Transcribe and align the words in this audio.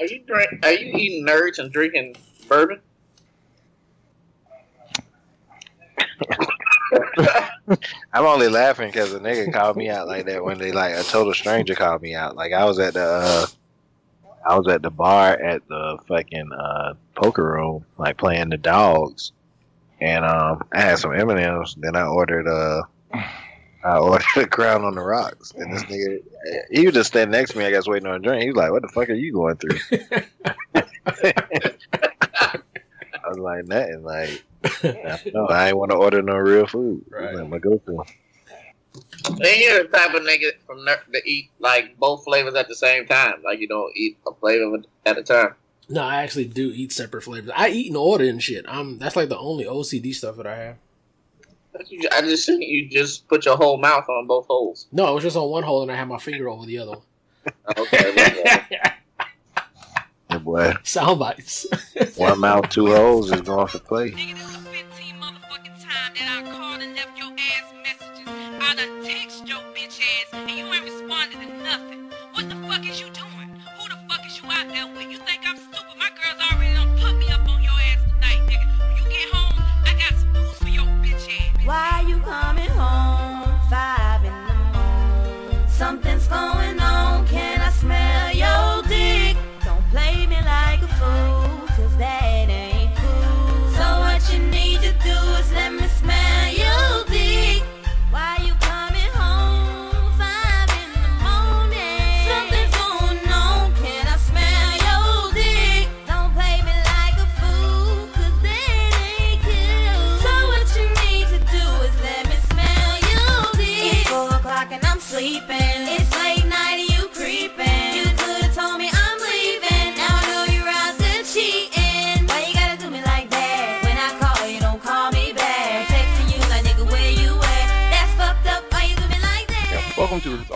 Are 0.00 0.06
you 0.06 0.20
drink? 0.26 0.64
Are 0.64 0.72
you 0.72 0.92
eating 0.96 1.26
nerds 1.26 1.58
and 1.58 1.72
drinking 1.72 2.16
bourbon? 2.48 2.80
I'm 8.12 8.24
only 8.24 8.48
laughing 8.48 8.88
because 8.88 9.12
a 9.12 9.20
nigga 9.20 9.52
called 9.52 9.76
me 9.76 9.88
out 9.88 10.06
like 10.06 10.26
that 10.26 10.44
when 10.44 10.58
they 10.58 10.72
like 10.72 10.94
a 10.94 11.02
total 11.02 11.34
stranger 11.34 11.74
called 11.74 12.02
me 12.02 12.14
out. 12.14 12.36
Like 12.36 12.52
I 12.52 12.64
was 12.64 12.78
at 12.78 12.94
the 12.94 13.04
uh, 13.04 13.46
I 14.46 14.56
was 14.58 14.68
at 14.68 14.82
the 14.82 14.90
bar 14.90 15.32
at 15.32 15.66
the 15.68 15.98
fucking 16.06 16.52
uh, 16.52 16.94
poker 17.14 17.44
room, 17.44 17.84
like 17.98 18.16
playing 18.16 18.50
the 18.50 18.58
dogs, 18.58 19.32
and 20.00 20.24
um, 20.24 20.62
I 20.72 20.80
had 20.80 20.98
some 20.98 21.14
M 21.14 21.30
and 21.30 21.40
M's. 21.40 21.74
Then 21.78 21.96
I 21.96 22.06
ordered 22.06 22.46
uh, 22.46 22.82
I 23.84 23.98
ordered 23.98 24.24
a 24.36 24.46
crown 24.46 24.82
on 24.82 24.94
the 24.94 25.02
rocks, 25.02 25.52
and 25.52 25.72
this 25.72 25.82
nigga 25.84 26.20
he 26.70 26.86
was 26.86 26.94
just 26.94 27.08
standing 27.08 27.32
next 27.32 27.52
to 27.52 27.58
me. 27.58 27.66
I 27.66 27.70
guess 27.70 27.86
waiting 27.86 28.08
on 28.08 28.16
a 28.16 28.18
drink. 28.18 28.42
He 28.42 28.48
was 28.48 28.56
like, 28.56 28.70
"What 28.72 28.82
the 28.82 28.88
fuck 28.88 29.10
are 29.10 29.14
you 29.14 29.32
going 29.32 29.56
through?" 29.56 29.78
I 33.24 33.28
was 33.28 33.38
like, 33.38 33.66
"Nothing." 33.66 34.02
Like, 34.02 34.44
no, 35.34 35.46
I 35.46 35.68
ain't 35.68 35.76
want 35.76 35.90
to 35.90 35.96
order 35.96 36.22
no 36.22 36.36
real 36.36 36.66
food. 36.66 37.04
Right. 37.10 37.28
I'm 37.36 37.50
gonna 37.50 37.60
go 37.60 37.76
to. 37.76 38.04
And 39.26 39.56
you're 39.58 39.82
the 39.82 39.88
type 39.88 40.14
of 40.14 40.22
nigga 40.22 40.52
from 40.66 40.84
ner- 40.84 41.02
to 41.12 41.22
eat 41.28 41.50
like 41.58 41.98
both 41.98 42.24
flavors 42.24 42.54
at 42.54 42.68
the 42.68 42.74
same 42.74 43.06
time. 43.06 43.42
Like 43.44 43.60
you 43.60 43.68
don't 43.68 43.94
eat 43.96 44.16
a 44.26 44.32
flavor 44.32 44.78
at 45.04 45.18
a 45.18 45.22
time. 45.22 45.54
No, 45.88 46.02
I 46.02 46.22
actually 46.22 46.46
do 46.46 46.72
eat 46.74 46.92
separate 46.92 47.22
flavors. 47.22 47.50
I 47.54 47.68
eat 47.68 47.88
in 47.88 47.96
order 47.96 48.24
and 48.24 48.42
shit. 48.42 48.64
I'm 48.66 48.98
that's 48.98 49.16
like 49.16 49.28
the 49.28 49.38
only 49.38 49.64
OCD 49.64 50.14
stuff 50.14 50.36
that 50.36 50.46
I 50.46 50.56
have. 50.56 50.76
I 52.12 52.20
just 52.22 52.46
think 52.46 52.62
you 52.62 52.88
just 52.88 53.26
put 53.28 53.44
your 53.44 53.56
whole 53.56 53.78
mouth 53.78 54.08
on 54.08 54.26
both 54.26 54.46
holes. 54.46 54.86
No, 54.92 55.10
it 55.10 55.14
was 55.14 55.24
just 55.24 55.36
on 55.36 55.50
one 55.50 55.62
hole 55.62 55.82
and 55.82 55.90
I 55.90 55.96
had 55.96 56.08
my 56.08 56.18
finger 56.18 56.48
over 56.48 56.66
the 56.66 56.78
other 56.78 56.90
one. 56.92 57.00
Okay. 57.76 58.64
Yeah, 58.70 60.38
boy. 60.38 60.74
Sound 60.82 61.18
bites. 61.18 61.66
One 62.16 62.40
mouth, 62.40 62.68
two 62.70 62.86
holes 62.86 63.30
is 63.30 63.42
going 63.42 63.66
for 63.66 63.78
play. 63.80 64.14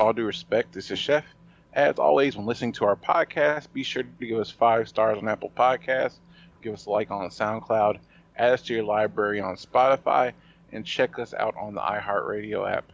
All 0.09 0.15
Due 0.15 0.25
Respect. 0.25 0.73
This 0.73 0.91
is 0.91 0.99
Chef. 0.99 1.23
As 1.75 1.99
always, 1.99 2.35
when 2.35 2.47
listening 2.47 2.73
to 2.73 2.87
our 2.87 2.97
podcast, 2.97 3.71
be 3.75 3.83
sure 3.83 4.05
to 4.05 4.27
give 4.27 4.39
us 4.39 4.51
five 4.51 4.89
stars 4.89 5.19
on 5.19 5.29
Apple 5.29 5.53
Podcasts, 5.55 6.15
give 6.63 6.73
us 6.73 6.87
a 6.87 6.91
like 6.91 7.11
on 7.11 7.29
SoundCloud, 7.29 7.99
add 8.39 8.53
us 8.55 8.63
to 8.63 8.73
your 8.75 8.85
library 8.85 9.39
on 9.43 9.57
Spotify, 9.57 10.33
and 10.73 10.83
check 10.87 11.19
us 11.19 11.35
out 11.35 11.55
on 11.59 11.75
the 11.75 11.83
iHeartRadio 11.83 12.73
app. 12.73 12.91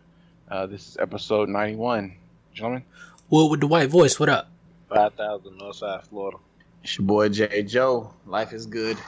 Uh, 0.51 0.67
this 0.67 0.89
is 0.89 0.97
episode 0.99 1.49
91. 1.49 2.17
Gentlemen, 2.53 2.83
Well, 3.31 3.49
with 3.49 3.61
the 3.61 3.69
white 3.69 3.91
voice, 3.91 4.19
what 4.19 4.29
up? 4.29 4.49
Five 4.93 5.15
thousand 5.15 5.61
Northside 5.61 6.03
Florida. 6.09 6.39
It's 6.83 6.99
your 6.99 7.07
boy 7.07 7.29
J 7.29 7.63
Joe. 7.63 8.13
Life 8.27 8.53
is 8.53 8.67
good. 8.67 8.99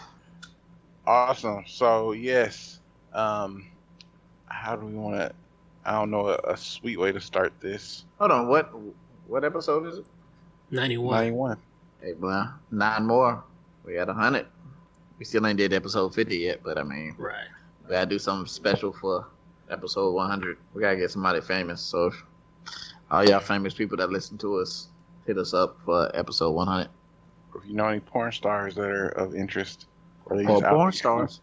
awesome. 1.04 1.64
So, 1.66 2.12
yes, 2.12 2.78
um, 3.12 3.66
how 4.46 4.76
do 4.76 4.86
we 4.86 4.92
want 4.94 5.16
to? 5.16 5.32
I 5.86 5.92
don't 5.92 6.10
know 6.10 6.28
a, 6.28 6.38
a 6.52 6.56
sweet 6.56 6.98
way 6.98 7.12
to 7.12 7.20
start 7.20 7.52
this. 7.60 8.04
Hold 8.18 8.32
on. 8.32 8.48
What 8.48 8.72
what 9.28 9.44
episode 9.44 9.86
is 9.86 9.98
it? 9.98 10.06
91. 10.70 11.14
91. 11.14 11.56
Hey, 12.02 12.12
well, 12.14 12.52
nine 12.70 13.06
more. 13.06 13.42
We 13.84 13.98
at 13.98 14.08
hundred. 14.08 14.46
We 15.18 15.24
still 15.24 15.46
ain't 15.46 15.56
did 15.58 15.72
episode 15.72 16.14
fifty 16.14 16.38
yet, 16.38 16.60
but 16.62 16.76
I 16.76 16.82
mean, 16.82 17.14
Right. 17.18 17.46
we 17.84 17.90
gotta 17.92 18.06
do 18.06 18.18
something 18.18 18.46
special 18.48 18.92
for 18.92 19.26
episode 19.70 20.12
one 20.12 20.28
hundred. 20.28 20.58
We 20.74 20.80
gotta 20.82 20.96
get 20.96 21.10
somebody 21.10 21.40
famous. 21.40 21.80
So, 21.80 22.06
if 22.08 22.24
all 23.10 23.24
y'all 23.24 23.40
famous 23.40 23.72
people 23.74 23.96
that 23.98 24.10
listen 24.10 24.36
to 24.38 24.56
us, 24.56 24.88
hit 25.26 25.38
us 25.38 25.54
up 25.54 25.78
for 25.84 26.10
episode 26.14 26.50
one 26.50 26.66
hundred. 26.66 26.88
If 27.54 27.66
you 27.66 27.74
know 27.74 27.86
any 27.86 28.00
porn 28.00 28.32
stars 28.32 28.74
that 28.74 28.90
are 28.90 29.08
of 29.10 29.34
interest, 29.34 29.86
or 30.26 30.36
they 30.36 30.44
Or 30.44 30.48
just 30.60 30.64
out 30.64 30.74
porn 30.74 30.92
stars. 30.92 31.40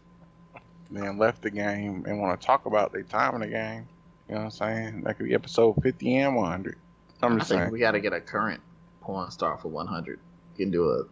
man 0.90 1.18
left 1.18 1.42
the 1.42 1.50
game 1.50 2.04
and 2.06 2.20
want 2.20 2.38
to 2.40 2.46
talk 2.46 2.66
about 2.66 2.92
their 2.92 3.02
time 3.02 3.34
in 3.34 3.40
the 3.40 3.46
game. 3.48 3.88
You 4.28 4.34
know 4.36 4.40
what 4.42 4.44
I'm 4.46 4.50
saying? 4.50 5.02
That 5.02 5.16
could 5.18 5.26
be 5.26 5.34
episode 5.34 5.74
50 5.82 6.16
and 6.16 6.36
100. 6.36 6.76
I'm 7.22 7.34
I 7.34 7.38
just 7.38 7.48
think 7.50 7.60
saying. 7.60 7.72
we 7.72 7.78
gotta 7.78 8.00
get 8.00 8.12
a 8.12 8.20
current 8.20 8.60
porn 9.00 9.30
star 9.30 9.56
for 9.58 9.68
one 9.68 9.86
hundred. 9.86 10.18
You 10.56 10.64
can 10.66 10.70
do 10.72 10.90
a 10.90 11.04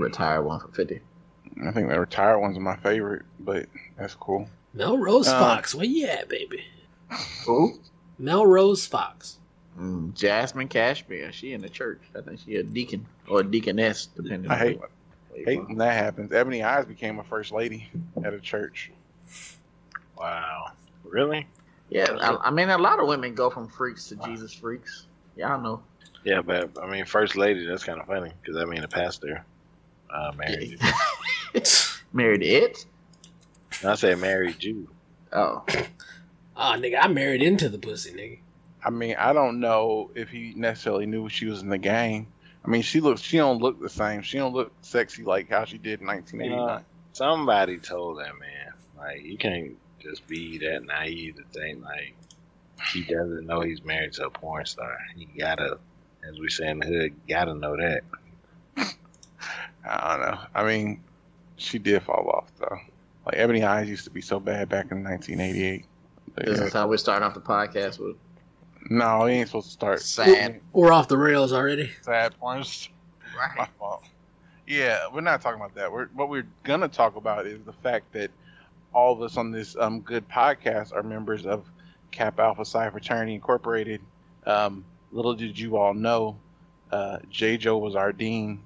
retired 0.00 0.42
one 0.42 0.58
for 0.60 0.68
fifty. 0.68 1.00
I 1.64 1.70
think 1.72 1.88
the 1.88 1.98
retired 2.00 2.38
one's 2.40 2.56
are 2.56 2.60
my 2.60 2.76
favorite, 2.76 3.22
but 3.40 3.66
that's 3.96 4.14
cool. 4.14 4.48
Melrose 4.74 5.28
Uh, 5.28 5.38
Fox, 5.38 5.74
where 5.74 5.84
you 5.86 6.06
at, 6.06 6.28
baby? 6.28 6.64
Who? 7.46 7.78
Melrose 8.18 8.86
Fox. 8.86 9.38
Mm, 9.78 10.14
Jasmine 10.14 10.68
Cashmere. 10.68 11.32
She 11.32 11.52
in 11.52 11.60
the 11.60 11.68
church. 11.68 12.00
I 12.16 12.20
think 12.20 12.40
she 12.40 12.56
a 12.56 12.62
deacon 12.62 13.06
or 13.28 13.40
a 13.40 13.44
deaconess, 13.44 14.06
depending. 14.06 14.50
I 14.50 14.54
on 14.54 14.60
hate, 14.60 14.80
what- 14.80 14.90
where 15.30 15.44
hate 15.44 15.68
when 15.68 15.78
that 15.78 15.92
happens. 15.94 16.32
Ebony 16.32 16.62
Eyes 16.64 16.84
became 16.86 17.18
a 17.20 17.24
first 17.24 17.52
lady 17.52 17.88
at 18.24 18.32
a 18.34 18.40
church. 18.40 18.90
Wow. 20.18 20.72
Really? 21.04 21.46
Yeah, 21.90 22.16
I, 22.20 22.48
I 22.48 22.50
mean, 22.50 22.70
a 22.70 22.78
lot 22.78 23.00
of 23.00 23.08
women 23.08 23.34
go 23.34 23.50
from 23.50 23.68
freaks 23.68 24.08
to 24.08 24.16
Jesus 24.16 24.54
freaks. 24.54 25.06
Y'all 25.36 25.60
know. 25.60 25.82
Yeah, 26.24 26.40
but 26.40 26.70
I 26.80 26.88
mean, 26.90 27.04
first 27.04 27.36
lady. 27.36 27.66
That's 27.66 27.84
kind 27.84 28.00
of 28.00 28.06
funny 28.06 28.32
because 28.40 28.56
I 28.56 28.64
mean, 28.64 28.80
the 28.82 28.88
pastor 28.88 29.44
uh, 30.08 30.32
married. 30.36 30.80
Married 32.12 32.42
it? 32.42 32.86
I 33.84 33.94
said 33.94 34.18
married 34.18 34.62
you. 34.62 34.88
Oh, 35.32 35.64
Ah, 36.56 36.76
nigga, 36.76 36.98
I 37.00 37.08
married 37.08 37.40
into 37.40 37.68
the 37.70 37.78
pussy, 37.78 38.12
nigga. 38.12 38.38
I 38.84 38.90
mean, 38.90 39.16
I 39.18 39.32
don't 39.32 39.60
know 39.60 40.10
if 40.14 40.28
he 40.28 40.52
necessarily 40.54 41.06
knew 41.06 41.28
she 41.28 41.46
was 41.46 41.62
in 41.62 41.70
the 41.70 41.78
gang. 41.78 42.26
I 42.64 42.68
mean, 42.68 42.82
she 42.82 43.00
looks. 43.00 43.22
She 43.22 43.38
don't 43.38 43.62
look 43.62 43.80
the 43.80 43.88
same. 43.88 44.20
She 44.20 44.36
don't 44.36 44.52
look 44.52 44.72
sexy 44.82 45.22
like 45.24 45.48
how 45.48 45.64
she 45.64 45.78
did 45.78 46.00
in 46.00 46.06
1989. 46.06 46.84
Somebody 47.12 47.78
told 47.78 48.18
that 48.18 48.38
man, 48.38 48.72
like, 48.98 49.22
you 49.22 49.38
can't 49.38 49.76
just 50.00 50.26
be 50.26 50.58
that 50.58 50.84
naive 50.84 51.36
to 51.36 51.44
think 51.52 51.84
like 51.84 52.14
he 52.92 53.02
doesn't 53.02 53.46
know 53.46 53.60
he's 53.60 53.84
married 53.84 54.12
to 54.14 54.26
a 54.26 54.30
porn 54.30 54.64
star. 54.64 54.96
He 55.14 55.26
gotta, 55.38 55.78
as 56.28 56.38
we 56.38 56.48
say 56.48 56.68
in 56.68 56.78
the 56.78 56.86
hood, 56.86 57.14
gotta 57.28 57.54
know 57.54 57.76
that. 57.76 58.02
I 59.84 60.16
don't 60.16 60.30
know. 60.30 60.38
I 60.54 60.64
mean, 60.64 61.02
she 61.56 61.78
did 61.78 62.02
fall 62.02 62.30
off 62.30 62.50
though. 62.58 62.78
Like 63.26 63.36
Ebony 63.36 63.62
Eyes 63.62 63.88
used 63.88 64.04
to 64.04 64.10
be 64.10 64.20
so 64.20 64.40
bad 64.40 64.68
back 64.68 64.90
in 64.90 65.04
1988. 65.04 65.84
But, 66.34 66.46
this 66.46 66.58
yeah. 66.58 66.66
is 66.66 66.72
how 66.72 66.86
we 66.86 66.96
start 66.96 67.22
off 67.22 67.34
the 67.34 67.40
podcast 67.40 67.98
with 67.98 68.16
No, 68.88 69.26
he 69.26 69.36
ain't 69.36 69.48
supposed 69.48 69.66
to 69.66 69.72
start 69.72 70.00
sad. 70.00 70.60
We're 70.72 70.92
off 70.92 71.08
the 71.08 71.18
rails 71.18 71.52
already. 71.52 71.90
sad 72.02 72.38
porn. 72.38 72.64
My 73.56 73.68
fault. 73.78 74.04
Yeah, 74.66 75.06
we're 75.12 75.22
not 75.22 75.40
talking 75.40 75.60
about 75.60 75.74
that. 75.74 75.90
We're, 75.90 76.06
what 76.08 76.28
we're 76.28 76.46
gonna 76.62 76.88
talk 76.88 77.16
about 77.16 77.46
is 77.46 77.60
the 77.64 77.72
fact 77.72 78.12
that 78.12 78.30
all 78.92 79.12
of 79.12 79.22
us 79.22 79.36
on 79.36 79.50
this 79.50 79.76
um, 79.76 80.00
good 80.00 80.28
podcast 80.28 80.92
are 80.92 81.02
members 81.02 81.46
of 81.46 81.64
Kappa 82.10 82.42
Alpha 82.42 82.64
Psi 82.64 82.90
Fraternity 82.90 83.34
Incorporated. 83.34 84.00
Um, 84.46 84.84
little 85.12 85.34
did 85.34 85.58
you 85.58 85.76
all 85.76 85.94
know, 85.94 86.36
uh, 86.90 87.18
J. 87.30 87.56
Joe 87.56 87.78
was 87.78 87.94
our 87.94 88.12
dean, 88.12 88.60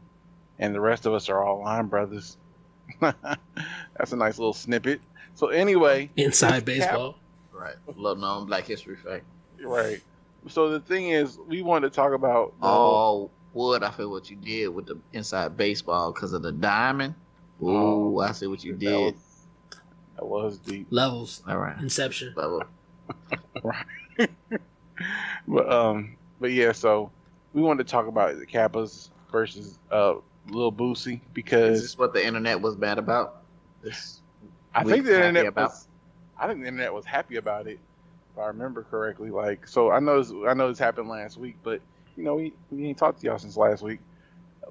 and 0.59 0.75
the 0.75 0.81
rest 0.81 1.07
of 1.07 1.13
us 1.15 1.29
are 1.29 1.43
all 1.43 1.61
line 1.61 1.87
brothers. 1.87 2.37
That's 3.01 4.13
a 4.13 4.17
nice 4.17 4.39
little 4.39 4.53
snippet. 4.55 5.01
So 5.35 5.49
anyway, 5.49 6.11
Inside 6.17 6.65
baseball. 6.65 7.17
Right. 7.53 7.75
Little 7.87 8.17
known 8.17 8.47
Black 8.47 8.65
History 8.65 8.97
fact. 8.97 9.25
right. 9.63 10.01
So 10.49 10.69
the 10.71 10.81
thing 10.81 11.09
is, 11.09 11.39
we 11.49 11.63
wanted 11.63 11.89
to 11.91 11.97
talk 11.97 12.13
about 12.13 12.53
the 12.61 12.67
whole- 12.67 12.95
All 12.95 13.31
would. 13.55 13.83
I 13.83 13.91
feel 13.91 14.11
what 14.11 14.29
you 14.31 14.37
did 14.37 14.69
with 14.69 14.85
the 14.87 14.99
inside 15.15 15.57
baseball 15.57 16.13
because 16.13 16.33
of 16.35 16.43
the 16.43 16.53
diamond. 16.53 17.15
Ooh, 17.63 17.69
Oh, 18.17 18.19
I 18.21 18.33
see 18.33 18.47
what 18.49 18.63
you 18.65 18.73
that 18.73 18.79
did. 18.81 19.15
Was- 20.29 20.59
That 20.59 20.65
was 20.67 20.73
deep. 20.79 20.87
Levels, 20.91 21.43
All 21.49 21.59
right. 21.59 21.79
Inception. 21.81 22.33
Level. 22.37 22.63
Right. 23.63 23.87
but 25.49 25.73
um, 25.73 26.17
but 26.41 26.53
yeah. 26.53 26.73
So 26.73 27.11
we 27.53 27.63
wanted 27.63 27.87
to 27.87 27.91
talk 27.91 28.07
about 28.07 28.39
the 28.39 28.47
Kappas 28.47 29.11
versus 29.31 29.79
uh 29.91 30.15
Lil 30.49 30.73
Boosie 30.73 31.15
Is 31.15 31.21
because 31.33 31.81
this 31.81 31.91
is 31.91 31.99
what 31.99 32.13
the 32.13 32.25
internet 32.25 32.61
was 32.61 32.77
bad 32.77 32.99
about? 32.99 33.43
This 33.83 34.21
I 34.75 34.85
think 34.85 35.05
the 35.05 35.15
internet 35.15 35.47
about- 35.47 35.71
was. 35.71 35.89
I 36.39 36.49
think 36.49 36.61
the 36.63 36.67
internet 36.67 36.93
was 36.93 37.05
happy 37.05 37.37
about 37.37 37.67
it, 37.69 37.79
if 38.33 38.39
I 38.39 38.47
remember 38.47 38.83
correctly. 38.83 39.31
Like, 39.31 39.69
so 39.69 39.91
I 39.93 40.01
know 40.01 40.21
this, 40.21 40.33
I 40.49 40.53
know 40.53 40.69
this 40.69 40.81
happened 40.81 41.09
last 41.09 41.39
week, 41.39 41.57
but 41.63 41.81
you 42.17 42.25
know, 42.25 42.35
we, 42.35 42.53
we 42.73 42.87
ain't 42.87 42.99
talked 42.99 43.21
to 43.21 43.27
y'all 43.27 43.39
since 43.39 43.57
last 43.57 43.83
week. 43.83 44.01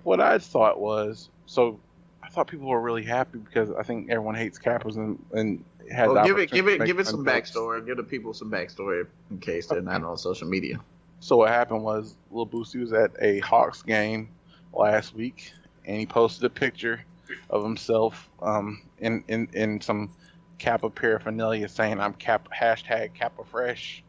What 0.04 0.20
I 0.20 0.40
thought 0.40 0.80
was, 0.80 1.30
so 1.46 1.80
I 1.93 1.93
thought 2.34 2.48
people 2.48 2.68
were 2.68 2.82
really 2.82 3.04
happy 3.04 3.38
because 3.38 3.72
I 3.72 3.84
think 3.84 4.10
everyone 4.10 4.36
hates 4.36 4.58
Kappas 4.58 4.98
and 4.98 5.24
and 5.34 5.64
had 5.92 6.10
Well, 6.10 6.26
give 6.26 6.38
it, 6.40 6.52
give 6.52 6.68
it, 6.68 6.84
give 6.86 7.00
it 7.00 7.06
some 7.06 7.24
jokes. 7.24 7.52
backstory. 7.52 7.86
Give 7.86 7.98
the 7.98 8.04
people 8.04 8.34
some 8.34 8.50
backstory 8.50 9.06
in 9.30 9.40
case 9.40 9.68
they're 9.68 9.82
not 9.82 10.04
on 10.04 10.18
social 10.18 10.48
media. 10.48 10.80
So 11.20 11.38
what 11.38 11.50
happened 11.50 11.84
was 11.84 12.16
Lil 12.32 12.48
Boosie 12.48 12.82
was 12.82 12.92
at 12.92 13.12
a 13.22 13.40
Hawks 13.40 13.82
game 13.84 14.30
last 14.74 15.14
week, 15.16 15.54
and 15.86 15.98
he 15.98 16.06
posted 16.06 16.44
a 16.44 16.50
picture 16.50 17.06
of 17.50 17.64
himself 17.64 18.30
um, 18.42 18.82
in, 19.00 19.24
in 19.28 19.48
in 19.54 19.82
some 19.82 20.10
Kappa 20.58 20.90
paraphernalia 20.90 21.70
saying 21.70 22.00
I'm 22.00 22.14
Cap 22.14 22.50
hashtag 22.54 23.14
Kappa 23.14 23.44
Fresh, 23.44 24.04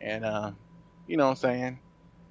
and 0.00 0.24
uh, 0.24 0.50
you 1.06 1.16
know 1.16 1.24
what 1.24 1.30
I'm 1.30 1.36
saying. 1.36 1.78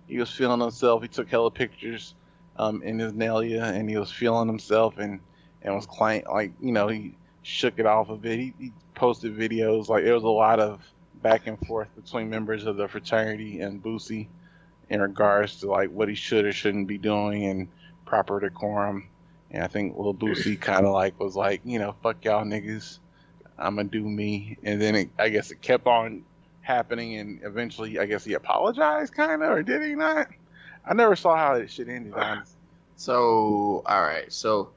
He 0.07 0.18
was 0.18 0.30
feeling 0.30 0.60
himself. 0.60 1.01
He 1.01 1.07
took 1.07 1.30
hella 1.30 1.51
pictures 1.51 2.16
um, 2.57 2.81
in 2.83 3.00
his 3.00 3.13
Nelia, 3.13 3.63
and 3.63 3.89
he 3.89 3.98
was 3.98 4.12
feeling 4.12 4.48
himself, 4.48 4.98
and 4.98 5.19
and 5.62 5.75
was 5.75 5.86
claim 5.86 6.24
like 6.31 6.51
you 6.62 6.71
know 6.71 6.88
he 6.88 7.15
shook 7.44 7.80
it 7.80 7.86
off 7.86 8.09
a 8.09 8.15
bit. 8.15 8.39
He, 8.39 8.53
he 8.59 8.71
posted 8.95 9.36
videos 9.36 9.88
like 9.88 10.03
there 10.03 10.13
was 10.13 10.24
a 10.24 10.27
lot 10.27 10.59
of 10.59 10.81
back 11.21 11.48
and 11.48 11.59
forth 11.68 11.88
between 11.95 12.30
members 12.30 12.65
of 12.65 12.77
the 12.77 12.88
fraternity 12.88 13.62
and 13.62 13.81
Boosie 13.81 14.27
in 14.89 15.01
regards 15.01 15.59
to 15.62 15.68
like 15.68 15.89
what 15.92 16.09
he 16.09 16.15
should 16.15 16.45
or 16.45 16.51
shouldn't 16.51 16.88
be 16.88 16.98
doing 16.98 17.45
and 17.45 17.68
proper 18.06 18.39
decorum. 18.39 19.07
And 19.51 19.63
I 19.63 19.68
think 19.68 19.97
Lil 19.97 20.13
Boosie 20.13 20.59
kind 20.62 20.86
of 20.86 20.94
like 20.94 21.19
was 21.19 21.36
like, 21.36 21.62
you 21.63 21.80
know, 21.80 21.95
fuck 22.04 22.24
y'all 22.25 22.44
niggas, 22.44 23.00
I'm 23.57 23.75
gonna 23.75 23.88
do 23.88 24.04
me. 24.04 24.57
And 24.63 24.81
then 24.81 24.95
it, 24.95 25.09
I 25.18 25.30
guess 25.30 25.51
it 25.51 25.62
kept 25.62 25.88
on 25.88 26.24
happening, 26.62 27.18
and 27.18 27.39
eventually, 27.44 28.00
I 28.00 28.06
guess 28.06 28.24
he 28.24 28.33
apologized, 28.33 29.13
kind 29.13 29.44
of, 29.44 29.51
or 29.51 29.63
did 29.63 29.81
he 29.81 29.95
not? 29.95 30.27
I 30.86 30.94
never 30.94 31.16
saw 31.16 31.36
how 31.36 31.57
that 31.57 31.69
shit 31.69 31.89
ended. 31.89 32.13
Honestly. 32.16 32.56
So, 32.95 33.83
all 33.86 34.01
right. 34.01 34.31
So, 34.31 34.72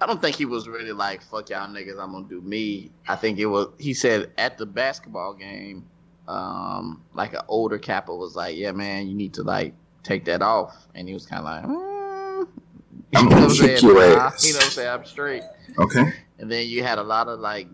I 0.00 0.06
don't 0.06 0.20
think 0.20 0.36
he 0.36 0.44
was 0.44 0.68
really 0.68 0.92
like, 0.92 1.22
fuck 1.22 1.48
y'all 1.50 1.68
niggas, 1.68 1.98
I'm 2.02 2.12
gonna 2.12 2.26
do 2.28 2.40
me. 2.42 2.90
I 3.08 3.16
think 3.16 3.38
it 3.38 3.46
was, 3.46 3.68
he 3.78 3.94
said 3.94 4.30
at 4.36 4.58
the 4.58 4.66
basketball 4.66 5.32
game, 5.34 5.86
um, 6.28 7.02
like 7.14 7.32
an 7.34 7.40
older 7.48 7.78
Kappa 7.78 8.14
was 8.14 8.36
like, 8.36 8.56
yeah, 8.56 8.72
man, 8.72 9.08
you 9.08 9.14
need 9.14 9.32
to 9.34 9.42
like 9.42 9.74
take 10.02 10.24
that 10.26 10.42
off. 10.42 10.86
And 10.94 11.08
he 11.08 11.14
was 11.14 11.24
kind 11.26 11.40
of 11.40 11.44
like, 11.46 11.64
mm. 11.64 12.48
I'm 13.14 13.24
You 13.24 13.30
know 13.30 13.30
gonna 13.30 13.46
what 13.46 13.50
I'm 13.52 13.56
kick 13.68 13.78
saying? 13.78 13.94
your 13.94 14.02
ass. 14.02 14.46
You 14.46 14.52
know 14.54 14.58
what 14.58 14.78
I'm? 14.78 15.00
I'm 15.00 15.06
straight. 15.06 15.42
Okay. 15.78 16.12
And 16.38 16.50
then 16.52 16.66
you 16.68 16.82
had 16.82 16.98
a 16.98 17.02
lot 17.02 17.28
of 17.28 17.40
like 17.40 17.66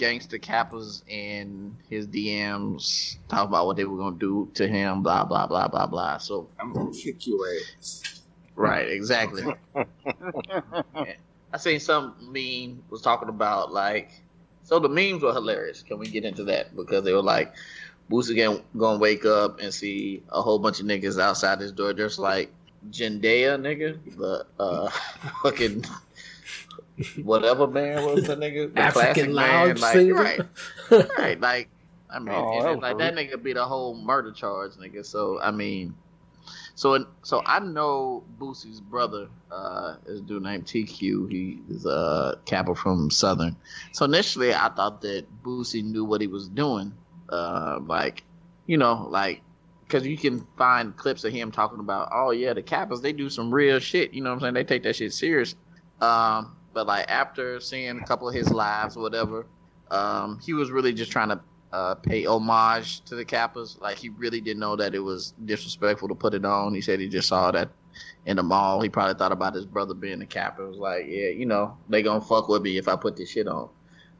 gangster 0.00 0.38
Kappas 0.38 1.02
in 1.06 1.76
his 1.90 2.06
DMs 2.06 3.18
talk 3.28 3.46
about 3.46 3.66
what 3.66 3.76
they 3.76 3.84
were 3.84 3.98
gonna 3.98 4.16
do 4.16 4.50
to 4.54 4.66
him, 4.66 5.02
blah 5.02 5.24
blah 5.24 5.46
blah 5.46 5.68
blah 5.68 5.86
blah. 5.86 6.16
So 6.16 6.48
I'm 6.58 6.72
gonna 6.72 6.90
kick 6.90 7.26
your 7.26 7.46
ass. 7.78 8.22
right, 8.56 8.88
exactly. 8.88 9.44
I 11.52 11.58
seen 11.58 11.80
some 11.80 12.14
meme 12.20 12.82
was 12.88 13.02
talking 13.02 13.28
about 13.28 13.72
like, 13.72 14.10
so 14.62 14.78
the 14.78 14.88
memes 14.88 15.22
were 15.22 15.34
hilarious. 15.34 15.82
Can 15.82 15.98
we 15.98 16.06
get 16.06 16.24
into 16.24 16.44
that 16.44 16.74
because 16.74 17.04
they 17.04 17.12
were 17.12 17.22
like, 17.22 17.54
Boosie 18.10 18.36
gonna, 18.36 18.62
gonna 18.78 18.98
wake 18.98 19.26
up 19.26 19.60
and 19.60 19.72
see 19.72 20.22
a 20.30 20.40
whole 20.40 20.58
bunch 20.58 20.80
of 20.80 20.86
niggas 20.86 21.20
outside 21.20 21.60
his 21.60 21.72
door, 21.72 21.92
just 21.92 22.18
like 22.18 22.50
Jendea 22.90 23.58
nigga, 23.60 23.98
the 24.16 24.46
uh 24.58 24.88
fucking 25.42 25.84
whatever 27.22 27.66
man 27.66 28.04
was 28.04 28.26
the 28.26 28.36
nigga, 28.36 28.68
the 28.68 28.80
classic 28.80 29.02
African 29.02 29.34
man, 29.34 29.78
lounge 29.78 29.80
like 29.80 30.40
right, 30.90 31.18
right, 31.18 31.40
like 31.40 31.68
I 32.10 32.18
mean, 32.18 32.34
Oh, 32.34 32.62
that 32.62 32.80
like 32.80 32.98
that 32.98 33.14
nigga 33.14 33.42
be 33.42 33.52
the 33.52 33.64
whole 33.64 33.94
murder 33.94 34.32
charge, 34.32 34.72
nigga. 34.72 35.04
So 35.04 35.40
I 35.40 35.50
mean, 35.50 35.94
so 36.74 37.06
so 37.22 37.42
I 37.46 37.60
know 37.60 38.24
Boosie's 38.38 38.80
brother 38.80 39.28
uh, 39.50 39.96
is 40.06 40.20
a 40.20 40.22
dude 40.22 40.42
named 40.42 40.66
TQ. 40.66 41.30
He 41.30 41.60
is 41.68 41.86
a 41.86 42.38
Kappa 42.46 42.74
from 42.74 43.10
Southern. 43.10 43.56
So 43.92 44.04
initially, 44.04 44.54
I 44.54 44.68
thought 44.70 45.00
that 45.02 45.26
Boosie 45.42 45.84
knew 45.84 46.04
what 46.04 46.20
he 46.20 46.26
was 46.26 46.48
doing, 46.48 46.92
uh, 47.28 47.78
like 47.84 48.24
you 48.66 48.76
know, 48.76 49.06
like 49.10 49.42
because 49.86 50.06
you 50.06 50.16
can 50.16 50.46
find 50.56 50.96
clips 50.96 51.24
of 51.24 51.32
him 51.32 51.50
talking 51.50 51.80
about, 51.80 52.08
oh 52.12 52.30
yeah, 52.30 52.52
the 52.52 52.62
Kappas 52.62 53.02
they 53.02 53.12
do 53.12 53.28
some 53.28 53.52
real 53.52 53.78
shit. 53.78 54.12
You 54.14 54.22
know 54.22 54.30
what 54.30 54.36
I'm 54.36 54.40
saying? 54.40 54.54
They 54.54 54.64
take 54.64 54.82
that 54.84 54.96
shit 54.96 55.12
serious. 55.12 55.54
Um, 56.00 56.56
but 56.80 56.86
like 56.86 57.10
after 57.10 57.60
seeing 57.60 58.00
a 58.00 58.04
couple 58.06 58.26
of 58.26 58.34
his 58.34 58.50
lives 58.50 58.96
or 58.96 59.02
whatever, 59.02 59.44
um, 59.90 60.38
he 60.42 60.54
was 60.54 60.70
really 60.70 60.94
just 60.94 61.12
trying 61.12 61.28
to 61.28 61.38
uh, 61.74 61.94
pay 61.94 62.24
homage 62.24 63.02
to 63.02 63.16
the 63.16 63.24
Kappas. 63.24 63.78
Like 63.82 63.98
he 63.98 64.08
really 64.08 64.40
didn't 64.40 64.60
know 64.60 64.76
that 64.76 64.94
it 64.94 65.00
was 65.00 65.34
disrespectful 65.44 66.08
to 66.08 66.14
put 66.14 66.32
it 66.32 66.46
on. 66.46 66.74
He 66.74 66.80
said 66.80 66.98
he 66.98 67.06
just 67.06 67.28
saw 67.28 67.50
that 67.50 67.68
in 68.24 68.38
the 68.38 68.42
mall. 68.42 68.80
He 68.80 68.88
probably 68.88 69.12
thought 69.12 69.30
about 69.30 69.54
his 69.54 69.66
brother 69.66 69.92
being 69.92 70.22
a 70.22 70.26
Kappa. 70.26 70.64
It 70.64 70.68
was 70.68 70.78
like, 70.78 71.04
yeah, 71.06 71.28
you 71.28 71.44
know, 71.44 71.76
they 71.90 72.00
gonna 72.00 72.22
fuck 72.22 72.48
with 72.48 72.62
me 72.62 72.78
if 72.78 72.88
I 72.88 72.96
put 72.96 73.14
this 73.14 73.30
shit 73.30 73.46
on. 73.46 73.68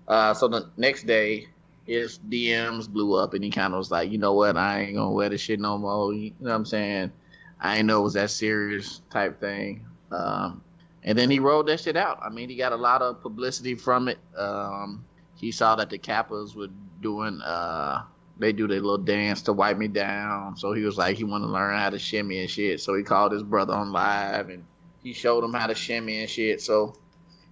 Uh, 0.07 0.35
so 0.35 0.47
the 0.47 0.69
next 0.77 1.07
day, 1.07 1.47
his 1.87 2.19
DMs 2.29 2.91
blew 2.91 3.15
up, 3.15 3.33
and 3.33 3.43
he 3.43 3.49
kind 3.49 3.73
of 3.73 3.79
was 3.79 3.91
like, 3.91 4.13
you 4.13 4.19
know 4.19 4.35
what, 4.35 4.59
I 4.59 4.83
ain't 4.83 4.97
gonna 4.97 5.13
wear 5.13 5.31
this 5.31 5.41
shit 5.41 5.61
no 5.61 5.79
more. 5.79 6.13
You 6.13 6.35
know 6.41 6.51
what 6.51 6.57
I'm 6.57 6.67
saying? 6.67 7.11
I 7.59 7.79
ain't 7.79 7.87
know 7.87 8.01
it 8.01 8.05
was 8.05 8.15
that 8.15 8.29
serious 8.29 9.01
type 9.09 9.41
thing. 9.41 9.87
Um, 10.13 10.63
and 11.03 11.19
then 11.19 11.31
he 11.31 11.39
rolled 11.39 11.67
that 11.69 11.81
shit 11.81 11.97
out. 11.97 12.21
I 12.23 12.29
mean, 12.29 12.49
he 12.49 12.57
got 12.57 12.73
a 12.73 12.77
lot 12.77 13.03
of 13.03 13.23
publicity 13.23 13.75
from 13.75 14.09
it. 14.09 14.19
Um, 14.37 15.05
he 15.37 15.51
saw 15.53 15.77
that 15.77 15.91
the 15.91 15.99
Kappas 15.99 16.55
were 16.55 16.69
doing, 17.01 17.41
uh, 17.41 18.03
they 18.39 18.53
do 18.53 18.69
their 18.69 18.81
little 18.81 18.99
dance 18.99 19.43
to 19.43 19.53
wipe 19.53 19.79
me 19.79 19.89
down. 19.89 20.57
So 20.57 20.73
he 20.73 20.83
was 20.83 20.99
like, 20.99 21.17
he 21.17 21.25
wanted 21.25 21.47
to 21.47 21.53
learn 21.53 21.79
how 21.79 21.91
to 21.91 21.99
shimmy 21.99 22.41
and 22.41 22.51
shit. 22.51 22.81
So 22.81 22.95
he 22.95 23.03
called 23.03 23.33
his 23.33 23.43
brother 23.43 23.73
on 23.73 23.93
live 23.93 24.51
and 24.51 24.65
he 25.03 25.15
showed 25.15 25.43
him 25.43 25.55
how 25.55 25.67
to 25.67 25.75
shimmy 25.75 26.21
and 26.21 26.29
shit. 26.29 26.61
So 26.61 26.95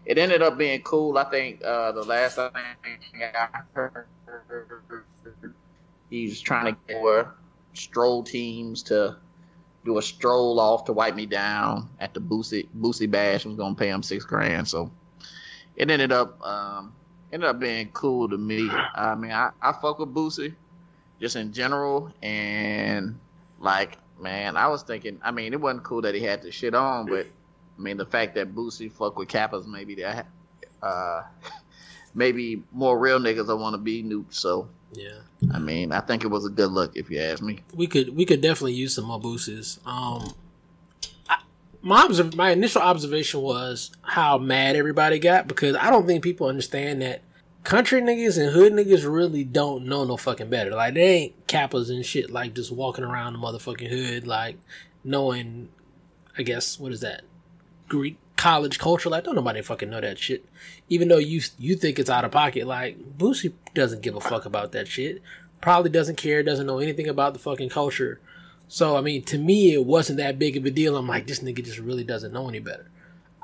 it 0.04 0.18
ended 0.18 0.42
up 0.42 0.58
being 0.58 0.82
cool. 0.82 1.16
I 1.16 1.24
think 1.24 1.62
uh, 1.64 1.92
the 1.92 2.02
last 2.02 2.36
thing 2.36 2.50
I 2.54 3.48
heard, 3.72 4.06
he's 6.10 6.40
trying 6.40 6.74
to 6.74 6.78
get 6.86 7.00
more 7.00 7.34
stroll 7.72 8.22
teams 8.22 8.82
to 8.84 9.16
do 9.88 9.96
a 9.96 10.02
stroll 10.02 10.60
off 10.60 10.84
to 10.84 10.92
wipe 10.92 11.14
me 11.14 11.24
down 11.24 11.88
at 11.98 12.12
the 12.12 12.20
Boosie 12.20 12.68
Boosie 12.76 13.10
Bash. 13.10 13.46
I 13.46 13.48
Was 13.48 13.56
gonna 13.56 13.74
pay 13.74 13.88
him 13.88 14.02
six 14.02 14.22
grand, 14.22 14.68
so 14.68 14.90
it 15.76 15.90
ended 15.90 16.12
up 16.12 16.40
um, 16.46 16.92
ended 17.32 17.48
up 17.48 17.58
being 17.58 17.88
cool 17.94 18.28
to 18.28 18.36
me. 18.36 18.68
I 18.70 19.14
mean, 19.14 19.30
I, 19.30 19.50
I 19.62 19.72
fuck 19.72 19.98
with 19.98 20.14
Boosie 20.14 20.54
just 21.20 21.36
in 21.36 21.54
general, 21.54 22.12
and 22.22 23.18
like 23.60 23.96
man, 24.20 24.58
I 24.58 24.68
was 24.68 24.82
thinking. 24.82 25.18
I 25.22 25.30
mean, 25.30 25.54
it 25.54 25.60
wasn't 25.60 25.84
cool 25.84 26.02
that 26.02 26.14
he 26.14 26.20
had 26.20 26.42
the 26.42 26.52
shit 26.52 26.74
on, 26.74 27.06
but 27.06 27.26
I 27.78 27.80
mean, 27.80 27.96
the 27.96 28.06
fact 28.06 28.34
that 28.34 28.54
Boosie 28.54 28.92
fuck 28.92 29.16
with 29.16 29.28
Kappas, 29.28 29.66
maybe 29.66 29.94
that 29.96 30.26
uh, 30.82 31.22
maybe 32.14 32.62
more 32.72 32.98
real 32.98 33.18
niggas 33.18 33.46
don't 33.46 33.60
want 33.60 33.72
to 33.72 33.78
be 33.78 34.04
nuked. 34.04 34.34
So 34.34 34.68
Yeah, 34.92 35.18
I 35.52 35.58
mean, 35.58 35.92
I 35.92 36.00
think 36.00 36.24
it 36.24 36.28
was 36.28 36.46
a 36.46 36.50
good 36.50 36.70
look 36.70 36.96
if 36.96 37.10
you 37.10 37.20
ask 37.20 37.42
me. 37.42 37.60
we 37.74 37.86
could 37.86 38.16
we 38.16 38.24
could 38.24 38.40
definitely 38.40 38.74
use 38.74 38.94
some 38.94 39.04
more 39.04 39.20
boosters. 39.20 39.78
Um, 39.84 40.32
I, 41.28 41.38
my 41.82 42.04
observ- 42.06 42.34
my 42.34 42.50
initial 42.50 42.82
observation 42.82 43.40
was 43.42 43.90
how 44.02 44.38
mad 44.38 44.76
everybody 44.76 45.18
got 45.18 45.46
because 45.46 45.76
I 45.76 45.90
don't 45.90 46.06
think 46.06 46.24
people 46.24 46.46
understand 46.48 47.02
that 47.02 47.20
country 47.64 48.00
niggas 48.00 48.42
and 48.42 48.52
hood 48.52 48.72
niggas 48.72 49.04
really 49.10 49.44
don't 49.44 49.84
know 49.84 50.04
no 50.04 50.16
fucking 50.16 50.48
better. 50.48 50.70
Like 50.70 50.94
they 50.94 51.02
ain't 51.02 51.46
kappas 51.46 51.90
and 51.90 52.04
shit 52.04 52.30
like 52.30 52.54
just 52.54 52.72
walking 52.72 53.04
around 53.04 53.34
the 53.34 53.38
motherfucking 53.38 53.88
hood 53.88 54.26
like 54.26 54.56
knowing. 55.04 55.68
I 56.36 56.42
guess 56.42 56.78
what 56.78 56.92
is 56.92 57.00
that? 57.00 57.22
Greek 57.88 58.18
college 58.36 58.78
culture. 58.78 59.10
Like 59.10 59.24
don't 59.24 59.34
nobody 59.34 59.62
fucking 59.62 59.90
know 59.90 60.00
that 60.00 60.18
shit. 60.18 60.44
Even 60.88 61.08
though 61.08 61.18
you 61.18 61.42
you 61.58 61.76
think 61.76 61.98
it's 61.98 62.10
out 62.10 62.24
of 62.24 62.30
pocket, 62.30 62.66
like 62.66 63.18
Boosie 63.18 63.52
doesn't 63.74 64.02
give 64.02 64.14
a 64.14 64.20
fuck 64.20 64.44
about 64.44 64.72
that 64.72 64.88
shit. 64.88 65.22
Probably 65.60 65.90
doesn't 65.90 66.16
care. 66.16 66.42
Doesn't 66.42 66.66
know 66.66 66.78
anything 66.78 67.08
about 67.08 67.32
the 67.32 67.40
fucking 67.40 67.68
culture. 67.68 68.20
So 68.68 68.96
I 68.96 69.00
mean, 69.00 69.22
to 69.24 69.38
me, 69.38 69.74
it 69.74 69.84
wasn't 69.84 70.18
that 70.18 70.38
big 70.38 70.56
of 70.56 70.64
a 70.64 70.70
deal. 70.70 70.96
I'm 70.96 71.08
like, 71.08 71.26
this 71.26 71.40
nigga 71.40 71.64
just 71.64 71.78
really 71.78 72.04
doesn't 72.04 72.32
know 72.32 72.48
any 72.48 72.60
better. 72.60 72.86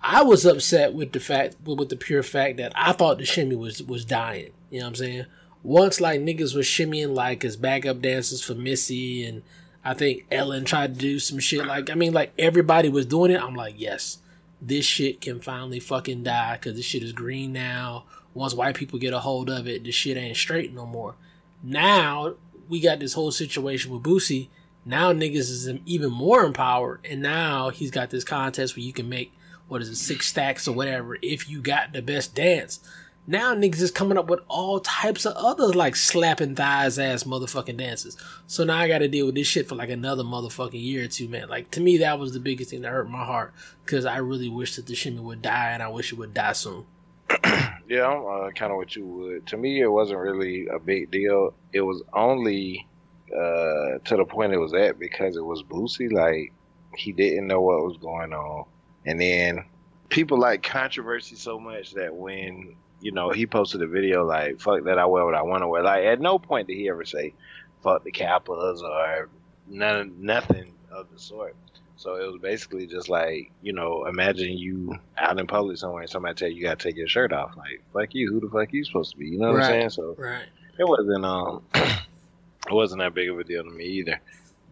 I 0.06 0.22
was 0.22 0.44
upset 0.44 0.92
with 0.92 1.12
the 1.12 1.20
fact, 1.20 1.56
with 1.64 1.88
the 1.88 1.96
pure 1.96 2.22
fact 2.22 2.58
that 2.58 2.72
I 2.76 2.92
thought 2.92 3.18
the 3.18 3.24
shimmy 3.24 3.56
was 3.56 3.82
was 3.82 4.04
dying. 4.04 4.50
You 4.70 4.80
know 4.80 4.86
what 4.86 4.90
I'm 4.90 4.94
saying? 4.96 5.26
Once 5.62 5.98
like 5.98 6.20
niggas 6.20 6.54
was 6.54 6.66
shimmying 6.66 7.14
like 7.14 7.42
as 7.42 7.56
backup 7.56 8.02
dancers 8.02 8.42
for 8.42 8.54
Missy, 8.54 9.24
and 9.24 9.42
I 9.82 9.94
think 9.94 10.26
Ellen 10.30 10.66
tried 10.66 10.94
to 10.94 11.00
do 11.00 11.18
some 11.18 11.38
shit. 11.38 11.64
Like, 11.66 11.88
I 11.88 11.94
mean, 11.94 12.12
like 12.12 12.32
everybody 12.38 12.90
was 12.90 13.06
doing 13.06 13.30
it. 13.30 13.40
I'm 13.40 13.54
like, 13.54 13.76
yes, 13.78 14.18
this 14.66 14.84
shit 14.84 15.20
can 15.20 15.40
finally 15.40 15.80
fucking 15.80 16.22
die 16.22 16.54
because 16.54 16.76
this 16.76 16.86
shit 16.86 17.02
is 17.02 17.12
green 17.12 17.52
now. 17.52 18.04
Once 18.32 18.54
white 18.54 18.74
people 18.74 18.98
get 18.98 19.12
a 19.12 19.20
hold 19.20 19.50
of 19.50 19.68
it, 19.68 19.84
this 19.84 19.94
shit 19.94 20.16
ain't 20.16 20.36
straight 20.36 20.72
no 20.72 20.86
more. 20.86 21.14
Now 21.62 22.34
we 22.68 22.80
got 22.80 22.98
this 22.98 23.12
whole 23.12 23.30
situation 23.30 23.92
with 23.92 24.02
Boosie. 24.02 24.48
Now 24.84 25.12
niggas 25.12 25.50
is 25.50 25.68
even 25.86 26.10
more 26.10 26.44
empowered, 26.44 27.00
and 27.08 27.22
now 27.22 27.70
he's 27.70 27.90
got 27.90 28.10
this 28.10 28.24
contest 28.24 28.76
where 28.76 28.84
you 28.84 28.92
can 28.92 29.08
make 29.08 29.32
what 29.68 29.80
is 29.80 29.88
it 29.88 29.96
six 29.96 30.26
stacks 30.26 30.68
or 30.68 30.74
whatever 30.74 31.16
if 31.22 31.48
you 31.48 31.62
got 31.62 31.92
the 31.92 32.02
best 32.02 32.34
dance. 32.34 32.80
Now 33.26 33.54
niggas 33.54 33.80
is 33.80 33.90
coming 33.90 34.18
up 34.18 34.28
with 34.28 34.40
all 34.48 34.80
types 34.80 35.24
of 35.24 35.34
other 35.36 35.68
like 35.68 35.96
slapping 35.96 36.54
thighs 36.54 36.98
ass 36.98 37.24
motherfucking 37.24 37.78
dances. 37.78 38.18
So 38.46 38.64
now 38.64 38.76
I 38.76 38.86
got 38.86 38.98
to 38.98 39.08
deal 39.08 39.26
with 39.26 39.34
this 39.34 39.46
shit 39.46 39.66
for 39.66 39.76
like 39.76 39.88
another 39.88 40.22
motherfucking 40.22 40.82
year 40.82 41.04
or 41.04 41.08
two, 41.08 41.28
man. 41.28 41.48
Like 41.48 41.70
to 41.72 41.80
me, 41.80 41.98
that 41.98 42.18
was 42.18 42.34
the 42.34 42.40
biggest 42.40 42.70
thing 42.70 42.82
that 42.82 42.90
hurt 42.90 43.08
my 43.08 43.24
heart 43.24 43.54
because 43.84 44.04
I 44.04 44.18
really 44.18 44.50
wish 44.50 44.76
that 44.76 44.86
the 44.86 44.94
shimmy 44.94 45.20
would 45.20 45.40
die, 45.40 45.70
and 45.70 45.82
I 45.82 45.88
wish 45.88 46.12
it 46.12 46.18
would 46.18 46.34
die 46.34 46.52
soon. 46.52 46.86
Yeah, 47.86 48.06
I'm 48.06 48.46
uh, 48.46 48.50
kind 48.52 48.72
of 48.72 48.78
what 48.78 48.96
you 48.96 49.06
would. 49.06 49.46
To 49.48 49.58
me, 49.58 49.82
it 49.82 49.92
wasn't 49.92 50.18
really 50.18 50.66
a 50.68 50.78
big 50.78 51.10
deal. 51.10 51.52
It 51.70 51.82
was 51.82 52.02
only 52.14 52.88
uh, 53.30 53.98
to 54.02 54.16
the 54.16 54.24
point 54.24 54.54
it 54.54 54.58
was 54.58 54.72
at 54.72 54.98
because 54.98 55.36
it 55.36 55.44
was 55.44 55.62
Boosie. 55.62 56.10
Like 56.10 56.54
he 56.96 57.12
didn't 57.12 57.46
know 57.46 57.60
what 57.60 57.84
was 57.84 57.98
going 57.98 58.32
on, 58.32 58.64
and 59.04 59.20
then 59.20 59.66
people 60.08 60.38
like 60.38 60.62
controversy 60.62 61.36
so 61.36 61.60
much 61.60 61.92
that 61.92 62.14
when 62.14 62.74
you 63.04 63.12
know 63.12 63.30
he 63.30 63.46
posted 63.46 63.82
a 63.82 63.86
video 63.86 64.24
like 64.26 64.60
"fuck 64.60 64.84
that, 64.84 64.98
I 64.98 65.06
wear 65.06 65.24
what 65.26 65.34
I 65.34 65.42
want 65.42 65.62
to 65.62 65.68
wear." 65.68 65.82
Like 65.82 66.04
at 66.06 66.20
no 66.20 66.38
point 66.38 66.68
did 66.68 66.76
he 66.76 66.88
ever 66.88 67.04
say 67.04 67.34
"fuck 67.82 68.04
the 68.04 68.12
Kappas" 68.12 68.82
or 68.82 69.30
none, 69.66 70.14
nothing 70.20 70.74
of 70.90 71.10
the 71.12 71.18
sort. 71.18 71.56
So 71.96 72.16
it 72.16 72.26
was 72.32 72.40
basically 72.42 72.86
just 72.86 73.08
like, 73.08 73.52
you 73.62 73.72
know, 73.72 74.06
imagine 74.06 74.58
you 74.58 74.96
out 75.16 75.38
in 75.38 75.46
public 75.46 75.76
somewhere 75.78 76.02
and 76.02 76.10
somebody 76.10 76.34
tell 76.34 76.48
you 76.48 76.56
you 76.56 76.62
gotta 76.64 76.76
take 76.82 76.96
your 76.96 77.08
shirt 77.08 77.32
off. 77.32 77.56
Like, 77.56 77.82
fuck 77.92 78.14
you, 78.14 78.30
who 78.32 78.40
the 78.40 78.48
fuck 78.50 78.72
you 78.72 78.84
supposed 78.84 79.12
to 79.12 79.18
be? 79.18 79.26
You 79.26 79.38
know 79.38 79.48
what 79.48 79.56
Right. 79.56 79.64
I'm 79.70 79.74
saying? 79.74 79.90
So 79.90 80.16
Right. 80.18 80.46
it 80.78 80.84
wasn't 80.88 81.24
um 81.24 81.62
it 81.74 82.72
wasn't 82.72 83.00
that 83.00 83.14
big 83.14 83.30
of 83.30 83.38
a 83.38 83.44
deal 83.44 83.64
to 83.64 83.70
me 83.70 83.84
either. 83.84 84.20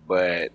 But 0.07 0.53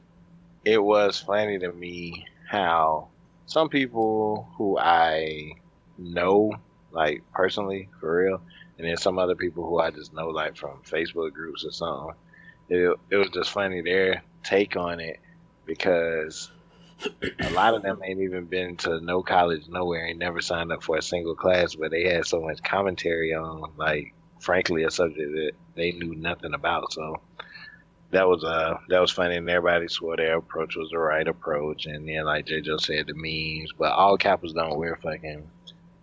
it 0.65 0.84
was 0.84 1.19
funny 1.19 1.60
to 1.60 1.72
me 1.72 2.25
how 2.50 3.10
some 3.46 3.69
people 3.69 4.50
who 4.57 4.77
I 4.77 5.53
know, 5.98 6.53
like 6.91 7.24
personally, 7.34 7.89
for 8.00 8.24
real, 8.24 8.41
and 8.77 8.88
then 8.88 8.98
some 8.98 9.20
other 9.20 9.36
people 9.36 9.67
who 9.67 9.79
I 9.79 9.91
just 9.91 10.13
know 10.13 10.29
like 10.29 10.56
from 10.56 10.82
Facebook 10.84 11.34
groups 11.34 11.65
or 11.65 11.72
something. 11.72 12.15
It 12.70 12.98
it 13.10 13.15
was 13.17 13.29
just 13.29 13.51
funny 13.51 13.82
their 13.82 14.24
take 14.44 14.75
on 14.75 15.00
it 15.00 15.20
because 15.65 16.51
a 17.39 17.50
lot 17.51 17.75
of 17.75 17.84
them 17.84 18.01
ain't 18.03 18.22
even 18.22 18.46
been 18.46 18.75
to 18.77 19.00
no 19.01 19.22
college 19.22 19.67
nowhere, 19.67 20.08
ain't 20.08 20.20
never 20.20 20.41
signed 20.41 20.72
up 20.72 20.84
for 20.84 20.98
a 20.98 21.01
single 21.01 21.36
class, 21.36 21.75
but 21.75 21.91
they 21.91 22.03
had 22.03 22.25
so 22.25 22.41
much 22.41 22.62
commentary 22.63 23.34
on 23.34 23.72
like 23.77 24.13
frankly 24.39 24.84
a 24.84 24.91
subject 24.91 25.32
that 25.32 25.51
they 25.75 25.91
knew 25.91 26.15
nothing 26.15 26.53
about. 26.53 26.91
So 26.94 27.22
that 28.12 28.27
was 28.27 28.44
uh 28.44 28.77
that 28.89 29.00
was 29.00 29.12
funny 29.12 29.36
and 29.36 29.50
everybody 29.50 29.88
swore 29.88 30.15
their 30.15 30.38
approach 30.38 30.75
was 30.77 30.89
the 30.91 30.98
right 30.98 31.27
approach 31.27 31.88
and 31.88 32.08
then 32.08 32.24
like 32.24 32.46
JoJo 32.46 32.79
said 32.79 33.08
the 33.08 33.13
memes, 33.13 33.74
but 33.77 33.91
all 33.91 34.17
Kappas 34.17 34.53
don't 34.53 34.77
wear 34.77 34.96
fucking 34.96 35.50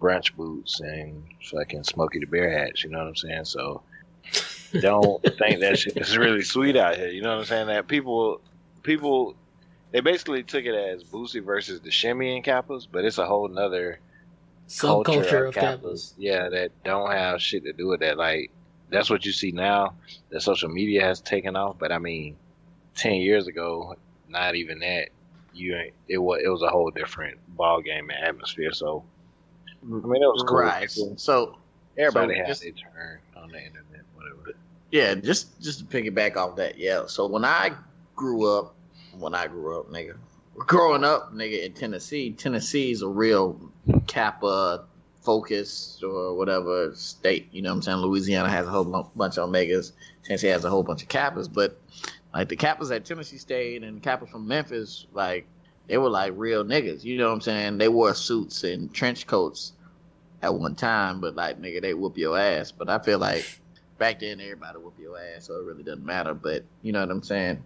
brunch 0.04 0.34
boots 0.36 0.80
and 0.80 1.24
fucking 1.50 1.84
Smokey 1.84 2.18
the 2.18 2.26
Bear 2.26 2.50
hats, 2.50 2.84
you 2.84 2.90
know 2.90 2.98
what 2.98 3.08
I'm 3.08 3.16
saying? 3.16 3.44
So 3.46 3.82
don't 4.80 5.22
think 5.38 5.60
that 5.60 5.78
shit 5.78 5.96
is 5.96 6.18
really 6.18 6.42
sweet 6.42 6.76
out 6.76 6.96
here, 6.96 7.08
you 7.08 7.22
know 7.22 7.30
what 7.30 7.38
I'm 7.38 7.44
saying? 7.46 7.68
That 7.68 7.88
people 7.88 8.42
people 8.82 9.34
they 9.92 10.00
basically 10.00 10.42
took 10.42 10.64
it 10.64 10.74
as 10.74 11.04
Boosie 11.04 11.42
versus 11.42 11.80
the 11.80 11.90
Shimmy 11.90 12.36
and 12.36 12.44
Kappas, 12.44 12.86
but 12.90 13.04
it's 13.04 13.18
a 13.18 13.24
whole 13.24 13.48
nother 13.48 13.98
Subculture 14.68 15.48
of 15.48 15.54
Kappas. 15.54 16.12
yeah, 16.18 16.48
that 16.50 16.70
don't 16.84 17.10
have 17.10 17.40
shit 17.40 17.64
to 17.64 17.72
do 17.72 17.88
with 17.88 18.00
that. 18.00 18.18
Like 18.18 18.50
that's 18.90 19.08
what 19.08 19.24
you 19.24 19.32
see 19.32 19.52
now. 19.52 19.94
That 20.30 20.42
social 20.42 20.68
media 20.68 21.02
has 21.02 21.20
taken 21.20 21.56
off, 21.56 21.78
but 21.78 21.92
I 21.92 21.98
mean, 21.98 22.36
ten 22.94 23.14
years 23.14 23.46
ago, 23.46 23.96
not 24.28 24.54
even 24.54 24.80
that. 24.80 25.08
You 25.56 25.76
ain't, 25.76 25.94
it 26.08 26.18
was 26.18 26.40
it 26.44 26.48
was 26.48 26.62
a 26.62 26.68
whole 26.68 26.90
different 26.90 27.38
ball 27.56 27.80
game 27.80 28.10
and 28.10 28.24
atmosphere. 28.24 28.72
So 28.72 29.04
I 29.84 30.06
mean, 30.06 30.22
it 30.22 30.26
was 30.26 30.44
cool. 30.46 30.58
Right. 30.58 30.90
So 31.16 31.58
Everybody 31.96 32.34
So 32.34 32.38
had 32.38 32.46
just- 32.48 32.62
their 32.62 32.72
turn 32.72 33.18
on 33.36 33.50
the 33.50 33.58
internet, 33.58 34.02
whatever. 34.16 34.56
yeah, 34.90 35.14
just 35.14 35.60
just 35.62 35.78
to 35.78 35.84
piggyback 35.84 36.36
off 36.36 36.56
that, 36.56 36.76
yeah. 36.78 37.06
So 37.06 37.26
when 37.26 37.44
I 37.44 37.72
grew 38.16 38.50
up, 38.52 38.74
when 39.18 39.32
I 39.34 39.46
grew 39.46 39.78
up, 39.78 39.90
nigga, 39.90 40.16
growing 40.56 41.04
up, 41.04 41.32
nigga, 41.32 41.62
in 41.64 41.72
Tennessee, 41.72 42.32
Tennessee's 42.32 43.02
a 43.02 43.08
real 43.08 43.60
Kappa 44.08 44.84
focused 45.22 46.02
or 46.02 46.34
whatever 46.34 46.92
state. 46.94 47.48
You 47.52 47.62
know 47.62 47.70
what 47.70 47.76
I'm 47.76 47.82
saying? 47.82 47.98
Louisiana 47.98 48.48
has 48.48 48.66
a 48.66 48.70
whole 48.70 48.84
bunch 49.14 49.38
of 49.38 49.48
Omegas. 49.48 49.92
Tennessee 50.24 50.48
has 50.48 50.64
a 50.64 50.70
whole 50.70 50.82
bunch 50.82 51.02
of 51.02 51.08
Kappas, 51.08 51.48
but 51.52 51.80
like 52.34 52.48
the 52.48 52.56
Kappas 52.56 52.94
at 52.94 53.04
Tennessee 53.04 53.38
State 53.38 53.82
and 53.84 54.02
Kappas 54.02 54.28
from 54.30 54.46
Memphis, 54.48 55.06
like 55.12 55.46
they 55.86 55.98
were 55.98 56.10
like 56.10 56.32
real 56.36 56.64
niggas. 56.64 57.04
You 57.04 57.18
know 57.18 57.28
what 57.28 57.34
I'm 57.34 57.40
saying? 57.40 57.78
They 57.78 57.88
wore 57.88 58.14
suits 58.14 58.64
and 58.64 58.92
trench 58.92 59.26
coats 59.26 59.72
at 60.42 60.54
one 60.54 60.74
time, 60.74 61.20
but 61.20 61.34
like 61.34 61.60
nigga, 61.60 61.80
they 61.82 61.94
whoop 61.94 62.16
your 62.18 62.38
ass. 62.38 62.72
But 62.72 62.88
I 62.88 62.98
feel 62.98 63.18
like 63.18 63.44
back 63.98 64.20
then 64.20 64.40
everybody 64.40 64.78
whoop 64.78 64.94
your 64.98 65.18
ass, 65.18 65.46
so 65.46 65.54
it 65.58 65.64
really 65.64 65.82
doesn't 65.82 66.04
matter. 66.04 66.34
But 66.34 66.64
you 66.82 66.92
know 66.92 67.00
what 67.00 67.10
I'm 67.10 67.22
saying? 67.22 67.62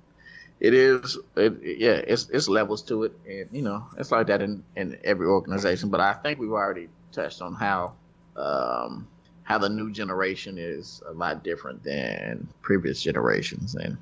It 0.61 0.75
is, 0.75 1.17
it, 1.37 1.55
yeah, 1.63 2.01
it's 2.07 2.29
it's 2.31 2.49
levels 2.49 2.83
to 2.85 3.05
it, 3.05 3.13
and 3.29 3.49
you 3.53 3.63
know 3.63 3.87
it's 3.97 4.11
like 4.11 4.27
that 4.27 4.43
in 4.43 4.65
in 4.77 4.99
every 5.05 5.27
organization. 5.27 5.89
But 5.89 6.01
I 6.01 6.15
think 6.15 6.41
we've 6.41 6.51
already 6.51 6.89
touched 7.13 7.41
on 7.43 7.55
how 7.55 7.95
um 8.37 9.07
how 9.45 9.59
the 9.59 9.69
new 9.69 9.91
generation 9.91 10.59
is 10.59 11.03
a 11.09 11.13
lot 11.13 11.43
different 11.45 11.83
than 11.85 12.49
previous 12.61 13.01
generations, 13.01 13.77
and 13.77 13.97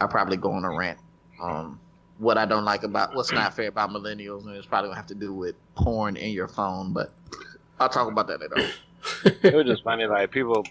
I 0.00 0.06
probably 0.06 0.38
go 0.38 0.52
on 0.52 0.64
a 0.64 0.74
rant 0.74 0.98
um 1.42 1.78
what 2.20 2.36
I 2.36 2.44
don't 2.44 2.66
like 2.66 2.82
about 2.82 3.14
what's 3.14 3.32
not 3.32 3.54
fair 3.54 3.68
about 3.68 3.90
millennials, 3.90 4.44
and 4.44 4.54
it's 4.54 4.66
probably 4.66 4.88
gonna 4.88 4.96
have 4.96 5.06
to 5.06 5.14
do 5.14 5.32
with 5.32 5.54
porn 5.74 6.16
in 6.16 6.32
your 6.32 6.48
phone, 6.48 6.92
but 6.92 7.12
I'll 7.80 7.88
talk 7.88 8.08
about 8.08 8.28
that 8.28 8.40
later. 8.40 8.70
it 9.42 9.54
was 9.54 9.64
just 9.64 9.82
funny. 9.82 10.04
Like 10.04 10.30
people 10.30 10.66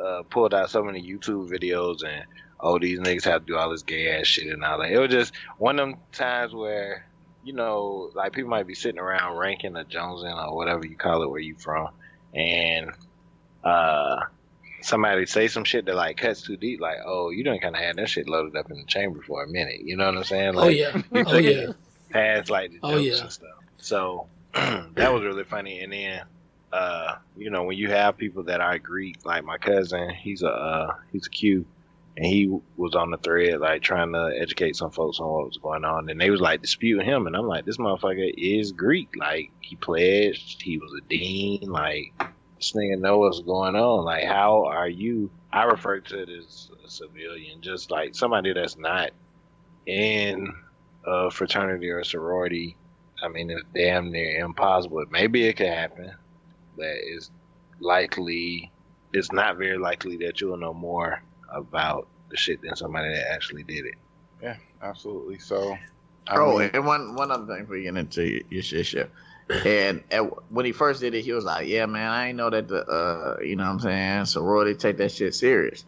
uh, 0.00 0.22
pulled 0.30 0.54
out 0.54 0.70
so 0.70 0.84
many 0.84 1.02
YouTube 1.02 1.50
videos 1.50 2.04
and 2.06 2.24
oh, 2.60 2.78
these 2.78 3.00
niggas 3.00 3.24
have 3.24 3.44
to 3.44 3.46
do 3.46 3.56
all 3.56 3.70
this 3.70 3.82
gay 3.82 4.18
ass 4.20 4.28
shit 4.28 4.52
and 4.52 4.64
all 4.64 4.78
that. 4.78 4.92
It 4.92 4.98
was 4.98 5.10
just 5.10 5.34
one 5.58 5.80
of 5.80 5.88
them 5.88 5.98
times 6.12 6.54
where 6.54 7.04
you 7.42 7.54
know, 7.54 8.10
like 8.14 8.32
people 8.32 8.50
might 8.50 8.66
be 8.66 8.74
sitting 8.74 9.00
around 9.00 9.36
ranking 9.36 9.76
a 9.76 9.84
Jonesin 9.84 10.46
or 10.46 10.54
whatever 10.54 10.86
you 10.86 10.96
call 10.96 11.22
it 11.22 11.30
where 11.30 11.40
you 11.40 11.56
from, 11.56 11.88
and 12.34 12.92
uh. 13.64 14.20
Somebody 14.82 15.26
say 15.26 15.48
some 15.48 15.64
shit 15.64 15.86
that 15.86 15.94
like 15.96 16.16
cuts 16.18 16.42
too 16.42 16.56
deep, 16.56 16.80
like, 16.80 16.98
"Oh, 17.04 17.30
you 17.30 17.42
done 17.44 17.58
kind 17.58 17.74
of 17.74 17.80
had 17.80 17.96
that 17.96 18.08
shit 18.08 18.28
loaded 18.28 18.56
up 18.56 18.70
in 18.70 18.76
the 18.78 18.84
chamber 18.84 19.20
for 19.22 19.42
a 19.42 19.48
minute." 19.48 19.80
You 19.80 19.96
know 19.96 20.06
what 20.06 20.16
I'm 20.18 20.24
saying? 20.24 20.54
Like, 20.54 20.64
oh 20.66 20.68
yeah. 20.68 21.02
Oh 21.26 21.38
yeah. 21.38 21.66
past 22.10 22.50
like 22.50 22.70
the 22.70 22.78
Oh, 22.82 22.92
jokes 22.92 23.16
yeah. 23.16 23.22
and 23.22 23.32
stuff. 23.32 23.56
So 23.78 24.26
that 24.54 25.12
was 25.12 25.22
really 25.24 25.44
funny. 25.44 25.80
And 25.80 25.92
then, 25.92 26.22
uh, 26.72 27.16
you 27.36 27.50
know, 27.50 27.64
when 27.64 27.76
you 27.76 27.88
have 27.90 28.16
people 28.16 28.44
that 28.44 28.60
are 28.60 28.78
Greek, 28.78 29.16
like 29.24 29.44
my 29.44 29.58
cousin, 29.58 30.10
he's 30.10 30.42
a 30.42 30.48
uh, 30.50 30.94
he's 31.12 31.26
a 31.26 31.30
Q, 31.30 31.64
and 32.16 32.26
he 32.26 32.46
was 32.76 32.94
on 32.94 33.10
the 33.10 33.18
thread 33.18 33.60
like 33.60 33.82
trying 33.82 34.12
to 34.12 34.32
educate 34.40 34.76
some 34.76 34.90
folks 34.90 35.18
on 35.20 35.26
what 35.28 35.46
was 35.46 35.58
going 35.58 35.84
on, 35.84 36.08
and 36.08 36.20
they 36.20 36.30
was 36.30 36.40
like 36.40 36.60
disputing 36.62 37.04
him, 37.06 37.26
and 37.26 37.36
I'm 37.36 37.46
like, 37.46 37.64
this 37.64 37.78
motherfucker 37.78 38.32
is 38.36 38.72
Greek. 38.72 39.08
Like 39.16 39.50
he 39.60 39.76
pledged, 39.76 40.62
he 40.62 40.78
was 40.78 40.92
a 40.94 41.00
dean. 41.08 41.62
Like 41.70 42.12
this 42.58 42.72
nigga 42.72 42.98
know 43.00 43.18
what's 43.18 43.40
going 43.40 43.76
on. 43.76 44.04
Like 44.04 44.24
how 44.24 44.64
are 44.66 44.88
you? 44.88 45.30
I 45.52 45.64
refer 45.64 46.00
to 46.00 46.22
it 46.22 46.28
as 46.28 46.70
a 46.84 46.90
civilian, 46.90 47.60
just 47.62 47.90
like 47.90 48.14
somebody 48.14 48.52
that's 48.52 48.76
not 48.76 49.10
in 49.86 50.52
a 51.06 51.30
fraternity 51.30 51.88
or 51.88 52.04
sorority, 52.04 52.76
I 53.22 53.28
mean, 53.28 53.50
it's 53.50 53.62
damn 53.74 54.12
near 54.12 54.44
impossible. 54.44 55.04
Maybe 55.10 55.44
it 55.44 55.54
could 55.56 55.68
happen, 55.68 56.12
but 56.76 56.86
it's 56.86 57.30
likely, 57.80 58.70
it's 59.12 59.32
not 59.32 59.56
very 59.56 59.78
likely 59.78 60.18
that 60.18 60.40
you'll 60.40 60.58
know 60.58 60.74
more 60.74 61.22
about 61.52 62.08
the 62.30 62.36
shit 62.36 62.60
than 62.62 62.76
somebody 62.76 63.14
that 63.14 63.32
actually 63.32 63.62
did 63.64 63.86
it. 63.86 63.94
Yeah, 64.42 64.56
absolutely. 64.82 65.38
So, 65.38 65.78
I 66.26 66.36
Oh, 66.36 66.58
mean, 66.58 66.70
and 66.74 66.86
one 66.86 67.14
one 67.14 67.30
other 67.30 67.46
thing 67.46 67.62
before 67.62 67.76
you 67.78 67.84
get 67.90 67.96
into 67.96 68.28
your, 68.28 68.42
your 68.50 68.62
shit 68.62 68.86
shit. 68.86 69.10
And 69.64 70.02
at, 70.10 70.20
when 70.52 70.66
he 70.66 70.72
first 70.72 71.00
did 71.00 71.14
it, 71.14 71.22
he 71.22 71.32
was 71.32 71.44
like, 71.44 71.68
"Yeah, 71.68 71.86
man, 71.86 72.10
I 72.10 72.28
ain't 72.28 72.36
know 72.36 72.50
that 72.50 72.68
the 72.68 72.84
uh, 72.86 73.36
you 73.42 73.56
know 73.56 73.64
what 73.64 73.70
I'm 73.70 73.80
saying 73.80 74.24
sorority 74.26 74.74
take 74.74 74.98
that 74.98 75.10
shit 75.12 75.34
serious." 75.34 75.84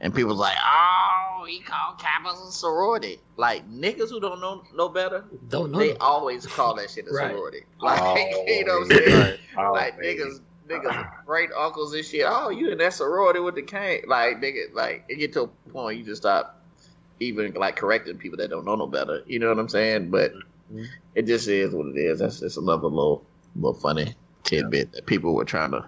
And 0.00 0.12
people 0.14 0.30
was 0.30 0.38
like, 0.38 0.56
"Oh, 0.62 1.46
he 1.48 1.60
called 1.60 1.98
Kappas 1.98 2.48
a 2.48 2.50
sorority." 2.50 3.20
Like 3.36 3.68
niggas 3.70 4.10
who 4.10 4.18
don't 4.20 4.40
know 4.40 4.62
no 4.74 4.88
better, 4.88 5.24
Don't 5.48 5.70
know. 5.70 5.78
they 5.78 5.88
them. 5.90 5.98
always 6.00 6.46
call 6.46 6.74
that 6.76 6.90
shit 6.90 7.06
a 7.08 7.12
Right. 7.12 7.30
sorority. 7.30 7.60
Like 7.80 8.00
Oh, 8.02 8.44
you 8.48 8.64
know 8.64 8.72
what 8.80 8.82
I'm 8.82 8.88
saying? 9.06 9.38
Oh, 9.56 9.72
like 9.72 9.96
man. 9.98 10.04
niggas, 10.06 10.40
niggas, 10.68 11.24
great 11.26 11.50
uncles 11.56 11.94
and 11.94 12.04
shit. 12.04 12.24
Oh, 12.26 12.48
you 12.50 12.70
in 12.72 12.78
that 12.78 12.92
sorority 12.94 13.38
with 13.40 13.54
the 13.54 13.62
cane? 13.62 14.02
Like 14.08 14.38
nigga, 14.40 14.74
like 14.74 15.04
it 15.08 15.16
get 15.16 15.32
to 15.34 15.42
a 15.42 15.46
point 15.70 15.98
you 15.98 16.04
just 16.04 16.22
stop 16.22 16.60
even 17.20 17.52
like 17.54 17.76
correcting 17.76 18.18
people 18.18 18.36
that 18.38 18.50
don't 18.50 18.64
know 18.64 18.74
no 18.74 18.86
better. 18.88 19.22
You 19.26 19.38
know 19.38 19.48
what 19.48 19.58
I'm 19.60 19.68
saying? 19.68 20.10
But. 20.10 20.32
It 21.14 21.22
just 21.26 21.48
is 21.48 21.74
what 21.74 21.86
it 21.86 21.98
is. 21.98 22.18
That's 22.18 22.40
just 22.40 22.58
another 22.58 22.88
little 22.88 23.24
little 23.54 23.74
funny 23.74 24.14
tidbit 24.42 24.92
that 24.92 25.06
people 25.06 25.34
were 25.34 25.44
trying 25.44 25.72
to 25.72 25.86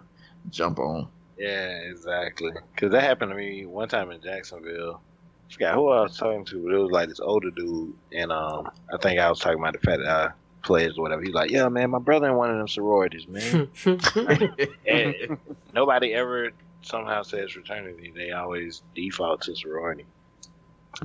jump 0.51 0.79
on. 0.79 1.09
Yeah, 1.39 1.69
exactly. 1.91 2.53
Because 2.75 2.93
that 2.93 3.03
happened 3.03 3.31
to 3.31 3.37
me 3.37 3.65
one 3.67 3.89
time 3.89 4.11
in 4.11 4.21
Jacksonville. 4.21 5.01
I 5.49 5.53
forgot 5.53 5.75
who 5.75 5.89
I 5.89 6.03
was 6.03 6.17
talking 6.17 6.45
to, 6.47 6.63
but 6.63 6.75
it 6.75 6.79
was 6.79 6.91
like 6.91 7.09
this 7.09 7.21
older 7.21 7.51
dude, 7.51 7.95
and 8.13 8.33
um, 8.33 8.69
I 8.93 8.99
think 8.99 9.19
I 9.19 9.31
was 9.31 9.39
talking 9.39 9.59
about 9.59 9.73
the 9.75 9.79
fact 9.79 10.03
that 10.05 10.11
I 10.11 10.31
pledged 10.63 10.99
or 10.99 11.03
whatever. 11.03 11.23
He's 11.23 11.33
like, 11.33 11.51
"Yeah, 11.51 11.69
man, 11.69 11.91
my 11.91 11.99
brother 11.99 12.29
in 12.29 12.35
one 12.35 12.51
of 12.51 12.59
them 12.59 12.69
sororities, 12.69 13.27
man." 13.29 13.69
and 14.87 15.39
nobody 15.73 16.13
ever 16.13 16.51
somehow 16.83 17.23
says 17.23 17.53
fraternity. 17.53 18.13
They 18.15 18.33
always 18.33 18.83
default 18.95 19.43
to 19.43 19.57
sorority. 19.57 20.07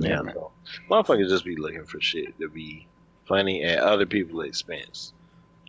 Yeah, 0.00 0.22
man. 0.22 0.34
so 0.34 0.50
motherfuckers 0.90 1.28
just 1.28 1.44
be 1.44 1.56
looking 1.56 1.84
for 1.84 2.00
shit 2.00 2.38
to 2.40 2.48
be 2.48 2.86
funny 3.26 3.62
at 3.64 3.78
other 3.78 4.06
people's 4.06 4.46
expense. 4.46 5.12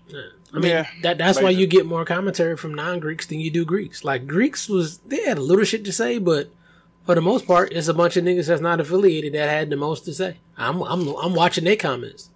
Yeah. 0.07 0.21
I 0.53 0.59
mean, 0.59 0.71
Yeah, 0.71 0.87
that 1.01 1.17
that's 1.17 1.41
why 1.41 1.49
you 1.49 1.67
get 1.67 1.85
more 1.85 2.05
commentary 2.05 2.55
from 2.57 2.73
non 2.73 2.99
Greeks 2.99 3.25
than 3.25 3.39
you 3.39 3.49
do 3.49 3.65
Greeks. 3.65 4.03
Like 4.03 4.27
Greeks 4.27 4.69
was 4.69 4.99
they 4.99 5.23
had 5.23 5.37
a 5.37 5.41
little 5.41 5.65
shit 5.65 5.83
to 5.85 5.91
say, 5.91 6.17
but 6.17 6.49
for 7.05 7.15
the 7.15 7.21
most 7.21 7.45
part, 7.45 7.71
it's 7.71 7.87
a 7.87 7.93
bunch 7.93 8.17
of 8.17 8.23
niggas 8.23 8.47
that's 8.47 8.61
not 8.61 8.79
affiliated 8.79 9.33
that 9.33 9.49
had 9.49 9.69
the 9.69 9.75
most 9.75 10.05
to 10.05 10.13
say. 10.13 10.37
I'm 10.57 10.81
I'm 10.81 11.07
I'm 11.15 11.33
watching 11.33 11.63
their 11.63 11.75
comments. 11.75 12.29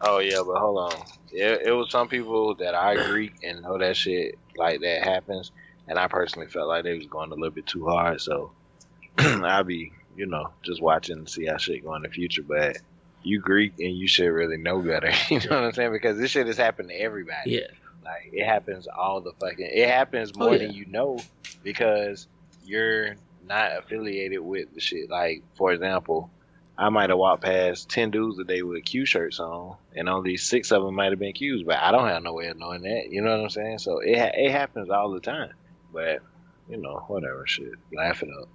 Oh 0.00 0.18
yeah, 0.18 0.42
but 0.46 0.58
hold 0.58 0.92
on. 0.92 1.02
It, 1.32 1.62
it 1.66 1.72
was 1.72 1.90
some 1.90 2.08
people 2.08 2.54
that 2.56 2.74
I 2.74 2.94
Greek 3.08 3.34
and 3.42 3.62
know 3.62 3.78
that 3.78 3.96
shit 3.96 4.38
like 4.56 4.80
that 4.80 5.02
happens, 5.04 5.52
and 5.88 5.98
I 5.98 6.08
personally 6.08 6.48
felt 6.48 6.68
like 6.68 6.84
they 6.84 6.96
was 6.96 7.06
going 7.06 7.30
a 7.32 7.34
little 7.34 7.50
bit 7.50 7.66
too 7.66 7.86
hard. 7.86 8.20
So 8.20 8.52
I'll 9.18 9.64
be, 9.64 9.92
you 10.16 10.26
know, 10.26 10.50
just 10.62 10.82
watching 10.82 11.24
to 11.24 11.30
see 11.30 11.46
how 11.46 11.56
shit 11.56 11.84
go 11.84 11.94
in 11.94 12.02
the 12.02 12.08
future. 12.08 12.42
But 12.42 12.78
you 13.26 13.40
Greek 13.40 13.74
and 13.78 13.94
you 13.96 14.06
should 14.08 14.28
really 14.28 14.56
know 14.56 14.80
better. 14.80 15.10
You 15.30 15.40
know 15.40 15.56
what 15.56 15.64
I'm 15.64 15.72
saying? 15.72 15.92
Because 15.92 16.18
this 16.18 16.30
shit 16.30 16.46
has 16.46 16.56
happened 16.56 16.88
to 16.90 16.94
everybody. 16.94 17.50
Yeah, 17.52 17.66
Like 18.04 18.30
it 18.32 18.44
happens 18.44 18.86
all 18.86 19.20
the 19.20 19.32
fucking. 19.40 19.68
It 19.72 19.88
happens 19.88 20.32
Oh, 20.36 20.44
more 20.44 20.52
yeah. 20.52 20.58
than 20.66 20.72
you 20.72 20.86
know 20.86 21.18
because 21.62 22.28
you're 22.64 23.16
not 23.46 23.76
affiliated 23.78 24.40
with 24.40 24.72
the 24.74 24.80
shit. 24.80 25.10
Like 25.10 25.42
for 25.56 25.72
example, 25.72 26.30
I 26.78 26.88
might 26.90 27.10
have 27.10 27.18
walked 27.18 27.42
past 27.44 27.88
ten 27.88 28.10
dudes 28.10 28.38
a 28.38 28.44
day 28.44 28.62
with 28.62 28.84
Q 28.84 29.04
shirts 29.06 29.40
on, 29.40 29.76
and 29.94 30.08
only 30.08 30.36
six 30.36 30.70
of 30.72 30.82
them 30.82 30.94
might 30.94 31.10
have 31.10 31.18
been 31.18 31.32
Qs. 31.32 31.64
But 31.64 31.76
I 31.78 31.90
don't 31.90 32.06
have 32.08 32.22
no 32.22 32.32
way 32.34 32.48
of 32.48 32.58
knowing 32.58 32.82
that. 32.82 33.10
You 33.10 33.22
know 33.22 33.30
what 33.30 33.40
I'm 33.44 33.50
saying? 33.50 33.78
So 33.78 33.98
it 34.00 34.18
ha- 34.18 34.32
it 34.34 34.50
happens 34.52 34.90
all 34.90 35.10
the 35.10 35.20
time. 35.20 35.50
But 35.92 36.20
you 36.68 36.76
know, 36.76 37.04
whatever. 37.08 37.46
Shit, 37.46 37.72
laugh 37.94 38.22
it 38.22 38.28
up. 38.40 38.48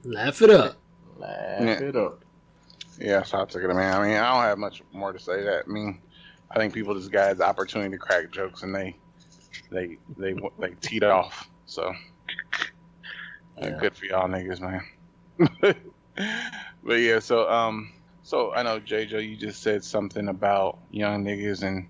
laugh 0.04 0.40
it 0.42 0.50
up. 0.50 0.76
Laugh 1.18 1.60
Yeah. 1.60 1.80
it 1.82 1.96
up. 1.96 2.22
Yeah, 2.98 3.22
so 3.22 3.40
I 3.42 3.44
took 3.44 3.62
it, 3.62 3.68
man. 3.68 4.00
I 4.00 4.06
mean, 4.06 4.16
I 4.16 4.32
don't 4.32 4.42
have 4.44 4.58
much 4.58 4.82
more 4.92 5.12
to 5.12 5.18
say. 5.18 5.42
That 5.44 5.64
I 5.68 5.70
mean, 5.70 6.02
I 6.50 6.58
think 6.58 6.74
people 6.74 6.94
just 6.94 7.12
got 7.12 7.36
the 7.38 7.44
opportunity 7.46 7.90
to 7.90 7.98
crack 7.98 8.32
jokes, 8.32 8.62
and 8.62 8.74
they, 8.74 8.96
they, 9.70 9.98
they, 10.16 10.34
they 10.58 10.74
teed 10.80 11.04
off. 11.04 11.48
So, 11.66 11.92
Yeah. 13.58 13.70
good 13.78 13.94
for 13.96 14.06
y'all 14.06 14.28
niggas, 14.28 14.60
man. 14.60 14.82
but 16.82 16.94
yeah, 16.94 17.18
so 17.18 17.50
um, 17.50 17.92
so 18.22 18.52
I 18.54 18.62
know 18.62 18.80
JJ, 18.80 19.28
you 19.28 19.36
just 19.36 19.62
said 19.62 19.84
something 19.84 20.28
about 20.28 20.80
young 20.90 21.24
niggas 21.24 21.62
and 21.62 21.88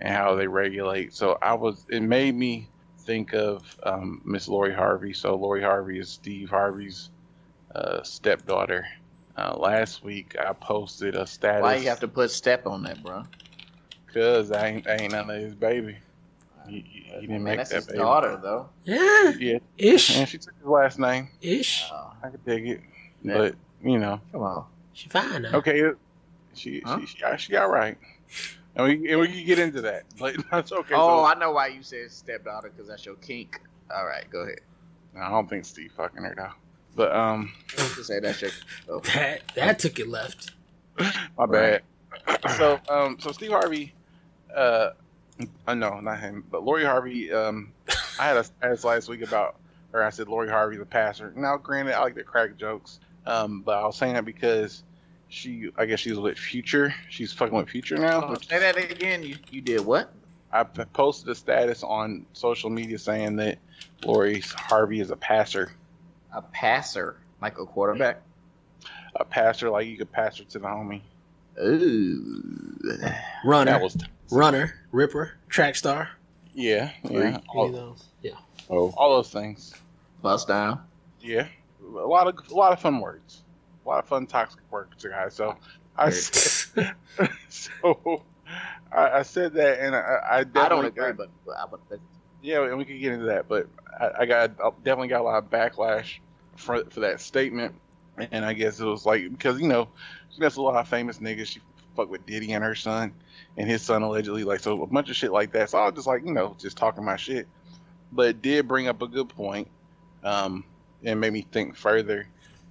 and 0.00 0.14
how 0.14 0.34
they 0.34 0.46
regulate. 0.46 1.14
So 1.14 1.38
I 1.42 1.54
was, 1.54 1.84
it 1.90 2.02
made 2.02 2.34
me 2.34 2.70
think 3.00 3.34
of 3.34 3.64
um, 3.82 4.22
Miss 4.24 4.48
Lori 4.48 4.72
Harvey. 4.74 5.12
So 5.12 5.34
Lori 5.34 5.62
Harvey 5.62 5.98
is 5.98 6.10
Steve 6.12 6.50
Harvey's 6.50 7.10
uh, 7.74 8.02
stepdaughter. 8.02 8.86
Uh, 9.38 9.56
last 9.56 10.02
week 10.02 10.34
I 10.36 10.52
posted 10.52 11.14
a 11.14 11.24
status. 11.24 11.62
Why 11.62 11.76
you 11.76 11.88
have 11.88 12.00
to 12.00 12.08
put 12.08 12.32
step 12.32 12.66
on 12.66 12.82
that, 12.82 13.00
bro? 13.04 13.22
Cause 14.12 14.50
I 14.50 14.66
ain't, 14.66 14.88
I 14.88 14.96
ain't 14.96 15.12
none 15.12 15.30
of 15.30 15.36
his 15.40 15.54
baby. 15.54 15.96
He, 16.66 16.80
he, 16.80 17.00
he 17.02 17.20
didn't 17.20 17.30
Man, 17.30 17.44
make 17.44 17.56
that's 17.58 17.70
that 17.70 17.76
his 17.76 17.86
baby. 17.86 17.98
daughter, 17.98 18.36
though. 18.42 18.68
Yeah, 18.82 19.32
Yeah, 19.38 19.58
ish, 19.76 20.16
and 20.18 20.28
she 20.28 20.38
took 20.38 20.54
his 20.58 20.66
last 20.66 20.98
name. 20.98 21.28
ish. 21.40 21.84
Oh, 21.92 22.12
I 22.22 22.30
could 22.30 22.44
dig 22.44 22.68
it, 22.68 22.80
Yeah. 23.22 23.34
but 23.34 23.54
you 23.84 23.98
know, 24.00 24.20
come 24.32 24.42
on. 24.42 24.64
She 24.92 25.08
fine 25.08 25.42
now. 25.42 25.52
okay, 25.58 25.82
she 26.54 26.82
Huh? 26.84 26.98
she 26.98 27.06
she, 27.06 27.24
she 27.36 27.56
all 27.56 27.70
right, 27.70 27.96
and 28.74 28.86
we 28.86 29.08
and 29.12 29.20
we 29.20 29.28
can 29.28 29.46
get 29.46 29.60
into 29.60 29.82
that, 29.82 30.02
but 30.18 30.34
that's 30.50 30.72
okay. 30.72 30.94
oh, 30.96 31.20
so, 31.20 31.24
I 31.24 31.34
know 31.38 31.52
why 31.52 31.68
you 31.68 31.84
said 31.84 32.10
stepdaughter 32.10 32.70
because 32.70 32.88
that's 32.88 33.06
your 33.06 33.14
kink. 33.16 33.60
All 33.94 34.04
right, 34.04 34.28
go 34.30 34.40
ahead. 34.40 34.60
I 35.16 35.30
don't 35.30 35.48
think 35.48 35.64
Steve 35.64 35.92
fucking 35.96 36.24
her 36.24 36.34
though. 36.36 36.50
But 36.98 37.14
um, 37.14 37.52
Just 37.76 38.06
say 38.06 38.18
that 38.18 38.34
shit. 38.34 38.52
Oh. 38.88 38.98
That 39.14 39.42
that 39.54 39.78
took 39.78 40.00
it 40.00 40.08
left. 40.08 40.50
my 40.98 41.12
Right. 41.38 41.80
bad. 42.26 42.56
so 42.56 42.80
um, 42.88 43.18
so 43.20 43.30
Steve 43.30 43.52
Harvey, 43.52 43.94
uh, 44.52 44.90
uh, 45.68 45.74
no, 45.74 46.00
not 46.00 46.18
him, 46.18 46.42
but 46.50 46.64
Lori 46.64 46.84
Harvey. 46.84 47.32
Um, 47.32 47.72
I 48.18 48.24
had 48.26 48.36
a 48.36 48.42
status 48.42 48.82
last 48.82 49.08
week 49.08 49.22
about 49.22 49.54
her. 49.92 50.02
I 50.02 50.10
said 50.10 50.26
Lori 50.26 50.48
Harvey, 50.48 50.76
the 50.76 50.84
passer. 50.84 51.32
Now, 51.36 51.56
granted, 51.56 51.94
I 51.94 52.00
like 52.00 52.16
to 52.16 52.24
crack 52.24 52.56
jokes, 52.56 52.98
um, 53.26 53.62
but 53.62 53.78
I 53.78 53.86
was 53.86 53.96
saying 53.96 54.14
that 54.14 54.24
because 54.24 54.82
she, 55.28 55.70
I 55.76 55.86
guess 55.86 56.00
she's 56.00 56.14
was 56.14 56.20
with 56.20 56.36
Future. 56.36 56.92
She's 57.10 57.32
fucking 57.32 57.56
with 57.56 57.68
Future 57.68 57.96
now. 57.96 58.24
Oh, 58.24 58.34
say 58.42 58.58
that 58.58 58.76
again. 58.76 59.22
You 59.22 59.36
you 59.52 59.60
did 59.60 59.82
what? 59.86 60.12
I 60.52 60.64
posted 60.64 61.28
a 61.28 61.36
status 61.36 61.84
on 61.84 62.26
social 62.32 62.70
media 62.70 62.98
saying 62.98 63.36
that 63.36 63.58
Lori 64.04 64.40
Harvey 64.40 64.98
is 64.98 65.12
a 65.12 65.16
passer. 65.16 65.70
A 66.32 66.42
passer, 66.42 67.16
like 67.40 67.58
a 67.58 67.64
quarterback. 67.66 68.20
A 69.16 69.24
passer, 69.24 69.70
like 69.70 69.86
you 69.86 69.96
could 69.96 70.12
pass 70.12 70.38
it 70.40 70.48
to 70.50 70.58
the 70.58 70.66
homie. 70.66 71.00
Ooh. 71.60 72.78
Runner, 73.44 73.70
That 73.72 73.82
was 73.82 73.96
runner, 74.30 74.74
ripper, 74.92 75.32
track 75.48 75.74
star. 75.76 76.10
yeah, 76.54 76.92
yeah, 77.04 77.18
Any 77.20 77.34
of 77.34 77.42
all, 77.48 77.68
those. 77.72 78.04
Yeah. 78.22 78.32
Oh, 78.70 78.92
all 78.96 79.16
those 79.16 79.30
things. 79.30 79.74
Bust 80.22 80.46
down. 80.48 80.80
Yeah, 81.20 81.48
a 81.82 81.86
lot 81.86 82.26
of 82.28 82.38
a 82.50 82.54
lot 82.54 82.72
of 82.72 82.80
fun 82.80 83.00
words, 83.00 83.42
a 83.84 83.88
lot 83.88 83.98
of 83.98 84.06
fun 84.08 84.26
toxic 84.26 84.60
words, 84.70 84.94
to 85.02 85.08
guys. 85.08 85.34
So 85.34 85.56
I 85.96 86.10
said, 86.10 86.94
so 87.48 88.22
I, 88.92 89.10
I 89.18 89.22
said 89.22 89.52
that, 89.54 89.80
and 89.80 89.96
I, 89.96 89.98
I 89.98 90.38
I 90.40 90.68
don't 90.68 90.84
agree, 90.84 91.06
got- 91.08 91.16
but, 91.16 91.30
but 91.46 91.56
I 91.56 91.64
would. 91.64 92.00
Yeah, 92.42 92.64
and 92.64 92.78
we 92.78 92.84
could 92.84 93.00
get 93.00 93.12
into 93.12 93.26
that, 93.26 93.48
but 93.48 93.68
I, 93.98 94.10
I 94.20 94.26
got 94.26 94.52
I 94.62 94.70
definitely 94.84 95.08
got 95.08 95.20
a 95.20 95.24
lot 95.24 95.42
of 95.42 95.50
backlash 95.50 96.18
for 96.56 96.84
for 96.90 97.00
that 97.00 97.20
statement, 97.20 97.74
and 98.16 98.44
I 98.44 98.52
guess 98.52 98.80
it 98.80 98.84
was 98.84 99.04
like 99.04 99.30
because 99.30 99.60
you 99.60 99.68
know 99.68 99.88
she 100.30 100.40
gets 100.40 100.56
a 100.56 100.62
lot 100.62 100.76
of 100.76 100.88
famous 100.88 101.18
niggas. 101.18 101.46
She 101.46 101.60
fucked 101.96 102.10
with 102.10 102.26
Diddy 102.26 102.52
and 102.52 102.62
her 102.62 102.74
son, 102.74 103.12
and 103.56 103.68
his 103.68 103.82
son 103.82 104.02
allegedly 104.02 104.44
like 104.44 104.60
so 104.60 104.82
a 104.82 104.86
bunch 104.86 105.10
of 105.10 105.16
shit 105.16 105.32
like 105.32 105.52
that. 105.52 105.70
So 105.70 105.78
I 105.78 105.86
was 105.86 105.94
just 105.94 106.06
like 106.06 106.24
you 106.24 106.32
know 106.32 106.56
just 106.58 106.76
talking 106.76 107.04
my 107.04 107.16
shit, 107.16 107.48
but 108.12 108.40
did 108.40 108.68
bring 108.68 108.88
up 108.88 109.02
a 109.02 109.08
good 109.08 109.28
point, 109.28 109.68
um, 110.22 110.64
and 111.04 111.20
made 111.20 111.32
me 111.32 111.46
think 111.50 111.76
further. 111.76 112.28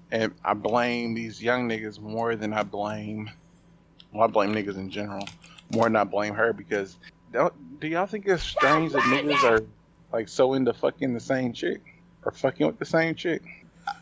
And 0.10 0.34
I 0.46 0.54
blame 0.54 1.14
these 1.14 1.44
young 1.44 1.68
niggas 1.68 2.00
more 2.00 2.38
than 2.38 2.54
I 2.54 2.64
blame. 2.64 3.30
Well, 4.14 4.24
I 4.24 4.28
blame 4.28 4.54
niggas 4.54 4.78
in 4.78 4.90
general 4.90 5.28
more 5.70 5.86
than 5.86 5.96
I 5.98 6.04
blame 6.06 6.34
her 6.34 6.54
because 6.54 6.98
do 7.32 7.88
y'all 7.88 8.06
think 8.06 8.28
it's 8.28 8.44
strange 8.44 8.94
that 8.94 9.02
niggas 9.04 9.44
are 9.44 9.64
like 10.12 10.28
so 10.28 10.54
into 10.54 10.74
fucking 10.74 11.14
the 11.14 11.20
same 11.20 11.54
chick 11.54 11.82
or 12.24 12.32
fucking 12.32 12.66
with 12.66 12.80
the 12.80 12.86
same 12.86 13.16
chick? 13.16 13.42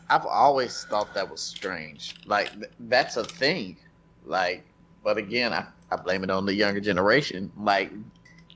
I've 0.08 0.26
always 0.26 0.84
thought 0.84 1.14
that 1.14 1.30
was 1.30 1.40
strange. 1.40 2.16
Like 2.26 2.52
th- 2.52 2.72
that's 2.80 3.16
a 3.16 3.24
thing. 3.24 3.76
Like, 4.24 4.64
but 5.04 5.16
again, 5.16 5.52
I, 5.52 5.66
I 5.90 5.96
blame 5.96 6.24
it 6.24 6.30
on 6.30 6.46
the 6.46 6.54
younger 6.54 6.80
generation. 6.80 7.52
Like, 7.58 7.92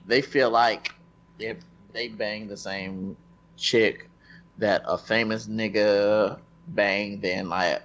they 0.07 0.23
feel 0.23 0.51
like 0.51 0.93
if 1.39 1.59
they 1.93 2.09
bang 2.09 2.49
the 2.49 2.57
same 2.57 3.17
chick 3.57 4.09
that 4.59 4.83
a 4.87 4.99
famous 4.99 5.47
nigga 5.47 6.39
bang, 6.69 7.21
then 7.21 7.49
like 7.49 7.83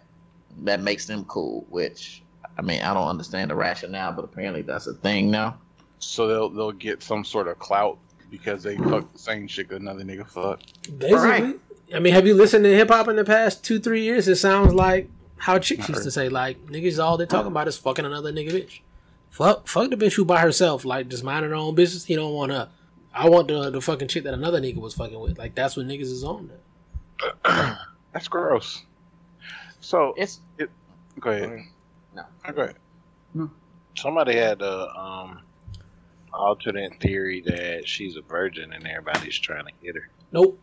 that 0.64 0.82
makes 0.82 1.06
them 1.06 1.26
cool. 1.26 1.66
Which 1.70 2.24
I 2.58 2.62
mean, 2.62 2.82
I 2.82 2.94
don't 2.94 3.08
understand 3.08 3.52
the 3.52 3.56
rationale, 3.56 4.14
but 4.14 4.26
apparently 4.26 4.62
that's 4.62 4.88
a 4.88 4.94
thing 4.94 5.30
now. 5.30 5.60
So 6.00 6.28
they'll 6.28 6.50
they'll 6.50 6.72
get 6.72 7.02
some 7.02 7.24
sort 7.24 7.48
of 7.48 7.58
clout 7.60 7.98
because 8.30 8.64
they 8.64 8.78
fuck 8.78 9.12
the 9.14 9.20
same 9.20 9.48
shit 9.48 9.70
that 9.70 9.82
another 9.82 10.04
nigga 10.04 10.28
fuck. 10.28 10.60
Basically, 10.98 11.14
Right. 11.14 11.60
I 11.94 12.00
mean, 12.00 12.14
have 12.14 12.26
you 12.26 12.34
listened 12.34 12.64
to 12.66 12.76
hip 12.76 12.90
hop 12.90 13.08
in 13.08 13.16
the 13.16 13.24
past 13.24 13.64
two, 13.64 13.80
three 13.80 14.02
years? 14.04 14.28
It 14.28 14.36
sounds 14.38 14.74
like 14.74 15.10
how 15.38 15.60
chicks 15.60 15.88
used 15.88 16.04
to 16.04 16.12
say, 16.12 16.30
like 16.30 16.66
niggas 16.68 17.04
all 17.04 17.18
they 17.18 17.26
talking 17.26 17.52
about 17.52 17.68
is 17.68 17.78
fucking 17.78 18.06
another 18.06 18.32
nigga 18.34 18.52
bitch. 18.52 18.80
Fuck, 19.30 19.68
fuck 19.68 19.90
the 19.90 19.98
bitch 19.98 20.14
who 20.14 20.26
by 20.26 20.40
herself, 20.42 20.86
like 20.86 21.10
just 21.10 21.24
minding 21.24 21.52
her 21.52 21.56
own 21.58 21.76
business. 21.76 22.06
He 22.06 22.16
don't 22.16 22.34
want 22.34 22.52
her. 22.52 22.70
I 23.14 23.30
want 23.30 23.48
the 23.48 23.70
the 23.70 23.82
fucking 23.82 24.08
chick 24.08 24.24
that 24.24 24.34
another 24.34 24.60
nigga 24.60 24.78
was 24.78 24.94
fucking 24.94 25.20
with. 25.20 25.38
Like 25.38 25.56
that's 25.56 25.78
what 25.78 25.86
niggas 25.88 26.02
is 26.04 26.24
on. 26.24 26.50
Now. 27.46 27.78
That's 28.14 28.28
gross. 28.28 28.84
So 29.82 30.14
It's 30.18 30.40
go 31.20 31.32
ahead. 31.32 31.60
No. 32.16 32.24
Go 32.54 32.62
ahead. 32.64 33.50
somebody 33.96 34.36
had 34.36 34.62
a 34.62 34.90
um 34.98 35.40
alternate 36.36 37.00
theory 37.02 37.42
that 37.42 37.88
she's 37.88 38.16
a 38.18 38.22
virgin 38.22 38.74
and 38.74 38.86
everybody's 38.88 39.38
trying 39.38 39.66
to 39.66 39.72
get 39.84 39.96
her. 39.96 40.10
Nope. 40.32 40.60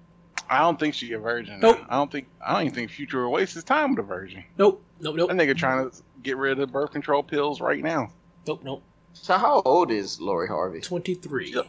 I 0.49 0.59
don't 0.59 0.79
think 0.79 0.95
she 0.95 1.13
a 1.13 1.19
virgin. 1.19 1.61
Nope. 1.61 1.81
I 1.89 1.97
don't 1.97 2.11
think. 2.11 2.27
I 2.45 2.53
don't 2.55 2.63
even 2.63 2.75
think 2.75 2.91
Future 2.91 3.25
will 3.25 3.33
waste 3.33 3.55
his 3.55 3.65
time 3.65 3.91
with 3.95 4.01
a 4.05 4.07
virgin. 4.07 4.45
Nope, 4.59 4.83
nope, 5.01 5.17
nope, 5.17 5.29
That 5.31 5.37
nigga 5.37 5.57
trying 5.57 5.89
to 5.91 5.97
get 6.23 6.37
rid 6.37 6.59
of 6.59 6.71
birth 6.73 6.91
control 6.93 7.23
pills 7.23 7.61
right 7.61 7.83
now. 7.83 8.11
nope, 8.47 8.61
nope. 8.63 8.83
So 9.15 9.37
how 9.37 9.63
old 9.65 9.91
is 9.91 10.21
Lori 10.21 10.49
Harvey? 10.49 10.81
Twenty 10.81 11.15
three. 11.15 11.53
Yeah. 11.53 11.63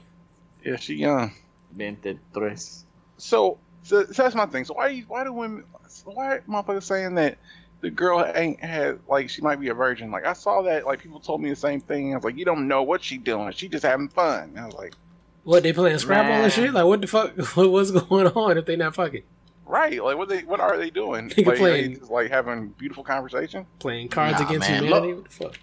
Yeah, 0.63 0.75
she 0.77 0.95
young. 0.95 1.33
23. 1.75 2.55
So, 3.17 3.57
so, 3.83 4.05
so 4.05 4.23
that's 4.23 4.35
my 4.35 4.45
thing. 4.45 4.63
So 4.65 4.73
why 4.75 4.89
you- 4.89 5.05
why 5.07 5.23
do 5.23 5.33
women 5.33 5.65
why 6.05 6.39
motherfuckers 6.47 6.83
saying 6.83 7.15
that 7.15 7.37
the 7.83 7.91
girl 7.91 8.25
ain't 8.33 8.59
had 8.59 8.99
like 9.07 9.29
she 9.29 9.41
might 9.43 9.59
be 9.59 9.67
a 9.69 9.73
virgin? 9.75 10.09
Like 10.09 10.25
I 10.25 10.33
saw 10.33 10.63
that 10.63 10.85
like 10.87 10.99
people 10.99 11.19
told 11.19 11.41
me 11.41 11.49
the 11.49 11.55
same 11.55 11.79
thing. 11.81 12.13
I 12.13 12.17
was 12.17 12.23
like, 12.25 12.35
you 12.37 12.45
don't 12.45 12.67
know 12.67 12.81
what 12.81 13.03
she 13.03 13.17
doing. 13.19 13.51
She 13.51 13.67
just 13.67 13.85
having 13.85 14.09
fun. 14.09 14.49
And 14.49 14.59
I 14.59 14.65
was 14.65 14.73
like, 14.75 14.95
What 15.43 15.61
they 15.63 15.73
playing 15.73 15.99
Scrabble 15.99 16.29
Man. 16.29 16.43
and 16.45 16.51
shit? 16.53 16.73
Like 16.73 16.85
what 16.85 17.01
the 17.01 17.07
fuck? 17.07 17.37
What, 17.55 17.69
what's 17.71 17.91
going 17.91 18.27
on 18.27 18.57
if 18.57 18.65
they 18.65 18.75
not 18.75 18.95
fucking 18.95 19.23
right? 19.65 20.03
Like 20.03 20.17
what 20.17 20.29
they 20.29 20.39
what 20.41 20.59
are 20.59 20.77
they 20.77 20.89
doing? 20.89 21.29
Nigga 21.29 21.45
like, 21.45 21.57
playing- 21.57 21.91
they 21.93 21.99
just 21.99 22.11
like 22.11 22.31
having 22.31 22.69
beautiful 22.69 23.03
conversation. 23.03 23.65
playing 23.79 24.07
Cards 24.09 24.39
Nah, 24.39 24.47
Against 24.47 24.69
man, 24.69 24.83
Humanity? 24.83 25.13
look- 25.13 25.23
What 25.23 25.29
the 25.29 25.35
fuck? 25.45 25.59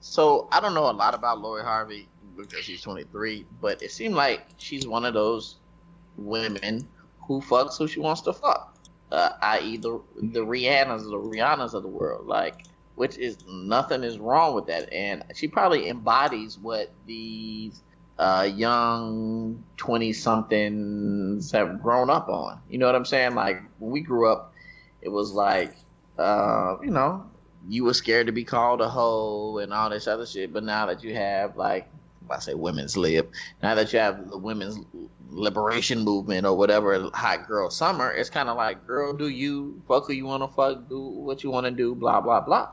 So 0.00 0.48
I 0.52 0.60
don't 0.60 0.74
know 0.74 0.90
a 0.90 0.92
lot 0.92 1.14
about 1.14 1.40
Lori 1.40 1.62
Harvey 1.62 2.08
because 2.36 2.60
she's 2.64 2.82
23, 2.82 3.46
but 3.60 3.82
it 3.82 3.90
seemed 3.90 4.14
like 4.14 4.46
she's 4.58 4.86
one 4.86 5.04
of 5.04 5.14
those 5.14 5.56
women 6.16 6.86
who 7.26 7.40
fucks 7.40 7.78
who 7.78 7.86
she 7.88 8.00
wants 8.00 8.20
to 8.22 8.32
fuck, 8.32 8.73
uh, 9.12 9.30
i.e. 9.42 9.76
the 9.76 10.00
the 10.16 10.40
Rihannas, 10.40 11.02
the 11.02 11.18
Rihannas 11.18 11.74
of 11.74 11.82
the 11.82 11.88
world, 11.88 12.26
like. 12.26 12.64
Which 12.96 13.18
is 13.18 13.38
nothing 13.48 14.04
is 14.04 14.18
wrong 14.18 14.54
with 14.54 14.66
that, 14.66 14.92
and 14.92 15.24
she 15.34 15.48
probably 15.48 15.88
embodies 15.88 16.56
what 16.56 16.92
these 17.08 17.82
uh, 18.20 18.48
young 18.54 19.64
twenty 19.76 20.12
somethings 20.12 21.50
have 21.50 21.82
grown 21.82 22.08
up 22.08 22.28
on. 22.28 22.60
You 22.70 22.78
know 22.78 22.86
what 22.86 22.94
I'm 22.94 23.04
saying? 23.04 23.34
Like 23.34 23.60
when 23.80 23.90
we 23.90 24.00
grew 24.00 24.30
up, 24.30 24.52
it 25.02 25.08
was 25.08 25.32
like, 25.32 25.74
uh, 26.18 26.76
you 26.84 26.92
know, 26.92 27.28
you 27.68 27.82
were 27.82 27.94
scared 27.94 28.28
to 28.28 28.32
be 28.32 28.44
called 28.44 28.80
a 28.80 28.88
hoe 28.88 29.58
and 29.58 29.72
all 29.74 29.90
this 29.90 30.06
other 30.06 30.24
shit. 30.24 30.52
But 30.52 30.62
now 30.62 30.86
that 30.86 31.02
you 31.02 31.14
have 31.14 31.56
like, 31.56 31.88
I 32.30 32.38
say 32.38 32.54
women's 32.54 32.96
lib, 32.96 33.28
now 33.60 33.74
that 33.74 33.92
you 33.92 33.98
have 33.98 34.30
the 34.30 34.38
women's 34.38 34.78
liberation 35.34 36.00
movement 36.00 36.46
or 36.46 36.56
whatever, 36.56 37.10
hot 37.12 37.46
girl 37.46 37.70
summer, 37.70 38.12
it's 38.12 38.30
kind 38.30 38.48
of 38.48 38.56
like, 38.56 38.86
girl, 38.86 39.12
do 39.12 39.28
you 39.28 39.82
fuck 39.86 40.06
who 40.06 40.12
you 40.12 40.24
want 40.24 40.42
to 40.42 40.48
fuck, 40.48 40.88
do 40.88 41.00
what 41.00 41.42
you 41.42 41.50
want 41.50 41.64
to 41.66 41.70
do, 41.70 41.94
blah 41.94 42.20
blah 42.20 42.40
blah. 42.40 42.70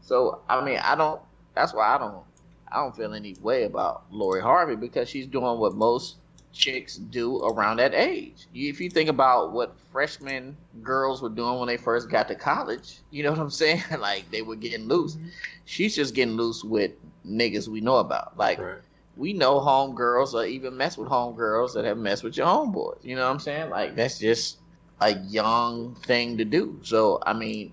So 0.00 0.40
I 0.48 0.64
mean, 0.64 0.78
I 0.78 0.94
don't. 0.94 1.20
That's 1.54 1.74
why 1.74 1.94
I 1.94 1.98
don't. 1.98 2.24
I 2.70 2.76
don't 2.82 2.96
feel 2.96 3.14
any 3.14 3.34
way 3.40 3.64
about 3.64 4.04
Lori 4.10 4.40
Harvey 4.40 4.76
because 4.76 5.08
she's 5.08 5.26
doing 5.26 5.58
what 5.58 5.74
most 5.74 6.16
chicks 6.52 6.96
do 6.96 7.42
around 7.44 7.76
that 7.78 7.94
age. 7.94 8.46
If 8.54 8.80
you 8.80 8.90
think 8.90 9.08
about 9.08 9.52
what 9.52 9.78
freshman 9.92 10.56
girls 10.82 11.22
were 11.22 11.28
doing 11.28 11.58
when 11.58 11.68
they 11.68 11.76
first 11.76 12.10
got 12.10 12.28
to 12.28 12.34
college, 12.34 13.00
you 13.10 13.22
know 13.22 13.30
what 13.30 13.38
I'm 13.38 13.50
saying? 13.50 13.82
like 14.00 14.30
they 14.30 14.42
were 14.42 14.56
getting 14.56 14.88
loose. 14.88 15.14
Mm-hmm. 15.14 15.28
She's 15.64 15.94
just 15.94 16.14
getting 16.14 16.36
loose 16.36 16.64
with 16.64 16.92
niggas 17.26 17.68
we 17.68 17.80
know 17.80 17.96
about. 17.96 18.36
Like 18.36 18.58
Right. 18.58 18.78
We 19.16 19.32
know 19.32 19.58
homegirls 19.60 20.34
or 20.34 20.44
even 20.44 20.76
mess 20.76 20.98
with 20.98 21.08
homegirls 21.08 21.74
that 21.74 21.84
have 21.84 21.98
messed 21.98 22.22
with 22.22 22.36
your 22.36 22.46
homeboys. 22.46 22.98
You 23.02 23.16
know 23.16 23.24
what 23.24 23.32
I'm 23.32 23.40
saying? 23.40 23.70
Like 23.70 23.94
that's 23.96 24.18
just 24.18 24.58
a 25.00 25.12
young 25.28 25.94
thing 26.06 26.36
to 26.38 26.44
do. 26.44 26.78
So 26.82 27.20
I 27.24 27.32
mean, 27.32 27.72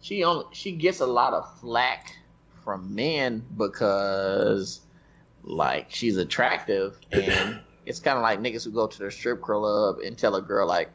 she 0.00 0.22
only 0.24 0.44
she 0.52 0.72
gets 0.72 1.00
a 1.00 1.06
lot 1.06 1.32
of 1.32 1.58
flack 1.60 2.14
from 2.64 2.94
men 2.94 3.44
because 3.56 4.80
like 5.42 5.86
she's 5.90 6.16
attractive 6.16 6.98
and 7.12 7.60
it's 7.86 8.00
kind 8.00 8.16
of 8.16 8.22
like 8.22 8.40
niggas 8.40 8.64
who 8.64 8.70
go 8.70 8.86
to 8.86 8.98
the 8.98 9.10
strip 9.10 9.40
club 9.42 9.98
and 10.04 10.16
tell 10.18 10.34
a 10.36 10.42
girl 10.42 10.66
like, 10.66 10.90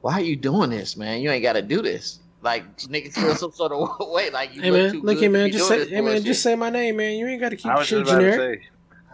"Why 0.00 0.14
are 0.14 0.20
you 0.20 0.36
doing 0.36 0.70
this, 0.70 0.96
man? 0.96 1.20
You 1.20 1.30
ain't 1.30 1.42
got 1.42 1.54
to 1.54 1.62
do 1.62 1.82
this." 1.82 2.20
Like 2.42 2.76
niggas 2.78 3.14
feel 3.14 3.34
some 3.34 3.52
sort 3.52 3.72
of 3.72 4.08
way, 4.10 4.30
like 4.30 4.54
you 4.54 4.60
Hey 4.62 4.70
look 4.70 4.80
man, 4.82 4.90
too 4.92 5.00
look 5.02 5.14
good 5.16 5.20
here, 5.20 5.28
to 5.28 5.32
man. 5.32 5.46
be 5.46 5.50
Just 5.52 5.68
doing 5.68 5.80
say, 5.80 5.88
hey 5.88 6.00
man, 6.02 6.04
bullshit. 6.04 6.24
just 6.24 6.42
say 6.42 6.54
my 6.56 6.70
name, 6.70 6.96
man. 6.96 7.14
You 7.16 7.26
ain't 7.26 7.40
got 7.40 7.48
to 7.50 7.56
keep 7.56 7.66
I 7.66 7.72
the 7.74 7.78
was 7.78 7.88
shit 7.88 7.98
just 8.00 8.12
about 8.12 8.20
generic. 8.20 8.62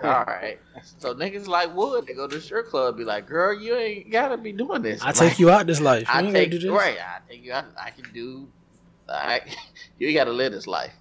To. 0.01 0.19
All 0.19 0.25
right. 0.25 0.59
So 0.99 1.15
niggas 1.15 1.47
like 1.47 1.75
Wood, 1.75 2.07
they 2.07 2.15
go 2.15 2.27
to 2.27 2.37
the 2.37 2.41
strip 2.41 2.69
club, 2.69 2.97
be 2.97 3.05
like, 3.05 3.27
"Girl, 3.27 3.59
you 3.59 3.77
ain't 3.77 4.11
gotta 4.11 4.37
be 4.37 4.53
doing 4.53 4.83
this." 4.83 5.03
I 5.03 5.07
Like, 5.07 5.17
take 5.17 5.39
you 5.39 5.51
out 5.51 5.67
this 5.67 5.81
life. 5.81 6.03
You 6.03 6.21
I 6.21 6.23
ain't 6.23 6.33
take 6.33 6.51
do 6.51 6.59
this. 6.59 6.71
right. 6.71 6.97
I 6.99 7.19
take 7.29 7.45
you 7.45 7.53
out. 7.53 7.67
I 7.81 7.91
can 7.91 8.13
do. 8.13 8.49
I, 9.09 9.41
you 9.99 10.13
gotta 10.15 10.33
live 10.33 10.53
this 10.53 10.67
life. 10.67 10.93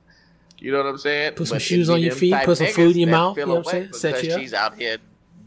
You 0.57 0.71
know 0.71 0.79
what 0.79 0.87
I'm 0.87 0.97
saying? 0.97 1.33
Put 1.35 1.47
some 1.47 1.55
But 1.55 1.61
shoes 1.61 1.89
on 1.89 2.01
your 2.01 2.13
feet, 2.13 2.35
put 2.43 2.57
some 2.57 2.67
food 2.67 2.95
in 2.95 3.01
your 3.01 3.09
mouth, 3.09 3.37
you 3.37 3.45
know 3.45 3.55
what 3.55 3.67
I'm 3.67 3.71
saying? 3.71 3.93
Set 3.93 4.15
because 4.15 4.27
you 4.27 4.33
up. 4.33 4.39
She's 4.41 4.53
out 4.53 4.77
here 4.77 4.97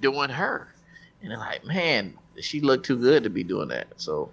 doing 0.01 0.31
her, 0.31 0.73
and 1.21 1.31
they're 1.31 1.38
like, 1.38 1.65
man, 1.65 2.15
she 2.41 2.61
looked 2.61 2.87
too 2.87 2.97
good 2.97 3.23
to 3.25 3.31
be 3.31 3.45
doing 3.45 3.69
that. 3.69 3.88
So 3.97 4.31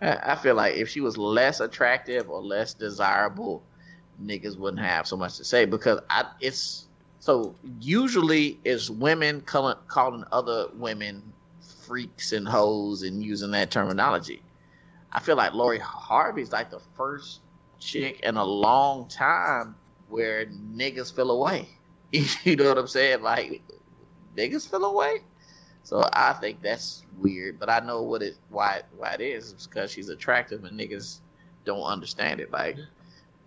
I, 0.00 0.32
I 0.32 0.36
feel 0.36 0.54
like 0.54 0.76
if 0.76 0.88
she 0.88 1.00
was 1.00 1.18
less 1.18 1.60
attractive 1.60 2.30
or 2.30 2.40
less 2.40 2.72
desirable, 2.72 3.62
niggas 4.24 4.56
wouldn't 4.58 4.82
have 4.82 5.06
so 5.06 5.16
much 5.16 5.36
to 5.36 5.44
say 5.44 5.66
because 5.66 6.00
I 6.08 6.24
it's 6.40 6.86
so 7.20 7.54
usually 7.80 8.58
it's 8.64 8.88
women 8.88 9.42
calling 9.42 9.76
calling 9.88 10.24
other 10.32 10.68
women 10.74 11.22
freaks 11.60 12.32
and 12.32 12.48
hoes 12.48 13.02
and 13.02 13.22
using 13.22 13.50
that 13.50 13.70
terminology. 13.70 14.42
I 15.12 15.20
feel 15.20 15.36
like 15.36 15.52
Lori 15.52 15.78
Harvey's 15.78 16.50
like 16.50 16.70
the 16.70 16.80
first 16.96 17.40
chick 17.78 18.20
in 18.20 18.36
a 18.36 18.44
long 18.44 19.06
time 19.08 19.74
where 20.08 20.46
niggas 20.46 21.14
feel 21.14 21.30
away. 21.30 21.68
you 22.10 22.56
know 22.56 22.68
what 22.68 22.78
I'm 22.78 22.86
saying? 22.86 23.22
Like 23.22 23.62
niggas 24.34 24.68
feel 24.68 24.84
away. 24.84 25.18
So 25.82 26.08
I 26.14 26.32
think 26.34 26.62
that's 26.62 27.04
weird, 27.18 27.58
but 27.58 27.68
I 27.68 27.80
know 27.80 28.02
what 28.02 28.22
it 28.22 28.38
why 28.48 28.80
why 28.96 29.12
it 29.12 29.20
is. 29.20 29.52
It's 29.52 29.66
because 29.66 29.90
she's 29.90 30.08
attractive 30.08 30.64
and 30.64 30.78
niggas 30.78 31.18
don't 31.66 31.82
understand 31.82 32.40
it. 32.40 32.50
Like 32.50 32.78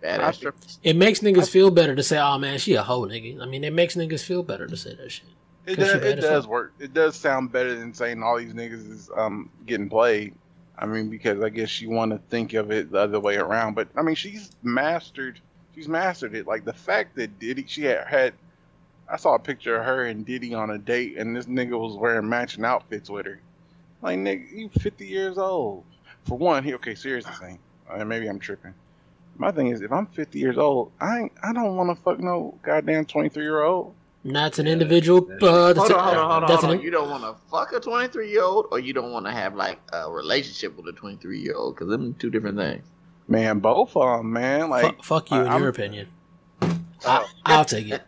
I 0.02 0.06
badass. 0.06 0.78
It 0.82 0.96
makes 0.96 1.20
niggas 1.20 1.48
feel 1.48 1.70
better 1.70 1.94
to 1.94 2.02
say, 2.02 2.18
"Oh 2.18 2.38
man, 2.38 2.58
she 2.58 2.74
a 2.74 2.82
hoe, 2.82 3.02
nigga." 3.02 3.40
I 3.40 3.46
mean, 3.46 3.64
it 3.64 3.72
makes 3.72 3.94
niggas 3.96 4.22
feel 4.22 4.42
better 4.42 4.66
to 4.66 4.76
say 4.76 4.94
that 4.94 5.10
shit. 5.10 5.24
It 5.66 5.76
'Cause 5.76 5.86
she 5.92 5.98
does, 5.98 6.04
it 6.04 6.20
does 6.20 6.46
work. 6.46 6.74
It 6.78 6.92
does 6.92 7.16
sound 7.16 7.50
better 7.52 7.74
than 7.74 7.94
saying 7.94 8.22
all 8.22 8.36
these 8.36 8.52
niggas 8.52 8.90
is 8.90 9.10
um 9.16 9.48
getting 9.66 9.88
played. 9.88 10.34
I 10.76 10.86
mean, 10.86 11.08
because 11.08 11.40
I 11.42 11.48
guess 11.48 11.80
you 11.80 11.88
want 11.90 12.10
to 12.12 12.18
think 12.28 12.52
of 12.54 12.70
it 12.70 12.90
the 12.90 12.98
other 12.98 13.20
way 13.20 13.36
around. 13.36 13.74
But 13.74 13.88
I 13.96 14.02
mean, 14.02 14.14
she's 14.14 14.50
mastered. 14.62 15.40
She's 15.74 15.88
mastered 15.88 16.34
it. 16.34 16.46
Like 16.46 16.64
the 16.64 16.72
fact 16.72 17.16
that 17.16 17.38
Diddy, 17.38 17.64
she 17.66 17.84
had, 17.84 18.06
had 18.06 18.34
I 19.08 19.16
saw 19.16 19.34
a 19.34 19.38
picture 19.38 19.76
of 19.76 19.84
her 19.84 20.04
and 20.04 20.26
Diddy 20.26 20.54
on 20.54 20.70
a 20.70 20.78
date, 20.78 21.16
and 21.16 21.34
this 21.36 21.46
nigga 21.46 21.78
was 21.78 21.96
wearing 21.96 22.28
matching 22.28 22.64
outfits 22.64 23.08
with 23.08 23.26
her. 23.26 23.40
Like, 24.02 24.18
nigga, 24.18 24.50
you 24.52 24.68
50 24.80 25.06
years 25.06 25.38
old. 25.38 25.84
For 26.24 26.36
one, 26.36 26.62
he 26.64 26.74
okay. 26.74 26.94
Seriously, 26.94 27.32
thing. 27.40 27.58
Uh, 27.90 28.04
maybe 28.04 28.26
I'm 28.28 28.38
tripping. 28.38 28.74
My 29.36 29.50
thing 29.50 29.68
is, 29.68 29.80
if 29.80 29.90
I'm 29.92 30.06
50 30.06 30.38
years 30.38 30.58
old, 30.58 30.92
I 31.00 31.18
ain't, 31.20 31.32
I 31.42 31.52
don't 31.52 31.76
want 31.76 31.96
to 31.96 32.02
fuck 32.02 32.20
no 32.20 32.56
goddamn 32.62 33.04
23 33.04 33.42
year 33.42 33.62
old. 33.62 33.94
That's 34.24 34.58
an 34.58 34.66
individual. 34.66 35.22
that's- 35.22 35.42
Uh, 35.42 35.66
that's 35.74 35.78
Hold 35.80 35.90
a- 35.90 35.96
on, 35.98 36.04
hold 36.04 36.16
on, 36.16 36.48
hold 36.50 36.64
on, 36.64 36.70
an- 36.70 36.80
You 36.80 36.90
don't 36.90 37.10
want 37.10 37.24
to 37.24 37.34
fuck 37.50 37.72
a 37.72 37.80
23 37.80 38.30
year 38.30 38.42
old, 38.42 38.66
or 38.70 38.78
you 38.78 38.92
don't 38.92 39.12
want 39.12 39.26
to 39.26 39.32
have 39.32 39.54
like 39.54 39.78
a 39.92 40.10
relationship 40.10 40.76
with 40.76 40.86
a 40.86 40.92
23 40.92 41.38
year 41.40 41.54
old, 41.54 41.74
because 41.74 41.88
them 41.88 42.14
two 42.14 42.30
different 42.30 42.56
things. 42.56 42.84
Man, 43.28 43.58
both 43.58 43.96
of 43.96 44.18
them, 44.18 44.32
man. 44.32 44.70
Like, 44.70 44.96
Fu- 44.96 45.02
fuck 45.02 45.30
you 45.30 45.38
I- 45.38 45.42
in 45.42 45.48
I'm- 45.48 45.60
your 45.60 45.68
opinion. 45.70 46.08
I, 47.06 47.26
I'll 47.44 47.64
take 47.66 47.88
it. 47.90 48.02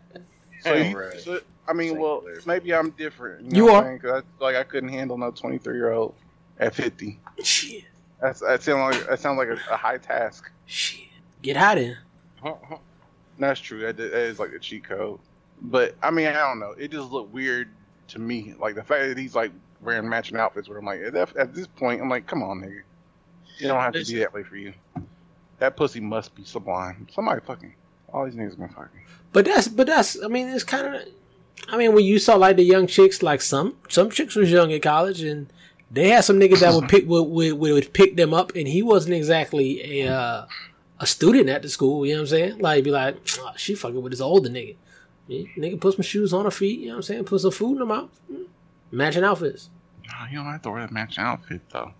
so 0.61 0.73
you, 0.73 1.11
so, 1.19 1.39
I 1.67 1.73
mean, 1.73 1.99
well, 1.99 2.23
Same 2.23 2.41
maybe 2.47 2.73
I'm 2.73 2.89
different. 2.91 3.43
You 3.53 3.59
know 3.59 3.65
what 3.65 3.73
are. 3.73 3.77
I'm 3.77 3.83
saying? 3.83 3.99
'Cause 3.99 4.23
I, 4.39 4.43
like 4.43 4.55
I 4.55 4.63
couldn't 4.63 4.89
handle 4.89 5.17
no 5.19 5.29
23 5.31 5.75
year 5.75 5.91
old 5.91 6.15
at 6.59 6.73
50. 6.73 7.19
Shit, 7.43 7.83
That's 8.21 8.39
that 8.39 8.63
sounds 8.63 8.95
like 8.97 9.07
that 9.07 9.19
sounds 9.19 9.37
like 9.37 9.49
a, 9.49 9.59
a 9.71 9.77
high 9.77 9.97
task. 9.99 10.49
shit. 10.65 11.06
Get 11.41 11.57
hot 11.57 11.77
in. 11.77 11.95
That's 13.39 13.59
true. 13.59 13.81
That, 13.81 13.97
that 13.97 14.13
is 14.13 14.39
like 14.39 14.51
a 14.51 14.59
cheat 14.59 14.83
code. 14.83 15.19
But 15.61 15.95
I 16.01 16.11
mean, 16.11 16.27
I 16.27 16.33
don't 16.33 16.59
know. 16.59 16.71
It 16.71 16.91
just 16.91 17.11
looked 17.11 17.33
weird 17.33 17.69
to 18.09 18.19
me. 18.19 18.53
Like 18.59 18.75
the 18.75 18.83
fact 18.83 19.07
that 19.07 19.17
he's 19.17 19.35
like 19.35 19.51
wearing 19.81 20.07
matching 20.09 20.37
outfits 20.37 20.67
with 20.67 20.77
him. 20.77 20.85
Like 20.85 21.01
at, 21.01 21.13
that- 21.13 21.37
at 21.37 21.53
this 21.53 21.67
point, 21.67 22.01
I'm 22.01 22.09
like, 22.09 22.25
come 22.27 22.41
on, 22.43 22.61
nigga. 22.61 22.81
You 23.59 23.67
don't 23.67 23.79
have 23.79 23.93
to 23.93 24.05
be 24.05 24.19
that 24.19 24.33
way 24.33 24.43
for 24.43 24.55
you. 24.55 24.73
That 25.59 25.75
pussy 25.75 25.99
must 25.99 26.35
be 26.35 26.43
sublime. 26.43 27.07
Somebody 27.11 27.41
fucking. 27.41 27.73
All 28.13 28.25
these 28.25 28.35
niggas 28.35 28.57
been 28.57 28.69
fucking. 28.69 29.01
But 29.33 29.45
that's 29.45 29.67
but 29.67 29.87
that's 29.87 30.21
I 30.23 30.27
mean 30.27 30.47
it's 30.49 30.63
kind 30.63 30.95
of 30.95 31.01
I 31.67 31.77
mean 31.77 31.93
when 31.93 32.05
you 32.05 32.19
saw 32.19 32.35
like 32.35 32.55
the 32.55 32.63
young 32.63 32.85
chicks 32.87 33.21
like 33.23 33.41
some 33.41 33.75
some 33.89 34.09
chicks 34.11 34.35
was 34.35 34.51
young 34.51 34.71
in 34.71 34.79
college 34.81 35.21
and 35.21 35.51
they 35.91 36.09
had 36.09 36.23
some 36.23 36.39
niggas 36.39 36.59
that 36.59 36.73
would 36.73 36.87
pick 36.87 37.07
would, 37.07 37.23
would, 37.23 37.53
would 37.59 37.93
pick 37.93 38.15
them 38.15 38.33
up 38.33 38.53
and 38.55 38.67
he 38.67 38.81
wasn't 38.83 39.15
exactly 39.15 40.01
a 40.01 40.13
uh, 40.13 40.45
a 40.99 41.05
student 41.05 41.49
at 41.49 41.61
the 41.61 41.69
school 41.69 42.05
you 42.05 42.13
know 42.13 42.19
what 42.19 42.23
I'm 42.23 42.27
saying 42.27 42.57
like 42.59 42.83
be 42.83 42.91
like 42.91 43.17
"Ah, 43.41 43.53
she 43.57 43.75
fucking 43.75 44.01
with 44.01 44.11
this 44.11 44.21
older 44.21 44.49
nigga 44.49 44.75
Yeah, 45.27 45.45
nigga 45.57 45.79
put 45.79 45.93
some 45.95 46.03
shoes 46.03 46.33
on 46.33 46.45
her 46.45 46.51
feet 46.51 46.79
you 46.79 46.87
know 46.87 46.93
what 46.93 46.97
I'm 46.97 47.03
saying 47.03 47.23
put 47.25 47.41
some 47.41 47.51
food 47.51 47.73
in 47.73 47.77
her 47.79 47.85
mouth 47.85 48.09
Mm. 48.31 48.45
matching 48.91 49.23
outfits 49.23 49.69
you 50.31 50.37
don't 50.37 50.45
have 50.51 50.61
to 50.63 50.71
wear 50.71 50.85
the 50.87 50.93
matching 50.93 51.23
outfit 51.23 51.61
though. 51.71 51.91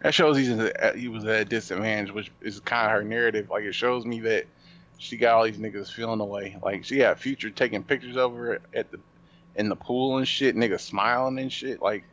That 0.00 0.12
shows 0.12 0.36
he's 0.36 0.50
at, 0.50 0.96
he 0.96 1.08
was 1.08 1.24
at 1.24 1.40
a 1.40 1.44
disadvantage, 1.46 2.12
which 2.12 2.30
is 2.42 2.60
kind 2.60 2.86
of 2.86 2.92
her 2.92 3.02
narrative. 3.02 3.48
Like 3.50 3.64
it 3.64 3.74
shows 3.74 4.04
me 4.04 4.20
that 4.20 4.44
she 4.98 5.16
got 5.16 5.34
all 5.36 5.44
these 5.44 5.56
niggas 5.56 5.90
feeling 5.92 6.20
away. 6.20 6.58
Like 6.62 6.84
she 6.84 6.98
had 6.98 7.18
Future 7.18 7.48
taking 7.50 7.82
pictures 7.82 8.16
of 8.16 8.34
her 8.34 8.60
at 8.74 8.90
the 8.90 8.98
in 9.56 9.68
the 9.70 9.76
pool 9.76 10.18
and 10.18 10.26
shit, 10.28 10.56
niggas 10.56 10.80
smiling 10.80 11.38
and 11.38 11.50
shit. 11.50 11.80
Like 11.80 12.04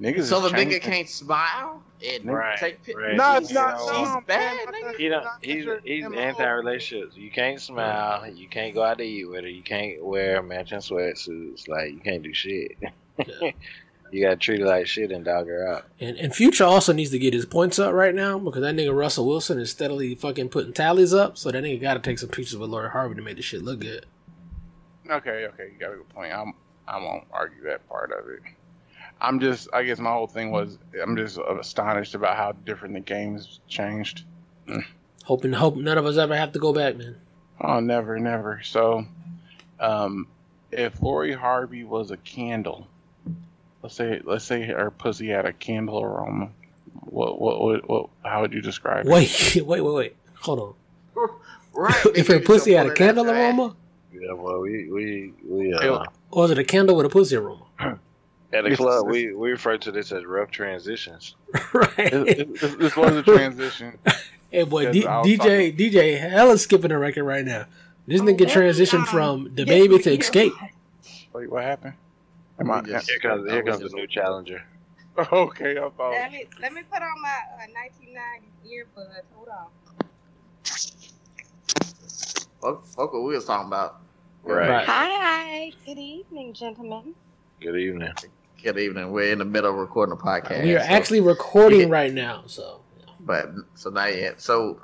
Niggas 0.00 0.24
So 0.24 0.40
the 0.40 0.48
nigga 0.48 0.56
changing. 0.56 0.80
can't 0.80 1.08
smile 1.08 1.82
and 2.06 2.24
Right, 2.24 2.58
take 2.58 2.82
pictures. 2.82 3.02
right. 3.08 3.16
No, 3.16 3.36
it's 3.36 3.52
not. 3.52 3.74
Oh, 3.78 3.98
he's 3.98 4.08
no, 4.08 4.20
bad, 4.26 4.68
nigga. 4.68 4.82
that's 4.84 4.96
He 4.98 5.08
don't. 5.08 5.26
He's 5.42 5.66
he's 5.84 6.04
anti-relationships. 6.04 7.16
You 7.16 7.30
can't 7.30 7.60
smile. 7.60 8.26
You 8.32 8.48
can't 8.48 8.74
go 8.74 8.82
out 8.82 8.98
to 8.98 9.04
eat 9.04 9.26
with 9.26 9.42
her. 9.42 9.48
You 9.48 9.62
can't 9.62 10.02
wear 10.04 10.42
matching 10.42 10.78
sweatsuits. 10.78 11.68
Like 11.68 11.92
you 11.92 12.00
can't 12.00 12.22
do 12.22 12.32
shit. 12.32 12.78
Yeah. 13.18 13.50
you 14.10 14.22
gotta 14.22 14.36
treat 14.36 14.60
her 14.60 14.66
like 14.66 14.86
shit 14.86 15.12
and 15.12 15.22
dog 15.24 15.46
her 15.48 15.68
out. 15.68 15.84
And, 16.00 16.16
and 16.16 16.34
Future 16.34 16.64
also 16.64 16.94
needs 16.94 17.10
to 17.10 17.18
get 17.18 17.34
his 17.34 17.44
points 17.44 17.78
up 17.78 17.92
right 17.92 18.14
now 18.14 18.38
because 18.38 18.62
that 18.62 18.74
nigga 18.74 18.96
Russell 18.96 19.26
Wilson 19.26 19.58
is 19.58 19.70
steadily 19.70 20.14
fucking 20.14 20.48
putting 20.48 20.72
tallies 20.72 21.12
up. 21.12 21.36
So 21.36 21.50
that 21.50 21.62
nigga 21.62 21.78
got 21.80 21.94
to 21.94 22.00
take 22.00 22.18
some 22.18 22.30
pictures 22.30 22.56
with 22.56 22.70
Lori 22.70 22.88
Harvey 22.88 23.16
to 23.16 23.22
make 23.22 23.36
this 23.36 23.44
shit 23.44 23.62
look 23.62 23.80
good. 23.80 24.06
Okay, 25.10 25.44
okay, 25.46 25.70
you 25.72 25.78
got 25.78 25.92
a 25.92 25.96
good 25.96 26.08
point. 26.08 26.32
I'm, 26.32 26.54
I 26.88 26.96
won't 26.98 27.24
argue 27.32 27.62
that 27.64 27.86
part 27.88 28.12
of 28.12 28.28
it. 28.30 28.40
I'm 29.20 29.40
just, 29.40 29.68
I 29.72 29.82
guess 29.84 29.98
my 29.98 30.10
whole 30.10 30.26
thing 30.26 30.50
was, 30.50 30.78
I'm 31.00 31.16
just 31.16 31.38
astonished 31.38 32.14
about 32.14 32.36
how 32.36 32.52
different 32.52 32.94
the 32.94 33.00
game's 33.00 33.60
changed. 33.68 34.24
Hoping, 35.24 35.52
hope 35.52 35.76
none 35.76 35.98
of 35.98 36.06
us 36.06 36.16
ever 36.16 36.36
have 36.36 36.52
to 36.52 36.58
go 36.58 36.72
back, 36.72 36.96
man. 36.96 37.16
Oh, 37.60 37.80
never, 37.80 38.18
never. 38.18 38.62
So, 38.64 39.04
um, 39.78 40.26
if 40.72 41.02
Lori 41.02 41.32
Harvey 41.32 41.84
was 41.84 42.10
a 42.10 42.16
candle, 42.18 42.86
let's 43.82 43.94
say, 43.94 44.20
let's 44.24 44.44
say 44.44 44.64
her 44.64 44.90
pussy 44.90 45.28
had 45.28 45.44
a 45.44 45.52
candle 45.52 46.00
aroma. 46.02 46.50
What, 47.02 47.40
what, 47.40 47.60
what, 47.60 47.88
what 47.88 48.10
how 48.24 48.40
would 48.40 48.52
you 48.52 48.60
describe 48.60 49.06
it? 49.06 49.10
Wait, 49.10 49.54
wait, 49.66 49.80
wait, 49.80 49.94
wait. 49.94 50.16
Hold 50.40 50.76
on. 51.16 51.30
Right. 51.72 51.94
if 52.16 52.26
her 52.26 52.40
pussy 52.40 52.72
had 52.72 52.86
a 52.86 52.94
candle 52.94 53.24
out 53.28 53.36
your 53.36 53.36
ass. 53.36 53.56
aroma, 53.56 53.76
Yeah, 54.12 54.32
well, 54.32 54.60
we 54.60 54.90
we 54.90 55.32
we 55.48 55.72
uh, 55.72 56.04
or 56.32 56.46
is 56.46 56.50
it 56.50 56.58
a 56.58 56.64
candle 56.64 56.96
with 56.96 57.06
a 57.06 57.08
pussy 57.08 57.36
aroma? 57.36 57.62
at 58.52 58.64
the 58.64 58.76
club 58.76 59.06
we 59.06 59.32
we 59.32 59.50
refer 59.50 59.78
to 59.78 59.92
this 59.92 60.12
as 60.12 60.24
rough 60.24 60.50
transitions. 60.50 61.34
right. 61.72 61.96
This, 62.10 62.60
this, 62.60 62.74
this 62.76 62.96
was 62.96 63.16
a 63.16 63.22
transition. 63.22 63.98
Hey 64.52 64.64
boy, 64.64 64.82
Yes, 64.82 64.92
D- 64.94 65.06
I 65.06 65.18
was 65.20 65.28
DJ 65.28 65.78
DJ 65.78 66.18
hella 66.18 66.58
skipping 66.58 66.88
the 66.88 66.98
record 66.98 67.22
right 67.22 67.44
now. 67.44 67.66
This 68.08 68.20
nigga 68.20 68.46
transitioned 68.46 69.06
from 69.06 69.54
the 69.54 69.64
baby 69.64 69.96
to 70.00 70.10
escape. 70.18 70.52
Wait, 71.32 71.48
what 71.48 71.62
happened? 71.62 71.94
Am 72.58 72.68
I, 72.68 72.80
just- 72.80 73.08
Here 73.08 73.20
comes 73.20 73.48
I 73.48 73.52
here 73.52 73.62
comes 73.62 73.78
the 73.78 73.84
just- 73.84 73.94
new 73.94 74.08
challenger. 74.08 74.64
okay, 75.32 75.78
I 75.78 75.88
thought. 75.90 76.10
Let 76.10 76.32
me 76.32 76.46
let 76.60 76.72
me 76.72 76.82
put 76.90 77.00
on 77.00 77.22
my 77.22 77.28
uh, 77.62 77.66
1990 77.72 78.74
earbuds. 78.74 79.22
Hold 79.36 79.48
on. 79.50 79.66
Fuck, 82.60 82.86
fuck 82.86 83.12
what 83.12 83.22
we 83.22 83.34
was 83.34 83.44
talking 83.44 83.68
about. 83.68 84.00
Right. 84.42 84.68
Right. 84.68 84.86
Hi. 84.86 85.72
Good 85.86 85.98
evening, 85.98 86.54
gentlemen. 86.54 87.14
Good 87.60 87.76
evening. 87.76 88.12
Good 88.62 88.78
evening. 88.78 89.10
We're 89.12 89.32
in 89.32 89.38
the 89.38 89.44
middle 89.44 89.70
of 89.70 89.76
recording 89.76 90.12
a 90.12 90.16
podcast. 90.16 90.64
We 90.64 90.74
are 90.76 90.80
so- 90.80 90.86
actually 90.86 91.20
recording 91.20 91.80
Yeah. 91.88 91.94
right 91.94 92.12
now, 92.12 92.42
so 92.46 92.80
but 93.20 93.50
so 93.74 93.90
not 93.90 94.14
yet. 94.16 94.40
So 94.40 94.80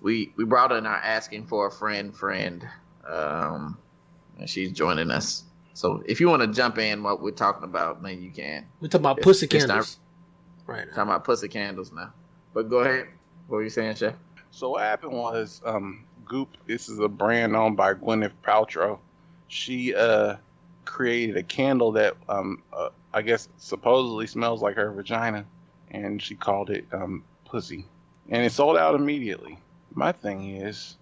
we 0.00 0.32
we 0.36 0.44
brought 0.44 0.72
in 0.72 0.84
our 0.86 0.96
asking 0.96 1.46
for 1.46 1.66
a 1.66 1.70
friend 1.70 2.14
friend, 2.14 2.66
um, 3.08 3.78
and 4.38 4.48
she's 4.48 4.72
joining 4.72 5.10
us. 5.10 5.44
So 5.72 6.02
if 6.04 6.20
you 6.20 6.28
want 6.28 6.42
to 6.42 6.48
jump 6.48 6.78
in 6.78 7.02
what 7.02 7.22
we're 7.22 7.30
talking 7.30 7.64
about, 7.64 8.02
then 8.02 8.22
you 8.22 8.30
can. 8.30 8.66
we're 8.80 8.88
talking 8.88 9.02
about 9.02 9.18
It's- 9.18 9.24
pussy 9.24 9.46
it's 9.46 9.66
not- 9.66 9.68
candles. 9.74 9.98
Right 10.66 10.86
now. 10.86 10.94
Talking 10.94 11.10
about 11.10 11.24
pussy 11.24 11.48
candles 11.48 11.92
now. 11.92 12.12
But 12.52 12.68
go 12.68 12.78
ahead. 12.80 13.08
What 13.48 13.56
were 13.58 13.62
you 13.62 13.70
saying, 13.70 13.94
Chef? 13.96 14.14
So 14.50 14.70
what 14.70 14.82
happened 14.82 15.12
was, 15.12 15.62
um, 15.64 16.04
Goop. 16.26 16.48
This 16.66 16.88
is 16.88 16.98
a 16.98 17.08
brand 17.08 17.56
owned 17.56 17.76
by 17.76 17.94
Gwyneth 17.94 18.32
Paltrow. 18.44 18.98
She 19.48 19.94
uh 19.94 20.36
created 20.84 21.36
a 21.36 21.42
candle 21.42 21.92
that 21.92 22.16
um 22.28 22.62
uh, 22.72 22.88
I 23.12 23.22
guess 23.22 23.48
supposedly 23.58 24.26
smells 24.26 24.62
like 24.62 24.76
her 24.76 24.90
vagina, 24.92 25.44
and 25.90 26.22
she 26.22 26.34
called 26.34 26.70
it 26.70 26.86
um 26.92 27.24
pussy, 27.44 27.86
and 28.28 28.42
it 28.44 28.52
sold 28.52 28.76
out 28.76 28.94
immediately. 28.94 29.58
My 29.94 30.12
thing 30.12 30.56
is, 30.56 30.96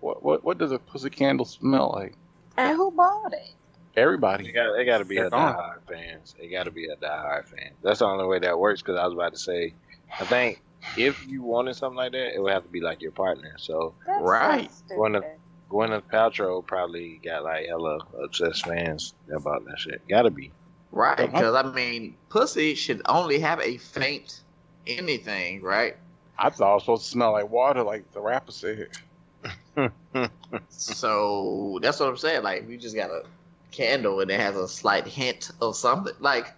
what 0.00 0.22
what 0.22 0.44
what 0.44 0.58
does 0.58 0.72
a 0.72 0.78
pussy 0.78 1.10
candle 1.10 1.46
smell 1.46 1.92
like? 1.94 2.14
And 2.56 2.76
who 2.76 2.90
bought 2.90 3.32
it? 3.32 3.54
Everybody. 3.96 4.48
It 4.48 4.52
got 4.52 4.74
it 4.78 4.84
got 4.84 4.98
to 4.98 5.04
be 5.04 5.16
a 5.18 5.22
They're 5.22 5.30
gone. 5.30 5.54
diehard 5.54 5.82
fans. 5.88 6.34
It 6.38 6.48
got 6.48 6.64
to 6.64 6.70
be 6.70 6.86
a 6.86 6.96
diehard 6.96 7.46
fan. 7.46 7.70
That's 7.82 7.98
the 8.00 8.06
only 8.06 8.24
way 8.26 8.38
that 8.40 8.58
works. 8.58 8.80
Because 8.82 8.98
I 8.98 9.04
was 9.04 9.12
about 9.14 9.32
to 9.34 9.38
say, 9.38 9.74
I 10.18 10.24
think 10.24 10.60
if 10.96 11.26
you 11.28 11.42
wanted 11.42 11.74
something 11.76 11.96
like 11.96 12.12
that, 12.12 12.34
it 12.34 12.42
would 12.42 12.52
have 12.52 12.62
to 12.64 12.68
be 12.70 12.80
like 12.80 13.00
your 13.02 13.12
partner. 13.12 13.54
So 13.58 13.94
That's 14.06 14.22
Right. 14.22 14.70
So 14.88 14.96
One 14.98 15.14
of- 15.14 15.22
stupid. 15.24 15.38
Gwyneth 15.72 16.02
Paltrow 16.12 16.64
probably 16.66 17.18
got 17.24 17.44
like 17.44 17.66
hella 17.66 18.00
obsessed 18.22 18.66
fans 18.66 19.14
about 19.34 19.64
that 19.64 19.78
shit. 19.78 20.06
Got 20.08 20.22
to 20.22 20.30
be. 20.30 20.52
Right, 20.90 21.18
Uh-huh. 21.18 21.26
because 21.28 21.54
I 21.54 21.62
mean, 21.72 22.14
pussy 22.28 22.74
should 22.74 23.00
only 23.06 23.38
have 23.38 23.60
a 23.60 23.78
faint 23.78 24.42
anything, 24.86 25.62
right? 25.62 25.96
I 26.38 26.50
thought 26.50 26.70
it 26.70 26.74
was 26.74 26.82
supposed 26.82 27.04
to 27.04 27.10
smell 27.10 27.32
like 27.32 27.48
water, 27.50 27.82
like 27.82 28.10
the 28.12 28.20
rapper 28.20 28.52
said. 28.52 28.88
So 30.68 31.78
that's 31.82 31.98
what 32.00 32.08
I'm 32.08 32.16
saying. 32.16 32.42
Like, 32.42 32.68
we 32.68 32.76
just 32.76 32.94
got 32.94 33.10
a 33.10 33.22
candle 33.70 34.20
and 34.20 34.30
it 34.30 34.38
has 34.38 34.56
a 34.56 34.68
slight 34.68 35.06
hint 35.06 35.50
of 35.60 35.76
something. 35.76 36.12
Like, 36.20 36.52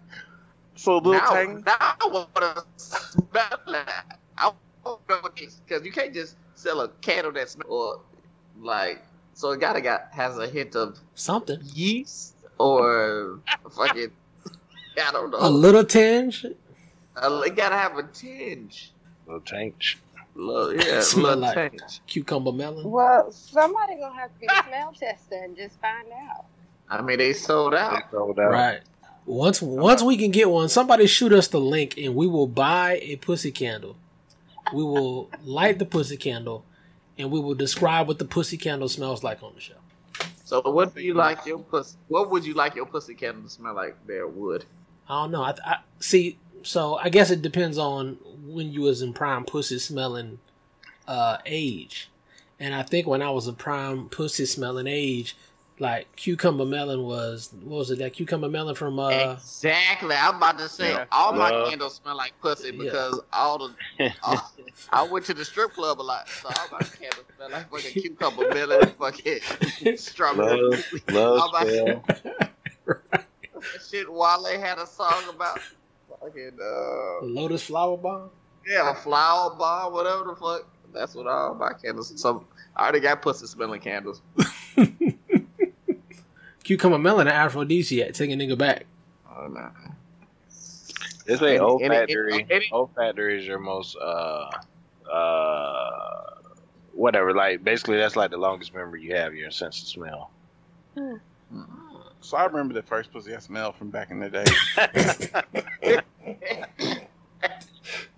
So 0.74 0.96
little 0.96 1.12
now, 1.12 1.30
tang. 1.30 1.62
now 1.64 1.76
I 1.78 1.96
want 2.10 2.34
to 2.34 2.64
smell 2.76 3.60
that. 3.68 4.18
I 4.36 4.52
want 4.84 5.34
because 5.34 5.84
you 5.84 5.92
can't 5.92 6.12
just 6.12 6.36
sell 6.56 6.80
a 6.80 6.88
candle 7.00 7.32
that 7.32 7.48
smells 7.48 7.70
or 7.70 8.00
like. 8.60 9.02
So 9.34 9.50
it 9.50 9.60
gotta 9.60 9.80
got 9.80 10.08
has 10.12 10.38
a 10.38 10.46
hint 10.48 10.76
of 10.76 10.98
Something. 11.14 11.58
yeast 11.64 12.34
or 12.58 13.40
fucking. 13.74 14.10
I 15.04 15.10
don't 15.12 15.30
know. 15.30 15.38
A 15.40 15.50
little 15.50 15.84
tinge. 15.84 16.46
Uh, 17.16 17.42
it 17.44 17.56
gotta 17.56 17.74
have 17.76 17.98
a 17.98 18.04
tinge. 18.04 18.92
A 19.26 19.30
little 19.32 19.40
tank. 19.40 19.74
Little, 20.36 20.74
yeah, 20.84 21.00
Smell 21.00 21.36
little 21.36 21.40
like- 21.40 21.72
tinge. 21.72 22.00
Cucumber 22.06 22.52
melon. 22.52 22.90
Well, 22.90 23.30
somebody 23.32 23.96
gonna 23.96 24.14
have 24.14 24.32
to 24.34 24.40
be 24.40 24.46
the 24.46 24.64
smell 24.68 24.92
tester 24.92 25.34
and 25.42 25.56
just 25.56 25.80
find 25.80 26.06
out. 26.30 26.44
I 26.88 27.02
mean, 27.02 27.18
they 27.18 27.32
sold 27.32 27.74
out. 27.74 27.92
They 27.92 28.16
sold 28.16 28.38
out. 28.38 28.50
Right. 28.52 28.80
Once 29.26 29.62
once 29.62 30.02
we 30.02 30.16
can 30.16 30.30
get 30.30 30.50
one, 30.50 30.68
somebody 30.68 31.06
shoot 31.06 31.32
us 31.32 31.48
the 31.48 31.58
link 31.60 31.96
and 31.96 32.14
we 32.14 32.26
will 32.26 32.46
buy 32.46 32.98
a 33.02 33.16
pussy 33.16 33.50
candle. 33.50 33.96
We 34.72 34.82
will 34.84 35.30
light 35.44 35.78
the 35.78 35.86
pussy 35.86 36.16
candle 36.16 36.64
and 37.18 37.30
we 37.30 37.40
will 37.40 37.54
describe 37.54 38.08
what 38.08 38.18
the 38.18 38.24
pussy 38.24 38.56
candle 38.56 38.88
smells 38.88 39.22
like 39.22 39.42
on 39.42 39.52
the 39.54 39.60
show. 39.60 39.74
So, 40.44 40.60
what 40.60 40.94
do 40.94 41.00
you 41.00 41.14
like 41.14 41.46
your 41.46 41.58
pussy? 41.58 41.96
What 42.08 42.30
would 42.30 42.44
you 42.44 42.54
like 42.54 42.74
your 42.74 42.86
pussy 42.86 43.14
candle 43.14 43.44
to 43.44 43.48
smell 43.48 43.74
like? 43.74 43.96
There 44.06 44.26
would. 44.26 44.64
I 45.08 45.22
don't 45.22 45.30
know. 45.30 45.42
I, 45.42 45.54
I 45.64 45.76
see. 46.00 46.38
So 46.62 46.96
I 46.96 47.08
guess 47.08 47.30
it 47.30 47.42
depends 47.42 47.76
on 47.78 48.18
when 48.46 48.70
you 48.70 48.82
was 48.82 49.02
in 49.02 49.12
prime 49.12 49.44
pussy 49.44 49.78
smelling 49.78 50.38
uh, 51.06 51.38
age, 51.44 52.10
and 52.58 52.74
I 52.74 52.82
think 52.82 53.06
when 53.06 53.22
I 53.22 53.30
was 53.30 53.46
a 53.46 53.52
prime 53.52 54.08
pussy 54.08 54.46
smelling 54.46 54.86
age, 54.86 55.36
like 55.80 56.06
cucumber 56.14 56.64
melon 56.64 57.02
was 57.02 57.50
what 57.62 57.78
was 57.78 57.90
it? 57.90 57.98
That 57.98 58.12
cucumber 58.12 58.48
melon 58.48 58.74
from 58.76 58.98
uh, 58.98 59.08
exactly. 59.08 60.14
I'm 60.14 60.36
about 60.36 60.58
to 60.58 60.68
say 60.68 60.90
Yeah. 60.90 61.04
all 61.10 61.32
my 61.32 61.50
Love. 61.50 61.68
candles 61.70 61.94
smell 61.96 62.16
like 62.16 62.32
pussy 62.40 62.70
Yeah. 62.74 62.82
because 62.84 63.20
all 63.32 63.58
the 63.98 64.12
all, 64.22 64.52
I 64.92 65.02
went 65.02 65.24
to 65.26 65.34
the 65.34 65.44
strip 65.44 65.72
club 65.72 66.00
a 66.00 66.02
lot, 66.02 66.28
so 66.28 66.48
all 66.48 66.68
my 66.72 66.78
candles 66.80 67.26
smell 67.36 67.50
like 67.50 67.70
fucking 67.70 68.02
cucumber 68.02 68.54
melon, 68.54 68.88
fucking 68.98 69.96
strawberry. 69.96 70.60
Love, 70.60 70.84
love 71.10 71.40
All 71.40 71.52
my- 71.52 71.66
spell. 71.66 72.04
That 72.86 73.80
shit 73.90 74.12
Wale 74.12 74.60
had 74.60 74.76
a 74.78 74.86
song 74.86 75.22
about 75.30 75.58
fucking 76.20 76.52
uh 76.62 77.24
lotus 77.24 77.62
flower 77.62 77.96
bomb. 77.96 78.28
yeah, 78.66 78.90
a 78.90 78.94
flower 78.94 79.54
bomb, 79.56 79.92
whatever 79.94 80.24
the 80.24 80.36
fuck. 80.36 80.68
That's 80.92 81.14
what 81.14 81.26
all 81.26 81.54
my 81.54 81.72
candles. 81.72 82.12
So 82.20 82.44
I 82.76 82.82
already 82.84 83.00
got 83.00 83.22
pussy 83.22 83.46
smelling 83.46 83.80
candles. 83.80 84.20
Cucumber 86.64 86.98
melon, 86.98 87.28
an 87.28 87.32
aphrodisiac, 87.34 88.14
take 88.14 88.30
a 88.30 88.34
nigga 88.34 88.58
back. 88.58 88.86
Oh 89.30 89.46
no. 89.46 89.70
This 91.26 91.40
ain't 91.40 91.42
Any- 91.42 91.58
olfactory. 91.60 92.68
Old 92.72 92.90
factory 92.94 93.38
is 93.38 93.46
your 93.46 93.58
most 93.58 93.96
uh 93.96 94.50
uh 95.10 96.40
whatever. 96.92 97.32
Like 97.32 97.62
basically, 97.64 97.96
that's 97.98 98.16
like 98.16 98.30
the 98.30 98.36
longest 98.38 98.74
memory 98.74 99.02
you 99.02 99.14
have. 99.14 99.34
Your 99.34 99.50
sense 99.50 99.80
of 99.82 99.88
smell. 99.88 100.30
So 102.20 102.36
I 102.36 102.44
remember 102.46 102.74
the 102.74 102.82
first 102.82 103.12
pussy 103.12 103.34
I 103.34 103.38
smelled 103.38 103.76
from 103.76 103.90
back 103.90 104.10
in 104.10 104.18
the 104.18 104.30
day. 104.30 104.44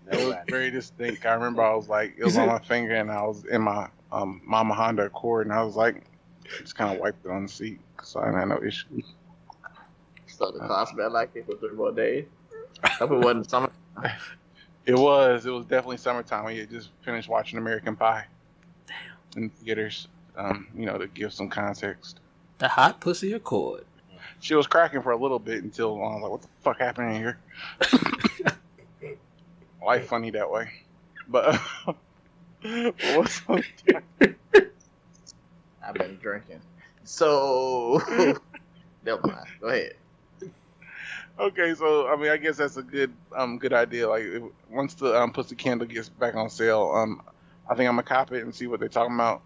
It 0.08 0.24
was 0.24 0.36
very 0.48 0.70
distinct. 0.70 1.26
I 1.26 1.34
remember 1.34 1.62
I 1.62 1.74
was 1.74 1.88
like, 1.88 2.14
it 2.16 2.22
was 2.24 2.36
on 2.38 2.46
my 2.46 2.60
finger, 2.60 2.94
and 2.94 3.10
I 3.10 3.22
was 3.22 3.44
in 3.44 3.60
my 3.62 3.88
um, 4.12 4.40
Mama 4.44 4.72
Honda 4.72 5.06
Accord, 5.06 5.46
and 5.48 5.52
I 5.52 5.64
was 5.64 5.74
like, 5.74 6.04
just 6.60 6.76
kind 6.76 6.94
of 6.94 7.00
wiped 7.00 7.24
it 7.24 7.30
on 7.30 7.44
the 7.44 7.48
seat, 7.48 7.80
so 8.02 8.20
I 8.20 8.26
didn't 8.26 8.40
have 8.40 8.48
no 8.48 8.62
issue. 8.66 9.02
So 10.26 10.50
the 10.50 10.60
car 10.60 10.86
smelled 10.86 11.12
like 11.12 11.30
it 11.34 11.46
for 11.46 11.56
three 11.56 11.74
more 11.74 11.92
days. 11.92 12.26
Hope 12.84 13.10
it 13.12 13.18
wasn't 13.18 13.50
summer. 13.50 13.70
It 14.86 14.94
was, 14.96 15.44
it 15.46 15.50
was 15.50 15.64
definitely 15.64 15.96
summertime. 15.96 16.44
We 16.44 16.58
had 16.58 16.70
just 16.70 16.90
finished 17.04 17.28
watching 17.28 17.58
American 17.58 17.96
Pie. 17.96 18.24
Damn. 18.86 19.42
In 19.42 19.50
theaters, 19.50 20.06
um, 20.36 20.68
you 20.76 20.86
know, 20.86 20.96
to 20.96 21.08
give 21.08 21.32
some 21.32 21.48
context. 21.48 22.20
The 22.58 22.68
hot 22.68 23.00
pussy 23.00 23.32
accord. 23.32 23.84
she 24.38 24.54
was 24.54 24.68
cracking 24.68 25.02
for 25.02 25.10
a 25.10 25.16
little 25.16 25.40
bit 25.40 25.64
until 25.64 25.96
I 25.96 26.14
was 26.14 26.22
like, 26.22 26.30
"What 26.30 26.42
the 26.42 26.48
fuck 26.62 26.78
happened 26.78 27.16
here?" 27.16 27.38
Life 29.84 30.06
funny 30.06 30.30
that 30.30 30.48
way, 30.48 30.70
but 31.26 31.60
what's 32.62 33.40
I've 35.86 35.94
been 35.94 36.16
drinking. 36.16 36.60
So, 37.04 38.00
never 39.04 39.20
mind. 39.26 39.46
Go 39.60 39.68
ahead. 39.68 39.94
okay? 41.38 41.74
So 41.74 42.08
I 42.08 42.16
mean, 42.16 42.30
I 42.30 42.36
guess 42.36 42.56
that's 42.56 42.76
a 42.76 42.82
good 42.82 43.12
um 43.36 43.58
good 43.58 43.72
idea. 43.72 44.08
Like 44.08 44.22
if, 44.24 44.42
once 44.70 44.94
the 44.94 45.20
um 45.20 45.32
pussy 45.32 45.54
candle 45.54 45.86
gets 45.86 46.08
back 46.08 46.34
on 46.34 46.50
sale, 46.50 46.92
um, 46.94 47.22
I 47.68 47.74
think 47.74 47.88
I'm 47.88 47.94
gonna 47.94 48.02
cop 48.02 48.32
it 48.32 48.42
and 48.42 48.54
see 48.54 48.66
what 48.66 48.80
they're 48.80 48.88
talking 48.88 49.14
about. 49.14 49.42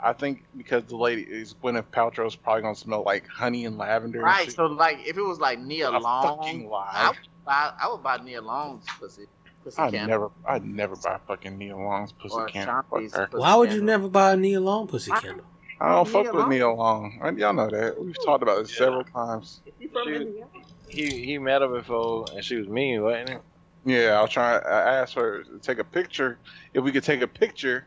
I 0.00 0.12
think 0.12 0.44
because 0.56 0.84
the 0.84 0.96
lady 0.96 1.22
is 1.22 1.54
Gwyneth 1.62 1.84
Paltrow's 1.92 2.34
probably 2.34 2.62
gonna 2.62 2.74
smell 2.74 3.02
like 3.04 3.26
honey 3.28 3.66
and 3.66 3.78
lavender. 3.78 4.20
Right. 4.20 4.46
shit. 4.46 4.54
So, 4.54 4.66
like, 4.66 4.98
if 5.06 5.16
it 5.16 5.22
was 5.22 5.38
like 5.38 5.60
Nia 5.60 5.90
Long, 5.90 6.38
fucking 6.38 6.68
I 6.72 7.08
would 7.08 7.16
buy. 7.44 7.72
I 7.80 7.88
would 7.88 8.02
buy 8.02 8.16
Nia 8.18 8.40
Long's 8.42 8.84
pussy. 8.98 9.26
Pussy 9.62 9.78
I'd 9.78 9.92
candle. 9.92 10.08
never, 10.08 10.30
I'd 10.44 10.64
never 10.64 10.96
buy 10.96 11.18
fucking 11.28 11.56
Nia 11.56 11.76
Long's 11.76 12.10
pussy 12.10 12.34
Or 12.34 12.46
candle. 12.46 12.82
Shanti's 12.90 13.12
Fuck 13.12 13.20
her. 13.20 13.26
pussy 13.28 13.40
Why 13.40 13.54
would 13.54 13.72
you 13.72 13.80
never 13.82 14.08
buy 14.08 14.32
a 14.32 14.36
Nia 14.36 14.60
Long 14.60 14.88
pussy 14.88 15.12
I- 15.12 15.20
candle? 15.20 15.46
I 15.82 15.88
don't 15.94 16.06
Nia 16.06 16.12
fuck 16.24 16.32
with 16.32 16.40
Long? 16.42 16.50
Neil 16.50 16.74
Long. 16.76 17.18
And 17.22 17.38
Y'all 17.38 17.52
know 17.52 17.68
that. 17.68 18.00
We've 18.00 18.24
talked 18.24 18.42
about 18.42 18.58
this 18.62 18.70
Yeah. 18.72 18.78
several 18.86 19.04
times. 19.04 19.60
Is 19.66 19.72
he 19.80 19.86
from 19.88 20.04
She- 20.06 20.42
He 20.88 21.24
he 21.24 21.38
met 21.38 21.62
her 21.62 21.68
before, 21.68 22.26
and 22.34 22.44
she 22.44 22.56
was 22.56 22.68
mean, 22.68 23.02
wasn't 23.02 23.30
it? 23.30 23.40
Yeah, 23.84 24.18
I 24.18 24.22
was 24.22 24.30
trying. 24.30 24.62
I 24.64 24.96
asked 24.98 25.14
her 25.14 25.42
to 25.42 25.58
take 25.58 25.78
a 25.78 25.84
picture. 25.84 26.38
If 26.74 26.84
we 26.84 26.92
could 26.92 27.02
take 27.02 27.20
a 27.22 27.26
picture 27.26 27.86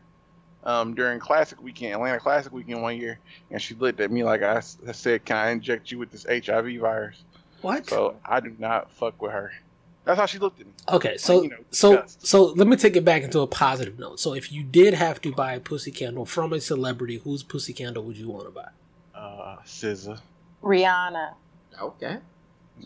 um, 0.64 0.94
during 0.94 1.20
Classic 1.20 1.62
Weekend, 1.62 1.94
Atlanta 1.94 2.18
Classic 2.18 2.52
Weekend 2.52 2.82
one 2.82 2.98
year, 2.98 3.20
and 3.52 3.62
she 3.62 3.74
looked 3.76 4.00
at 4.00 4.10
me 4.10 4.24
like 4.24 4.42
I 4.42 4.58
said, 4.60 5.24
"Can 5.24 5.36
I 5.36 5.50
inject 5.50 5.90
you 5.92 5.98
with 5.98 6.10
this 6.10 6.26
HIV 6.28 6.78
virus?" 6.80 7.24
What? 7.62 7.88
So 7.88 8.16
I 8.26 8.40
do 8.40 8.54
not 8.58 8.90
fuck 8.90 9.22
with 9.22 9.30
her. 9.32 9.52
That's 10.06 10.18
how 10.20 10.24
she 10.26 10.38
looked 10.38 10.60
at 10.60 10.66
me. 10.66 10.72
Okay, 10.88 11.16
so 11.18 11.42
you 11.42 11.48
know, 11.50 11.56
so 11.70 11.92
disgust. 12.02 12.26
so 12.26 12.44
let 12.44 12.68
me 12.68 12.76
take 12.76 12.94
it 12.96 13.04
back 13.04 13.22
into 13.24 13.40
a 13.40 13.46
positive 13.48 13.98
note. 13.98 14.20
So 14.20 14.34
if 14.34 14.52
you 14.52 14.62
did 14.62 14.94
have 14.94 15.20
to 15.22 15.32
buy 15.32 15.54
a 15.54 15.60
pussy 15.60 15.90
candle 15.90 16.24
from 16.24 16.52
a 16.52 16.60
celebrity, 16.60 17.18
whose 17.18 17.42
pussy 17.42 17.72
candle 17.72 18.04
would 18.04 18.16
you 18.16 18.28
want 18.30 18.44
to 18.46 18.52
buy? 18.52 18.68
Uh, 19.14 19.56
SZA. 19.66 20.20
Rihanna. 20.62 21.34
Okay. 21.82 22.18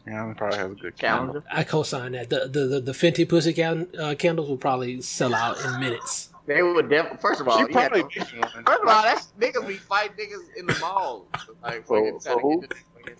Yeah, 0.06 0.32
probably 0.36 0.58
has 0.58 0.70
a 0.72 0.74
good 0.76 0.96
candle. 0.96 1.26
Calendar. 1.42 1.44
I 1.52 1.64
co-sign 1.64 2.12
that. 2.12 2.30
The 2.30 2.48
the 2.48 2.66
the, 2.66 2.80
the 2.80 2.92
Fenty 2.92 3.28
pussy 3.28 3.52
can, 3.52 3.88
uh, 3.98 4.14
candles 4.18 4.48
will 4.48 4.56
probably 4.56 5.02
sell 5.02 5.34
out 5.34 5.62
in 5.64 5.78
minutes. 5.78 6.30
They 6.46 6.62
would 6.62 6.88
definitely. 6.88 7.18
First 7.20 7.40
of 7.42 7.48
all, 7.48 7.58
She 7.58 7.66
probably 7.70 8.02
to- 8.04 8.20
First 8.24 8.34
of 8.82 8.88
all, 8.88 9.02
that's 9.02 9.32
niggas 9.38 9.66
we 9.66 9.74
fight 9.76 10.16
niggas 10.16 10.56
in 10.56 10.66
the 10.66 10.76
mall. 10.80 11.26
Like 11.62 11.86
So- 11.86 11.96
fucking 11.96 12.20
so 12.20 12.38
who? 12.38 12.60
get 12.62 12.70
this 12.70 12.78
fucking 12.96 13.16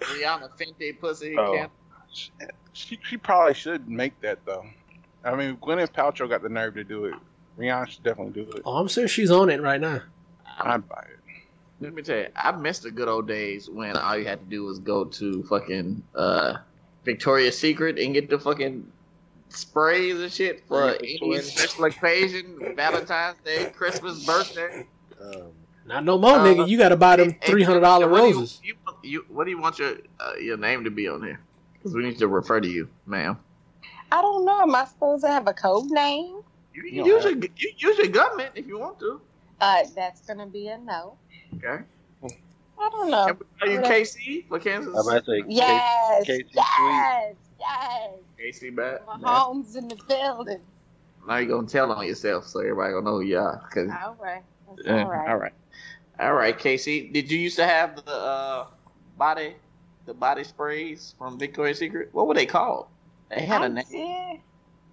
Rihanna 0.00 0.50
Fenty 0.58 1.00
pussy 1.00 1.36
Oh. 1.38 1.52
candle. 1.54 1.70
She, 2.72 2.98
she 3.02 3.16
probably 3.16 3.54
should 3.54 3.88
make 3.88 4.20
that 4.22 4.38
though. 4.44 4.64
I 5.24 5.34
mean, 5.34 5.56
Gwyneth 5.56 5.92
Paltrow 5.92 6.28
got 6.28 6.42
the 6.42 6.48
nerve 6.48 6.74
to 6.74 6.84
do 6.84 7.06
it. 7.06 7.14
Rihanna 7.58 7.88
should 7.88 8.02
definitely 8.02 8.42
do 8.44 8.50
it. 8.50 8.62
Oh, 8.64 8.76
I'm 8.76 8.88
sure 8.88 9.06
she's 9.08 9.30
on 9.30 9.48
it 9.50 9.60
right 9.62 9.80
now. 9.80 10.02
I'd 10.60 10.88
buy 10.88 11.04
it. 11.10 11.18
Let 11.80 11.94
me 11.94 12.02
tell 12.02 12.18
you, 12.18 12.28
I 12.36 12.52
miss 12.52 12.78
the 12.80 12.90
good 12.90 13.08
old 13.08 13.26
days 13.28 13.68
when 13.68 13.96
all 13.96 14.16
you 14.16 14.24
had 14.24 14.40
to 14.40 14.46
do 14.46 14.64
was 14.64 14.78
go 14.78 15.04
to 15.04 15.42
fucking 15.44 16.02
uh, 16.14 16.58
Victoria's 17.04 17.58
Secret 17.58 17.98
and 17.98 18.12
get 18.14 18.28
the 18.30 18.38
fucking 18.38 18.90
sprays 19.50 20.18
and 20.20 20.32
shit 20.32 20.64
for 20.66 20.80
Right, 20.82 21.00
any 21.22 21.38
special 21.40 21.84
occasion, 21.84 22.74
Valentine's 22.76 23.36
Day, 23.44 23.70
Christmas, 23.76 24.24
birthday. 24.24 24.86
Um, 25.20 25.48
Not 25.86 26.04
no 26.04 26.18
more, 26.18 26.36
Uh, 26.38 26.44
nigga. 26.44 26.68
You 26.68 26.78
got 26.78 26.88
to 26.90 26.96
buy 26.96 27.16
them 27.16 27.34
three 27.44 27.62
hundred 27.62 27.80
dollar 27.80 28.08
what 28.08 28.20
do 28.22 28.28
you- 28.28 28.34
roses. 28.34 28.60
You, 28.64 28.74
you, 29.02 29.24
what 29.28 29.44
do 29.44 29.50
you 29.50 29.60
want 29.60 29.78
your 29.78 29.94
uh, 30.20 30.32
your 30.40 30.56
name 30.56 30.84
to 30.84 30.90
be 30.90 31.08
on 31.08 31.22
here? 31.22 31.40
Because 31.84 31.94
we 31.96 32.02
need 32.02 32.16
to 32.18 32.28
refer 32.28 32.60
to 32.62 32.68
you, 32.68 32.88
ma'am. 33.04 33.38
I 34.10 34.22
don't 34.22 34.46
know. 34.46 34.62
Am 34.62 34.74
I 34.74 34.86
supposed 34.86 35.22
to 35.24 35.30
have 35.30 35.46
a 35.46 35.52
code 35.52 35.90
name? 35.90 36.40
You, 36.72 36.82
You 36.82 36.88
you 36.90 36.96
don't 37.00 37.06
use 37.08 37.24
have 37.24 37.32
your 37.42 37.50
you 37.58 37.72
use 37.76 37.98
your 37.98 38.06
government 38.06 38.52
if 38.54 38.66
you 38.66 38.78
want 38.78 38.98
to. 39.00 39.20
Uh, 39.60 39.82
that's 39.94 40.22
gonna 40.22 40.46
be 40.46 40.68
a 40.68 40.78
no. 40.78 41.18
Okay. 41.56 41.84
I 42.80 42.88
don't 42.88 43.10
know. 43.10 43.26
Can 43.26 43.36
we 43.38 43.44
call 43.60 43.68
you 43.70 43.80
KC 43.80 44.48
for 44.48 44.58
Kansas? 44.58 44.94
I'm 44.94 45.06
about 45.06 45.24
to 45.26 45.30
say, 45.42 45.44
Yes, 45.46 46.26
Casey 46.26 46.46
yes, 46.54 47.34
yes. 47.60 48.10
KC 48.40 48.74
back. 48.74 49.06
Mahomes 49.06 49.76
in 49.76 49.88
the 49.88 49.96
building. 50.08 50.60
Now 51.28 51.36
you're 51.36 51.54
gonna 51.54 51.68
tell 51.68 51.92
on 51.92 52.06
yourself, 52.06 52.46
so 52.46 52.60
everybody 52.60 52.92
gonna 52.94 53.04
know 53.04 53.16
who 53.16 53.20
you 53.20 53.38
are. 53.38 53.58
'cause- 53.72 53.90
All 54.02 54.16
right. 54.18 54.42
That's 54.68 54.86
Yeah, 54.86 55.02
all 55.04 55.10
right. 55.10 55.28
all 55.28 55.36
right, 55.36 55.52
all 56.18 56.32
right, 56.32 56.58
Casey. 56.58 57.08
Did 57.10 57.30
you 57.30 57.38
used 57.38 57.56
to 57.56 57.66
have 57.66 57.96
the 58.04 58.10
uh, 58.10 58.66
body, 59.18 59.56
the 60.06 60.14
body 60.14 60.44
sprays 60.44 61.14
from 61.18 61.38
Victoria's 61.38 61.78
Secret? 61.78 62.08
What 62.12 62.26
were 62.26 62.34
they 62.34 62.46
called? 62.46 62.86
They 63.30 63.44
had 63.44 63.62
I 63.62 63.66
a 63.66 63.68
name. 63.68 63.84
did. 63.90 64.40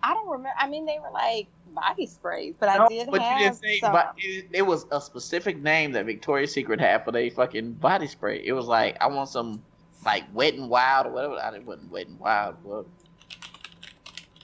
I 0.04 0.14
don't 0.14 0.28
remember. 0.30 0.50
I 0.58 0.68
mean, 0.68 0.86
they 0.86 0.98
were 1.00 1.12
like 1.14 1.48
body 1.76 2.08
sprays, 2.08 2.56
but 2.60 2.76
No, 2.76 2.86
I 2.86 2.88
did 2.88 3.10
but 3.12 3.22
have 3.22 3.40
you 3.40 3.46
didn't 3.46 3.60
say. 3.62 3.80
some. 3.80 3.92
But 3.92 4.14
it, 4.18 4.48
it 4.52 4.62
was 4.64 4.86
a 4.92 5.00
specific 5.00 5.62
name 5.62 5.92
that 5.92 6.06
Victoria's 6.06 6.52
Secret 6.54 6.80
had 6.80 7.06
for 7.06 7.12
their 7.12 7.30
fucking 7.30 7.74
body 7.74 8.08
spray. 8.08 8.42
It 8.44 8.54
was 8.54 8.66
like 8.66 8.98
I 9.00 9.08
want 9.08 9.30
some 9.30 9.62
like 10.06 10.24
Wet 10.34 10.56
and 10.56 10.70
Wild 10.70 11.06
or 11.08 11.12
whatever. 11.12 11.36
I 11.36 11.52
didn't 11.52 11.68
wasn't 11.68 11.92
Wet 11.92 12.08
and 12.08 12.20
Wild. 12.20 12.56
But, 12.66 12.86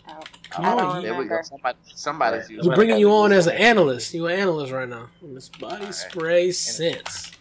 Oh, 0.10 0.24
Come 0.52 0.64
I 0.66 0.70
on, 0.72 0.78
don't 0.78 0.96
you- 0.98 1.02
there 1.02 1.12
we 1.16 1.18
go. 1.26 1.36
remember. 1.36 1.44
Somebody, 1.44 1.78
somebody's 1.96 2.42
Right. 2.44 2.50
using 2.52 2.70
We're 2.70 2.76
bringing 2.76 2.98
you 2.98 3.12
on 3.12 3.34
as 3.34 3.48
an 3.48 3.58
analyst. 3.58 4.14
You 4.14 4.28
an 4.28 4.40
analyst 4.40 4.72
right 4.72 4.88
now. 4.88 5.10
Miss 5.22 5.50
Body 5.50 5.74
Alright. 5.82 5.94
Spray 5.94 6.52
Scents. 6.54 7.32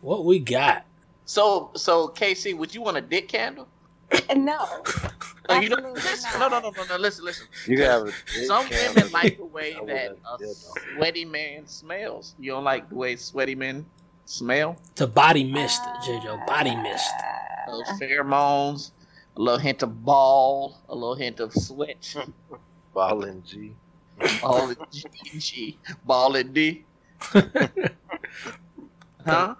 What 0.00 0.24
we 0.24 0.38
got? 0.38 0.84
So, 1.32 1.70
so 1.74 2.08
KC, 2.08 2.54
would 2.58 2.74
you 2.74 2.82
want 2.82 2.98
a 2.98 3.00
dick 3.00 3.26
candle? 3.28 3.66
Uh, 4.28 4.34
no. 4.34 4.66
Oh, 5.48 5.58
you 5.60 5.68
know, 5.70 5.76
listen, 5.92 6.38
not. 6.38 6.52
no, 6.52 6.60
no, 6.60 6.70
no, 6.70 6.82
no, 6.84 6.84
no. 6.88 6.96
Listen, 6.96 7.24
listen. 7.24 7.46
you 7.66 7.82
have 7.82 8.06
a 8.06 8.12
Some 8.46 8.64
candle. 8.66 8.94
women 8.94 9.12
like 9.12 9.36
the 9.36 9.44
way 9.44 9.72
that 9.86 10.12
a 10.12 10.38
did, 10.38 10.54
sweaty 10.56 11.24
man 11.24 11.66
smells. 11.66 12.36
You 12.38 12.52
don't 12.52 12.62
like 12.62 12.88
the 12.88 12.94
way 12.94 13.16
sweaty 13.16 13.56
men 13.56 13.84
smell? 14.24 14.76
It's 14.92 15.00
a 15.00 15.06
body 15.08 15.42
mist, 15.42 15.82
JoJo. 16.04 16.46
Body 16.46 16.76
mist. 16.76 17.10
Those 17.66 17.88
pheromones, 18.00 18.92
a 19.36 19.40
little 19.40 19.58
hint 19.58 19.82
of 19.82 20.04
ball, 20.04 20.78
a 20.88 20.94
little 20.94 21.16
hint 21.16 21.40
of 21.40 21.52
sweat, 21.52 22.14
Ball 22.94 23.24
and 23.24 23.44
G. 23.44 23.72
ball 24.40 24.68
and 24.68 24.76
G, 24.92 25.04
G, 25.38 25.78
ball 26.06 26.36
and 26.36 26.54
D. 26.54 26.84
Huh? 29.26 29.54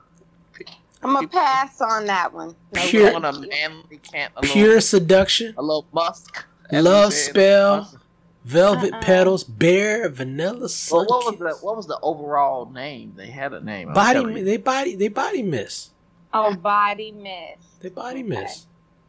I'm 1.03 1.15
gonna 1.15 1.29
pass 1.29 1.81
on 1.81 2.07
that 2.07 2.33
one. 2.33 2.55
Pure- 2.75 3.11
you 3.11 3.17
a 3.17 3.21
manly 3.21 3.99
can, 4.03 4.31
a 4.37 4.41
little, 4.41 4.81
seduction. 4.81 5.55
a 5.57 5.63
little 5.63 5.87
musk. 5.93 6.45
Love 6.71 7.13
spell. 7.13 7.79
Musk. 7.79 7.99
Velvet 8.45 8.93
Uh-uh. 8.93 9.03
petals. 9.03 9.45
Bear. 9.45 10.09
Vanilla 10.09 10.69
Well, 10.91 11.07
what 11.07 11.27
was 11.27 11.39
the 11.39 11.55
what 11.61 11.77
was 11.77 11.87
the 11.87 11.99
overall 12.03 12.71
name? 12.71 13.15
They 13.17 13.29
had 13.29 13.53
a 13.53 13.61
name. 13.61 13.89
I'm 13.89 13.95
body. 13.95 14.21
telling. 14.21 14.45
They 14.45 14.57
body. 14.57 14.95
They 14.97 15.09
body 15.09 15.43
mist. 15.43 15.93
Oh, 16.33 16.55
body 16.55 17.13
mist. 17.13 17.81
They 17.81 17.89
body 17.89 18.21
Okay. 18.21 18.29
mist. 18.29 18.67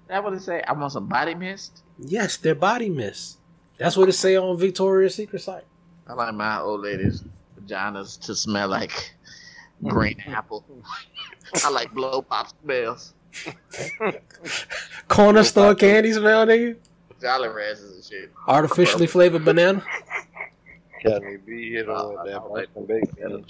That 0.07 0.23
what 0.23 0.33
it 0.33 0.41
say? 0.41 0.61
I 0.61 0.73
want 0.73 0.91
some 0.91 1.07
body 1.07 1.33
mist. 1.35 1.81
Yes, 1.97 2.37
they're 2.37 2.55
body 2.55 2.89
mist. 2.89 3.37
That's 3.77 3.97
what 3.97 4.09
it 4.09 4.13
say 4.13 4.35
on 4.35 4.57
Victoria's 4.57 5.15
Secret 5.15 5.41
site. 5.41 5.63
I 6.07 6.13
like 6.13 6.33
my 6.33 6.59
old 6.59 6.81
ladies' 6.81 7.23
vaginas 7.59 8.19
to 8.21 8.35
smell 8.35 8.67
like 8.67 8.91
mm-hmm. 8.91 9.89
green 9.89 10.19
apple. 10.27 10.65
I 11.63 11.69
like 11.69 11.93
blow 11.93 12.21
pop 12.21 12.49
smells, 12.63 13.13
Corner 15.07 15.43
store 15.43 15.75
candy 15.75 16.13
smell, 16.13 16.45
nigga. 16.45 16.75
Jolly 17.21 17.49
Ranchers 17.49 17.91
and 17.95 18.03
shit. 18.03 18.31
Artificially 18.47 19.07
flavored 19.07 19.45
banana. 19.45 19.83
Got 21.03 21.21
me 21.23 21.37
be 21.37 21.71
hit 21.71 21.89
Uh, 21.89 21.93
on 21.93 22.25
that 22.27 22.49
like 22.51 22.73
Boston 22.73 22.85
bacon. 22.85 23.45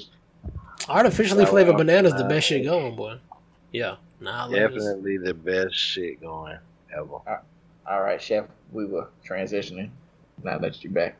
Artificially 0.89 1.45
flavored 1.45 1.77
banana 1.77 2.09
is 2.09 2.15
the 2.15 2.23
best 2.25 2.47
shit 2.47 2.63
going, 2.65 2.95
boy. 2.95 3.17
Yeah. 3.71 3.95
Nah, 4.19 4.45
I 4.45 4.47
love 4.47 4.73
this. 4.73 4.83
Definitely 4.83 5.17
the 5.17 5.33
best 5.33 5.75
shit 5.75 6.21
going 6.21 6.57
ever. 6.95 7.19
All 7.85 8.01
right, 8.01 8.21
chef. 8.21 8.45
We 8.71 8.85
were 8.85 9.09
transitioning. 9.27 9.89
Now 10.43 10.57
that 10.59 10.83
you 10.83 10.89
back. 10.89 11.15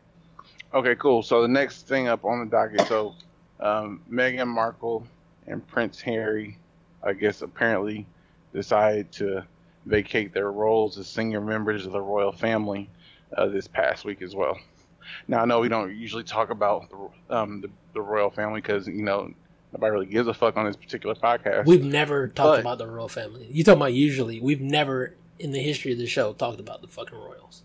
Okay, 0.74 0.96
cool. 0.96 1.22
So 1.22 1.42
the 1.42 1.48
next 1.48 1.88
thing 1.88 2.08
up 2.08 2.26
on 2.26 2.40
the 2.40 2.46
docket, 2.46 2.88
so 2.88 3.14
um, 3.60 4.02
Meghan 4.12 4.48
Markle 4.48 5.06
and 5.48 5.66
Prince 5.68 6.02
Harry, 6.02 6.58
I 7.04 7.14
guess 7.14 7.42
apparently 7.42 8.06
decided 8.54 9.12
to 9.14 9.44
vacate 9.86 10.34
their 10.34 10.52
roles 10.52 10.98
as 10.98 11.08
senior 11.08 11.42
members 11.42 11.86
of 11.86 11.92
the 11.92 12.02
royal 12.02 12.32
family 12.32 12.90
uh, 13.36 13.48
this 13.48 13.68
past 13.68 14.06
week 14.06 14.22
as 14.22 14.36
well. 14.36 14.58
Now 15.28 15.42
I 15.42 15.46
know 15.46 15.60
we 15.60 15.68
don't 15.70 15.96
usually 15.96 16.24
talk 16.24 16.50
about 16.50 16.90
the 16.90 17.36
um, 17.36 17.62
the, 17.62 17.70
the 17.94 18.02
royal 18.02 18.30
family 18.30 18.62
because 18.62 18.88
you 18.88 19.04
know 19.04 19.34
nobody 19.74 19.92
really 19.92 20.06
gives 20.06 20.28
a 20.28 20.34
fuck 20.34 20.56
on 20.56 20.66
this 20.66 20.78
particular 20.78 21.16
podcast. 21.16 21.66
We've 21.66 21.84
never 21.84 22.28
talked 22.28 22.38
But- 22.38 22.60
about 22.62 22.78
the 22.78 22.88
royal 22.88 23.10
family. 23.10 23.48
You 23.52 23.64
talking 23.64 23.82
about 23.82 23.94
usually? 23.94 24.40
We've 24.40 24.62
never 24.62 25.16
in 25.40 25.52
the 25.52 25.60
history 25.60 25.92
of 25.92 25.98
the 25.98 26.08
show 26.08 26.32
talked 26.34 26.60
about 26.60 26.82
the 26.82 26.88
fucking 26.88 27.18
royals. 27.18 27.64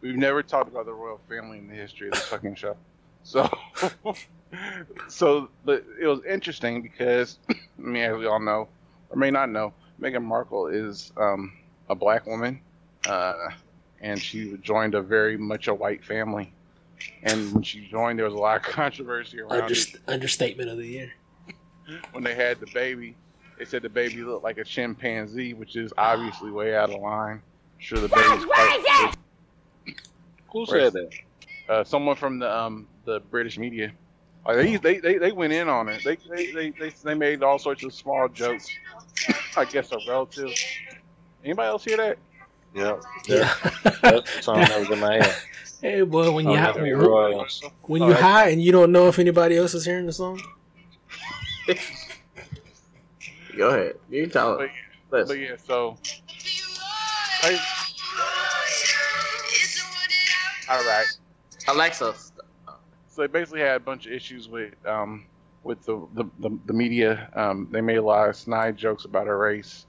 We've 0.00 0.16
never 0.16 0.42
talked 0.42 0.70
about 0.70 0.86
the 0.86 0.94
royal 0.94 1.20
family 1.28 1.58
in 1.58 1.68
the 1.68 1.74
history 1.74 2.08
of 2.08 2.14
the 2.14 2.20
fucking 2.20 2.54
show. 2.56 2.76
So, 3.22 3.48
so, 5.08 5.48
but 5.64 5.84
it 6.00 6.06
was 6.06 6.20
interesting 6.24 6.82
because, 6.82 7.38
I 7.50 7.54
mean, 7.78 8.02
as 8.02 8.16
we 8.16 8.26
all 8.26 8.40
know, 8.40 8.68
or 9.10 9.16
may 9.16 9.30
not 9.30 9.50
know, 9.50 9.72
Meghan 10.00 10.22
Markle 10.22 10.68
is 10.68 11.12
um, 11.16 11.52
a 11.88 11.94
black 11.94 12.26
woman, 12.26 12.60
uh, 13.06 13.34
and 14.00 14.20
she 14.20 14.56
joined 14.62 14.94
a 14.94 15.02
very 15.02 15.36
much 15.36 15.68
a 15.68 15.74
white 15.74 16.04
family. 16.04 16.52
And 17.22 17.52
when 17.52 17.62
she 17.62 17.86
joined, 17.86 18.18
there 18.18 18.26
was 18.26 18.34
a 18.34 18.38
lot 18.38 18.56
of 18.56 18.62
controversy 18.74 19.40
around 19.40 19.62
Under, 19.62 19.74
it. 19.74 19.96
understatement 20.06 20.70
of 20.70 20.78
the 20.78 20.86
year. 20.86 21.12
When 22.12 22.22
they 22.22 22.34
had 22.34 22.60
the 22.60 22.68
baby, 22.72 23.16
they 23.58 23.64
said 23.64 23.82
the 23.82 23.88
baby 23.88 24.22
looked 24.22 24.44
like 24.44 24.58
a 24.58 24.64
chimpanzee, 24.64 25.54
which 25.54 25.76
is 25.76 25.92
obviously 25.98 26.50
way 26.50 26.76
out 26.76 26.90
of 26.90 27.00
line. 27.00 27.42
sure, 27.78 27.98
the 27.98 28.08
baby's 28.08 28.44
quite. 28.44 29.14
Who 30.52 30.66
said 30.66 30.92
that? 30.92 31.10
Uh, 31.68 31.84
someone 31.84 32.16
from 32.16 32.38
the 32.38 32.52
um, 32.52 32.86
the 33.04 33.20
British 33.30 33.58
media. 33.58 33.92
They, 34.46 34.76
they, 34.78 34.98
they, 34.98 35.18
they 35.18 35.32
went 35.32 35.52
in 35.52 35.68
on 35.68 35.88
it. 35.88 36.02
They, 36.02 36.16
they, 36.34 36.50
they, 36.52 36.70
they, 36.70 36.88
they 37.04 37.14
made 37.14 37.42
all 37.42 37.58
sorts 37.58 37.84
of 37.84 37.92
small 37.92 38.28
jokes. 38.28 38.68
I 39.56 39.64
guess 39.66 39.92
a 39.92 39.98
relative. 40.08 40.50
Anybody 41.44 41.68
else 41.68 41.84
hear 41.84 41.96
that? 41.98 42.18
Yeah, 42.74 42.98
Yeah. 43.26 43.52
that's 44.02 44.44
song 44.44 44.60
that 44.60 44.78
was 44.80 44.90
in 44.90 44.98
my 45.00 45.14
head. 45.16 45.36
hey, 45.82 46.02
boy, 46.02 46.30
when 46.30 46.46
you 46.46 46.52
Oh, 46.52 46.56
high, 46.56 46.74
yeah, 46.76 46.82
when, 46.82 46.96
Royals. 46.96 47.62
when 47.82 48.02
you 48.02 48.08
that's- 48.10 48.24
high 48.24 48.48
and 48.50 48.62
you 48.62 48.70
don't 48.72 48.92
know 48.92 49.08
if 49.08 49.18
anybody 49.18 49.56
else 49.56 49.74
is 49.74 49.84
hearing 49.84 50.06
the 50.06 50.12
song. 50.12 50.40
Go 53.56 53.68
ahead. 53.70 53.96
You 54.08 54.22
can 54.22 54.30
tell 54.30 54.56
But, 54.56 54.64
it. 54.66 54.70
Let's- 55.10 55.28
but 55.28 55.38
yeah, 55.38 55.56
so. 55.66 55.96
I, 57.42 57.58
all 60.68 60.84
right. 60.84 61.06
Alexa. 61.68 62.14
So 63.10 63.22
they 63.22 63.26
basically 63.26 63.60
had 63.60 63.76
a 63.76 63.80
bunch 63.80 64.06
of 64.06 64.12
issues 64.12 64.48
with 64.48 64.74
um, 64.86 65.26
with 65.64 65.84
the 65.84 66.06
the, 66.14 66.24
the, 66.38 66.56
the 66.66 66.72
media. 66.72 67.28
Um, 67.34 67.68
they 67.70 67.80
made 67.80 67.96
a 67.96 68.02
lot 68.02 68.28
of 68.28 68.36
snide 68.36 68.76
jokes 68.76 69.04
about 69.04 69.26
her 69.26 69.36
race. 69.36 69.86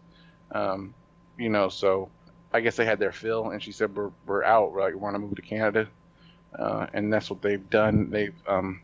Um, 0.51 0.93
you 1.38 1.49
know, 1.49 1.69
so 1.69 2.09
I 2.51 2.61
guess 2.61 2.76
they 2.76 2.86
had 2.86 2.97
their 2.97 3.11
fill, 3.11 3.51
and 3.51 3.61
she 3.61 3.72
said 3.72 3.95
we're 3.95 4.09
we're 4.26 4.43
out. 4.43 4.72
We're 4.74 4.82
like 4.82 4.93
we 4.93 4.99
want 4.99 5.15
to 5.15 5.19
move 5.19 5.36
to 5.36 5.41
Canada, 5.43 5.88
uh, 6.57 6.88
and 6.93 7.13
that's 7.13 7.30
what 7.30 7.43
they've 7.43 7.69
done. 7.69 8.09
They've 8.09 8.34
um, 8.47 8.82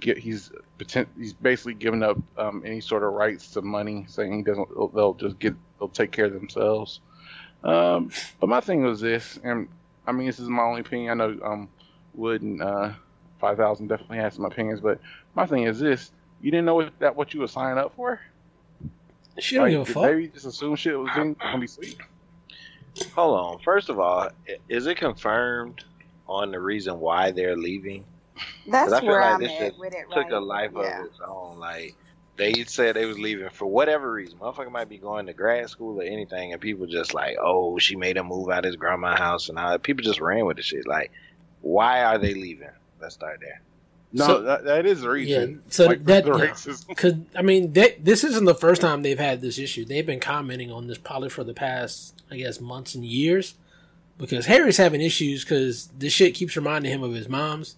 get 0.00 0.18
he's 0.18 0.50
he's 1.16 1.32
basically 1.34 1.74
given 1.74 2.02
up 2.02 2.18
um, 2.36 2.62
any 2.66 2.80
sort 2.80 3.04
of 3.04 3.12
rights 3.12 3.52
to 3.52 3.62
money, 3.62 4.04
saying 4.08 4.32
he 4.36 4.42
doesn't. 4.42 4.68
They'll, 4.74 4.88
they'll 4.88 5.14
just 5.14 5.38
get 5.38 5.54
they'll 5.78 5.88
take 5.88 6.10
care 6.10 6.24
of 6.24 6.32
themselves. 6.32 7.00
Um, 7.62 8.10
but 8.40 8.48
my 8.48 8.60
thing 8.60 8.82
was 8.82 9.00
this, 9.00 9.38
and 9.44 9.68
I 10.08 10.12
mean 10.12 10.26
this 10.26 10.40
is 10.40 10.48
my 10.48 10.62
only 10.64 10.80
opinion. 10.80 11.12
I 11.12 11.14
know 11.24 11.38
um, 11.44 11.68
Wood 12.14 12.42
and 12.42 12.60
uh, 12.60 12.92
Five 13.46 13.58
Thousand 13.58 13.86
definitely 13.86 14.18
has 14.18 14.34
some 14.34 14.44
opinions, 14.44 14.80
but 14.80 14.98
my 15.36 15.46
thing 15.46 15.62
is 15.62 15.78
this: 15.78 16.10
you 16.42 16.50
didn't 16.50 16.66
know 16.66 16.74
what, 16.74 16.98
that 16.98 17.14
what 17.14 17.32
you 17.32 17.38
were 17.38 17.46
signing 17.46 17.78
up 17.78 17.94
for. 17.94 18.20
She 19.38 19.54
don't 19.54 19.66
Like, 19.66 19.72
give 19.72 19.80
a 19.82 19.84
fuck. 19.84 20.02
They 20.02 20.26
just 20.26 20.46
assume 20.46 20.74
shit 20.74 20.98
was 20.98 21.10
gonna 21.14 21.58
be 21.60 21.68
sweet. 21.68 21.96
Hold 23.14 23.38
on. 23.38 23.58
First 23.60 23.88
of 23.88 24.00
all, 24.00 24.30
is 24.68 24.88
it 24.88 24.96
confirmed 24.96 25.84
on 26.28 26.50
the 26.50 26.58
reason 26.58 26.98
why 26.98 27.30
they're 27.30 27.56
leaving? 27.56 28.04
That's 28.66 28.90
'Cause 28.90 28.92
I 28.94 29.00
feel 29.00 29.10
where 29.10 29.20
like 29.20 29.34
I'm 29.34 29.40
this 29.40 29.60
at 29.60 29.78
with 29.78 29.94
it. 29.94 30.06
Took 30.10 30.24
right? 30.24 30.32
a 30.32 30.40
life 30.40 30.72
yeah. 30.74 31.00
of 31.02 31.06
its 31.06 31.20
own. 31.24 31.60
Like 31.60 31.94
they 32.36 32.64
said 32.64 32.96
they 32.96 33.06
was 33.06 33.20
leaving 33.20 33.48
for 33.50 33.66
whatever 33.66 34.10
reason. 34.10 34.40
Motherfucker 34.40 34.72
might 34.72 34.88
be 34.88 34.98
going 34.98 35.26
to 35.26 35.32
grad 35.32 35.70
school 35.70 36.00
or 36.00 36.04
anything, 36.04 36.52
and 36.52 36.60
people 36.60 36.86
just 36.86 37.14
like, 37.14 37.36
oh, 37.40 37.78
she 37.78 37.94
made 37.94 38.16
him 38.16 38.26
move 38.26 38.50
out 38.50 38.64
of 38.64 38.64
his 38.64 38.76
grandma's 38.76 39.20
house, 39.20 39.48
and 39.48 39.56
all. 39.56 39.78
people 39.78 40.02
just 40.02 40.20
ran 40.20 40.46
with 40.46 40.56
the 40.56 40.64
shit. 40.64 40.84
Like, 40.84 41.12
why 41.60 42.02
are 42.02 42.18
they 42.18 42.34
leaving? 42.34 42.70
Let's 43.06 43.14
start 43.14 43.38
there. 43.40 43.60
No, 44.12 44.26
So- 44.26 44.42
that, 44.42 44.64
that 44.64 44.84
is 44.84 45.02
the 45.02 45.10
reason. 45.10 45.50
Yeah, 45.50 45.56
so 45.68 45.86
like, 45.86 46.04
that- 46.06 46.24
the 46.26 46.32
yeah. 46.36 46.46
racism. 46.46 46.88
Because 46.88 47.14
I 47.36 47.42
mean, 47.42 47.72
they, 47.72 47.96
this 48.00 48.24
isn't 48.24 48.44
the 48.46 48.54
first 48.54 48.80
time 48.80 49.02
they've 49.02 49.16
had 49.18 49.40
this 49.40 49.58
issue. 49.60 49.84
They've 49.84 50.04
been 50.04 50.18
commenting 50.18 50.72
on 50.72 50.88
this 50.88 50.98
probably 50.98 51.28
for 51.28 51.44
the 51.44 51.54
past, 51.54 52.20
I 52.32 52.36
guess, 52.38 52.60
months 52.60 52.96
and 52.96 53.04
years. 53.04 53.54
Because 54.18 54.46
Harry's 54.46 54.78
having 54.78 55.00
issues 55.00 55.44
because 55.44 55.86
this 55.96 56.12
shit 56.12 56.34
keeps 56.34 56.56
reminding 56.56 56.90
him 56.90 57.02
of 57.04 57.12
his 57.14 57.28
mom's, 57.28 57.76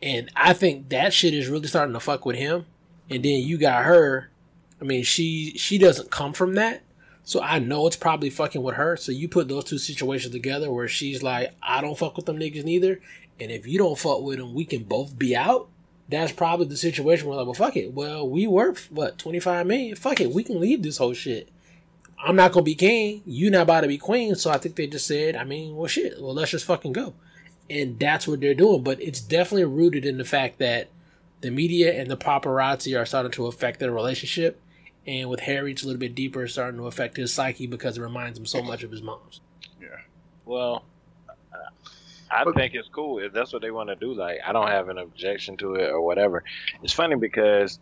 and 0.00 0.30
I 0.36 0.52
think 0.52 0.88
that 0.90 1.12
shit 1.12 1.34
is 1.34 1.48
really 1.48 1.66
starting 1.66 1.92
to 1.94 2.00
fuck 2.00 2.24
with 2.24 2.36
him. 2.36 2.64
And 3.10 3.22
then 3.24 3.40
you 3.42 3.58
got 3.58 3.84
her. 3.84 4.30
I 4.80 4.84
mean, 4.84 5.02
she 5.02 5.52
she 5.58 5.76
doesn't 5.76 6.10
come 6.10 6.32
from 6.32 6.54
that, 6.54 6.82
so 7.24 7.42
I 7.42 7.58
know 7.58 7.86
it's 7.88 7.96
probably 7.96 8.30
fucking 8.30 8.62
with 8.62 8.76
her. 8.76 8.96
So 8.96 9.10
you 9.10 9.28
put 9.28 9.48
those 9.48 9.64
two 9.64 9.78
situations 9.78 10.32
together 10.32 10.70
where 10.70 10.86
she's 10.86 11.22
like, 11.22 11.52
I 11.60 11.80
don't 11.80 11.98
fuck 11.98 12.16
with 12.16 12.26
them 12.26 12.38
niggas 12.38 12.62
neither, 12.64 13.00
and 13.40 13.50
if 13.50 13.66
you 13.66 13.78
don't 13.78 13.98
fuck 13.98 14.22
with 14.22 14.38
them, 14.38 14.54
we 14.54 14.64
can 14.64 14.84
both 14.84 15.18
be 15.18 15.36
out 15.36 15.68
that's 16.08 16.32
probably 16.32 16.66
the 16.66 16.76
situation 16.76 17.26
where 17.26 17.36
like, 17.36 17.46
well, 17.46 17.54
fuck 17.54 17.76
it. 17.76 17.92
Well, 17.92 18.28
we 18.28 18.46
worth 18.46 18.90
what 18.90 19.18
twenty 19.18 19.40
five 19.40 19.66
million. 19.66 19.96
Fuck 19.96 20.20
it, 20.20 20.30
we 20.30 20.44
can 20.44 20.60
leave 20.60 20.82
this 20.82 20.98
whole 20.98 21.14
shit. 21.14 21.48
I'm 22.18 22.36
not 22.36 22.52
gonna 22.52 22.64
be 22.64 22.74
king. 22.74 23.22
You 23.26 23.50
not 23.50 23.62
about 23.62 23.82
to 23.82 23.88
be 23.88 23.98
queen. 23.98 24.34
So 24.36 24.50
I 24.50 24.58
think 24.58 24.76
they 24.76 24.86
just 24.86 25.06
said, 25.06 25.36
I 25.36 25.44
mean, 25.44 25.76
well, 25.76 25.88
shit. 25.88 26.20
Well, 26.20 26.34
let's 26.34 26.50
just 26.50 26.64
fucking 26.64 26.92
go. 26.92 27.14
And 27.68 27.98
that's 27.98 28.26
what 28.26 28.40
they're 28.40 28.54
doing. 28.54 28.82
But 28.82 29.02
it's 29.02 29.20
definitely 29.20 29.64
rooted 29.64 30.06
in 30.06 30.16
the 30.16 30.24
fact 30.24 30.58
that 30.58 30.88
the 31.40 31.50
media 31.50 32.00
and 32.00 32.10
the 32.10 32.16
paparazzi 32.16 32.98
are 32.98 33.04
starting 33.04 33.32
to 33.32 33.46
affect 33.46 33.80
their 33.80 33.92
relationship. 33.92 34.60
And 35.06 35.28
with 35.28 35.40
Harry, 35.40 35.72
it's 35.72 35.82
a 35.82 35.86
little 35.86 36.00
bit 36.00 36.14
deeper, 36.14 36.48
starting 36.48 36.80
to 36.80 36.86
affect 36.86 37.16
his 37.16 37.34
psyche 37.34 37.66
because 37.66 37.98
it 37.98 38.02
reminds 38.02 38.38
him 38.38 38.46
so 38.46 38.62
much 38.62 38.82
of 38.82 38.90
his 38.90 39.02
mom's. 39.02 39.40
Yeah. 39.80 39.88
Well, 40.44 40.84
I 42.30 42.44
think 42.52 42.74
it's 42.74 42.88
cool 42.88 43.18
if 43.18 43.32
that's 43.32 43.52
what 43.52 43.62
they 43.62 43.70
want 43.70 43.88
to 43.88 43.96
do. 43.96 44.14
Like, 44.14 44.38
I 44.46 44.52
don't 44.52 44.68
have 44.68 44.88
an 44.88 44.98
objection 44.98 45.56
to 45.58 45.74
it 45.76 45.90
or 45.90 46.00
whatever. 46.00 46.42
It's 46.82 46.92
funny 46.92 47.16
because 47.16 47.78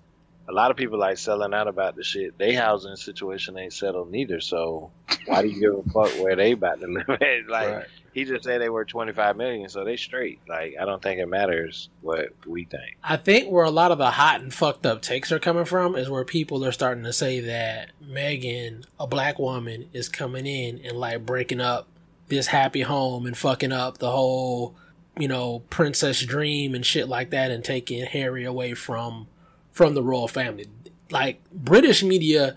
a 0.48 0.52
lot 0.52 0.70
of 0.70 0.76
people 0.76 0.98
like 0.98 1.16
selling 1.16 1.54
out 1.54 1.68
about 1.68 1.96
the 1.96 2.04
shit. 2.04 2.36
They 2.38 2.52
housing 2.54 2.96
situation 2.96 3.56
ain't 3.58 3.72
settled 3.72 4.10
neither. 4.10 4.40
So 4.40 4.90
why 5.26 5.40
do 5.42 5.48
you 5.48 5.58
give 5.60 5.74
a 5.86 5.90
fuck 5.90 6.22
where 6.22 6.36
they 6.36 6.52
about 6.52 6.80
to 6.80 6.86
live 6.88 7.08
at? 7.08 7.48
Like, 7.48 7.68
Right. 7.74 7.86
he 8.12 8.24
just 8.26 8.44
said 8.44 8.60
they 8.60 8.68
were 8.68 8.84
twenty 8.84 9.12
five 9.14 9.38
million, 9.38 9.70
so 9.70 9.84
they 9.84 9.96
straight. 9.96 10.40
Like, 10.46 10.74
I 10.78 10.84
don't 10.84 11.02
think 11.02 11.18
it 11.18 11.26
matters 11.26 11.88
what 12.02 12.28
we 12.46 12.66
think. 12.66 12.98
I 13.02 13.16
think 13.16 13.50
where 13.50 13.64
a 13.64 13.70
lot 13.70 13.90
of 13.90 13.96
the 13.96 14.10
hot 14.10 14.42
and 14.42 14.52
fucked 14.52 14.84
up 14.84 15.00
takes 15.00 15.32
are 15.32 15.38
coming 15.38 15.64
from 15.64 15.96
is 15.96 16.10
where 16.10 16.24
people 16.26 16.62
are 16.66 16.72
starting 16.72 17.04
to 17.04 17.12
say 17.14 17.40
that 17.40 17.92
Megan, 18.06 18.84
a 19.00 19.06
black 19.06 19.38
woman, 19.38 19.88
is 19.94 20.10
coming 20.10 20.46
in 20.46 20.78
and 20.84 20.98
like 20.98 21.24
breaking 21.24 21.62
up 21.62 21.88
this 22.28 22.48
happy 22.48 22.82
home 22.82 23.26
and 23.26 23.36
fucking 23.36 23.72
up 23.72 23.98
the 23.98 24.10
whole, 24.10 24.74
you 25.18 25.28
know, 25.28 25.60
princess 25.70 26.22
dream 26.24 26.74
and 26.74 26.84
shit 26.84 27.08
like 27.08 27.30
that 27.30 27.50
and 27.50 27.64
taking 27.64 28.04
Harry 28.04 28.44
away 28.44 28.74
from 28.74 29.26
from 29.72 29.94
the 29.94 30.02
royal 30.02 30.28
family. 30.28 30.66
Like 31.10 31.42
British 31.52 32.02
media, 32.02 32.56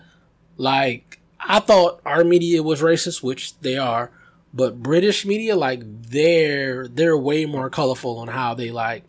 like 0.56 1.20
I 1.40 1.60
thought 1.60 2.00
our 2.04 2.24
media 2.24 2.62
was 2.62 2.80
racist, 2.82 3.22
which 3.22 3.58
they 3.60 3.76
are, 3.76 4.10
but 4.54 4.82
British 4.82 5.24
media, 5.26 5.54
like 5.56 5.82
they're 5.84 6.88
they're 6.88 7.16
way 7.18 7.44
more 7.46 7.70
colorful 7.70 8.18
on 8.18 8.28
how 8.28 8.54
they 8.54 8.70
like 8.70 9.04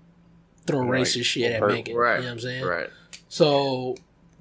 throw 0.67 0.81
Right. 0.81 1.01
racist 1.01 1.25
shit 1.25 1.51
at. 1.53 1.65
Megan. 1.65 1.95
Right. 1.95 2.15
You 2.17 2.21
know 2.21 2.25
what 2.27 2.31
I'm 2.33 2.39
saying? 2.39 2.65
Right. 2.65 2.89
So 3.29 3.95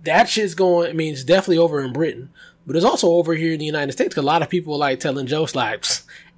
that 0.05 0.29
shit's 0.29 0.55
going. 0.55 0.91
I 0.91 0.93
mean, 0.93 1.13
it's 1.13 1.25
definitely 1.25 1.59
over 1.59 1.81
in 1.81 1.93
Britain, 1.93 2.31
but 2.69 2.77
it's 2.77 2.85
also 2.85 3.09
over 3.09 3.35
here 3.35 3.53
in 3.53 3.59
the 3.59 3.65
United 3.65 3.93
States. 3.93 4.15
'cause 4.15 4.23
a 4.23 4.27
lot 4.27 4.43
of 4.43 4.49
people 4.49 4.75
are, 4.75 4.79
like 4.79 5.01
telling 5.01 5.27
jokes 5.27 5.55
like, 5.57 5.85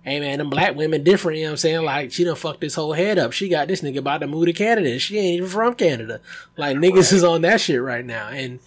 "Hey 0.02 0.18
man, 0.20 0.38
them 0.38 0.48
black 0.48 0.74
women 0.76 1.02
different." 1.04 1.36
You 1.38 1.44
know 1.44 1.50
what 1.50 1.54
I'm 1.54 1.58
saying? 1.58 1.84
Like 1.84 2.12
she 2.12 2.24
done 2.24 2.36
fucked 2.36 2.62
this 2.62 2.74
whole 2.74 2.94
head 2.94 3.18
up. 3.18 3.32
She 3.32 3.48
got 3.48 3.68
this 3.68 3.82
nigga 3.82 3.98
about 3.98 4.22
to 4.22 4.26
move 4.26 4.46
to 4.46 4.52
Canada. 4.54 4.98
She 4.98 5.18
ain't 5.18 5.36
even 5.38 5.48
from 5.50 5.74
Canada. 5.74 6.20
Like 6.56 6.78
niggas 6.78 7.12
is 7.12 7.22
on 7.24 7.42
that 7.42 7.60
shit 7.60 7.82
right 7.82 8.04
now, 8.04 8.28
and 8.28 8.60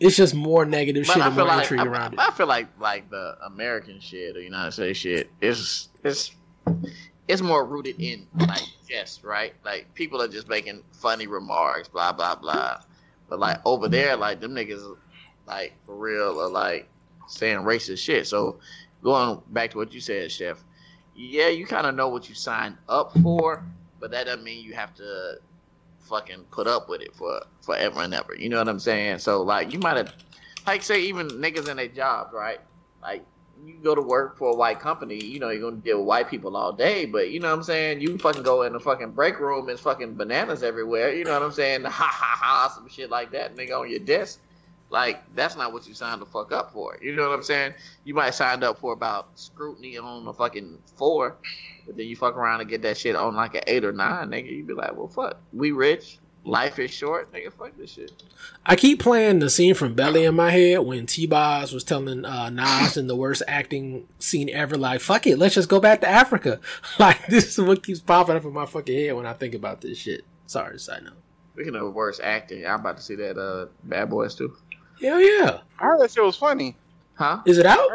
it's 0.00 0.16
just 0.16 0.34
more 0.34 0.64
negative 0.64 1.06
But 1.06 1.12
shit 1.14 1.22
I 1.22 1.26
and 1.26 1.36
more 1.36 1.44
like 1.46 1.62
intrigue 1.62 1.80
I, 1.80 1.86
around 1.86 2.14
it. 2.14 2.20
I 2.20 2.30
feel 2.30 2.46
like 2.46 2.68
like 2.80 3.10
the 3.10 3.36
American 3.44 4.00
shit 4.00 4.36
or 4.36 4.40
United 4.40 4.72
States 4.72 4.98
shit 4.98 5.28
is 5.42 5.88
it's 6.04 6.30
it's 7.26 7.42
more 7.42 7.64
rooted 7.66 7.96
in 7.98 8.26
like 8.38 8.62
jest, 8.88 9.22
right? 9.24 9.52
Like 9.64 9.92
people 9.94 10.22
are 10.22 10.28
just 10.28 10.48
making 10.48 10.82
funny 10.92 11.26
remarks, 11.26 11.88
blah 11.88 12.12
blah 12.12 12.36
blah. 12.36 12.78
But 13.28 13.38
like 13.40 13.58
over 13.66 13.88
there, 13.88 14.16
like 14.16 14.40
them 14.40 14.54
niggas, 14.54 14.96
like 15.46 15.74
for 15.84 15.96
real, 15.96 16.40
are 16.40 16.48
like 16.48 16.88
saying 17.28 17.58
racist 17.58 17.98
shit. 17.98 18.26
So 18.26 18.58
going 19.02 19.40
back 19.48 19.70
to 19.72 19.78
what 19.78 19.92
you 19.92 20.00
said, 20.00 20.30
Chef, 20.32 20.62
yeah, 21.14 21.48
you 21.48 21.66
kind 21.66 21.86
of 21.86 21.94
know 21.94 22.08
what 22.08 22.28
you 22.28 22.34
signed 22.34 22.76
up 22.88 23.12
for, 23.22 23.64
but 24.00 24.10
that 24.10 24.24
doesn't 24.24 24.44
mean 24.44 24.64
you 24.64 24.74
have 24.74 24.94
to 24.94 25.38
fucking 26.00 26.44
put 26.50 26.66
up 26.66 26.88
with 26.88 27.02
it 27.02 27.14
for 27.14 27.42
forever 27.60 28.00
and 28.00 28.14
ever. 28.14 28.34
You 28.34 28.48
know 28.48 28.58
what 28.58 28.68
I'm 28.68 28.78
saying? 28.78 29.18
So 29.18 29.42
like 29.42 29.72
you 29.72 29.78
might 29.78 29.96
have 29.96 30.12
like 30.66 30.82
say 30.82 31.02
even 31.02 31.28
niggas 31.28 31.68
in 31.68 31.76
their 31.76 31.88
jobs, 31.88 32.32
right? 32.32 32.60
Like 33.02 33.24
you 33.64 33.74
go 33.82 33.94
to 33.94 34.00
work 34.00 34.38
for 34.38 34.50
a 34.52 34.54
white 34.54 34.80
company, 34.80 35.22
you 35.22 35.40
know, 35.40 35.50
you're 35.50 35.68
gonna 35.68 35.82
deal 35.82 35.98
with 35.98 36.06
white 36.06 36.30
people 36.30 36.56
all 36.56 36.72
day, 36.72 37.04
but 37.04 37.30
you 37.30 37.40
know 37.40 37.48
what 37.48 37.56
I'm 37.56 37.62
saying? 37.62 38.00
You 38.00 38.16
fucking 38.18 38.42
go 38.42 38.62
in 38.62 38.72
the 38.72 38.80
fucking 38.80 39.12
break 39.12 39.40
room, 39.40 39.68
it's 39.68 39.80
fucking 39.80 40.14
bananas 40.14 40.62
everywhere, 40.62 41.12
you 41.12 41.24
know 41.24 41.32
what 41.32 41.42
I'm 41.42 41.52
saying? 41.52 41.82
Ha 41.88 41.90
ha 41.90 42.36
ha 42.40 42.72
some 42.74 42.88
shit 42.88 43.10
like 43.10 43.32
that, 43.32 43.56
nigga 43.56 43.78
on 43.78 43.90
your 43.90 43.98
desk. 43.98 44.40
Like 44.90 45.22
that's 45.34 45.56
not 45.56 45.72
what 45.72 45.86
you 45.86 45.94
signed 45.94 46.22
the 46.22 46.26
fuck 46.26 46.52
up 46.52 46.72
for. 46.72 46.98
You 47.02 47.14
know 47.14 47.28
what 47.28 47.34
I'm 47.36 47.42
saying? 47.42 47.74
You 48.04 48.14
might 48.14 48.30
signed 48.30 48.64
up 48.64 48.78
for 48.78 48.92
about 48.92 49.38
scrutiny 49.38 49.98
on 49.98 50.26
a 50.26 50.32
fucking 50.32 50.78
four, 50.96 51.36
but 51.86 51.96
then 51.96 52.06
you 52.06 52.16
fuck 52.16 52.36
around 52.36 52.60
and 52.60 52.70
get 52.70 52.82
that 52.82 52.96
shit 52.96 53.14
on 53.14 53.34
like 53.34 53.54
an 53.54 53.62
eight 53.66 53.84
or 53.84 53.92
nine, 53.92 54.28
nigga. 54.28 54.50
You 54.50 54.64
be 54.64 54.72
like, 54.72 54.96
well, 54.96 55.08
fuck, 55.08 55.38
we 55.52 55.72
rich. 55.72 56.18
Life 56.44 56.78
is 56.78 56.90
short, 56.90 57.30
nigga. 57.30 57.52
Fuck 57.52 57.76
this 57.76 57.92
shit. 57.92 58.10
I 58.64 58.74
keep 58.74 59.00
playing 59.00 59.40
the 59.40 59.50
scene 59.50 59.74
from 59.74 59.92
Belly 59.92 60.24
in 60.24 60.34
my 60.34 60.50
head 60.50 60.78
when 60.78 61.04
T 61.04 61.26
Boz 61.26 61.74
was 61.74 61.84
telling 61.84 62.24
uh, 62.24 62.48
Nas 62.48 62.96
in 62.96 63.06
the 63.06 63.16
worst 63.16 63.42
acting 63.46 64.08
scene 64.18 64.48
ever, 64.48 64.78
like, 64.78 65.02
fuck 65.02 65.26
it, 65.26 65.36
let's 65.38 65.56
just 65.56 65.68
go 65.68 65.80
back 65.80 66.00
to 66.00 66.08
Africa. 66.08 66.60
Like, 66.98 67.26
this 67.26 67.58
is 67.58 67.64
what 67.64 67.82
keeps 67.82 68.00
popping 68.00 68.36
up 68.36 68.44
in 68.44 68.52
my 68.54 68.64
fucking 68.64 68.96
head 68.96 69.14
when 69.14 69.26
I 69.26 69.34
think 69.34 69.54
about 69.54 69.82
this 69.82 69.98
shit. 69.98 70.24
Sorry, 70.46 70.72
to 70.72 70.78
side 70.78 71.04
note. 71.04 71.14
Speaking 71.52 71.74
of 71.74 71.92
worst 71.92 72.20
acting, 72.22 72.64
I'm 72.66 72.80
about 72.80 72.96
to 72.96 73.02
see 73.02 73.16
that 73.16 73.36
uh 73.36 73.66
Bad 73.84 74.08
Boys 74.08 74.34
too. 74.34 74.56
Hell 75.00 75.20
yeah. 75.20 75.60
I 75.78 75.84
heard 75.84 76.00
that 76.00 76.10
shit 76.10 76.22
was 76.24 76.36
funny. 76.36 76.76
Huh? 77.14 77.40
Is 77.46 77.58
it 77.58 77.66
out? 77.66 77.88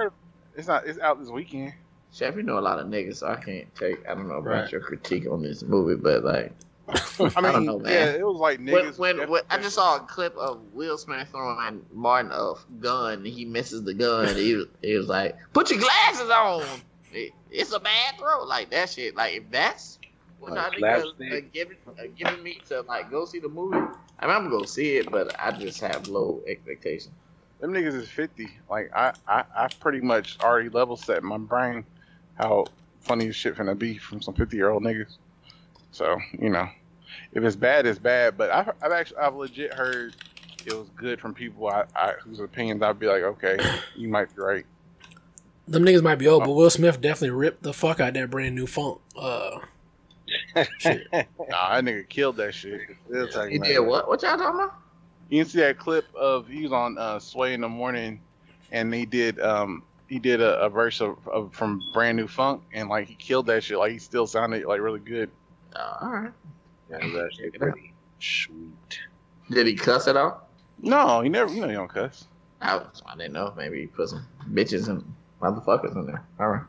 it's 0.55 0.67
not. 0.67 0.85
It's 0.87 0.99
out 0.99 1.19
this 1.19 1.29
weekend. 1.29 1.73
Chef, 2.11 2.35
you 2.35 2.43
know 2.43 2.59
a 2.59 2.61
lot 2.61 2.77
of 2.79 2.87
niggas, 2.87 3.17
so 3.17 3.27
I 3.27 3.35
can't 3.37 3.73
take. 3.75 4.07
I 4.07 4.13
don't 4.13 4.27
know 4.27 4.35
about 4.35 4.49
Right. 4.63 4.71
your 4.71 4.81
critique 4.81 5.25
on 5.29 5.41
this 5.41 5.63
movie, 5.63 5.95
but 5.99 6.23
like, 6.23 6.51
I 6.87 6.93
mean, 7.19 7.31
I 7.37 7.51
don't 7.51 7.65
know, 7.65 7.79
man. 7.79 7.91
yeah, 7.91 8.05
it 8.19 8.25
was 8.27 8.37
like 8.37 8.59
niggas. 8.59 8.99
when, 8.99 9.27
when 9.29 9.41
I 9.49 9.57
just 9.57 9.75
saw 9.75 9.95
a 9.95 9.99
clip 10.01 10.35
of 10.37 10.61
Will 10.73 10.97
Smith 10.97 11.27
throwing 11.31 11.81
Martin 11.91 12.31
a 12.31 12.53
gun, 12.79 13.13
and 13.13 13.25
he 13.27 13.45
misses 13.45 13.83
the 13.83 13.93
gun. 13.95 14.35
he, 14.35 14.53
was- 14.55 14.67
he 14.83 14.95
was 14.95 15.07
like, 15.07 15.35
"Put 15.53 15.71
your 15.71 15.79
glasses 15.79 16.29
on." 16.29 16.63
It, 17.11 17.31
it's 17.49 17.73
a 17.73 17.79
bad 17.79 18.15
throw, 18.19 18.43
like 18.43 18.69
that 18.71 18.89
shit. 18.89 19.15
Like 19.15 19.33
if 19.35 19.49
that's 19.49 19.97
what 20.43 20.53
Like 20.53 20.65
I 20.65 20.69
think 20.69 20.83
are, 20.83 21.01
slapstick. 21.01 21.33
are 21.33 21.41
giving 21.41 21.77
are 21.97 22.07
giving 22.07 22.43
me 22.43 22.61
to 22.67 22.81
like 22.81 23.09
go 23.09 23.25
see 23.25 23.39
the 23.39 23.49
movie. 23.49 23.77
I 23.77 24.27
mean, 24.27 24.35
I'm 24.35 24.43
gonna 24.43 24.49
go 24.49 24.63
see 24.63 24.97
it, 24.97 25.11
but 25.11 25.35
I 25.39 25.51
just 25.51 25.79
have 25.81 26.07
low 26.07 26.41
expectations. 26.47 27.13
them 27.59 27.73
niggas 27.73 27.93
is 27.95 28.09
fifty. 28.09 28.49
Like 28.69 28.91
I, 28.95 29.13
I, 29.27 29.43
I 29.55 29.67
pretty 29.79 30.01
much 30.01 30.39
already 30.41 30.69
level 30.69 30.97
set 30.97 31.17
in 31.17 31.25
my 31.25 31.37
brain 31.37 31.85
how 32.35 32.65
funny 33.01 33.27
this 33.27 33.35
shit 33.35 33.55
finna 33.55 33.77
be 33.77 33.97
from 33.97 34.21
some 34.21 34.33
fifty 34.33 34.57
year 34.57 34.69
old 34.69 34.83
niggas. 34.83 35.17
So 35.91 36.17
you 36.39 36.49
know, 36.49 36.67
if 37.31 37.43
it's 37.43 37.55
bad, 37.55 37.85
it's 37.85 37.99
bad. 37.99 38.37
But 38.37 38.51
I've, 38.51 38.71
I've 38.81 38.91
actually, 38.91 39.17
I've 39.17 39.35
legit 39.35 39.73
heard 39.73 40.15
it 40.65 40.73
was 40.73 40.89
good 40.95 41.19
from 41.19 41.33
people 41.33 41.67
I, 41.67 41.83
I 41.95 42.13
whose 42.23 42.39
opinions 42.39 42.81
I'd 42.81 42.99
be 42.99 43.07
like, 43.07 43.23
okay, 43.23 43.57
you 43.95 44.07
might 44.07 44.33
be 44.35 44.41
right. 44.41 44.65
Them 45.67 45.83
niggas 45.83 46.03
might 46.03 46.15
be 46.15 46.27
old, 46.27 46.43
but 46.43 46.51
Will 46.51 46.69
Smith 46.69 46.99
definitely 46.99 47.29
ripped 47.29 47.63
the 47.63 47.71
fuck 47.71 48.01
out 48.01 48.13
that 48.15 48.29
brand 48.29 48.53
new 48.55 48.67
funk. 48.67 48.99
Uh, 49.15 49.59
shit. 50.77 51.07
Nah, 51.49 51.75
that 51.75 51.83
nigga 51.83 52.07
killed 52.07 52.37
that 52.37 52.53
shit. 52.53 52.81
Still 53.07 53.27
talking 53.27 53.51
He 53.51 53.57
about 53.57 53.67
did 53.67 53.75
it. 53.75 53.85
what? 53.85 54.07
What 54.07 54.21
y'all 54.23 54.37
talking 54.37 54.59
about? 54.59 54.73
You 55.29 55.43
can 55.43 55.49
see 55.49 55.59
that 55.59 55.77
clip 55.77 56.05
of 56.15 56.47
he 56.47 56.63
was 56.63 56.71
on 56.71 56.97
uh, 56.97 57.19
Sway 57.19 57.53
in 57.53 57.61
the 57.61 57.69
morning, 57.69 58.21
and 58.71 58.93
he 58.93 59.05
did 59.05 59.39
um 59.39 59.83
he 60.07 60.19
did 60.19 60.41
a, 60.41 60.59
a 60.61 60.69
verse 60.69 61.01
of, 61.01 61.17
of 61.27 61.53
from 61.53 61.81
Brand 61.93 62.17
New 62.17 62.27
Funk, 62.27 62.61
and 62.73 62.89
like 62.89 63.07
he 63.07 63.15
killed 63.15 63.47
that 63.47 63.63
shit. 63.63 63.77
Like 63.77 63.91
he 63.91 63.99
still 63.99 64.27
sounded 64.27 64.65
like 64.65 64.79
really 64.81 64.99
good. 64.99 65.29
Uh, 65.75 65.97
all 66.01 66.09
right. 66.09 66.31
Yeah, 66.89 66.97
it 66.97 67.11
was 67.13 67.23
actually 67.25 67.51
pretty 67.51 67.93
sweet. 68.19 68.99
Did 69.49 69.67
he 69.67 69.75
cuss 69.75 70.07
at 70.07 70.15
all? 70.17 70.47
No, 70.81 71.21
he 71.21 71.29
never. 71.29 71.51
You 71.53 71.61
know, 71.61 71.67
he 71.67 71.73
don't 71.73 71.87
cuss. 71.89 72.25
I, 72.61 72.81
I 73.05 73.15
didn't 73.17 73.33
know. 73.33 73.53
Maybe 73.57 73.81
he 73.81 73.87
put 73.87 74.09
some 74.09 74.25
bitches 74.51 74.87
and 74.87 75.03
motherfuckers 75.41 75.95
in 75.95 76.05
there. 76.05 76.23
All 76.39 76.49
right. 76.49 76.63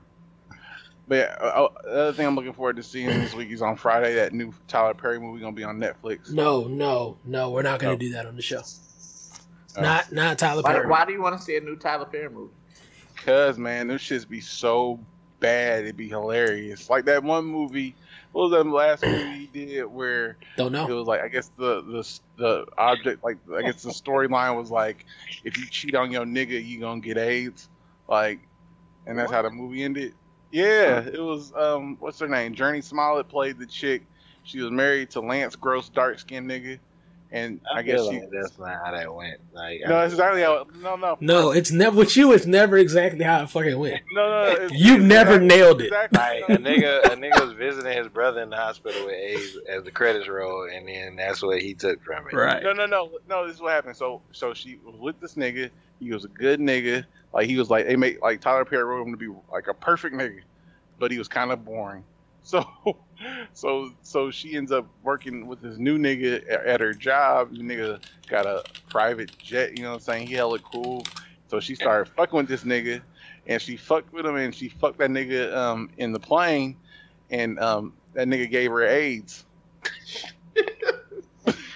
But 1.06 1.14
yeah, 1.16 1.36
uh, 1.40 1.68
the 1.84 1.90
other 1.90 2.12
thing 2.14 2.26
I'm 2.26 2.34
looking 2.34 2.52
forward 2.54 2.76
to 2.76 2.82
seeing 2.82 3.08
this 3.08 3.34
week 3.34 3.50
is 3.50 3.60
on 3.60 3.76
Friday. 3.76 4.14
That 4.14 4.32
new 4.32 4.52
Tyler 4.68 4.94
Perry 4.94 5.20
movie 5.20 5.40
gonna 5.40 5.52
be 5.52 5.64
on 5.64 5.78
Netflix. 5.78 6.30
No, 6.30 6.64
no, 6.64 7.18
no, 7.24 7.50
we're 7.50 7.62
not 7.62 7.78
gonna 7.80 7.92
Oh. 7.94 7.96
do 7.98 8.12
that 8.12 8.24
on 8.26 8.36
the 8.36 8.42
show. 8.42 8.62
Oh. 9.76 9.82
Not, 9.82 10.12
not 10.12 10.38
Tyler 10.38 10.62
Why, 10.62 10.72
Perry. 10.72 10.88
why 10.88 11.04
do 11.04 11.12
you 11.12 11.20
want 11.20 11.36
to 11.36 11.42
see 11.42 11.56
a 11.56 11.60
new 11.60 11.76
Tyler 11.76 12.06
Perry 12.06 12.30
movie? 12.30 12.52
Cause 13.24 13.58
man, 13.58 13.88
them 13.88 13.98
shits 13.98 14.26
be 14.28 14.40
so 14.40 14.98
bad. 15.40 15.82
It'd 15.84 15.96
be 15.96 16.08
hilarious. 16.08 16.88
Like 16.88 17.04
that 17.06 17.22
one 17.22 17.44
movie. 17.44 17.94
What 18.32 18.50
was 18.50 18.52
that 18.52 18.64
last 18.68 19.02
movie 19.06 19.46
he 19.52 19.66
did 19.66 19.84
where 19.84 20.36
Don't 20.56 20.72
know. 20.72 20.88
it 20.88 20.92
was 20.92 21.06
like 21.06 21.20
I 21.22 21.28
guess 21.28 21.50
the 21.58 21.82
the 21.82 22.18
the 22.38 22.66
object 22.78 23.22
like 23.24 23.38
I 23.54 23.62
guess 23.62 23.82
the 23.82 23.90
storyline 23.90 24.56
was 24.56 24.70
like 24.70 25.04
if 25.44 25.56
you 25.58 25.66
cheat 25.66 25.94
on 25.94 26.10
your 26.10 26.24
nigga 26.24 26.64
you 26.64 26.80
gonna 26.80 27.00
get 27.00 27.16
AIDS 27.18 27.68
like 28.08 28.40
and 29.06 29.18
that's 29.18 29.30
how 29.30 29.42
the 29.42 29.50
movie 29.50 29.82
ended. 29.84 30.14
Yeah, 30.54 31.00
it 31.00 31.18
was 31.18 31.52
um 31.56 31.96
what's 31.98 32.20
her 32.20 32.28
name? 32.28 32.54
Jurnee 32.54 32.84
Smollett 32.84 33.28
played 33.28 33.58
the 33.58 33.66
chick. 33.66 34.04
She 34.44 34.60
was 34.60 34.70
married 34.70 35.10
to 35.10 35.20
Lance 35.20 35.56
Gross, 35.56 35.88
dark 35.88 36.20
skinned 36.20 36.48
nigga, 36.48 36.78
and 37.32 37.60
I, 37.74 37.78
I, 37.78 37.82
guess 37.82 38.00
guess 38.02 38.10
she. 38.10 38.22
that's 38.32 38.58
not 38.58 38.80
how 38.84 38.92
that 38.92 39.12
went. 39.12 39.40
Like, 39.52 39.80
No, 39.86 39.96
I, 39.96 40.04
exactly 40.04 40.42
how. 40.42 40.66
No, 40.80 40.94
no, 40.96 41.16
No, 41.20 41.50
it's 41.50 41.70
never 41.72 41.96
with 41.96 42.16
you. 42.16 42.32
It's 42.32 42.46
never 42.46 42.76
exactly 42.78 43.24
how 43.24 43.42
it 43.42 43.50
fucking 43.50 43.76
went. 43.78 44.02
no, 44.12 44.28
no. 44.28 44.52
it's- 44.52 44.70
You've 44.72 44.96
it's 45.00 45.04
never 45.04 45.34
exactly- 45.34 45.48
nailed 45.48 45.80
it. 45.80 45.84
Exactly. 45.86 46.18
like 46.18 46.48
a 46.48 46.62
nigga, 46.62 47.04
a 47.04 47.16
nigga 47.16 47.40
was 47.46 47.52
visiting 47.54 47.96
his 47.96 48.08
brother 48.08 48.40
in 48.42 48.50
the 48.50 48.56
hospital 48.56 49.06
with 49.06 49.14
AIDS 49.14 49.58
as 49.68 49.82
the 49.84 49.90
credits 49.90 50.28
roll, 50.28 50.68
and 50.72 50.86
then 50.88 51.16
that's 51.16 51.42
what 51.42 51.60
he 51.60 51.74
took 51.74 52.02
from 52.04 52.26
it. 52.28 52.32
Right. 52.34 52.62
No, 52.62 52.72
no, 52.72 52.86
no, 52.86 53.10
no. 53.28 53.46
This 53.46 53.56
is 53.56 53.60
what 53.62 53.72
happened. 53.72 53.96
So, 53.96 54.22
so 54.32 54.54
she 54.54 54.78
was 54.84 54.94
with 54.96 55.18
this 55.20 55.34
nigga. 55.34 55.70
He 56.00 56.12
was 56.12 56.24
a 56.24 56.28
good 56.28 56.60
nigga. 56.60 57.04
Like 57.32 57.48
he 57.48 57.56
was 57.56 57.68
like 57.70 57.86
they 57.86 57.96
made 57.96 58.18
like 58.22 58.40
Tyler 58.40 58.64
Perry 58.64 58.84
wrote 58.84 59.06
him 59.06 59.12
to 59.12 59.16
be 59.18 59.28
like 59.50 59.66
a 59.66 59.74
perfect 59.74 60.14
nigga, 60.14 60.40
but 61.00 61.10
he 61.10 61.18
was 61.18 61.26
kind 61.26 61.50
of 61.50 61.64
boring. 61.64 62.04
So, 62.46 62.62
so, 63.54 63.90
so 64.02 64.30
she 64.30 64.54
ends 64.54 64.70
up 64.70 64.86
working 65.02 65.46
with 65.46 65.62
this 65.62 65.78
new 65.78 65.98
nigga 65.98 66.42
at, 66.50 66.66
at 66.66 66.80
her 66.80 66.92
job. 66.92 67.52
The 67.52 67.60
nigga 67.62 68.02
got 68.28 68.44
a 68.44 68.62
private 68.90 69.36
jet. 69.38 69.76
You 69.78 69.82
know 69.84 69.90
what 69.92 69.94
I'm 69.96 70.00
saying? 70.00 70.26
He 70.26 70.34
hella 70.34 70.58
cool. 70.58 71.04
So 71.48 71.58
she 71.58 71.74
started 71.74 72.12
fucking 72.14 72.36
with 72.36 72.48
this 72.48 72.64
nigga, 72.64 73.00
and 73.46 73.62
she 73.62 73.76
fucked 73.78 74.12
with 74.12 74.26
him, 74.26 74.36
and 74.36 74.54
she 74.54 74.68
fucked 74.68 74.98
that 74.98 75.08
nigga 75.10 75.54
um 75.56 75.88
in 75.96 76.12
the 76.12 76.20
plane, 76.20 76.76
and 77.30 77.58
um 77.60 77.94
that 78.12 78.28
nigga 78.28 78.50
gave 78.50 78.70
her 78.70 78.84
AIDS. 78.86 79.44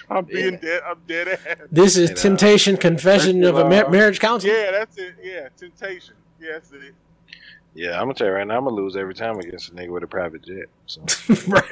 I'm 0.09 0.25
being 0.25 0.53
Yeah. 0.53 0.59
dead. 0.59 0.81
I'm 0.85 0.97
dead 1.07 1.27
ass. 1.29 1.57
This 1.71 1.97
is 1.97 2.09
You 2.09 2.15
know. 2.15 2.21
Temptation 2.21 2.77
Confession 2.77 3.43
of 3.43 3.57
a 3.57 3.67
mar- 3.69 3.89
Marriage 3.89 4.19
Council. 4.19 4.49
Yeah, 4.49 4.71
that's 4.71 4.97
it. 4.97 5.15
Yeah, 5.23 5.49
temptation. 5.57 6.15
Yeah, 6.39 6.53
that's 6.53 6.71
it. 6.71 6.93
Yeah, 7.75 7.93
I'm 7.93 8.05
gonna 8.05 8.15
tell 8.15 8.27
you 8.27 8.33
right 8.33 8.47
now, 8.47 8.57
I'm 8.57 8.63
gonna 8.63 8.75
lose 8.75 8.95
every 8.97 9.13
time 9.13 9.37
against 9.39 9.69
a 9.69 9.73
nigga 9.73 9.89
with 9.89 10.03
a 10.03 10.07
private 10.07 10.41
jet. 10.41 10.65
So 10.87 11.01
right. 11.47 11.63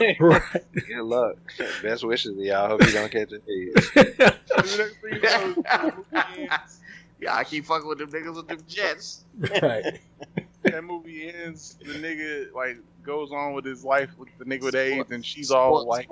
Right. 0.00 0.16
right. 0.20 0.42
good 0.88 1.02
luck. 1.02 1.36
Best 1.82 2.04
wishes 2.04 2.36
to 2.36 2.42
y'all. 2.42 2.68
Hope 2.68 2.84
you 2.86 2.92
don't 2.92 3.10
catch 3.12 3.30
it. 3.32 3.42
The 3.46 4.34
next 4.54 4.68
thing 4.72 5.12
you 5.12 5.20
know, 5.20 5.54
the 5.54 5.94
movie 5.96 6.48
ends. 6.50 6.80
Yeah, 7.20 7.34
I 7.36 7.44
keep 7.44 7.66
fucking 7.66 7.86
with 7.86 7.98
them 7.98 8.10
niggas 8.10 8.34
with 8.36 8.48
them 8.48 8.58
jets. 8.66 9.24
right. 9.62 10.00
That 10.62 10.84
movie 10.84 11.30
ends. 11.32 11.76
The 11.84 11.92
nigga 11.94 12.52
like 12.54 12.78
goes 13.02 13.30
on 13.30 13.52
with 13.52 13.64
his 13.66 13.84
life 13.84 14.10
with 14.18 14.30
the 14.38 14.44
nigga 14.46 14.62
with 14.62 14.74
AIDS, 14.74 15.10
and 15.10 15.24
she's 15.24 15.50
all 15.50 15.86
like, 15.86 16.08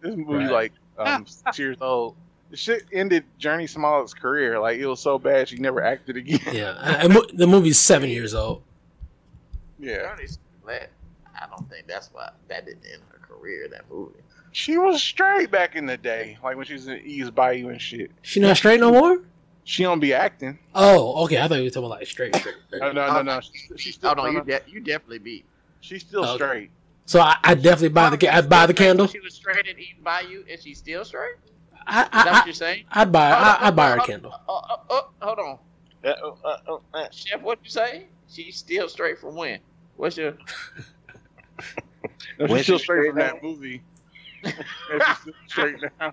"This 0.00 0.16
movie 0.16 0.44
Right. 0.44 0.50
like 0.50 0.72
um 0.98 1.26
six 1.26 1.58
years 1.58 1.76
old." 1.80 2.16
The 2.50 2.56
shit 2.56 2.84
ended 2.92 3.24
Jurnee 3.40 3.68
Smollett's 3.68 4.14
career. 4.14 4.58
Like 4.58 4.78
it 4.78 4.86
was 4.86 5.00
so 5.00 5.18
bad 5.18 5.48
she 5.48 5.56
never 5.58 5.82
acted 5.82 6.16
again. 6.16 6.40
Yeah. 6.52 6.76
I- 6.80 7.04
I 7.04 7.20
the 7.34 7.46
movie's 7.46 7.78
seven 7.78 8.08
years 8.10 8.34
old. 8.34 8.62
yeah, 9.78 10.14
I 11.40 11.46
don't 11.46 11.68
think 11.70 11.86
that's 11.86 12.08
why 12.12 12.30
that 12.48 12.66
didn't 12.66 12.84
end 12.92 13.02
her 13.10 13.18
career. 13.18 13.68
That 13.68 13.84
movie. 13.90 14.14
she 14.52 14.76
was 14.78 15.02
straight 15.02 15.50
back 15.50 15.76
in 15.76 15.86
the 15.86 15.96
day, 15.96 16.36
like 16.42 16.56
when 16.56 16.66
she 16.66 16.72
was 16.72 16.88
in 16.88 16.98
Eve's 17.04 17.30
Bayou 17.30 17.68
and 17.68 17.80
shit. 17.80 18.10
She 18.22 18.40
not 18.40 18.56
straight 18.56 18.80
no 18.80 18.90
more? 18.90 19.20
She 19.64 19.82
don't 19.82 20.00
be 20.00 20.14
acting. 20.14 20.58
Oh, 20.74 21.24
okay. 21.24 21.38
I 21.40 21.46
thought 21.46 21.56
you 21.58 21.64
were 21.64 21.70
talking 21.70 21.84
about 21.86 21.98
like 22.00 22.06
straight. 22.08 22.34
straight. 22.34 22.54
No, 22.72 22.90
no, 22.92 23.12
no, 23.12 23.22
no. 23.22 23.40
She, 23.40 23.52
she's 23.76 23.94
still. 23.96 24.10
Oh 24.10 24.14
no, 24.14 24.22
no, 24.24 24.28
you 24.30 24.38
no. 24.38 24.44
de- 24.44 24.62
you 24.66 24.80
definitely 24.80 25.18
beat. 25.18 25.44
She's 25.80 26.00
still 26.02 26.24
Okay. 26.24 26.34
straight. 26.36 26.70
So 27.04 27.20
I, 27.20 27.36
I 27.44 27.54
definitely 27.54 27.90
buy 27.90 28.14
the 28.16 28.28
I'd 28.34 28.48
buy 28.48 28.66
the 28.66 28.74
candle. 28.74 29.06
She 29.06 29.20
was 29.20 29.34
straight 29.34 29.68
and 29.68 29.78
eaten 29.78 30.02
by 30.02 30.22
you, 30.22 30.44
and 30.50 30.58
she's 30.60 30.78
still 30.78 31.04
straight. 31.04 31.34
I, 31.88 32.02
Is 32.02 32.08
that 32.10 32.26
what 32.26 32.34
I, 32.42 32.44
you're 32.44 32.54
saying? 32.54 32.84
I, 32.90 33.00
I'd 33.02 33.12
buy 33.12 33.30
Hold 33.30 33.44
I, 33.44 33.58
I'd 33.68 33.76
buy 33.76 33.86
her 33.88 33.92
a 33.94 33.96
hold- 33.98 34.06
candle. 34.08 34.34
Oh, 34.48 34.60
oh, 34.70 34.76
oh, 34.90 35.08
hold 35.20 35.38
on, 35.38 35.58
Uh, 36.04 36.08
uh, 36.08 36.34
uh, 36.44 36.56
uh, 36.68 36.78
uh. 36.94 37.08
Chef. 37.10 37.40
What 37.42 37.58
you 37.64 37.70
say? 37.70 38.06
She's 38.28 38.56
still 38.56 38.88
straight 38.88 39.18
from 39.18 39.34
when? 39.36 39.58
What's 39.96 40.16
your? 40.16 40.32
No, 42.38 42.46
When 42.46 42.48
she's 42.56 42.64
still 42.64 42.78
straight 42.78 43.10
straight 43.10 43.10
from 43.10 43.18
that 43.18 43.42
movie. 43.42 43.82
She's 44.44 44.54
straight 45.48 45.76
now. 45.82 45.88
Oh, 46.00 46.10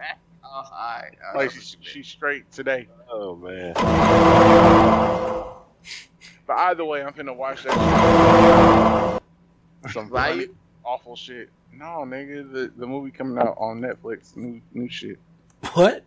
all 0.47 0.71
right. 0.71 1.11
all 1.27 1.33
right. 1.33 1.35
Like 1.35 1.51
she's, 1.51 1.75
she's 1.81 2.07
straight 2.07 2.49
today. 2.51 2.87
Oh 3.11 3.35
man. 3.35 3.73
But 6.47 6.57
either 6.57 6.85
way, 6.85 7.03
I'm 7.03 7.13
gonna 7.13 7.33
watch 7.33 7.63
that. 7.63 9.19
shit. 9.83 9.91
Some 9.93 10.09
Value? 10.09 10.45
funny, 10.47 10.57
awful 10.83 11.15
shit. 11.15 11.49
No, 11.73 12.05
nigga, 12.07 12.49
the, 12.51 12.71
the 12.77 12.87
movie 12.87 13.11
coming 13.11 13.37
out 13.37 13.55
on 13.59 13.81
Netflix, 13.81 14.35
new 14.37 14.61
new 14.73 14.87
shit. 14.89 15.19
What? 15.73 16.03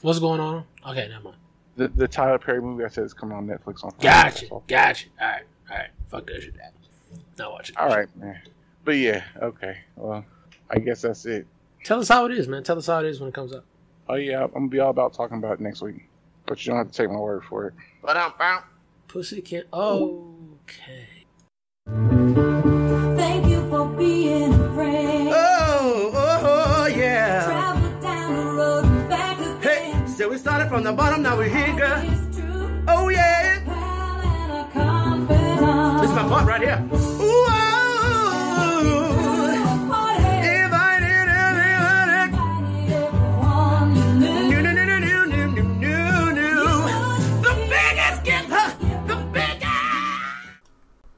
What's 0.00 0.18
going 0.18 0.40
on? 0.40 0.64
Okay, 0.86 1.08
never 1.08 1.24
mind. 1.24 1.36
The 1.76 1.88
the 1.88 2.08
Tyler 2.08 2.38
Perry 2.38 2.60
movie 2.60 2.84
I 2.84 2.88
said 2.88 3.04
is 3.04 3.14
coming 3.14 3.36
on 3.36 3.46
Netflix 3.46 3.84
on. 3.84 3.92
Friday. 3.92 4.02
Gotcha. 4.02 4.46
Gotcha. 4.66 5.08
All 5.20 5.28
right. 5.28 5.42
All 5.70 5.76
right. 5.76 5.90
Fuck 6.08 6.26
that 6.26 6.42
shit. 6.42 6.54
Not 7.38 7.52
watch 7.52 7.70
it. 7.70 7.78
All 7.78 7.88
right, 7.88 8.14
man. 8.16 8.40
But 8.84 8.96
yeah, 8.96 9.22
okay. 9.40 9.78
Well, 9.96 10.24
I 10.70 10.78
guess 10.78 11.02
that's 11.02 11.24
it. 11.24 11.46
Tell 11.84 12.00
us 12.00 12.08
how 12.08 12.26
it 12.26 12.32
is, 12.32 12.48
man. 12.48 12.62
Tell 12.62 12.78
us 12.78 12.86
how 12.86 12.98
it 12.98 13.06
is 13.06 13.20
when 13.20 13.28
it 13.28 13.34
comes 13.34 13.52
up. 13.52 13.64
Oh 14.08 14.14
yeah, 14.14 14.44
I'm 14.44 14.50
gonna 14.50 14.68
be 14.68 14.80
all 14.80 14.90
about 14.90 15.14
talking 15.14 15.38
about 15.38 15.54
it 15.54 15.60
next 15.60 15.82
week. 15.82 16.08
But 16.46 16.64
you 16.64 16.70
don't 16.70 16.78
have 16.78 16.90
to 16.90 16.96
take 16.96 17.08
my 17.08 17.18
word 17.18 17.44
for 17.44 17.68
it. 17.68 17.74
But 18.02 18.16
I'm 18.16 18.32
bound. 18.38 18.64
Pussy 19.08 19.40
can't. 19.40 19.66
Okay. 19.72 21.08
from 30.72 30.84
the 30.84 30.92
bottom, 30.94 31.20
now 31.20 31.36
we're 31.36 31.50
here, 31.50 31.76
girl. 31.76 32.02
Oh, 32.88 33.10
yeah. 33.10 33.58
This 36.00 36.08
is 36.08 36.16
my 36.16 36.26
part 36.26 36.46
right 36.46 36.62
here. 36.62 36.82
Ooh, 36.94 37.48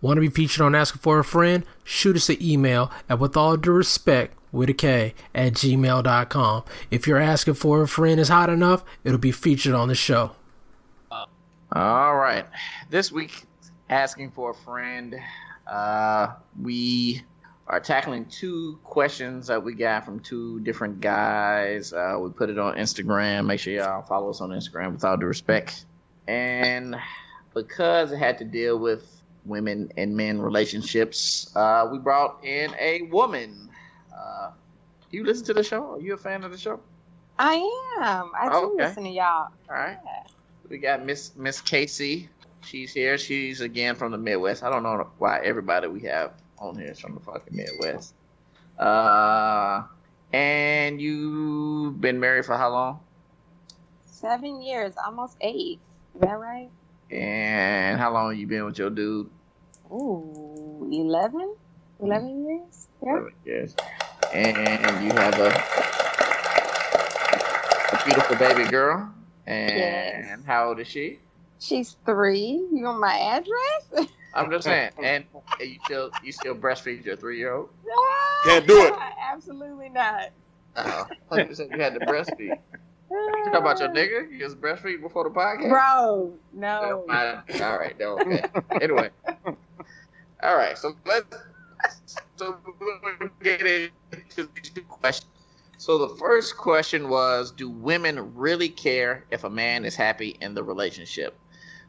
Want 0.00 0.16
to 0.16 0.20
be 0.20 0.28
featured 0.28 0.62
on 0.62 0.74
Asking 0.74 1.00
for 1.00 1.20
a 1.20 1.24
Friend? 1.24 1.64
Shoot 1.84 2.16
us 2.16 2.28
an 2.28 2.38
email 2.42 2.90
at 3.08 3.20
with 3.20 3.36
all 3.36 3.56
due 3.56 3.70
respect 3.70 4.36
with 4.54 4.70
a 4.70 4.74
K 4.74 5.14
at 5.34 5.52
gmail.com. 5.52 6.64
If 6.90 7.06
you're 7.06 7.18
asking 7.18 7.54
for 7.54 7.82
a 7.82 7.88
friend 7.88 8.18
is 8.18 8.28
hot 8.28 8.48
enough, 8.48 8.84
it'll 9.02 9.18
be 9.18 9.32
featured 9.32 9.74
on 9.74 9.88
the 9.88 9.94
show. 9.94 10.32
All 11.72 12.14
right. 12.14 12.46
This 12.88 13.10
week, 13.10 13.44
asking 13.90 14.30
for 14.30 14.50
a 14.50 14.54
friend, 14.54 15.16
uh, 15.66 16.34
we 16.62 17.22
are 17.66 17.80
tackling 17.80 18.26
two 18.26 18.78
questions 18.84 19.46
that 19.46 19.62
we 19.62 19.74
got 19.74 20.04
from 20.04 20.20
two 20.20 20.60
different 20.60 21.00
guys. 21.00 21.92
Uh, 21.92 22.16
we 22.20 22.30
put 22.30 22.50
it 22.50 22.58
on 22.58 22.76
Instagram. 22.76 23.46
Make 23.46 23.60
sure 23.60 23.72
y'all 23.72 24.02
follow 24.02 24.30
us 24.30 24.40
on 24.40 24.50
Instagram 24.50 24.92
with 24.92 25.04
all 25.04 25.16
due 25.16 25.26
respect. 25.26 25.86
And 26.28 26.96
because 27.54 28.12
it 28.12 28.18
had 28.18 28.38
to 28.38 28.44
deal 28.44 28.78
with 28.78 29.22
women 29.44 29.90
and 29.96 30.16
men 30.16 30.40
relationships, 30.40 31.54
uh, 31.56 31.88
we 31.90 31.98
brought 31.98 32.44
in 32.44 32.74
a 32.78 33.02
woman. 33.02 33.70
Uh, 34.16 34.50
do 35.10 35.16
you 35.16 35.24
listen 35.24 35.44
to 35.46 35.54
the 35.54 35.62
show? 35.62 35.94
Are 35.94 36.00
you 36.00 36.14
a 36.14 36.16
fan 36.18 36.44
of 36.44 36.50
the 36.52 36.58
show? 36.58 36.80
I 37.38 37.54
am. 38.00 38.30
I 38.38 38.48
do 38.48 38.54
Okay. 38.74 38.84
listen 38.86 39.04
to 39.04 39.10
y'all. 39.10 39.48
All 39.68 39.76
right. 39.76 39.98
We 40.68 40.78
got 40.78 41.04
Miss 41.04 41.34
Miss 41.36 41.60
Casey. 41.60 42.28
She's 42.62 42.92
here. 42.92 43.18
She's 43.18 43.60
again 43.60 43.94
from 43.96 44.12
the 44.12 44.18
Midwest. 44.18 44.62
I 44.62 44.70
don't 44.70 44.82
know 44.82 45.10
why 45.18 45.40
everybody 45.42 45.88
we 45.88 46.00
have 46.02 46.32
on 46.58 46.76
here 46.78 46.90
is 46.92 46.98
from 47.00 47.14
the 47.14 47.20
fucking 47.20 47.54
Midwest. 47.54 48.14
Uh, 48.78 49.82
and 50.32 51.00
you've 51.00 52.00
been 52.00 52.18
married 52.20 52.46
for 52.46 52.56
how 52.56 52.70
long? 52.70 53.00
Seven 54.06 54.62
years, 54.62 54.94
almost 55.04 55.36
eight. 55.40 55.80
Is 56.14 56.20
that 56.22 56.38
right? 56.38 56.70
And 57.10 58.00
how 58.00 58.12
long 58.12 58.34
you 58.36 58.46
been 58.46 58.64
with 58.64 58.78
your 58.78 58.90
dude? 58.90 59.28
Ooh, 59.92 60.88
11? 60.90 61.54
11 62.00 62.44
years? 62.46 62.88
Yeah. 63.04 63.20
Yes. 63.44 63.76
And 64.32 65.04
you 65.04 65.12
have 65.12 65.38
a, 65.38 65.50
a 67.94 68.04
beautiful 68.04 68.36
baby 68.36 68.68
girl. 68.70 69.10
And 69.46 69.76
Yes. 69.78 70.40
how 70.46 70.68
old 70.68 70.80
is 70.80 70.88
she? 70.88 71.18
She's 71.60 71.96
three. 72.06 72.66
You 72.72 72.84
want 72.84 73.00
my 73.00 73.16
address? 73.18 74.08
I'm 74.34 74.50
just 74.50 74.64
saying. 74.64 74.90
And 75.02 75.24
you 75.60 75.78
still 75.84 76.10
you 76.22 76.32
still 76.32 76.54
breastfeed 76.54 77.04
your 77.04 77.16
three 77.16 77.38
year 77.38 77.52
old? 77.54 77.68
Can't 78.44 78.66
do 78.66 78.86
it. 78.86 78.94
Absolutely 79.32 79.88
not. 79.90 80.30
Oh, 80.76 81.06
I 81.10 81.14
thought 81.36 81.48
you 81.48 81.54
said 81.54 81.68
you 81.70 81.80
had 81.80 81.94
to 81.94 82.00
breastfeed. 82.00 82.58
You 83.10 83.44
talk 83.52 83.60
about 83.60 83.78
your 83.78 83.90
nigga? 83.90 84.28
You 84.32 84.42
was 84.44 84.56
breastfeed 84.56 85.00
before 85.00 85.22
the 85.24 85.30
podcast? 85.30 85.68
Bro, 85.68 86.32
No, 86.52 87.04
no. 87.06 87.12
I- 87.12 87.42
all 87.62 87.78
right, 87.78 87.96
no, 88.00 88.18
okay. 88.18 88.42
Anyway, 88.80 89.10
all 90.42 90.56
right. 90.56 90.76
So 90.76 90.94
let's 91.06 91.26
so 92.36 92.56
we'll 92.80 93.30
get 93.42 93.60
into 93.62 94.48
these 94.54 94.70
two 94.70 94.82
questions. 94.82 95.30
So 95.76 95.98
the 95.98 96.16
first 96.16 96.56
question 96.56 97.08
was, 97.08 97.50
do 97.50 97.68
women 97.68 98.34
really 98.34 98.68
care 98.68 99.24
if 99.30 99.44
a 99.44 99.50
man 99.50 99.84
is 99.84 99.96
happy 99.96 100.36
in 100.40 100.54
the 100.54 100.62
relationship? 100.62 101.36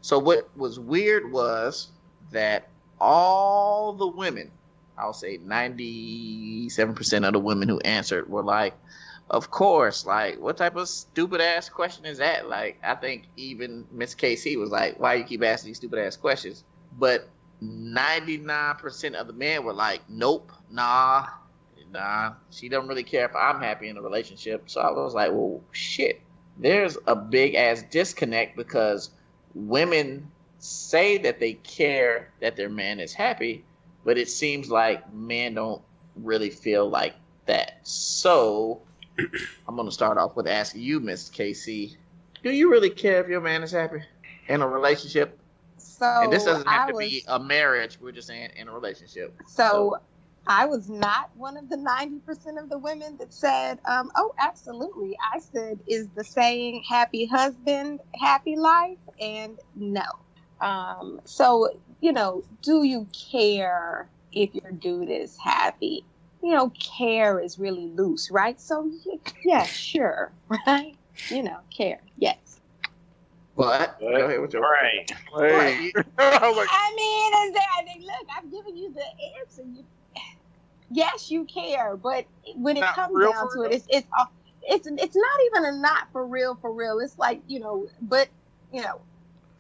So 0.01 0.19
what 0.19 0.49
was 0.57 0.79
weird 0.79 1.31
was 1.31 1.89
that 2.31 2.67
all 2.99 3.93
the 3.93 4.07
women, 4.07 4.51
I'll 4.97 5.13
say 5.13 5.37
97% 5.37 7.25
of 7.25 7.33
the 7.33 7.39
women 7.39 7.69
who 7.69 7.79
answered 7.79 8.29
were 8.29 8.43
like, 8.43 8.73
of 9.29 9.49
course, 9.49 10.05
like 10.05 10.39
what 10.39 10.57
type 10.57 10.75
of 10.75 10.87
stupid 10.87 11.41
ass 11.41 11.69
question 11.69 12.05
is 12.05 12.19
that? 12.19 12.47
Like 12.47 12.77
I 12.83 12.95
think 12.95 13.25
even 13.37 13.85
Miss 13.91 14.13
KC 14.13 14.57
was 14.59 14.69
like, 14.69 14.99
why 14.99 15.15
you 15.15 15.23
keep 15.23 15.43
asking 15.43 15.69
these 15.69 15.77
stupid 15.77 15.99
ass 15.99 16.15
questions? 16.15 16.63
But 16.99 17.27
99% 17.64 19.14
of 19.14 19.28
the 19.28 19.34
men 19.34 19.64
were 19.64 19.74
like, 19.74 20.01
nope, 20.10 20.51
nah, 20.70 21.28
nah. 21.91 22.34
She 22.51 22.70
don't 22.70 22.88
really 22.88 23.03
care 23.03 23.26
if 23.26 23.36
I'm 23.36 23.60
happy 23.60 23.89
in 23.89 23.97
a 23.97 24.01
relationship. 24.01 24.70
So 24.70 24.82
I 24.82 24.91
was 24.91 25.14
like, 25.14 25.32
well, 25.32 25.62
shit. 25.72 26.22
There's 26.58 26.97
a 27.08 27.16
big 27.16 27.56
ass 27.56 27.84
disconnect 27.89 28.56
because 28.56 29.10
women 29.53 30.32
say 30.60 31.18
that 31.20 31.39
they 31.39 31.53
care 31.53 32.32
that 32.41 32.56
their 32.56 32.70
man 32.70 32.99
is 32.99 33.14
happy, 33.14 33.66
but 34.03 34.18
it 34.18 34.30
seems 34.30 34.70
like 34.70 35.14
men 35.14 35.56
don't 35.56 35.82
really 36.16 36.49
feel 36.49 36.89
like 36.89 37.16
that. 37.45 37.80
So 37.84 38.82
I'm 39.68 39.76
gonna 39.76 39.91
start 39.91 40.18
off 40.18 40.36
with 40.36 40.47
asking 40.47 40.82
you, 40.82 40.99
Miss 40.99 41.30
Casey, 41.30 41.97
do 42.43 42.51
you 42.51 42.72
really 42.72 42.89
care 42.89 43.22
if 43.22 43.28
your 43.28 43.41
man 43.41 43.64
is 43.64 43.72
happy 43.72 44.03
in 44.47 44.62
a 44.62 44.68
relationship? 44.68 45.38
So 45.86 46.23
and 46.23 46.33
this 46.33 46.45
doesn't 46.45 46.67
have 46.67 46.89
I 46.89 46.91
to 46.91 46.97
was, 46.97 47.09
be 47.09 47.23
a 47.27 47.39
marriage. 47.39 47.97
We're 48.01 48.11
just 48.11 48.27
saying 48.27 48.49
in 48.55 48.67
a 48.67 48.73
relationship. 48.73 49.33
So 49.47 49.99
I 50.47 50.65
was 50.65 50.89
not 50.89 51.29
one 51.36 51.57
of 51.57 51.69
the 51.69 51.77
90% 51.77 52.61
of 52.61 52.69
the 52.69 52.77
women 52.77 53.17
that 53.17 53.33
said, 53.33 53.79
um, 53.86 54.11
oh, 54.15 54.33
absolutely. 54.39 55.17
I 55.33 55.39
said, 55.39 55.79
is 55.88 56.07
the 56.09 56.23
saying 56.23 56.83
happy 56.88 57.25
husband, 57.25 58.01
happy 58.19 58.55
life? 58.55 58.97
And 59.19 59.57
no. 59.75 60.03
Um, 60.61 61.19
so, 61.25 61.69
you 62.01 62.13
know, 62.13 62.43
do 62.61 62.83
you 62.83 63.07
care 63.31 64.07
if 64.31 64.53
your 64.53 64.71
dude 64.71 65.09
is 65.09 65.38
happy? 65.38 66.03
You 66.43 66.53
know, 66.53 66.71
care 66.71 67.39
is 67.39 67.57
really 67.57 67.88
loose, 67.88 68.29
right? 68.29 68.59
So, 68.59 68.91
yeah, 69.43 69.63
sure, 69.63 70.31
right? 70.67 70.95
You 71.29 71.43
know, 71.43 71.57
care, 71.75 72.01
yes. 72.17 72.38
But 73.56 73.99
go 73.99 74.08
ahead 74.08 74.41
with 74.41 74.53
your 74.53 74.62
Right. 74.62 75.10
Right. 75.34 75.93
I 76.18 76.47
was 76.47 76.58
like, 76.58 76.68
I 76.70 76.93
mean, 76.95 77.47
is 77.47 77.53
that, 77.53 77.68
I 77.80 77.84
mean, 77.86 78.06
look, 78.06 78.28
I've 78.38 78.51
given 78.51 78.78
you 78.78 78.93
the 78.93 79.06
answer. 79.39 79.64
You, 79.64 79.86
yes, 80.91 81.32
you 81.32 81.45
care, 81.45 81.95
but 81.95 82.26
when 82.56 82.78
it 82.78 82.82
Not 82.82 82.95
comes 82.95 83.16
real 83.16 83.32
down 83.32 83.47
for 83.47 83.56
to 83.56 83.72
it, 83.72 83.76
it's 83.76 83.88
it's 83.89 84.08
it's 84.64 84.88
it's 84.88 85.16
not 85.16 85.39
even 85.47 85.66
a 85.74 85.78
not 85.80 86.08
for 86.12 86.26
real 86.26 86.56
for 86.56 86.74
real. 86.74 86.99
It's 86.99 87.18
like 87.18 87.41
you 87.47 87.60
know, 87.60 87.88
but 88.01 88.30
you 88.74 88.82
know, 88.82 89.01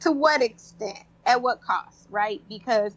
to 0.01 0.11
what 0.11 0.41
extent, 0.41 0.99
at 1.25 1.41
what 1.41 1.61
cost, 1.61 2.07
right? 2.09 2.41
Because 2.49 2.95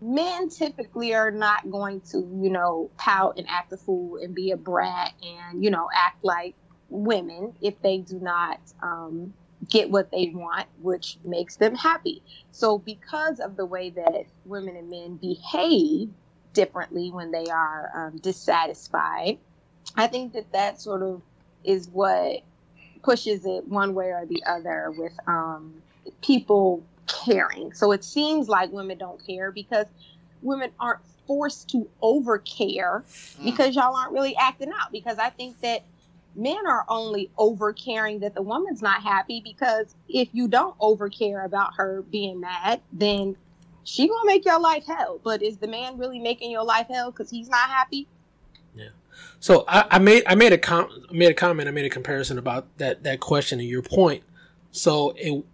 men 0.00 0.48
typically 0.48 1.14
are 1.14 1.30
not 1.30 1.68
going 1.70 2.00
to, 2.00 2.18
you 2.40 2.50
know, 2.50 2.90
pout 2.96 3.38
and 3.38 3.46
act 3.48 3.72
a 3.72 3.76
fool 3.76 4.18
and 4.22 4.34
be 4.34 4.52
a 4.52 4.56
brat 4.56 5.12
and 5.22 5.62
you 5.64 5.70
know 5.70 5.88
act 5.94 6.24
like 6.24 6.54
women 6.90 7.52
if 7.60 7.80
they 7.82 7.98
do 7.98 8.18
not 8.20 8.60
um, 8.82 9.34
get 9.68 9.90
what 9.90 10.10
they 10.10 10.30
want, 10.34 10.66
which 10.80 11.18
makes 11.24 11.56
them 11.56 11.74
happy. 11.74 12.22
So, 12.52 12.78
because 12.78 13.40
of 13.40 13.56
the 13.56 13.66
way 13.66 13.90
that 13.90 14.26
women 14.44 14.76
and 14.76 14.88
men 14.88 15.16
behave 15.16 16.10
differently 16.52 17.10
when 17.10 17.30
they 17.30 17.46
are 17.46 17.90
um, 17.94 18.18
dissatisfied, 18.18 19.38
I 19.96 20.06
think 20.06 20.32
that 20.34 20.52
that 20.52 20.80
sort 20.80 21.02
of 21.02 21.22
is 21.64 21.88
what 21.88 22.42
pushes 23.02 23.46
it 23.46 23.66
one 23.66 23.94
way 23.94 24.06
or 24.06 24.26
the 24.26 24.42
other 24.46 24.92
with 24.96 25.12
um, 25.26 25.74
people 26.22 26.82
caring. 27.06 27.72
So, 27.72 27.92
it 27.92 28.04
seems 28.04 28.48
like 28.48 28.72
women 28.72 28.98
don't 28.98 29.24
care 29.26 29.50
because 29.50 29.86
women 30.42 30.70
aren't 30.78 31.00
forced 31.26 31.68
to 31.70 31.88
over 32.00 32.38
care 32.38 33.04
because 33.44 33.76
y'all 33.76 33.94
aren't 33.94 34.12
really 34.12 34.34
acting 34.36 34.70
out. 34.70 34.92
Because 34.92 35.18
I 35.18 35.30
think 35.30 35.60
that 35.60 35.82
men 36.34 36.66
are 36.66 36.84
only 36.88 37.30
over 37.36 37.72
caring 37.72 38.20
that 38.20 38.34
the 38.34 38.42
woman's 38.42 38.82
not 38.82 39.02
happy 39.02 39.40
because 39.40 39.94
if 40.08 40.28
you 40.32 40.48
don't 40.48 40.74
over 40.80 41.08
care 41.08 41.44
about 41.44 41.74
her 41.74 42.02
being 42.10 42.40
mad, 42.40 42.80
then 42.92 43.36
she 43.84 44.06
gonna 44.06 44.26
make 44.26 44.44
your 44.44 44.60
life 44.60 44.84
hell. 44.86 45.20
But 45.24 45.42
is 45.42 45.56
the 45.56 45.66
man 45.66 45.98
really 45.98 46.18
making 46.18 46.50
your 46.50 46.64
life 46.64 46.86
hell 46.88 47.10
because 47.10 47.30
he's 47.30 47.48
not 47.48 47.68
happy? 47.68 48.06
Yeah. 48.74 48.90
So 49.40 49.64
I, 49.66 49.84
I 49.92 49.98
made 49.98 50.22
I 50.26 50.34
made 50.34 50.52
a 50.52 50.58
com- 50.58 50.90
made 51.10 51.30
a 51.30 51.34
comment. 51.34 51.68
I 51.68 51.72
made 51.72 51.86
a 51.86 51.90
comparison 51.90 52.38
about 52.38 52.66
that 52.78 53.02
that 53.04 53.20
question 53.20 53.60
and 53.60 53.68
your 53.68 53.82
point. 53.82 54.22
So 54.70 55.14
it, 55.16 55.44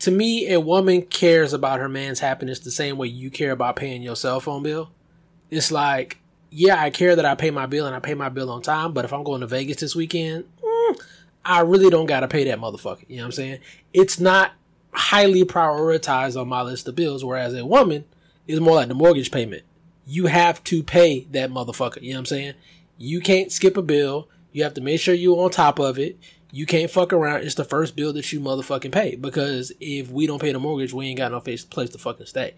to 0.00 0.10
me, 0.10 0.52
a 0.52 0.60
woman 0.60 1.02
cares 1.02 1.52
about 1.52 1.78
her 1.78 1.88
man's 1.88 2.20
happiness 2.20 2.58
the 2.58 2.70
same 2.70 2.96
way 2.96 3.08
you 3.08 3.30
care 3.30 3.52
about 3.52 3.76
paying 3.76 4.02
your 4.02 4.16
cell 4.16 4.40
phone 4.40 4.62
bill. 4.62 4.90
It's 5.50 5.70
like, 5.70 6.18
yeah, 6.54 6.80
I 6.80 6.90
care 6.90 7.16
that 7.16 7.24
I 7.24 7.34
pay 7.34 7.50
my 7.50 7.64
bill 7.64 7.86
and 7.86 7.96
I 7.96 7.98
pay 7.98 8.12
my 8.14 8.28
bill 8.28 8.50
on 8.50 8.60
time. 8.60 8.92
But 8.92 9.06
if 9.06 9.12
I'm 9.12 9.24
going 9.24 9.40
to 9.40 9.46
Vegas 9.46 9.78
this 9.78 9.96
weekend, 9.96 10.44
mm, 10.62 11.00
I 11.44 11.60
really 11.60 11.88
don't 11.88 12.06
gotta 12.06 12.28
pay 12.28 12.44
that 12.44 12.58
motherfucker. 12.58 13.04
You 13.08 13.16
know 13.16 13.22
what 13.22 13.26
I'm 13.26 13.32
saying? 13.32 13.58
It's 13.92 14.20
not 14.20 14.52
highly 14.92 15.44
prioritized 15.44 16.38
on 16.38 16.48
my 16.48 16.60
list 16.60 16.86
of 16.86 16.94
bills. 16.94 17.24
Whereas 17.24 17.54
a 17.54 17.64
woman 17.64 18.04
is 18.46 18.60
more 18.60 18.74
like 18.74 18.88
the 18.88 18.94
mortgage 18.94 19.30
payment. 19.30 19.62
You 20.06 20.26
have 20.26 20.62
to 20.64 20.82
pay 20.82 21.26
that 21.30 21.50
motherfucker. 21.50 22.02
You 22.02 22.10
know 22.10 22.16
what 22.16 22.20
I'm 22.20 22.26
saying? 22.26 22.54
You 22.98 23.20
can't 23.20 23.50
skip 23.50 23.76
a 23.78 23.82
bill. 23.82 24.28
You 24.52 24.62
have 24.64 24.74
to 24.74 24.82
make 24.82 25.00
sure 25.00 25.14
you're 25.14 25.42
on 25.42 25.50
top 25.50 25.78
of 25.78 25.98
it. 25.98 26.18
you 26.54 26.66
can't 26.66 26.90
fuck 26.90 27.14
around. 27.14 27.42
It's 27.42 27.54
the 27.54 27.64
first 27.64 27.96
bill 27.96 28.12
that 28.12 28.30
you 28.30 28.38
motherfucking 28.38 28.92
pay 28.92 29.16
because 29.16 29.72
if 29.80 30.10
we 30.10 30.26
don't 30.26 30.40
pay 30.40 30.52
the 30.52 30.58
mortgage, 30.58 30.92
we 30.92 31.06
ain't 31.06 31.16
got 31.16 31.32
no 31.32 31.40
place 31.40 31.64
to 31.64 31.98
fucking 31.98 32.26
stay. 32.26 32.54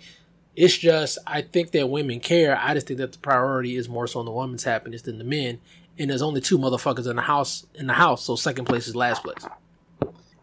It's 0.56 0.76
just 0.76 1.18
I 1.26 1.42
think 1.42 1.72
that 1.72 1.88
women 1.88 2.20
care. 2.20 2.56
I 2.60 2.74
just 2.74 2.86
think 2.86 2.98
that 2.98 3.12
the 3.12 3.18
priority 3.18 3.76
is 3.76 3.88
more 3.88 4.06
so 4.06 4.20
on 4.20 4.26
the 4.26 4.32
woman's 4.32 4.64
happiness 4.64 5.02
than 5.02 5.18
the 5.18 5.24
men. 5.24 5.60
And 5.98 6.10
there's 6.10 6.22
only 6.22 6.40
two 6.40 6.58
motherfuckers 6.58 7.08
in 7.08 7.16
the 7.16 7.22
house 7.22 7.66
in 7.74 7.86
the 7.86 7.92
house, 7.92 8.24
so 8.24 8.36
second 8.36 8.64
place 8.64 8.88
is 8.88 8.96
last 8.96 9.22
place. 9.22 9.46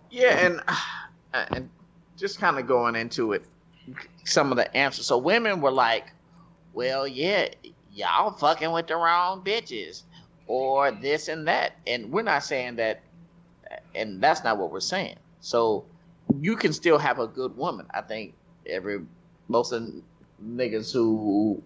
Yeah, 0.10 0.46
and 0.46 0.62
uh, 1.34 1.46
and 1.52 1.70
just 2.18 2.40
kind 2.40 2.58
of 2.60 2.68
going 2.68 2.96
into 2.96 3.34
it, 3.34 3.44
some 4.26 4.52
of 4.52 4.58
the 4.58 4.76
answers. 4.76 5.06
So 5.06 5.18
women 5.18 5.62
were 5.62 5.72
like, 5.72 6.12
"Well, 6.74 7.08
yeah, 7.08 7.50
y'all 7.94 8.32
fucking 8.32 8.72
with 8.72 8.88
the 8.88 8.96
wrong 8.96 9.44
bitches," 9.44 10.04
or 10.48 10.92
this 10.92 11.28
and 11.28 11.48
that, 11.48 11.74
and 11.88 12.12
we're 12.12 12.22
not 12.22 12.44
saying 12.44 12.78
that, 12.78 13.02
and 13.96 14.22
that's 14.22 14.44
not 14.44 14.58
what 14.58 14.72
we're 14.72 14.80
saying. 14.80 15.16
So 15.42 15.86
you 16.40 16.56
can 16.56 16.72
still 16.74 16.98
have 16.98 17.20
a 17.20 17.28
good 17.28 17.58
woman. 17.58 17.88
I 17.94 18.02
think 18.02 18.34
every 18.66 19.02
most 19.52 19.72
of 19.72 19.86
the 19.86 20.02
niggas 20.44 20.92
who 20.92 21.62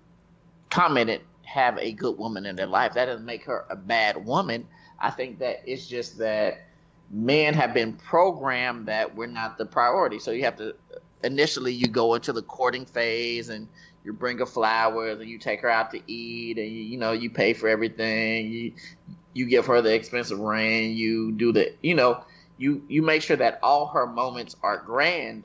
commented 0.69 1.21
have 1.43 1.77
a 1.77 1.91
good 1.91 2.17
woman 2.17 2.45
in 2.45 2.55
their 2.55 2.67
life. 2.67 2.93
That 2.93 3.05
doesn't 3.05 3.25
make 3.25 3.45
her 3.45 3.65
a 3.69 3.75
bad 3.75 4.25
woman. 4.25 4.67
I 4.99 5.11
think 5.11 5.39
that 5.39 5.61
it's 5.65 5.87
just 5.87 6.17
that 6.17 6.65
men 7.11 7.53
have 7.53 7.73
been 7.73 7.93
programmed 7.93 8.87
that 8.87 9.15
we're 9.15 9.27
not 9.27 9.57
the 9.57 9.65
priority. 9.65 10.19
So 10.19 10.31
you 10.31 10.43
have 10.43 10.57
to 10.57 10.75
initially 11.23 11.73
you 11.73 11.87
go 11.87 12.15
into 12.15 12.33
the 12.33 12.41
courting 12.41 12.85
phase 12.85 13.49
and 13.49 13.67
you 14.03 14.13
bring 14.13 14.37
her 14.37 14.45
flowers 14.45 15.19
and 15.19 15.29
you 15.29 15.37
take 15.37 15.61
her 15.61 15.69
out 15.69 15.91
to 15.91 15.99
eat 16.07 16.57
and 16.57 16.67
you, 16.67 16.83
you 16.83 16.97
know 16.97 17.11
you 17.11 17.29
pay 17.29 17.53
for 17.53 17.67
everything. 17.67 18.51
You 18.51 18.73
you 19.33 19.45
give 19.45 19.65
her 19.65 19.81
the 19.81 19.93
expensive 19.93 20.39
ring. 20.39 20.93
You 20.93 21.31
do 21.31 21.51
the 21.51 21.73
you 21.81 21.95
know 21.95 22.23
you 22.57 22.83
you 22.87 23.01
make 23.01 23.21
sure 23.21 23.37
that 23.37 23.59
all 23.61 23.87
her 23.87 24.05
moments 24.05 24.55
are 24.63 24.77
grand. 24.77 25.43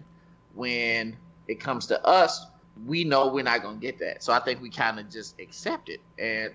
When 0.55 1.17
it 1.51 1.59
comes 1.59 1.87
to 1.87 2.03
us, 2.07 2.47
we 2.87 3.03
know 3.03 3.27
we're 3.27 3.43
not 3.43 3.63
gonna 3.63 3.79
get 3.79 3.99
that. 3.99 4.23
So 4.23 4.33
I 4.33 4.39
think 4.39 4.63
we 4.63 4.71
kind 4.71 5.01
of 5.01 5.11
just 5.11 5.39
accept 5.41 5.89
it. 5.89 6.01
And 6.19 6.53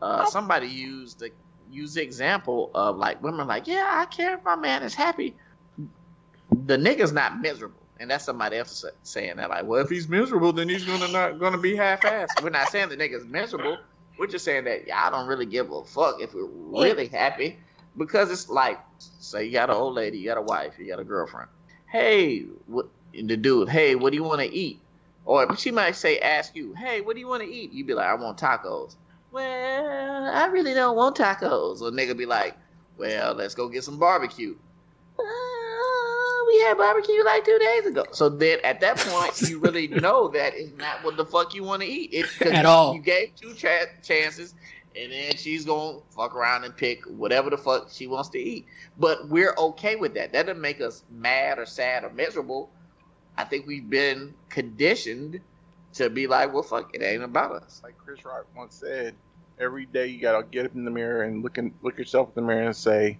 uh, 0.00 0.24
somebody 0.26 0.68
used 0.68 1.18
the 1.18 1.30
use 1.70 1.94
the 1.94 2.02
example 2.02 2.70
of 2.74 2.96
like 2.96 3.20
women 3.22 3.48
like, 3.48 3.66
yeah, 3.66 3.88
I 3.90 4.06
care 4.06 4.34
if 4.34 4.44
my 4.44 4.54
man 4.54 4.84
is 4.84 4.94
happy. 4.94 5.34
The 6.64 6.76
nigga's 6.76 7.12
not 7.12 7.40
miserable, 7.40 7.82
and 7.98 8.08
that's 8.08 8.24
somebody 8.24 8.56
else 8.56 8.84
saying 9.02 9.36
that. 9.38 9.50
Like, 9.50 9.64
well, 9.64 9.80
if 9.80 9.90
he's 9.90 10.08
miserable, 10.08 10.52
then 10.52 10.68
he's 10.68 10.84
gonna 10.84 11.08
not 11.08 11.40
gonna 11.40 11.58
be 11.58 11.74
half-assed. 11.74 12.40
We're 12.42 12.50
not 12.50 12.68
saying 12.68 12.88
the 12.88 12.96
nigga's 12.96 13.26
miserable. 13.26 13.78
We're 14.16 14.28
just 14.28 14.44
saying 14.44 14.64
that 14.64 14.86
y'all 14.86 15.10
don't 15.10 15.26
really 15.26 15.44
give 15.44 15.72
a 15.72 15.84
fuck 15.84 16.22
if 16.22 16.32
we're 16.32 16.46
really 16.46 17.08
happy, 17.08 17.58
because 17.96 18.30
it's 18.30 18.48
like, 18.48 18.78
say 18.98 19.44
you 19.44 19.52
got 19.52 19.70
an 19.70 19.76
old 19.76 19.94
lady, 19.94 20.18
you 20.18 20.26
got 20.26 20.38
a 20.38 20.42
wife, 20.42 20.74
you 20.78 20.86
got 20.86 21.00
a 21.00 21.04
girlfriend. 21.04 21.48
Hey, 21.88 22.46
what 22.66 22.88
the 23.24 23.36
dude? 23.36 23.68
Hey, 23.68 23.94
what 23.94 24.10
do 24.10 24.16
you 24.16 24.24
want 24.24 24.40
to 24.40 24.52
eat? 24.52 24.80
Or 25.24 25.56
she 25.56 25.70
might 25.72 25.96
say, 25.96 26.18
ask 26.20 26.54
you, 26.54 26.72
hey, 26.74 27.00
what 27.00 27.14
do 27.14 27.20
you 27.20 27.26
want 27.26 27.42
to 27.42 27.48
eat? 27.48 27.72
You'd 27.72 27.86
be 27.88 27.94
like, 27.94 28.06
I 28.06 28.14
want 28.14 28.38
tacos. 28.38 28.94
Well, 29.32 30.24
I 30.32 30.46
really 30.46 30.72
don't 30.72 30.96
want 30.96 31.16
tacos. 31.16 31.80
Or 31.82 31.90
nigga 31.90 32.16
be 32.16 32.26
like, 32.26 32.56
well, 32.96 33.34
let's 33.34 33.54
go 33.54 33.68
get 33.68 33.84
some 33.84 33.98
barbecue. 33.98 34.54
Uh, 35.18 35.22
we 36.46 36.60
had 36.60 36.76
barbecue 36.78 37.24
like 37.24 37.44
two 37.44 37.58
days 37.58 37.86
ago. 37.86 38.04
So 38.12 38.28
then 38.28 38.58
at 38.62 38.80
that 38.80 38.98
point, 38.98 39.40
you 39.42 39.58
really 39.58 39.88
know 39.88 40.28
that 40.28 40.54
is 40.54 40.72
not 40.74 41.02
what 41.02 41.16
the 41.16 41.26
fuck 41.26 41.54
you 41.54 41.64
want 41.64 41.82
to 41.82 41.88
eat. 41.88 42.10
It, 42.12 42.26
At 42.46 42.62
you, 42.62 42.68
all. 42.68 42.94
You 42.94 43.00
gave 43.02 43.34
two 43.34 43.52
cha- 43.54 43.86
chances, 44.02 44.54
and 44.94 45.10
then 45.10 45.36
she's 45.36 45.64
going 45.64 45.98
to 45.98 46.14
fuck 46.14 46.34
around 46.34 46.64
and 46.64 46.76
pick 46.76 47.04
whatever 47.04 47.50
the 47.50 47.58
fuck 47.58 47.88
she 47.90 48.06
wants 48.06 48.28
to 48.30 48.38
eat. 48.38 48.66
But 48.98 49.28
we're 49.28 49.54
okay 49.58 49.96
with 49.96 50.14
that. 50.14 50.32
That 50.32 50.46
doesn't 50.46 50.62
make 50.62 50.80
us 50.80 51.02
mad 51.10 51.58
or 51.58 51.66
sad 51.66 52.04
or 52.04 52.10
miserable. 52.10 52.70
I 53.38 53.44
think 53.44 53.66
we've 53.66 53.88
been 53.88 54.34
conditioned 54.48 55.40
to 55.94 56.10
be 56.10 56.26
like, 56.26 56.52
well, 56.52 56.62
fuck, 56.62 56.94
it 56.94 57.02
ain't 57.02 57.22
about 57.22 57.52
us. 57.52 57.80
Like 57.82 57.96
Chris 57.98 58.24
Rock 58.24 58.46
once 58.56 58.74
said, 58.74 59.14
every 59.58 59.86
day 59.86 60.06
you 60.06 60.20
gotta 60.20 60.44
get 60.44 60.66
up 60.66 60.74
in 60.74 60.84
the 60.84 60.90
mirror 60.90 61.22
and 61.22 61.42
look 61.42 61.58
in, 61.58 61.74
look 61.82 61.98
yourself 61.98 62.28
in 62.28 62.42
the 62.42 62.46
mirror 62.46 62.66
and 62.66 62.76
say, 62.76 63.18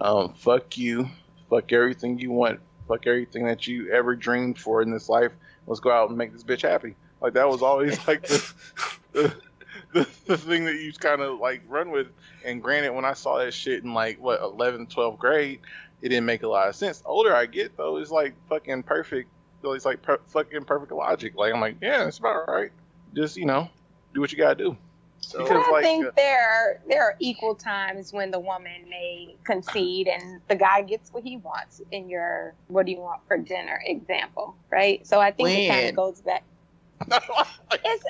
um, 0.00 0.32
"Fuck 0.34 0.76
you, 0.78 1.08
fuck 1.50 1.72
everything 1.72 2.18
you 2.18 2.30
want, 2.30 2.60
fuck 2.88 3.06
everything 3.06 3.46
that 3.46 3.66
you 3.66 3.90
ever 3.92 4.14
dreamed 4.14 4.58
for 4.58 4.82
in 4.82 4.90
this 4.90 5.08
life. 5.08 5.32
Let's 5.66 5.80
go 5.80 5.90
out 5.90 6.08
and 6.08 6.18
make 6.18 6.32
this 6.32 6.44
bitch 6.44 6.62
happy." 6.62 6.94
Like 7.20 7.34
that 7.34 7.48
was 7.48 7.62
always 7.62 8.06
like 8.06 8.26
the 8.26 9.34
the, 9.92 10.08
the, 10.26 10.36
thing 10.36 10.64
that 10.64 10.76
you 10.76 10.92
kind 10.92 11.20
of 11.20 11.38
like 11.38 11.62
run 11.68 11.90
with. 11.90 12.08
And 12.44 12.62
granted, 12.62 12.92
when 12.92 13.04
I 13.04 13.14
saw 13.14 13.38
that 13.38 13.54
shit 13.54 13.82
in 13.82 13.94
like 13.94 14.20
what 14.20 14.40
11th, 14.40 14.92
12th 14.92 15.18
grade, 15.18 15.60
it 16.02 16.08
didn't 16.08 16.26
make 16.26 16.42
a 16.42 16.48
lot 16.48 16.68
of 16.68 16.76
sense. 16.76 17.02
Older 17.06 17.34
I 17.34 17.46
get, 17.46 17.76
though, 17.76 17.96
it's 17.96 18.10
like 18.10 18.34
fucking 18.48 18.82
perfect. 18.82 19.30
It's 19.72 19.84
like 19.84 20.02
per- 20.02 20.20
fucking 20.28 20.64
perfect 20.64 20.92
logic. 20.92 21.34
Like 21.36 21.54
I'm 21.54 21.60
like, 21.60 21.76
yeah, 21.80 22.06
it's 22.06 22.18
about 22.18 22.48
right. 22.48 22.70
Just 23.14 23.36
you 23.36 23.46
know, 23.46 23.68
do 24.12 24.20
what 24.20 24.30
you 24.32 24.38
gotta 24.38 24.54
do. 24.56 24.76
So, 25.20 25.38
Because, 25.38 25.64
I 25.66 25.70
like, 25.70 25.82
think 25.84 26.04
uh, 26.06 26.10
there 26.16 26.38
are, 26.42 26.80
there 26.86 27.02
are 27.02 27.14
equal 27.18 27.54
times 27.54 28.12
when 28.12 28.30
the 28.30 28.38
woman 28.38 28.86
may 28.90 29.34
concede 29.44 30.06
and 30.06 30.42
the 30.48 30.54
guy 30.54 30.82
gets 30.82 31.10
what 31.14 31.22
he 31.24 31.38
wants 31.38 31.80
in 31.92 32.10
your 32.10 32.52
what 32.68 32.84
do 32.84 32.92
you 32.92 33.00
want 33.00 33.20
for 33.26 33.38
dinner 33.38 33.80
example, 33.86 34.54
right? 34.70 35.06
So 35.06 35.20
I 35.20 35.30
think 35.30 35.48
it 35.48 35.68
kind 35.68 35.88
of 35.88 35.96
goes 35.96 36.20
back. 36.20 36.44
It's 37.86 38.04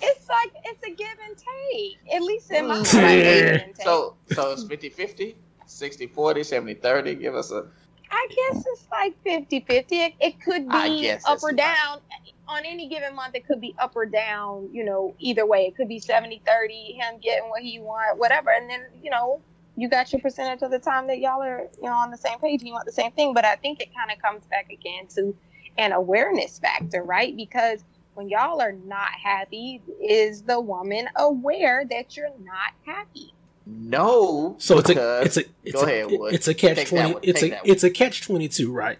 it's 0.00 0.28
like 0.28 0.50
it's 0.64 0.82
a 0.86 0.90
give 0.90 1.06
and 1.28 1.36
take. 1.36 2.14
At 2.14 2.22
least 2.22 2.50
in 2.52 2.66
my 2.68 2.74
Mm. 2.76 3.02
mind, 3.02 3.20
it's 3.20 3.28
a 3.28 3.44
give 3.44 3.60
and 3.66 3.74
take. 3.74 3.84
so, 3.84 4.14
so 4.26 4.52
it's 4.52 4.64
50 4.64 4.88
50, 4.90 5.36
60 5.66 6.06
40, 6.06 6.44
70 6.44 6.74
30. 6.74 7.14
Give 7.16 7.34
us 7.34 7.50
a. 7.52 7.66
I 8.10 8.26
guess 8.28 8.64
it's 8.66 8.86
like 8.90 9.14
50-50. 9.24 9.84
It, 9.90 10.14
it 10.20 10.40
could 10.40 10.68
be 10.68 11.10
up 11.26 11.42
or 11.42 11.52
down. 11.52 12.00
On 12.46 12.62
any 12.64 12.88
given 12.88 13.14
month, 13.14 13.34
it 13.34 13.46
could 13.46 13.60
be 13.60 13.74
up 13.78 13.96
or 13.96 14.04
down, 14.04 14.68
you 14.72 14.84
know, 14.84 15.14
either 15.18 15.46
way. 15.46 15.66
It 15.66 15.76
could 15.76 15.88
be 15.88 15.98
70-30, 15.98 16.94
him 16.94 17.18
getting 17.22 17.48
what 17.48 17.62
he 17.62 17.80
want, 17.80 18.18
whatever. 18.18 18.50
And 18.50 18.68
then, 18.68 18.82
you 19.02 19.10
know, 19.10 19.40
you 19.76 19.88
got 19.88 20.12
your 20.12 20.20
percentage 20.20 20.62
of 20.62 20.70
the 20.70 20.78
time 20.78 21.06
that 21.08 21.18
y'all 21.18 21.42
are, 21.42 21.66
you 21.76 21.88
know, 21.88 21.94
on 21.94 22.10
the 22.10 22.18
same 22.18 22.38
page 22.38 22.60
and 22.60 22.68
you 22.68 22.74
want 22.74 22.86
the 22.86 22.92
same 22.92 23.12
thing. 23.12 23.34
But 23.34 23.44
I 23.44 23.56
think 23.56 23.80
it 23.80 23.88
kind 23.94 24.10
of 24.10 24.22
comes 24.22 24.44
back 24.46 24.70
again 24.70 25.06
to 25.16 25.34
an 25.78 25.92
awareness 25.92 26.58
factor, 26.58 27.02
right? 27.02 27.34
Because 27.36 27.82
when 28.14 28.28
y'all 28.28 28.60
are 28.60 28.72
not 28.72 29.10
happy, 29.12 29.82
is 30.00 30.42
the 30.42 30.60
woman 30.60 31.08
aware 31.16 31.84
that 31.90 32.16
you're 32.16 32.30
not 32.42 32.72
happy? 32.86 33.33
No. 33.66 34.56
So 34.58 34.78
it's 34.78 34.90
a 34.90 35.22
it's 35.22 35.36
a 35.36 35.44
it's 35.64 35.74
go 35.74 35.80
a, 35.80 35.84
ahead, 35.84 36.34
it's 36.34 36.48
a 36.48 36.54
catch 36.54 36.76
Take 36.76 36.88
twenty 36.88 37.16
it's 37.22 37.40
take 37.40 37.52
a 37.52 37.60
it's 37.64 37.84
a 37.84 37.90
catch 37.90 38.22
twenty 38.22 38.48
two, 38.48 38.72
right? 38.72 38.98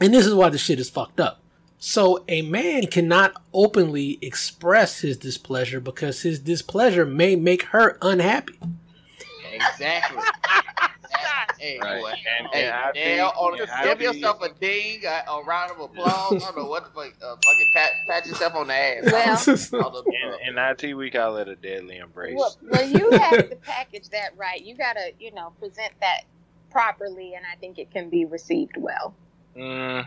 And 0.00 0.14
this 0.14 0.26
is 0.26 0.34
why 0.34 0.48
the 0.50 0.58
shit 0.58 0.78
is 0.78 0.88
fucked 0.88 1.18
up. 1.18 1.40
So 1.78 2.24
a 2.28 2.42
man 2.42 2.86
cannot 2.86 3.40
openly 3.52 4.18
express 4.20 5.00
his 5.00 5.16
displeasure 5.16 5.80
because 5.80 6.22
his 6.22 6.38
displeasure 6.38 7.06
may 7.06 7.36
make 7.36 7.64
her 7.64 7.98
unhappy. 8.02 8.58
Exactly. 9.52 10.22
hey, 11.58 11.78
Right. 11.80 12.00
boy. 12.00 12.10
And, 12.10 12.48
Hey, 12.52 12.64
and 12.66 12.74
I 12.74 12.92
Dale, 12.92 13.32
on, 13.36 13.60
and 13.60 13.70
I 13.70 13.84
give 13.84 13.98
think- 13.98 14.14
yourself 14.14 14.42
a 14.42 14.48
ding, 14.54 15.00
a, 15.04 15.24
a 15.30 15.44
round 15.44 15.70
of 15.72 15.80
applause. 15.80 16.32
I 16.32 16.38
don't 16.38 16.56
know 16.56 16.64
what 16.66 16.84
the 16.84 16.90
fuck. 16.90 17.12
Uh, 17.22 17.36
fucking 17.36 17.70
pat, 17.74 17.90
pat 18.08 18.26
yourself 18.26 18.54
on 18.54 18.66
the 18.68 18.74
ass. 18.74 19.70
Well, 19.72 20.04
In, 20.48 20.56
in 20.56 20.58
IT, 20.58 20.94
we 20.96 21.10
call 21.10 21.36
it 21.38 21.48
a 21.48 21.56
deadly 21.56 21.98
embrace. 21.98 22.34
Well, 22.36 22.56
well, 22.70 22.88
you 22.88 23.10
have 23.12 23.50
to 23.50 23.56
package 23.56 24.08
that 24.10 24.36
right. 24.36 24.62
You 24.64 24.74
gotta, 24.74 25.12
you 25.18 25.32
know, 25.32 25.52
present 25.58 25.92
that 26.00 26.22
properly, 26.70 27.34
and 27.34 27.44
I 27.50 27.56
think 27.56 27.78
it 27.78 27.90
can 27.90 28.08
be 28.10 28.24
received 28.24 28.76
well. 28.76 29.14
Mm, 29.56 30.06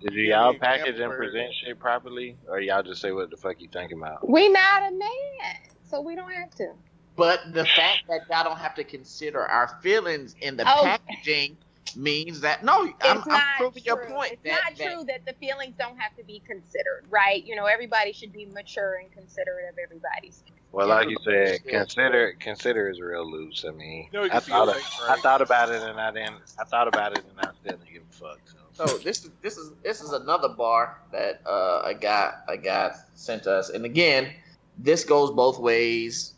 did 0.00 0.12
y'all 0.14 0.52
the 0.52 0.58
package 0.58 0.98
and 1.00 1.12
present 1.12 1.52
shit 1.64 1.78
properly, 1.78 2.36
or 2.48 2.60
y'all 2.60 2.82
just 2.82 3.00
say 3.00 3.12
what 3.12 3.30
the 3.30 3.36
fuck 3.36 3.60
you 3.60 3.68
thinking 3.72 3.98
about? 3.98 4.28
We 4.28 4.48
not 4.48 4.88
a 4.88 4.92
man, 4.94 5.56
so 5.90 6.00
we 6.00 6.14
don't 6.14 6.32
have 6.32 6.50
to. 6.56 6.72
But 7.18 7.52
the 7.52 7.64
fact 7.66 8.04
that 8.08 8.20
y'all 8.30 8.44
don't 8.44 8.58
have 8.60 8.76
to 8.76 8.84
consider 8.84 9.44
our 9.44 9.66
feelings 9.82 10.36
in 10.40 10.56
the 10.56 10.62
Oh. 10.62 10.84
packaging 10.84 11.56
means 11.96 12.40
that 12.42 12.62
no, 12.64 12.84
It's 12.84 12.94
I'm, 13.02 13.18
I'm 13.22 13.28
not 13.28 13.42
proving 13.58 13.82
true. 13.82 13.92
your 13.96 14.06
point. 14.06 14.32
It's 14.34 14.42
that, 14.44 14.62
not 14.70 14.76
that- 14.78 14.92
true 14.94 15.04
that 15.08 15.26
the 15.26 15.32
feelings 15.34 15.74
don't 15.76 15.98
have 15.98 16.14
to 16.16 16.22
be 16.22 16.40
considered, 16.46 17.06
right? 17.10 17.44
You 17.44 17.56
know, 17.56 17.66
everybody 17.66 18.12
should 18.12 18.32
be 18.32 18.46
mature 18.46 19.00
and 19.02 19.10
considerate 19.10 19.68
of 19.72 19.78
everybody's. 19.82 20.44
Well, 20.70 20.86
like 20.86 21.08
you 21.08 21.16
said, 21.24 21.64
consider 21.66 22.34
consider 22.38 22.88
is 22.88 23.00
real 23.00 23.28
loose. 23.28 23.64
I 23.66 23.72
mean, 23.72 24.08
No, 24.12 24.22
I 24.24 24.38
thought 24.38 24.68
like, 24.68 24.84
I 25.02 25.08
right? 25.14 25.18
thought 25.22 25.42
about 25.42 25.70
it 25.70 25.82
and 25.82 25.98
I 26.00 26.12
didn't. 26.12 26.36
I 26.60 26.64
thought 26.64 26.86
about 26.86 27.18
it 27.18 27.24
and 27.28 27.38
I 27.40 27.50
still 27.60 27.78
didn't 27.78 27.92
give 27.92 28.02
a 28.02 28.14
fuck. 28.14 28.38
So. 28.74 28.86
So 28.86 28.98
this 28.98 29.24
is 29.24 29.30
this 29.42 29.56
is 29.56 29.72
this 29.82 30.00
is 30.02 30.12
another 30.12 30.50
bar 30.50 31.00
that 31.10 31.40
uh, 31.46 31.82
a 31.84 31.94
guy 31.94 32.32
a 32.46 32.56
guy 32.56 32.94
sent 33.14 33.48
us, 33.48 33.70
and 33.70 33.84
again, 33.84 34.30
this 34.76 35.04
goes 35.04 35.30
both 35.32 35.58
ways. 35.58 36.34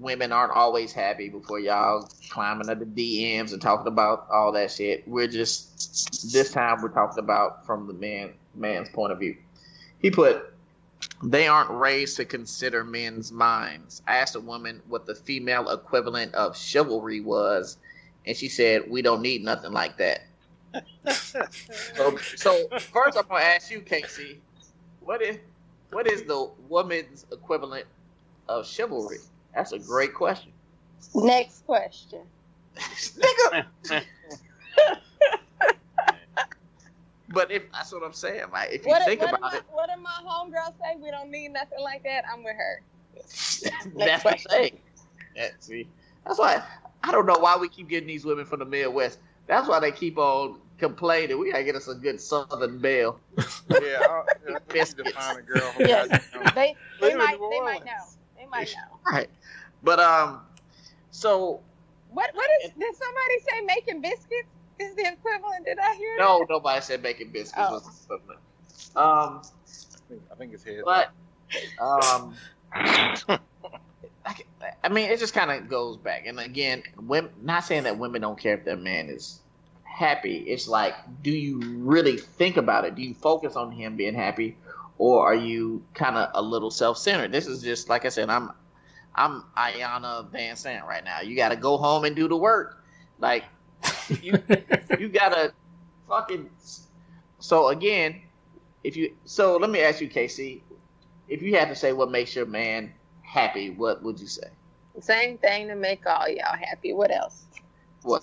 Women 0.00 0.32
aren't 0.32 0.52
always 0.52 0.92
happy 0.92 1.28
before 1.28 1.60
y'all 1.60 2.08
climbing 2.30 2.70
up 2.70 2.78
the 2.78 2.86
DMs 2.86 3.52
and 3.52 3.60
talking 3.60 3.86
about 3.86 4.26
all 4.30 4.52
that 4.52 4.70
shit. 4.70 5.06
We're 5.06 5.26
just 5.26 6.32
this 6.32 6.50
time 6.52 6.80
we're 6.82 6.88
talking 6.88 7.18
about 7.18 7.66
from 7.66 7.86
the 7.86 7.92
man 7.92 8.32
man's 8.54 8.88
point 8.88 9.12
of 9.12 9.18
view. 9.18 9.36
He 10.00 10.10
put 10.10 10.52
they 11.22 11.46
aren't 11.46 11.70
raised 11.70 12.16
to 12.16 12.24
consider 12.24 12.84
men's 12.84 13.32
minds. 13.32 14.02
I 14.06 14.16
asked 14.16 14.34
a 14.34 14.40
woman 14.40 14.82
what 14.88 15.06
the 15.06 15.14
female 15.14 15.68
equivalent 15.70 16.34
of 16.34 16.56
chivalry 16.56 17.20
was, 17.20 17.78
and 18.26 18.36
she 18.36 18.48
said, 18.48 18.90
"We 18.90 19.02
don't 19.02 19.22
need 19.22 19.44
nothing 19.44 19.72
like 19.72 19.96
that." 19.98 20.22
So, 21.94 22.16
so 22.36 22.68
first 22.78 23.18
I'm 23.18 23.26
gonna 23.28 23.44
ask 23.44 23.70
you, 23.70 23.80
Casey, 23.80 24.40
what 25.00 25.20
is 25.20 25.38
what 25.90 26.06
is 26.06 26.22
the 26.22 26.50
woman's 26.68 27.26
equivalent 27.30 27.86
of 28.48 28.66
chivalry? 28.66 29.18
That's 29.54 29.72
a 29.72 29.78
great 29.78 30.14
question. 30.14 30.52
Next 31.14 31.64
question. 31.66 32.20
But 37.28 37.50
if 37.50 37.62
that's 37.72 37.90
what 37.92 38.02
I'm 38.02 38.12
saying, 38.12 38.44
like 38.52 38.70
if 38.72 38.84
you 38.84 38.90
What, 38.90 39.04
think 39.04 39.20
what, 39.20 39.30
about 39.30 39.42
am 39.42 39.44
I, 39.52 39.56
it, 39.56 39.62
what 39.70 39.88
did 39.88 40.02
my 40.02 40.10
homegirl 40.26 40.74
say? 40.78 40.96
We 41.00 41.10
don't 41.10 41.30
need 41.30 41.48
nothing 41.48 41.80
like 41.80 42.02
that. 42.02 42.24
I'm 42.30 42.44
with 42.44 42.56
her. 42.56 42.82
that's 43.96 44.22
the 44.22 44.46
thing. 44.50 44.78
That, 45.36 45.52
see, 45.64 45.88
that's 46.26 46.38
why 46.38 46.62
I 47.02 47.10
don't 47.10 47.24
know 47.24 47.38
why 47.38 47.56
we 47.56 47.68
keep 47.70 47.88
getting 47.88 48.06
these 48.06 48.26
women 48.26 48.44
from 48.44 48.58
the 48.58 48.66
Midwest. 48.66 49.18
That's 49.46 49.66
why 49.66 49.80
they 49.80 49.92
keep 49.92 50.18
on 50.18 50.60
complaining. 50.76 51.38
We 51.38 51.50
gotta 51.52 51.64
get 51.64 51.74
us 51.74 51.88
a 51.88 51.94
good 51.94 52.20
Southern 52.20 52.78
belle. 52.78 53.18
Yeah, 53.80 54.00
I, 54.02 54.22
I 54.54 54.58
think 54.68 54.98
you 54.98 55.04
define 55.04 55.36
a 55.38 55.42
girl. 55.42 55.72
From 55.72 55.86
Yes. 55.86 56.08
goddamn- 56.32 56.54
They 56.54 56.76
they 57.00 57.14
might 57.14 57.38
they 57.50 57.60
might 57.60 57.84
know. 57.86 58.04
They 58.52 58.58
might 58.58 58.68
know. 58.70 59.12
Right. 59.12 59.28
But 59.82 59.98
um, 60.00 60.40
so 61.10 61.60
What 62.10 62.30
what 62.34 62.50
is 62.64 62.70
did 62.70 62.94
somebody 62.94 63.38
say 63.50 63.60
making 63.66 64.00
biscuits 64.02 64.48
is 64.78 64.94
the 64.96 65.02
equivalent? 65.12 65.64
Did 65.64 65.78
I 65.78 65.94
hear 65.96 66.16
no, 66.18 66.44
nobody 66.48 66.80
said 66.80 67.02
making 67.02 67.32
biscuits 67.32 67.66
Oh. 67.68 67.72
was 67.74 67.84
the 67.84 68.14
equivalent. 68.14 68.40
Um, 68.94 69.42
I 69.44 70.08
think, 70.08 70.22
I 70.30 70.34
think 70.36 70.52
it's 70.54 70.64
head. 70.64 70.82
but 70.84 71.10
um, 71.80 72.34
I, 74.24 74.34
ca- 74.34 74.44
I 74.84 74.88
mean, 74.88 75.10
it 75.10 75.18
just 75.18 75.34
kind 75.34 75.50
of 75.50 75.68
goes 75.68 75.96
back. 75.96 76.26
And 76.26 76.38
again, 76.38 76.82
women, 76.96 77.30
not 77.42 77.64
saying 77.64 77.84
that 77.84 77.98
women 77.98 78.20
don't 78.22 78.38
care 78.38 78.54
if 78.56 78.64
their 78.64 78.76
man 78.76 79.08
is 79.08 79.40
happy. 79.84 80.38
It's 80.38 80.68
like, 80.68 80.94
do 81.22 81.30
you 81.30 81.60
really 81.78 82.16
think 82.16 82.56
about 82.56 82.84
it? 82.84 82.94
Do 82.94 83.02
you 83.02 83.14
focus 83.14 83.56
on 83.56 83.70
him 83.72 83.96
being 83.96 84.14
happy, 84.14 84.56
or 85.02 85.26
are 85.26 85.34
you 85.34 85.82
kind 85.94 86.16
of 86.16 86.30
a 86.34 86.40
little 86.40 86.70
self-centered? 86.70 87.32
This 87.32 87.48
is 87.48 87.60
just 87.60 87.88
like 87.88 88.04
I 88.04 88.08
said. 88.08 88.30
I'm 88.30 88.52
I'm 89.16 89.42
Iyanla 89.56 90.30
Vanzant 90.30 90.86
right 90.86 91.02
now. 91.04 91.20
You 91.22 91.34
got 91.34 91.48
to 91.48 91.56
go 91.56 91.76
home 91.76 92.04
and 92.04 92.14
do 92.14 92.28
the 92.28 92.36
work. 92.36 92.84
Like 93.18 93.44
you 94.22 94.34
you 95.00 95.08
gotta 95.08 95.52
fucking. 96.08 96.48
So 97.40 97.68
again, 97.70 98.22
if 98.84 98.96
you 98.96 99.12
so 99.24 99.56
let 99.56 99.70
me 99.70 99.80
ask 99.80 100.00
you, 100.00 100.06
Casey, 100.06 100.62
if 101.26 101.42
you 101.42 101.56
had 101.56 101.68
to 101.68 101.74
say 101.74 101.92
what 101.92 102.12
makes 102.12 102.36
your 102.36 102.46
man 102.46 102.92
happy, 103.22 103.70
what 103.70 104.04
would 104.04 104.20
you 104.20 104.28
say? 104.28 104.50
Same 105.00 105.36
thing 105.38 105.66
to 105.66 105.74
make 105.74 106.06
all 106.06 106.28
y'all 106.28 106.56
happy. 106.56 106.92
What 106.92 107.10
else? 107.10 107.46
What? 108.02 108.22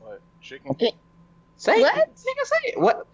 What, 0.00 0.20
chicken? 0.42 0.76
Say 1.56 1.80
What? 1.80 1.94
Nigga, 1.94 2.44
say 2.44 2.56
it. 2.64 2.78
What? 2.78 3.06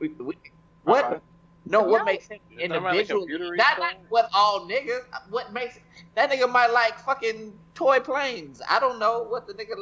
We- 0.00 0.08
we- 0.08 0.36
What? 0.82 1.22
No, 1.70 1.82
what 1.82 1.98
No. 1.98 2.04
makes 2.04 2.26
him 2.28 2.38
You 2.50 2.56
talking 2.58 2.70
about 2.72 2.82
the 2.82 2.88
individual? 3.00 3.20
computer 3.22 3.56
Not, 3.56 3.78
not 3.78 3.94
what 4.08 4.28
all 4.34 4.68
niggas. 4.68 5.02
What 5.30 5.52
makes 5.52 5.78
that 6.14 6.30
nigga 6.30 6.50
might 6.50 6.68
like 6.72 6.98
fucking 6.98 7.58
toy 7.74 8.00
planes? 8.00 8.60
I 8.68 8.80
don't 8.80 8.98
know 8.98 9.22
what 9.22 9.46
the 9.46 9.54
nigga 9.54 9.74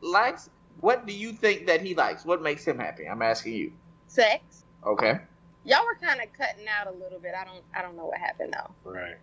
likes. 0.00 0.50
What 0.80 1.06
do 1.06 1.12
you 1.12 1.32
think 1.32 1.66
that 1.66 1.80
he 1.80 1.94
likes? 1.94 2.24
What 2.24 2.42
makes 2.42 2.66
him 2.66 2.78
happy? 2.78 3.06
I'm 3.08 3.22
asking 3.22 3.54
you. 3.54 3.72
Sex. 4.08 4.64
Okay. 4.84 5.18
Y'all 5.64 5.84
were 5.84 5.94
kind 6.06 6.20
of 6.20 6.30
cutting 6.32 6.66
out 6.68 6.86
a 6.88 6.96
little 6.98 7.18
bit. 7.18 7.32
I 7.38 7.44
don't 7.44 7.62
I 7.74 7.82
don't 7.82 7.96
know 7.96 8.06
what 8.06 8.18
happened 8.18 8.54
though. 8.54 8.90
Right. 8.90 9.16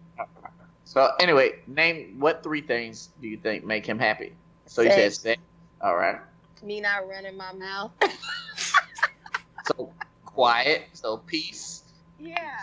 So 0.85 1.11
anyway, 1.19 1.59
name 1.67 2.15
what 2.19 2.41
three 2.43 2.61
things 2.61 3.09
do 3.21 3.27
you 3.27 3.37
think 3.37 3.63
make 3.63 3.85
him 3.85 3.99
happy? 3.99 4.33
So 4.65 4.81
you 4.81 4.89
said 4.91 5.13
Sex. 5.13 5.19
sex. 5.19 5.41
All 5.81 5.95
right. 5.95 6.19
Me 6.63 6.81
not 6.81 7.07
running 7.07 7.35
my 7.37 7.51
mouth. 7.53 7.91
So 9.77 9.93
quiet. 10.25 10.87
So 10.93 11.17
peace. 11.17 11.80
Yeah. 12.21 12.57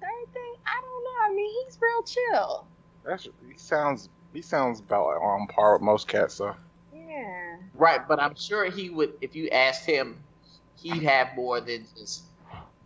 Third 0.00 0.32
thing, 0.32 0.54
I 0.66 0.80
don't 0.80 1.04
know. 1.04 1.32
I 1.32 1.34
mean, 1.34 1.64
he's 1.64 1.78
real 1.80 2.02
chill. 2.02 2.66
That's 3.04 3.24
he 3.24 3.56
sounds 3.56 4.08
he 4.32 4.42
sounds 4.42 4.80
about 4.80 5.06
like 5.06 5.20
on 5.20 5.46
par 5.48 5.74
with 5.74 5.82
most 5.82 6.08
cats. 6.08 6.38
though. 6.38 6.54
Yeah. 6.94 7.56
Right, 7.74 8.06
but 8.06 8.20
I'm 8.20 8.34
sure 8.34 8.70
he 8.70 8.90
would. 8.90 9.14
If 9.20 9.34
you 9.34 9.48
asked 9.48 9.86
him, 9.86 10.22
he'd 10.76 11.02
have 11.02 11.34
more 11.34 11.60
than 11.60 11.86
just 11.96 12.24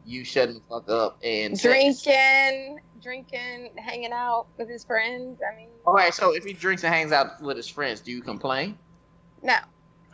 you 0.04 0.24
shutting 0.24 0.54
the 0.54 0.60
fuck 0.68 0.88
up 0.88 1.18
and 1.22 1.58
sex. 1.58 2.02
Drinking, 2.02 2.80
drinking, 3.00 3.70
hanging 3.76 4.12
out 4.12 4.46
with 4.58 4.68
his 4.68 4.84
friends. 4.84 5.40
I 5.42 5.56
mean, 5.56 5.68
All 5.86 5.94
right. 5.94 6.14
So 6.14 6.34
if 6.34 6.44
he 6.44 6.52
drinks 6.52 6.84
and 6.84 6.94
hangs 6.94 7.12
out 7.12 7.40
with 7.42 7.56
his 7.56 7.68
friends, 7.68 8.00
do 8.00 8.10
you 8.10 8.22
complain? 8.22 8.78
no. 9.42 9.56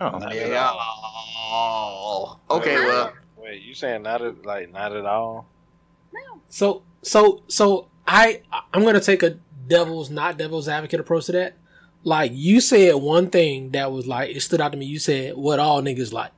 oh, 0.01 0.31
yeah. 0.33 0.73
Oh. 0.75 2.39
Okay. 2.51 2.77
Well. 2.77 3.13
Wait, 3.49 3.63
you 3.63 3.75
saying 3.75 4.03
not 4.03 4.21
at, 4.21 4.45
like 4.45 4.71
not 4.71 4.95
at 4.95 5.07
all? 5.07 5.47
No. 6.13 6.43
So 6.51 6.83
so 7.01 7.43
so 7.49 7.89
I 8.07 8.43
I'm 8.75 8.85
gonna 8.85 9.01
take 9.01 9.23
a 9.23 9.39
devil's 9.67 10.11
not 10.11 10.37
devil's 10.37 10.69
advocate 10.69 11.01
approach 11.01 11.27
to 11.27 11.33
that. 11.33 11.55
Like 12.05 12.33
you 12.35 12.61
said 12.61 12.97
one 12.97 13.31
thing 13.31 13.71
that 13.71 13.91
was 13.91 14.07
like 14.07 14.37
it 14.37 14.41
stood 14.41 14.61
out 14.61 14.73
to 14.73 14.79
me. 14.79 14.85
You 14.85 14.99
said 14.99 15.35
what 15.35 15.59
all 15.59 15.81
niggas 15.81 16.13
like, 16.13 16.33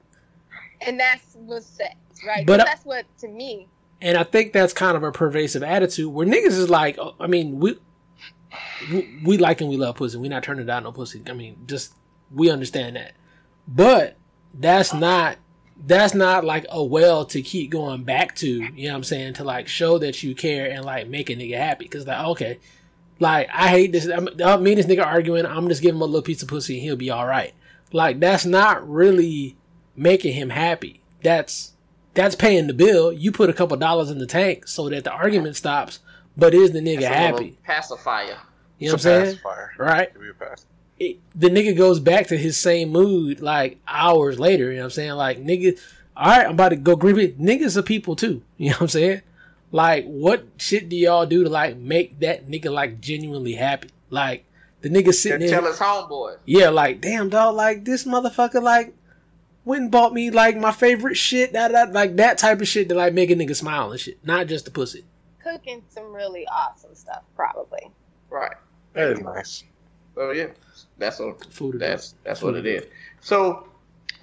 And 0.80 1.00
that's 1.00 1.34
what's 1.34 1.66
sex, 1.66 1.96
right? 2.24 2.46
But, 2.46 2.58
that's 2.58 2.84
what 2.84 3.06
to 3.18 3.28
me. 3.28 3.66
and 4.00 4.16
I 4.16 4.22
think 4.22 4.52
that's 4.52 4.72
kind 4.72 4.96
of 4.96 5.02
a 5.02 5.10
pervasive 5.10 5.64
attitude 5.64 6.12
where 6.12 6.26
niggas 6.26 6.46
is 6.46 6.70
like, 6.70 6.96
oh, 7.00 7.16
I 7.18 7.26
mean 7.26 7.58
we 7.58 7.76
we, 8.92 9.20
we 9.24 9.36
like 9.36 9.60
and 9.60 9.68
we 9.68 9.76
love 9.76 9.96
pussy. 9.96 10.16
We 10.16 10.28
not 10.28 10.44
turning 10.44 10.66
down 10.66 10.84
no 10.84 10.92
pussy. 10.92 11.22
I 11.28 11.32
mean 11.32 11.56
just 11.66 11.92
we 12.32 12.50
understand 12.50 12.94
that, 12.94 13.14
but 13.66 14.16
that's 14.54 14.94
oh. 14.94 14.98
not 14.98 15.38
that's 15.86 16.14
not 16.14 16.44
like 16.44 16.66
a 16.70 16.82
well 16.82 17.24
to 17.26 17.42
keep 17.42 17.70
going 17.70 18.04
back 18.04 18.36
to, 18.36 18.48
you 18.48 18.88
know 18.88 18.92
what 18.92 18.98
I'm 18.98 19.04
saying, 19.04 19.34
to 19.34 19.44
like 19.44 19.68
show 19.68 19.98
that 19.98 20.22
you 20.22 20.34
care 20.34 20.70
and 20.70 20.84
like 20.84 21.08
make 21.08 21.30
a 21.30 21.34
nigga 21.34 21.56
happy. 21.56 21.88
Cause 21.88 22.06
like, 22.06 22.24
okay, 22.26 22.58
like 23.18 23.48
I 23.52 23.68
hate 23.68 23.92
this. 23.92 24.06
I'm, 24.08 24.24
me 24.24 24.72
and 24.72 24.78
this 24.78 24.86
nigga 24.86 25.04
arguing. 25.04 25.46
I'm 25.46 25.68
just 25.68 25.82
giving 25.82 25.96
him 25.96 26.02
a 26.02 26.06
little 26.06 26.22
piece 26.22 26.42
of 26.42 26.48
pussy 26.48 26.74
and 26.74 26.82
he'll 26.82 26.96
be 26.96 27.10
all 27.10 27.26
right. 27.26 27.54
Like 27.92 28.20
that's 28.20 28.44
not 28.44 28.88
really 28.88 29.56
making 29.96 30.34
him 30.34 30.50
happy. 30.50 31.00
That's 31.22 31.72
that's 32.14 32.34
paying 32.34 32.66
the 32.66 32.74
bill. 32.74 33.12
You 33.12 33.32
put 33.32 33.50
a 33.50 33.52
couple 33.52 33.76
dollars 33.76 34.10
in 34.10 34.18
the 34.18 34.26
tank 34.26 34.66
so 34.68 34.88
that 34.88 35.04
the 35.04 35.12
argument 35.12 35.56
stops. 35.56 36.00
But 36.36 36.54
is 36.54 36.72
the 36.72 36.80
nigga 36.80 37.00
That's 37.00 37.14
a 37.14 37.18
happy? 37.18 37.58
Pacifier. 37.64 38.38
You 38.78 38.88
know 38.88 38.92
what 38.92 38.92
I'm 38.92 38.98
saying? 38.98 39.24
pacifier. 39.24 39.72
Right. 39.78 40.12
Give 41.00 41.08
me 41.08 41.14
a 41.14 41.14
pass. 41.16 41.24
it, 41.34 41.38
the 41.38 41.48
nigga 41.48 41.76
goes 41.76 42.00
back 42.00 42.26
to 42.28 42.36
his 42.36 42.56
same 42.56 42.90
mood 42.90 43.40
like 43.40 43.78
hours 43.88 44.38
later. 44.38 44.70
You 44.70 44.76
know 44.76 44.82
what 44.82 44.84
I'm 44.84 44.90
saying? 44.90 45.12
Like 45.12 45.38
nigga, 45.42 45.78
all 46.16 46.28
right, 46.28 46.46
I'm 46.46 46.52
about 46.52 46.70
to 46.70 46.76
go 46.76 46.96
grip 46.96 47.16
it. 47.18 47.40
Niggas 47.40 47.76
are 47.76 47.82
people 47.82 48.16
too. 48.16 48.42
You 48.58 48.70
know 48.70 48.76
what 48.76 48.82
I'm 48.82 48.88
saying? 48.88 49.22
Like 49.72 50.04
what 50.06 50.46
shit 50.58 50.88
do 50.88 50.96
y'all 50.96 51.26
do 51.26 51.44
to 51.44 51.50
like 51.50 51.76
make 51.76 52.20
that 52.20 52.48
nigga 52.48 52.70
like 52.72 53.00
genuinely 53.00 53.54
happy? 53.54 53.90
Like 54.10 54.44
the 54.82 54.88
nigga 54.90 55.14
sitting 55.14 55.48
Tell 55.48 55.62
there, 55.62 55.70
his 55.70 55.80
homeboy. 55.80 56.38
yeah, 56.44 56.70
like 56.70 57.00
damn 57.00 57.28
dog, 57.28 57.54
like 57.54 57.84
this 57.84 58.04
motherfucker 58.04 58.62
like 58.62 58.94
went 59.64 59.82
and 59.82 59.90
bought 59.90 60.12
me 60.12 60.30
like 60.30 60.56
my 60.56 60.72
favorite 60.72 61.16
shit, 61.16 61.52
that, 61.52 61.72
that 61.72 61.92
like 61.92 62.16
that 62.16 62.38
type 62.38 62.60
of 62.60 62.68
shit 62.68 62.88
to 62.88 62.94
like 62.94 63.14
make 63.14 63.30
a 63.30 63.34
nigga 63.34 63.54
smile 63.54 63.92
and 63.92 64.00
shit, 64.00 64.18
not 64.26 64.46
just 64.46 64.64
the 64.64 64.70
pussy. 64.70 65.04
Cooking 65.42 65.82
some 65.88 66.12
really 66.12 66.46
awesome 66.48 66.94
stuff, 66.94 67.22
probably. 67.36 67.90
Right. 68.30 68.56
That 68.94 69.10
is 69.12 69.20
nice. 69.20 69.64
Oh, 70.16 70.32
yeah, 70.32 70.48
that's 71.00 71.18
what 71.18 71.44
Food. 71.52 71.80
that's 71.80 72.14
that's 72.24 72.42
what 72.42 72.54
it 72.54 72.66
is. 72.66 72.84
So 73.20 73.68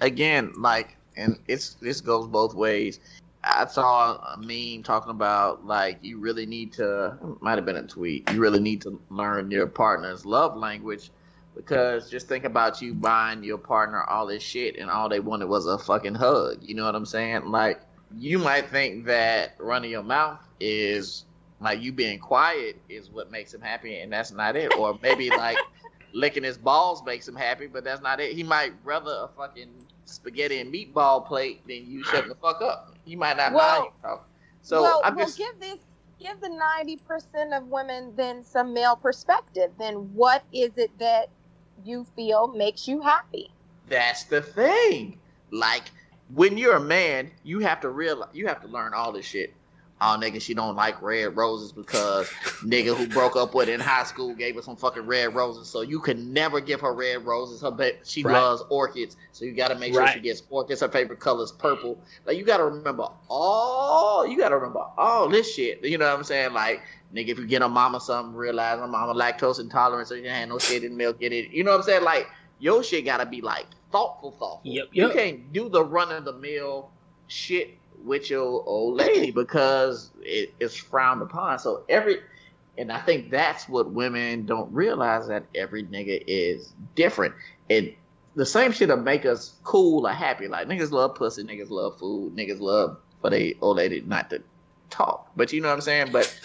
again, 0.00 0.52
like, 0.56 0.96
and 1.16 1.38
it's 1.48 1.74
this 1.74 2.00
goes 2.00 2.26
both 2.26 2.54
ways. 2.54 3.00
I 3.44 3.66
saw 3.66 4.16
a 4.16 4.36
meme 4.38 4.82
talking 4.82 5.10
about 5.10 5.66
like 5.66 5.98
you 6.02 6.18
really 6.18 6.46
need 6.46 6.72
to 6.74 7.16
might 7.40 7.56
have 7.56 7.66
been 7.66 7.76
a 7.76 7.86
tweet. 7.86 8.30
You 8.32 8.40
really 8.40 8.60
need 8.60 8.80
to 8.82 9.00
learn 9.10 9.50
your 9.50 9.66
partner's 9.66 10.24
love 10.24 10.56
language 10.56 11.10
because 11.54 12.10
just 12.10 12.28
think 12.28 12.44
about 12.44 12.80
you 12.80 12.94
buying 12.94 13.42
your 13.42 13.58
partner 13.58 14.04
all 14.04 14.26
this 14.26 14.42
shit 14.42 14.76
and 14.76 14.88
all 14.88 15.08
they 15.08 15.20
wanted 15.20 15.48
was 15.48 15.66
a 15.66 15.78
fucking 15.78 16.14
hug. 16.14 16.58
You 16.62 16.74
know 16.74 16.84
what 16.84 16.94
I'm 16.94 17.06
saying? 17.06 17.46
Like 17.46 17.80
you 18.16 18.38
might 18.38 18.68
think 18.70 19.04
that 19.06 19.54
running 19.58 19.90
your 19.90 20.02
mouth 20.02 20.40
is 20.60 21.24
like 21.60 21.80
you 21.80 21.92
being 21.92 22.18
quiet 22.18 22.76
is 22.88 23.10
what 23.10 23.30
makes 23.30 23.52
him 23.54 23.60
happy 23.60 23.98
and 23.98 24.12
that's 24.12 24.30
not 24.30 24.56
it. 24.56 24.76
Or 24.76 24.98
maybe 25.02 25.30
like 25.30 25.58
licking 26.12 26.44
his 26.44 26.58
balls 26.58 27.04
makes 27.04 27.26
him 27.26 27.36
happy, 27.36 27.66
but 27.66 27.84
that's 27.84 28.02
not 28.02 28.20
it. 28.20 28.32
He 28.32 28.42
might 28.42 28.72
rather 28.84 29.10
a 29.10 29.28
fucking 29.36 29.70
spaghetti 30.04 30.60
and 30.60 30.72
meatball 30.72 31.26
plate 31.26 31.66
than 31.66 31.90
you 31.90 32.02
shutting 32.04 32.28
the 32.28 32.34
fuck 32.34 32.62
up. 32.62 32.94
He 33.04 33.16
might 33.16 33.36
not 33.36 33.52
Well- 33.52 33.92
you. 34.04 34.18
So 34.62 34.82
well, 34.82 35.00
I'm 35.04 35.16
just, 35.16 35.38
well, 35.38 35.48
give 35.52 35.60
this 35.60 35.78
give 36.20 36.40
the 36.40 36.48
ninety 36.48 36.96
percent 36.96 37.54
of 37.54 37.68
women 37.68 38.12
then 38.16 38.42
some 38.44 38.74
male 38.74 38.96
perspective. 38.96 39.70
Then 39.78 39.94
what 40.14 40.42
is 40.52 40.72
it 40.76 40.90
that 40.98 41.28
you 41.84 42.04
feel 42.16 42.48
makes 42.48 42.88
you 42.88 43.00
happy? 43.00 43.50
that's 43.88 44.24
the 44.24 44.42
thing. 44.42 45.18
Like 45.50 45.84
when 46.34 46.58
you're 46.58 46.76
a 46.76 46.80
man, 46.80 47.30
you 47.44 47.60
have 47.60 47.80
to 47.80 47.88
realize 47.90 48.28
you 48.34 48.46
have 48.46 48.60
to 48.62 48.68
learn 48.68 48.92
all 48.94 49.12
this 49.12 49.24
shit. 49.26 49.54
Oh 50.00 50.16
nigga, 50.20 50.40
she 50.40 50.54
don't 50.54 50.76
like 50.76 51.00
red 51.02 51.36
roses 51.36 51.72
because 51.72 52.28
nigga 52.64 52.96
who 52.96 53.06
broke 53.08 53.36
up 53.36 53.54
with 53.54 53.68
in 53.68 53.80
high 53.80 54.04
school 54.04 54.34
gave 54.34 54.54
her 54.56 54.62
some 54.62 54.76
fucking 54.76 55.06
red 55.06 55.34
roses. 55.34 55.68
So 55.68 55.80
you 55.80 56.00
can 56.00 56.32
never 56.32 56.60
give 56.60 56.80
her 56.80 56.94
red 56.94 57.24
roses. 57.24 57.60
Her 57.62 57.70
ba- 57.70 57.92
she 58.04 58.22
Right. 58.22 58.32
loves 58.32 58.62
orchids, 58.70 59.16
so 59.32 59.44
you 59.44 59.52
got 59.52 59.68
to 59.68 59.74
make 59.74 59.92
sure 59.92 60.06
she 60.08 60.20
gets 60.20 60.42
orchids. 60.50 60.80
Her 60.80 60.88
favorite 60.88 61.20
color 61.20 61.44
is 61.44 61.52
purple. 61.52 61.98
Like 62.26 62.36
you 62.36 62.44
got 62.44 62.58
to 62.58 62.64
remember 62.64 63.08
all. 63.28 64.26
You 64.26 64.36
got 64.38 64.50
to 64.50 64.56
remember 64.56 64.84
all 64.96 65.28
this 65.28 65.54
shit. 65.54 65.84
You 65.84 65.98
know 65.98 66.06
what 66.08 66.16
I'm 66.18 66.24
saying? 66.24 66.52
Like 66.52 66.82
nigga, 67.14 67.28
if 67.28 67.38
you 67.38 67.46
get 67.46 67.62
a 67.62 67.68
mama 67.68 68.00
something, 68.00 68.34
realize 68.34 68.78
her 68.78 68.86
mama 68.86 69.14
lactose 69.14 69.60
intolerant, 69.60 70.08
so 70.08 70.14
you 70.14 70.22
can't 70.24 70.34
have 70.36 70.48
no 70.48 70.58
shit 70.58 70.84
in 70.84 70.96
milk. 70.96 71.20
Get 71.20 71.32
it? 71.32 71.50
You 71.50 71.64
know 71.64 71.70
what 71.72 71.78
I'm 71.78 71.82
saying? 71.84 72.04
Like 72.04 72.28
your 72.60 72.82
shit 72.82 73.04
got 73.04 73.18
to 73.18 73.26
be 73.26 73.40
like 73.40 73.66
thoughtful, 73.92 74.32
thoughtful. 74.32 74.60
Yep, 74.64 74.88
You 74.92 75.08
can't 75.10 75.52
do 75.52 75.68
the 75.68 75.82
run 75.84 76.12
of 76.12 76.24
the 76.24 76.32
mill 76.34 76.90
shit 77.28 77.77
with 78.04 78.30
your 78.30 78.62
old 78.66 78.96
lady 78.96 79.30
because 79.30 80.10
it 80.20 80.54
is 80.60 80.74
frowned 80.74 81.22
upon. 81.22 81.58
So 81.58 81.84
every, 81.88 82.18
and 82.76 82.92
I 82.92 83.00
think 83.00 83.30
that's 83.30 83.68
what 83.68 83.90
women 83.92 84.46
don't 84.46 84.72
realize 84.72 85.26
that 85.28 85.44
every 85.54 85.84
nigga 85.84 86.22
is 86.26 86.72
different. 86.94 87.34
And 87.70 87.92
the 88.34 88.46
same 88.46 88.72
shit'll 88.72 88.96
make 88.98 89.26
us 89.26 89.56
cool 89.64 90.06
or 90.06 90.12
happy. 90.12 90.48
Like 90.48 90.68
niggas 90.68 90.92
love 90.92 91.14
pussy, 91.14 91.42
niggas 91.42 91.70
love 91.70 91.98
food, 91.98 92.36
niggas 92.36 92.60
love 92.60 92.98
for 93.20 93.30
they 93.30 93.56
old 93.60 93.76
lady 93.78 94.00
not 94.02 94.30
to 94.30 94.42
talk. 94.90 95.30
But 95.36 95.52
you 95.52 95.60
know 95.60 95.68
what 95.68 95.74
I'm 95.74 95.80
saying? 95.80 96.12
But 96.12 96.38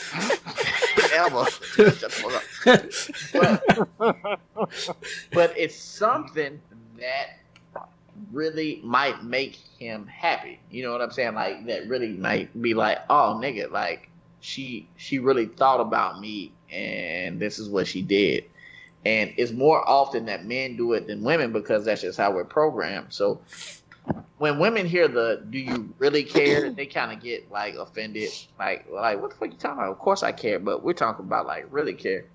Elmo, 1.16 1.46
shut 1.46 2.00
the 2.00 2.10
fuck 2.10 2.34
up 2.34 2.44
but, 3.98 4.40
but 5.34 5.54
it's 5.58 5.76
something 5.76 6.60
that 7.00 7.43
really 8.34 8.82
might 8.84 9.24
make 9.24 9.56
him 9.56 10.08
happy. 10.08 10.60
You 10.70 10.84
know 10.84 10.92
what 10.92 11.02
I'm 11.02 11.12
saying? 11.12 11.36
Like 11.36 11.66
that 11.68 11.88
really 11.88 12.10
might 12.10 12.60
be 12.62 12.74
like, 12.74 13.00
oh 13.10 13.40
nigga, 13.42 13.72
like 13.72 14.10
she 14.40 14.90
she 14.98 15.20
really 15.20 15.46
thought 15.46 15.80
about 15.80 16.20
me 16.20 16.52
and 16.72 17.40
this 17.40 17.60
is 17.60 17.70
what 17.70 17.88
she 17.88 18.02
did. 18.02 18.46
And 19.06 19.34
it's 19.38 19.52
more 19.52 19.88
often 19.88 20.26
that 20.26 20.46
men 20.46 20.78
do 20.78 20.94
it 20.94 21.08
than 21.08 21.24
women 21.24 21.52
because 21.52 21.86
that's 21.86 22.02
just 22.02 22.18
how 22.18 22.32
we're 22.32 22.46
programmed. 22.46 23.14
So 23.14 23.42
when 24.38 24.60
women 24.60 24.86
hear 24.86 25.08
the 25.08 25.46
"Do 25.50 25.58
you 25.58 25.94
really 26.00 26.24
care?" 26.24 26.70
they 26.76 26.86
kind 26.86 27.12
of 27.12 27.22
get 27.22 27.52
like 27.52 27.76
offended, 27.76 28.30
like 28.58 28.88
like 28.92 29.22
what 29.22 29.32
the 29.32 29.38
fuck 29.38 29.52
you 29.52 29.58
talking 29.58 29.80
about? 29.80 29.92
Of 29.92 30.00
course 30.00 30.24
I 30.24 30.32
care, 30.32 30.60
but 30.60 30.84
we're 30.84 30.94
talking 30.94 31.26
about 31.26 31.46
like 31.46 31.68
really 31.70 31.94
care. 31.94 32.26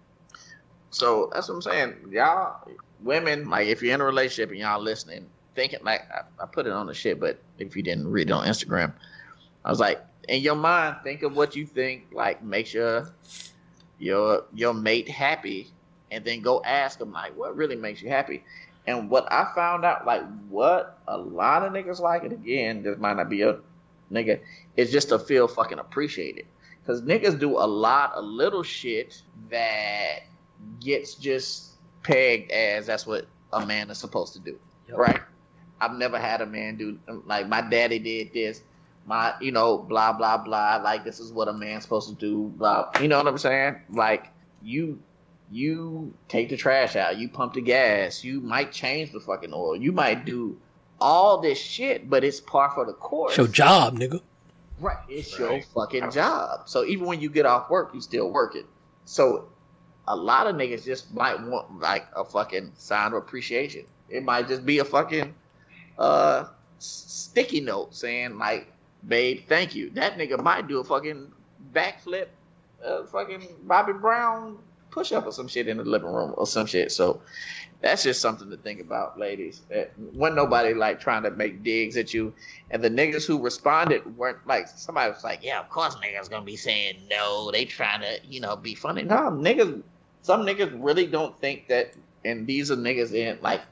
So 0.91 1.31
that's 1.33 1.49
what 1.49 1.57
I'm 1.57 1.63
saying, 1.63 1.95
y'all. 2.11 2.67
Women, 3.01 3.49
like 3.49 3.69
if 3.69 3.83
you're 3.83 3.95
in 3.95 4.01
a 4.01 4.05
relationship 4.05 4.51
and 4.51 4.59
y'all 4.59 4.81
listening, 4.81 5.27
thinking 5.59 5.81
like 5.83 6.03
I, 6.13 6.23
I 6.43 6.47
put 6.47 6.67
it 6.67 6.73
on 6.73 6.87
the 6.87 6.95
shit, 6.95 7.19
but 7.19 7.41
if 7.59 7.75
you 7.77 7.83
didn't 7.83 8.07
read 8.09 8.29
it 8.29 8.33
on 8.33 8.47
Instagram, 8.47 8.93
I 9.65 9.71
was 9.71 9.81
like, 9.81 10.01
in 10.29 10.41
your 10.41 10.55
mind, 10.55 10.99
think 11.03 11.23
of 11.25 11.35
what 11.35 11.57
you 11.57 11.67
think 11.67 12.07
like 12.13 12.45
makes 12.45 12.73
your 12.73 13.11
your 13.99 14.45
your 14.55 14.73
mate 14.73 15.09
happy, 15.09 15.69
and 16.13 16.25
then 16.25 16.43
go 16.43 16.63
ask 16.63 16.99
them 17.01 17.13
like, 17.13 17.37
what 17.37 17.57
really 17.57 17.75
makes 17.77 18.01
you 18.01 18.09
happy. 18.09 18.45
And 18.87 19.11
what 19.11 19.31
I 19.31 19.51
found 19.55 19.85
out, 19.85 20.07
like 20.07 20.23
what 20.49 20.99
a 21.09 21.19
lot 21.19 21.65
of 21.65 21.73
niggas 21.73 21.99
like, 22.01 22.23
it 22.23 22.33
again, 22.33 22.83
this 22.85 22.97
might 22.99 23.17
not 23.17 23.29
be 23.29 23.43
a 23.43 23.59
nigga, 24.13 24.41
is 24.77 24.93
just 24.93 25.09
to 25.11 25.19
feel 25.19 25.49
fucking 25.49 25.79
appreciated. 25.81 26.47
Cause 26.87 27.03
niggas 27.03 27.39
do 27.39 27.51
a 27.59 27.67
lot 27.67 28.15
of 28.15 28.25
little 28.25 28.63
shit 28.63 29.21
that 29.51 30.21
gets 30.81 31.17
just 31.17 31.73
pegged 32.03 32.51
as 32.51 32.87
that's 32.87 33.07
what 33.07 33.27
a 33.53 33.67
man 33.67 33.91
is 33.91 33.99
supposed 33.99 34.33
to 34.35 34.39
do, 34.39 34.59
Yep. 34.89 34.97
right? 34.99 35.21
I've 35.81 35.93
never 35.93 36.19
had 36.19 36.41
a 36.41 36.47
man 36.47 36.77
do 36.77 36.99
like 37.27 37.49
my 37.49 37.61
daddy 37.61 37.99
did 37.99 38.33
this, 38.33 38.63
my 39.07 39.35
you 39.41 39.53
know 39.53 39.79
blah 39.79 40.13
blah 40.13 40.39
blah. 40.39 40.81
Like 40.83 41.05
this 41.05 41.21
is 41.21 41.33
what 41.33 41.49
a 41.49 41.53
man's 41.53 41.85
supposed 41.85 42.09
to 42.09 42.15
do. 42.15 42.53
Blah, 42.57 42.91
you 43.01 43.09
know 43.09 43.19
what 43.19 43.29
I'm 43.29 43.39
saying? 43.39 43.77
Like 43.91 44.29
you 44.63 45.01
you 45.51 46.13
take 46.29 46.49
the 46.51 46.57
trash 46.57 46.97
out, 46.97 47.17
you 47.17 47.29
pump 47.29 47.55
the 47.55 47.61
gas, 47.61 48.23
you 48.23 48.41
might 48.41 48.73
change 48.73 49.13
the 49.13 49.21
fucking 49.21 49.53
oil, 49.53 49.77
you 49.77 49.93
might 49.93 50.25
do 50.25 50.59
all 51.01 51.41
this 51.41 51.59
shit, 51.59 52.11
but 52.11 52.25
it's 52.25 52.41
par 52.41 52.71
for 52.75 52.85
the 52.85 52.93
course. 52.93 53.33
It's 53.33 53.39
your 53.39 53.49
job, 53.49 53.99
nigga. 53.99 54.21
Right. 54.81 54.99
It's 55.09 55.39
your 55.39 55.61
fucking 55.75 56.11
job. 56.11 56.69
So 56.69 56.85
even 56.85 57.07
when 57.07 57.21
you 57.21 57.31
get 57.31 57.47
off 57.47 57.71
work, 57.71 57.91
you 57.95 58.01
still 58.01 58.31
working. 58.31 58.65
So 59.05 59.49
a 60.07 60.15
lot 60.15 60.47
of 60.47 60.57
niggas 60.57 60.85
just 60.85 61.13
might 61.15 61.41
want 61.41 61.81
like 61.81 62.07
a 62.15 62.25
fucking 62.25 62.73
sign 62.77 63.09
of 63.09 63.15
appreciation. 63.15 63.85
It 64.09 64.25
might 64.25 64.49
just 64.49 64.65
be 64.65 64.79
a 64.79 64.85
fucking 64.85 65.35
uh 65.99 66.47
sticky 66.79 67.61
note 67.61 67.95
saying 67.95 68.39
like, 68.39 68.73
"Babe, 69.07 69.43
thank 69.49 69.75
you." 69.75 69.91
That 69.91 70.17
nigga 70.19 70.43
might 70.43 70.69
do 70.69 70.79
a 70.79 70.85
fucking 70.85 71.33
backflip, 71.73 72.29
uh, 72.85 73.05
fucking 73.05 73.47
Bobby 73.65 73.93
Brown 73.93 74.59
push 74.91 75.13
up 75.13 75.27
or 75.27 75.33
some 75.33 75.49
shit 75.49 75.69
in 75.69 75.77
the 75.77 75.85
living 75.85 76.13
room 76.13 76.35
or 76.37 76.47
some 76.47 76.67
shit. 76.67 76.91
So 76.91 77.21
that's 77.81 78.03
just 78.03 78.21
something 78.21 78.51
to 78.51 78.57
think 78.57 78.81
about, 78.81 79.19
ladies. 79.19 79.63
That 79.69 79.93
when 80.13 80.35
nobody 80.35 80.75
like 80.75 81.01
trying 81.01 81.23
to 81.25 81.31
make 81.31 81.63
digs 81.63 81.97
at 81.97 82.13
you, 82.13 82.35
and 82.71 82.83
the 82.83 82.91
niggas 82.91 83.27
who 83.27 83.41
responded 83.41 84.17
weren't 84.17 84.45
like 84.47 84.69
somebody 84.69 85.11
was 85.11 85.25
like, 85.25 85.41
"Yeah, 85.43 85.61
of 85.61 85.69
course 85.69 85.95
niggas 85.97 86.31
gonna 86.31 86.45
be 86.45 86.57
saying 86.57 86.97
no. 87.09 87.51
They 87.53 87.65
trying 87.65 88.01
to 88.01 88.19
you 88.27 88.41
know 88.41 88.57
be 88.57 88.75
funny." 88.75 89.03
No, 89.03 89.31
niggas. 89.31 89.83
Some 90.23 90.45
niggas 90.45 90.73
really 90.75 91.07
don't 91.07 91.39
think 91.41 91.69
that, 91.69 91.95
and 92.25 92.47
these 92.47 92.71
are 92.71 92.77
niggas 92.77 93.13
in 93.13 93.39
like 93.41 93.63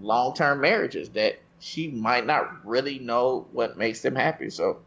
long 0.00 0.34
term 0.34 0.60
marriages 0.60 1.08
that 1.10 1.38
she 1.62 1.88
might 1.88 2.26
not 2.26 2.66
really 2.66 2.98
know 2.98 3.46
what 3.52 3.78
makes 3.78 4.02
them 4.02 4.16
happy. 4.16 4.50
So 4.50 4.78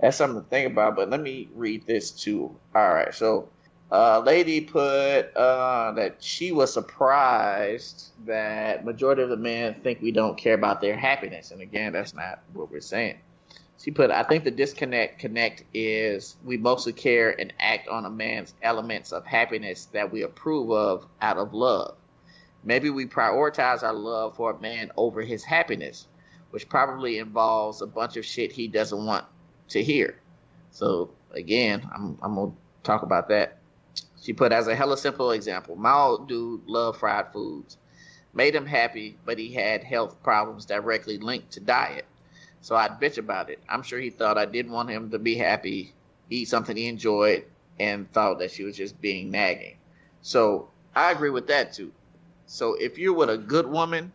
that's 0.00 0.16
something 0.16 0.42
to 0.42 0.48
think 0.48 0.72
about. 0.72 0.96
But 0.96 1.10
let 1.10 1.20
me 1.20 1.48
read 1.54 1.86
this 1.86 2.10
too. 2.10 2.56
All 2.74 2.94
right, 2.94 3.14
so 3.14 3.48
uh, 3.90 4.20
lady 4.20 4.62
put 4.62 5.36
uh, 5.36 5.92
that 5.92 6.16
she 6.24 6.50
was 6.50 6.72
surprised 6.72 8.12
that 8.24 8.84
majority 8.84 9.22
of 9.22 9.28
the 9.28 9.36
men 9.36 9.74
think 9.82 10.00
we 10.00 10.10
don't 10.10 10.38
care 10.38 10.54
about 10.54 10.80
their 10.80 10.96
happiness, 10.96 11.50
and 11.50 11.60
again, 11.60 11.92
that's 11.92 12.14
not 12.14 12.40
what 12.54 12.70
we're 12.70 12.80
saying. 12.80 13.18
She 13.78 13.90
put, 13.90 14.10
I 14.10 14.22
think 14.22 14.44
the 14.44 14.50
disconnect 14.50 15.18
connect 15.18 15.64
is 15.74 16.36
we 16.44 16.56
mostly 16.56 16.92
care 16.92 17.38
and 17.38 17.52
act 17.58 17.88
on 17.88 18.06
a 18.06 18.10
man's 18.10 18.54
elements 18.62 19.12
of 19.12 19.26
happiness 19.26 19.86
that 19.86 20.10
we 20.10 20.22
approve 20.22 20.70
of 20.70 21.06
out 21.20 21.36
of 21.36 21.52
love. 21.52 21.96
Maybe 22.64 22.90
we 22.90 23.06
prioritize 23.06 23.82
our 23.82 23.92
love 23.92 24.36
for 24.36 24.52
a 24.52 24.60
man 24.60 24.92
over 24.96 25.20
his 25.20 25.42
happiness, 25.42 26.06
which 26.52 26.68
probably 26.68 27.18
involves 27.18 27.80
a 27.80 27.86
bunch 27.86 28.18
of 28.18 28.26
shit 28.26 28.52
he 28.52 28.68
doesn't 28.68 29.04
want 29.04 29.24
to 29.68 29.82
hear. 29.82 30.20
So 30.70 31.10
again, 31.32 31.88
I'm 31.92 32.18
I'm 32.22 32.34
gonna 32.34 32.52
talk 32.82 33.02
about 33.02 33.28
that. 33.30 33.58
She 34.20 34.32
put 34.32 34.52
as 34.52 34.68
a 34.68 34.76
hella 34.76 34.98
simple 34.98 35.32
example. 35.32 35.76
My 35.76 35.94
old 35.94 36.28
dude 36.28 36.66
loved 36.66 37.00
fried 37.00 37.32
foods. 37.32 37.78
Made 38.34 38.54
him 38.54 38.66
happy, 38.66 39.16
but 39.24 39.38
he 39.38 39.52
had 39.52 39.82
health 39.82 40.22
problems 40.22 40.64
directly 40.66 41.18
linked 41.18 41.52
to 41.52 41.60
diet. 41.60 42.04
So 42.60 42.76
I'd 42.76 43.00
bitch 43.00 43.18
about 43.18 43.50
it. 43.50 43.58
I'm 43.68 43.82
sure 43.82 43.98
he 43.98 44.10
thought 44.10 44.38
I 44.38 44.44
didn't 44.44 44.72
want 44.72 44.90
him 44.90 45.10
to 45.10 45.18
be 45.18 45.34
happy, 45.34 45.92
eat 46.30 46.48
something 46.48 46.76
he 46.76 46.86
enjoyed, 46.86 47.44
and 47.80 48.10
thought 48.12 48.38
that 48.38 48.50
she 48.50 48.62
was 48.62 48.76
just 48.76 49.00
being 49.00 49.30
nagging. 49.30 49.76
So 50.20 50.68
I 50.94 51.12
agree 51.12 51.30
with 51.30 51.46
that 51.48 51.72
too. 51.72 51.92
So 52.46 52.74
if 52.74 52.98
you're 52.98 53.14
with 53.14 53.30
a 53.30 53.38
good 53.38 53.66
woman, 53.66 54.12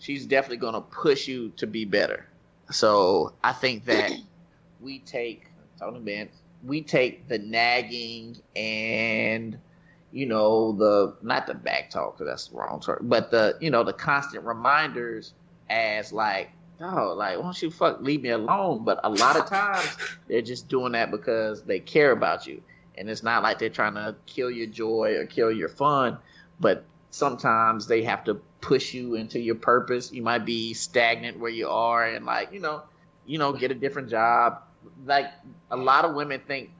she's 0.00 0.26
definitely 0.26 0.56
gonna 0.56 0.80
push 0.80 1.28
you 1.28 1.50
to 1.50 1.66
be 1.68 1.84
better. 1.84 2.26
So 2.70 3.34
I 3.44 3.52
think 3.52 3.84
that 3.84 4.10
we 4.80 4.98
take 5.00 5.46
Tony 5.78 6.00
Ben, 6.00 6.28
we 6.64 6.82
take 6.82 7.28
the 7.28 7.38
nagging 7.38 8.36
and 8.56 9.56
you 10.12 10.26
know 10.26 10.72
the 10.72 11.14
not 11.22 11.46
the 11.46 11.54
back 11.54 11.90
talk 11.90 12.18
'cause 12.18 12.26
that's 12.26 12.48
the 12.48 12.56
wrong 12.56 12.80
term, 12.80 12.98
but 13.02 13.30
the 13.30 13.56
you 13.60 13.70
know 13.70 13.84
the 13.84 13.92
constant 13.92 14.44
reminders 14.44 15.34
as 15.68 16.12
like 16.12 16.50
oh 16.80 17.14
like 17.16 17.36
why 17.36 17.42
don't 17.44 17.62
you 17.62 17.70
fuck 17.70 18.00
leave 18.00 18.22
me 18.22 18.30
alone? 18.30 18.84
But 18.84 19.00
a 19.04 19.10
lot 19.10 19.36
of 19.36 19.46
times 19.46 19.96
they're 20.26 20.42
just 20.42 20.68
doing 20.68 20.92
that 20.92 21.10
because 21.10 21.62
they 21.62 21.78
care 21.78 22.10
about 22.12 22.46
you, 22.46 22.62
and 22.96 23.08
it's 23.08 23.22
not 23.22 23.42
like 23.42 23.58
they're 23.58 23.68
trying 23.68 23.94
to 23.94 24.16
kill 24.26 24.50
your 24.50 24.66
joy 24.66 25.16
or 25.16 25.26
kill 25.26 25.52
your 25.52 25.68
fun, 25.68 26.18
but 26.58 26.84
sometimes 27.10 27.86
they 27.86 28.02
have 28.02 28.24
to 28.24 28.40
push 28.60 28.94
you 28.94 29.14
into 29.14 29.38
your 29.40 29.54
purpose. 29.54 30.12
You 30.12 30.22
might 30.22 30.44
be 30.44 30.74
stagnant 30.74 31.38
where 31.38 31.50
you 31.50 31.68
are, 31.68 32.04
and 32.06 32.26
like 32.26 32.52
you 32.52 32.60
know, 32.60 32.82
you 33.26 33.38
know, 33.38 33.52
get 33.52 33.70
a 33.70 33.74
different 33.74 34.10
job. 34.10 34.62
Like 35.04 35.26
a 35.70 35.76
lot 35.76 36.04
of 36.04 36.14
women 36.14 36.40
think, 36.46 36.70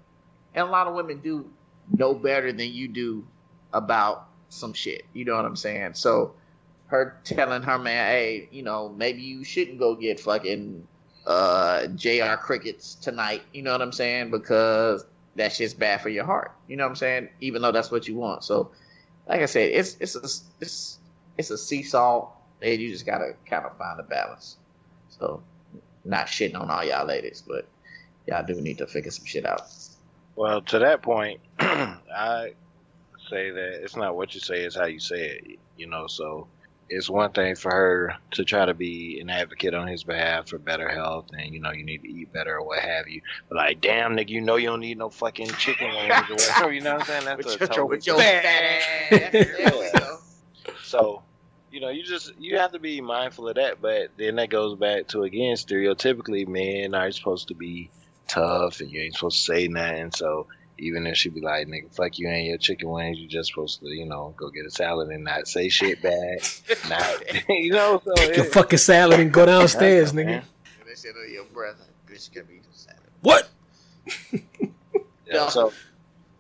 and 0.55 0.67
a 0.67 0.71
lot 0.71 0.87
of 0.87 0.95
women 0.95 1.21
do 1.21 1.51
know 1.97 2.15
better 2.15 2.53
than 2.53 2.71
you 2.73 2.89
do 2.89 3.27
about 3.73 4.29
some 4.49 4.73
shit. 4.73 5.05
You 5.13 5.25
know 5.25 5.37
what 5.37 5.45
I'm 5.45 5.57
saying? 5.57 5.95
So 5.95 6.35
her 6.87 7.21
telling 7.25 7.63
her 7.63 7.79
man, 7.79 8.07
hey, 8.09 8.49
you 8.51 8.63
know, 8.63 8.89
maybe 8.89 9.23
you 9.23 9.45
shouldn't 9.45 9.79
go 9.79 9.95
get 9.95 10.21
fucking 10.21 10.87
uh 11.27 11.87
JR 11.89 12.35
crickets 12.41 12.95
tonight, 12.95 13.43
you 13.53 13.63
know 13.63 13.73
what 13.73 13.83
I'm 13.83 13.93
saying? 13.93 14.31
Because 14.31 15.05
that 15.37 15.53
shit's 15.53 15.75
bad 15.75 16.01
for 16.01 16.09
your 16.09 16.25
heart. 16.25 16.53
You 16.67 16.77
know 16.77 16.85
what 16.85 16.91
I'm 16.91 16.97
saying? 16.97 17.29
Even 17.41 17.63
though 17.63 17.73
that's 17.73 17.91
what 17.91 18.09
you 18.09 18.17
want. 18.17 18.45
So 18.45 18.73
like 19.29 19.41
I 19.43 19.47
said, 19.47 19.71
it's 19.71 19.97
it's 20.01 20.17
a 20.17 20.29
it's 20.61 20.99
it's 21.39 21.51
a 21.51 21.59
seesaw 21.59 22.31
and 22.63 22.81
you 22.81 22.91
just 22.91 23.07
gotta 23.07 23.35
kind 23.47 23.65
of 23.65 23.77
find 23.77 24.01
a 24.01 24.03
balance. 24.03 24.57
So 25.09 25.43
not 26.05 26.27
shitting 26.27 26.59
on 26.59 26.71
all 26.71 26.85
y'all 26.85 27.07
ladies, 27.07 27.43
but 27.47 27.69
y'all 28.27 28.45
do 28.45 28.61
need 28.61 28.79
to 28.79 28.87
figure 28.87 29.11
some 29.11 29.25
shit 29.25 29.47
out. 29.47 29.63
Well, 30.37 30.63
to 30.63 30.79
that 30.79 31.03
point, 31.03 31.41
I 31.61 32.55
say 33.29 33.51
that 33.51 33.83
it's 33.83 33.97
not 33.97 34.17
what 34.17 34.35
you 34.35 34.41
say, 34.41 34.63
it's 34.63 34.77
how 34.77 34.87
you 34.87 35.01
say 35.01 35.29
it. 35.31 35.59
You 35.77 35.87
know, 35.87 36.07
so 36.07 36.47
it's 36.91 37.09
one 37.09 37.31
thing 37.33 37.55
for 37.55 37.71
her 37.71 38.17
to 38.33 38.45
try 38.45 38.67
to 38.67 38.75
be 38.75 39.21
an 39.21 39.31
advocate 39.31 39.75
on 39.75 39.87
his 39.87 40.03
behalf 40.03 40.49
for 40.49 40.59
better 40.59 40.89
health 40.89 41.27
and 41.39 41.55
you 41.55 41.61
know 41.61 41.71
you 41.71 41.85
need 41.85 42.03
to 42.03 42.09
eat 42.09 42.33
better 42.33 42.57
or 42.57 42.67
what 42.67 42.81
have 42.81 43.09
you. 43.09 43.23
But 43.49 43.57
like, 43.57 43.81
damn 43.81 44.17
nigga, 44.17 44.31
you 44.31 44.41
know 44.41 44.57
you 44.57 44.69
don't 44.69 44.81
need 44.81 44.99
no 44.99 45.09
fucking 45.09 45.49
chicken 45.53 45.89
wings 45.89 46.13
or 46.29 46.35
whatever. 46.35 46.73
You 46.73 46.81
know 46.81 46.95
what 46.95 47.03
I'm 47.03 47.07
saying? 47.07 47.25
That's 47.25 47.47
With 47.47 47.55
a 47.55 47.59
your, 47.59 47.69
totally 47.69 47.89
with 47.89 48.07
your 48.07 48.19
fat 48.19 48.45
ass. 49.13 49.93
There 50.93 51.01
we 51.01 51.07
go. 51.07 51.13
so, 51.15 51.23
you 51.71 51.81
know, 51.81 51.89
you 51.91 52.03
just 52.03 52.33
you 52.39 52.59
have 52.59 52.73
to 52.73 52.79
be 52.79 53.01
mindful 53.01 53.49
of 53.49 53.55
that. 53.57 53.81
But 53.81 54.11
then 54.17 54.37
that 54.37 54.51
goes 54.51 54.77
back 54.79 55.09
to 55.09 55.23
again, 55.23 55.57
stereotypically, 55.57 56.47
men 56.49 56.95
are 56.95 57.11
supposed 57.13 57.49
to 57.49 57.55
be 57.55 57.91
tough, 58.29 58.81
and 58.81 58.91
you 58.91 59.01
ain't 59.03 59.15
supposed 59.15 59.39
to 59.47 59.53
say 59.53 59.69
nothing. 59.69 60.11
So 60.13 60.47
even 60.79 61.07
if 61.07 61.17
she 61.17 61.29
be 61.29 61.41
like, 61.43 61.67
"Nigga, 61.69 61.95
fuck 61.95 62.19
you 62.19 62.29
and 62.29 62.47
your 62.47 62.57
chicken 62.59 62.89
wings," 62.91 63.19
you 63.19 63.29
just 63.29 63.51
supposed 63.51 63.81
to, 63.81 63.87
you 63.89 64.07
know, 64.07 64.35
go 64.37 64.49
get 64.51 64.65
a 64.67 64.71
salad 64.71 65.09
and 65.11 65.25
not 65.25 65.47
say 65.47 65.69
shit 65.69 66.01
back. 66.03 66.41
not, 66.89 67.23
you 67.49 67.71
know, 67.73 68.01
so 68.05 68.15
Take 68.15 68.37
your 68.37 68.47
it- 68.47 68.53
fucking 68.53 68.79
salad 68.79 69.21
and 69.21 69.33
go 69.33 69.45
downstairs, 69.47 70.13
Yeah, 70.15 70.21
nigga. 70.21 70.27
man. 70.27 70.43
They 70.87 70.95
said, 70.95 71.13
"Oh, 71.17 71.27
your 71.31 71.45
breath, 71.45 71.77
bitch, 72.09 72.33
can 72.33 72.45
be 72.47 72.61
salad." 72.73 73.01
What? 73.21 73.49
Yeah, 75.27 75.49
so 75.49 75.73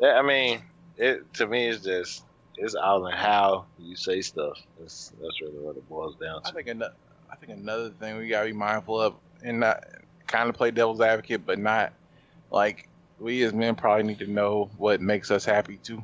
that, 0.01 0.17
I 0.17 0.23
mean, 0.23 0.63
it 0.97 1.33
to 1.35 1.47
me 1.47 1.69
it's 1.69 1.85
just 1.85 2.25
it's 2.61 2.75
all 2.75 3.07
in 3.07 3.13
how 3.15 3.67
you 3.79 3.97
say 3.97 4.21
stuff. 4.21 4.57
That's 4.79 5.13
that's 5.21 5.41
really 5.41 5.59
what 5.59 5.77
it 5.77 5.89
boils 5.89 6.17
down 6.17 6.43
to. 6.43 6.49
I 6.49 6.53
think 6.53 6.69
another, 6.69 6.95
I 7.31 7.37
think 7.37 7.53
another 7.53 7.91
thing 7.91 8.17
we 8.19 8.29
gotta 8.29 8.47
be 8.49 8.53
mindful 8.53 9.01
of, 9.01 9.15
and 9.43 9.61
not 9.61 9.85
kind 10.27 10.49
of 10.49 10.55
play 10.55 10.71
devil's 10.71 11.01
advocate, 11.01 11.47
but 11.47 11.59
not 11.59 11.93
like 12.51 12.89
we 13.19 13.43
as 13.43 13.53
men 13.53 13.75
probably 13.75 14.05
need 14.05 14.19
to 14.21 14.27
know 14.27 14.71
what 14.77 15.01
makes 15.01 15.31
us 15.31 15.45
happy 15.45 15.77
too, 15.79 16.03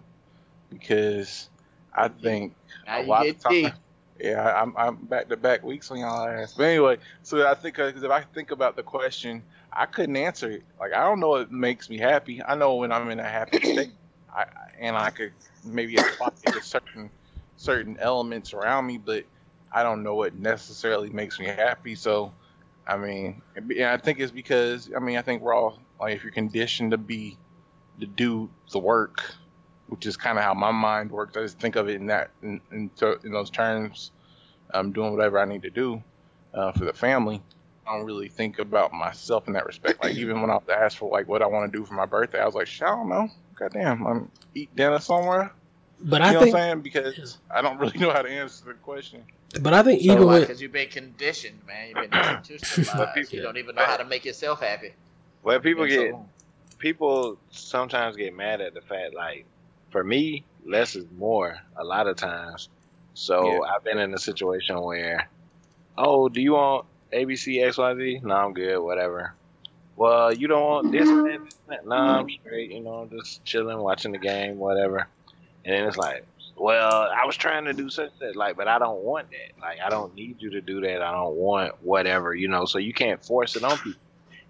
because 0.71 1.49
I 1.95 2.09
think 2.09 2.55
Now 2.87 3.01
a 3.01 3.03
lot 3.07 3.29
of 3.29 3.39
times, 3.41 3.55
deep. 3.55 3.73
yeah, 4.21 4.61
I'm 4.63 4.75
I'm 4.77 4.97
back 4.97 5.29
to 5.29 5.37
back 5.37 5.63
weeks 5.63 5.91
on 5.91 5.99
y'all 5.99 6.27
ass. 6.29 6.55
But 6.55 6.65
anyway, 6.65 6.99
so 7.23 7.47
I 7.47 7.55
think 7.55 7.77
because 7.77 8.03
if 8.03 8.11
I 8.11 8.23
think 8.23 8.51
about 8.51 8.77
the 8.77 8.83
question, 8.83 9.43
I 9.73 9.87
couldn't 9.87 10.17
answer 10.17 10.51
it. 10.51 10.65
Like 10.81 10.93
I 10.95 11.03
don't 11.05 11.21
know 11.21 11.29
what 11.31 11.53
makes 11.53 11.89
me 11.91 11.99
happy. 11.99 12.43
I 12.43 12.55
know 12.55 12.77
when 12.77 12.93
I'm 12.93 13.11
in 13.11 13.21
a 13.21 13.25
happy 13.29 13.61
state, 13.61 13.91
I 14.35 14.43
I- 14.43 14.47
and 14.79 14.97
I 14.97 15.11
could 15.11 15.33
maybe 15.67 15.97
apply 15.97 16.31
to 16.47 16.63
certain 16.63 17.11
certain 17.57 17.97
elements 18.01 18.53
around 18.53 18.87
me, 18.87 18.99
but 18.99 19.25
I 19.73 19.83
don't 19.83 20.03
know 20.03 20.15
what 20.15 20.35
necessarily 20.35 21.11
makes 21.11 21.39
me 21.39 21.47
happy. 21.47 21.95
So, 21.95 22.33
I 22.87 22.97
mean, 22.97 23.43
and 23.57 23.83
I 23.85 23.97
think 23.97 24.21
it's 24.21 24.33
because 24.33 24.91
I 24.95 25.01
mean 25.01 25.17
I 25.17 25.23
think 25.23 25.43
we're 25.43 25.55
all 25.55 25.79
like 26.01 26.17
if 26.17 26.23
you're 26.23 26.33
conditioned 26.33 26.93
to 26.93 26.99
be 26.99 27.37
to 28.01 28.07
do 28.07 28.51
the 28.73 28.79
work, 28.79 29.35
which 29.89 30.07
is 30.07 30.17
kind 30.17 30.39
of 30.39 30.45
how 30.45 30.55
my 30.55 30.71
mind 30.71 31.11
works. 31.11 31.37
I 31.37 31.43
just 31.43 31.59
think 31.59 31.77
of 31.77 31.89
it 31.89 31.97
in 31.97 32.07
that 32.07 32.31
in 32.43 32.61
in, 32.71 32.91
in 33.25 33.33
those 33.33 33.51
terms. 33.51 34.13
I'm 34.71 34.93
doing 34.93 35.13
whatever 35.13 35.39
I 35.39 35.45
need 35.45 35.63
to 35.63 35.71
do 35.71 36.03
uh, 36.53 36.73
for 36.73 36.85
the 36.85 36.93
family. 36.93 37.43
I 37.87 37.97
don't 37.97 38.05
really 38.05 38.29
think 38.29 38.59
about 38.59 38.93
myself 38.93 39.47
in 39.47 39.53
that 39.55 39.65
respect. 39.65 40.03
Like 40.03 40.17
even 40.17 40.41
when 40.41 40.51
I 40.51 40.55
was 40.55 40.69
asked 40.69 40.99
for 40.99 41.09
like 41.09 41.29
what 41.29 41.41
I 41.41 41.47
want 41.47 41.71
to 41.71 41.79
do 41.79 41.85
for 41.85 41.95
my 41.95 42.07
birthday, 42.07 42.41
I 42.41 42.47
was 42.47 42.55
like, 42.55 42.67
"Shit, 42.67 42.89
I 42.89 42.91
don't 42.91 43.09
know. 43.09 43.29
Goddamn, 43.57 44.07
I'm 44.07 44.31
eat 44.55 44.75
dinner 44.77 44.99
somewhere. 45.01 45.53
But 46.01 46.21
You 46.21 46.27
I 46.27 46.33
know 46.35 46.41
think, 46.41 46.55
what 46.55 46.63
I'm 46.63 46.69
saying? 46.69 46.81
Because 46.83 47.39
I 47.51 47.63
don't 47.63 47.79
really 47.79 47.99
know 48.05 48.13
how 48.13 48.23
to 48.23 48.29
answer 48.31 48.65
the 48.67 48.75
question. 48.75 49.23
but 49.61 49.73
I 49.73 49.83
think 49.83 50.03
So 50.03 50.13
even 50.13 50.27
why? 50.27 50.35
with 50.35 50.43
Because 50.49 50.61
you've 50.63 50.73
been 50.73 50.89
conditioned, 50.91 51.59
man. 51.67 51.89
You've 51.89 52.11
been 52.11 52.21
institutionalized. 52.21 53.33
you 53.33 53.43
don't 53.43 53.57
even 53.57 53.75
know 53.75 53.85
how 53.85 53.97
to 53.97 54.05
make 54.05 54.25
yourself 54.25 54.61
happy. 54.61 54.93
Well, 55.43 55.59
people 55.61 55.87
get 55.87 56.11
so- 56.13 56.27
people 56.79 57.39
sometimes 57.51 58.17
get 58.17 58.35
mad 58.37 58.61
at 58.61 58.75
the 58.75 58.83
fact 58.83 59.15
like 59.15 59.47
for 59.91 60.05
me 60.05 60.45
less 60.67 60.95
is 60.95 61.07
more 61.17 61.57
a 61.77 61.83
lot 61.83 62.07
of 62.07 62.17
times 62.17 62.69
so 63.15 63.47
Yeah. 63.47 63.61
i've 63.75 63.83
been 63.83 63.97
in 63.97 64.13
a 64.13 64.19
situation 64.19 64.79
where 64.83 65.27
oh 65.97 66.29
do 66.29 66.43
you 66.43 66.53
want 66.53 66.85
abc 67.15 67.47
xyz 67.57 68.23
no 68.23 68.35
i'm 68.35 68.53
good 68.53 68.79
whatever 68.79 69.33
well 69.97 70.33
you 70.33 70.47
don't 70.47 70.63
want 70.63 70.93
this 70.93 71.09
that, 71.09 71.41
this 71.45 71.55
that. 71.69 71.87
no 71.87 71.97
i'm 71.97 72.29
straight 72.31 72.71
you 72.71 72.81
know 72.81 73.09
I'm 73.11 73.11
just 73.11 73.45
chilling 73.45 73.79
watching 73.79 74.13
the 74.13 74.19
game 74.19 74.59
whatever 74.59 75.09
and 75.65 75.75
then 75.75 75.85
it's 75.85 75.97
like 75.97 76.25
well 76.57 77.11
i 77.15 77.27
was 77.27 77.37
trying 77.37 77.65
to 77.65 77.73
do 77.73 77.91
such 77.91 78.11
that 78.21 78.37
like 78.37 78.57
but 78.57 78.69
i 78.69 78.79
don't 78.79 79.03
want 79.03 79.29
that 79.31 79.61
like 79.61 79.79
i 79.85 79.91
don't 79.91 80.15
need 80.15 80.41
you 80.41 80.51
to 80.51 80.61
do 80.61 80.81
that 80.83 81.03
i 81.03 81.13
don't 81.13 81.37
want 81.37 81.73
whatever 81.83 82.35
you 82.35 82.49
know 82.49 82.65
so 82.65 82.79
you 82.79 82.95
can't 82.95 83.25
force 83.25 83.57
it 83.57 83.65
on 83.65 83.77
people 83.79 84.01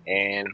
and 0.07 0.49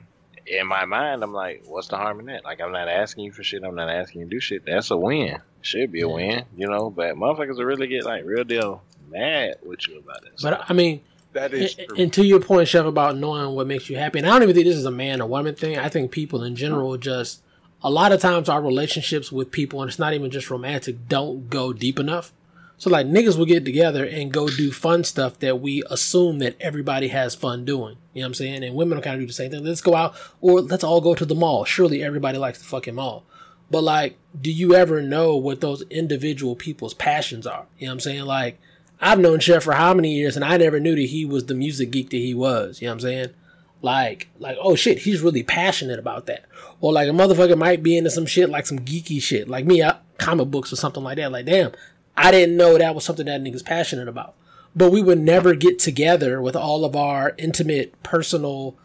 in 0.46 0.66
my 0.66 0.84
mind, 0.84 1.22
I'm 1.22 1.32
like, 1.32 1.64
what's 1.66 1.88
the 1.88 1.96
harm 1.96 2.20
in 2.20 2.26
that? 2.26 2.44
Like, 2.44 2.60
I'm 2.60 2.72
not 2.72 2.88
asking 2.88 3.24
you 3.24 3.32
for 3.32 3.42
shit. 3.42 3.62
I'm 3.62 3.74
not 3.74 3.88
asking 3.88 4.22
you 4.22 4.26
to 4.26 4.30
do 4.30 4.40
shit. 4.40 4.64
That's 4.66 4.90
a 4.90 4.96
win. 4.96 5.40
Should 5.60 5.92
be 5.92 6.00
a 6.00 6.08
win, 6.08 6.44
you 6.56 6.68
know. 6.68 6.90
But 6.90 7.14
motherfuckers 7.14 7.56
will 7.56 7.64
really 7.64 7.86
get 7.86 8.04
like 8.04 8.24
real 8.24 8.44
deal 8.44 8.82
mad 9.08 9.56
with 9.64 9.86
you 9.86 9.98
about 9.98 10.24
it. 10.24 10.40
but 10.42 10.64
I 10.68 10.72
mean, 10.72 11.02
That 11.32 11.54
is 11.54 11.76
and, 11.78 11.88
true. 11.88 11.96
and 11.98 12.12
to 12.12 12.24
your 12.24 12.40
point, 12.40 12.68
Chef, 12.68 12.84
about 12.84 13.16
knowing 13.16 13.54
what 13.54 13.66
makes 13.66 13.88
you 13.88 13.96
happy, 13.96 14.18
and 14.18 14.28
I 14.28 14.32
don't 14.32 14.42
even 14.42 14.54
think 14.54 14.66
this 14.66 14.76
is 14.76 14.84
a 14.84 14.90
man 14.90 15.20
or 15.20 15.28
woman 15.28 15.54
thing. 15.54 15.78
I 15.78 15.88
think 15.88 16.10
people 16.10 16.42
in 16.44 16.56
general 16.56 16.96
just 16.98 17.42
a 17.82 17.90
lot 17.90 18.12
of 18.12 18.20
times 18.20 18.48
our 18.48 18.62
relationships 18.62 19.32
with 19.32 19.50
people, 19.50 19.82
and 19.82 19.88
it's 19.88 19.98
not 19.98 20.14
even 20.14 20.30
just 20.30 20.50
romantic, 20.50 21.08
don't 21.08 21.48
go 21.48 21.72
deep 21.72 21.98
enough. 21.98 22.32
So 22.82 22.90
like 22.90 23.06
niggas 23.06 23.38
will 23.38 23.46
get 23.46 23.64
together 23.64 24.04
and 24.04 24.32
go 24.32 24.48
do 24.48 24.72
fun 24.72 25.04
stuff 25.04 25.38
that 25.38 25.60
we 25.60 25.84
assume 25.88 26.40
that 26.40 26.56
everybody 26.60 27.08
has 27.08 27.34
fun 27.34 27.64
doing. 27.64 27.96
You 28.12 28.20
know 28.20 28.24
what 28.24 28.30
I'm 28.30 28.34
saying? 28.34 28.64
And 28.64 28.74
women 28.74 28.98
will 28.98 29.02
kind 29.04 29.14
of 29.14 29.20
do 29.20 29.26
the 29.26 29.32
same 29.32 29.52
thing. 29.52 29.64
Let's 29.64 29.80
go 29.80 29.94
out 29.94 30.16
or 30.40 30.60
let's 30.60 30.82
all 30.82 31.00
go 31.00 31.14
to 31.14 31.24
the 31.24 31.34
mall. 31.34 31.64
Surely 31.64 32.02
everybody 32.02 32.38
likes 32.38 32.58
the 32.58 32.64
fucking 32.64 32.96
mall. 32.96 33.24
But 33.70 33.84
like, 33.84 34.18
do 34.38 34.50
you 34.50 34.74
ever 34.74 35.00
know 35.00 35.36
what 35.36 35.60
those 35.60 35.82
individual 35.90 36.56
people's 36.56 36.92
passions 36.92 37.46
are? 37.46 37.66
You 37.78 37.86
know 37.86 37.92
what 37.92 37.94
I'm 37.94 38.00
saying? 38.00 38.24
Like, 38.24 38.60
I've 39.02 39.18
known 39.18 39.40
Chef 39.40 39.64
for 39.64 39.72
how 39.72 39.92
many 39.92 40.14
years 40.14 40.36
and 40.36 40.44
I 40.44 40.56
never 40.56 40.78
knew 40.78 40.94
that 40.94 41.02
he 41.02 41.24
was 41.24 41.46
the 41.46 41.54
music 41.54 41.90
geek 41.90 42.10
that 42.10 42.16
he 42.16 42.34
was. 42.34 42.80
You 42.80 42.86
know 42.86 42.92
what 42.92 42.94
I'm 42.94 43.00
saying? 43.00 43.30
Like, 43.82 44.28
like, 44.38 44.56
oh 44.60 44.76
shit, 44.76 45.00
he's 45.00 45.20
really 45.20 45.42
passionate 45.42 45.98
about 45.98 46.26
that. 46.26 46.44
Or 46.80 46.92
like 46.92 47.08
a 47.08 47.12
motherfucker 47.12 47.58
might 47.58 47.82
be 47.82 47.96
into 47.96 48.10
some 48.10 48.26
shit, 48.26 48.48
like 48.48 48.64
some 48.64 48.78
geeky 48.78 49.20
shit, 49.20 49.48
like 49.48 49.66
me, 49.66 49.82
I, 49.82 49.96
comic 50.18 50.52
books 50.52 50.72
or 50.72 50.76
something 50.76 51.02
like 51.02 51.16
that. 51.16 51.32
Like, 51.32 51.46
damn, 51.46 51.72
I 52.16 52.30
didn't 52.30 52.56
know 52.56 52.78
that 52.78 52.94
was 52.94 53.04
something 53.04 53.26
that 53.26 53.42
nigga's 53.42 53.64
passionate 53.64 54.06
about. 54.06 54.36
But 54.74 54.92
we 54.92 55.02
would 55.02 55.18
never 55.18 55.54
get 55.54 55.80
together 55.80 56.40
with 56.40 56.54
all 56.54 56.84
of 56.84 56.94
our 56.94 57.34
intimate, 57.38 58.00
personal 58.04 58.76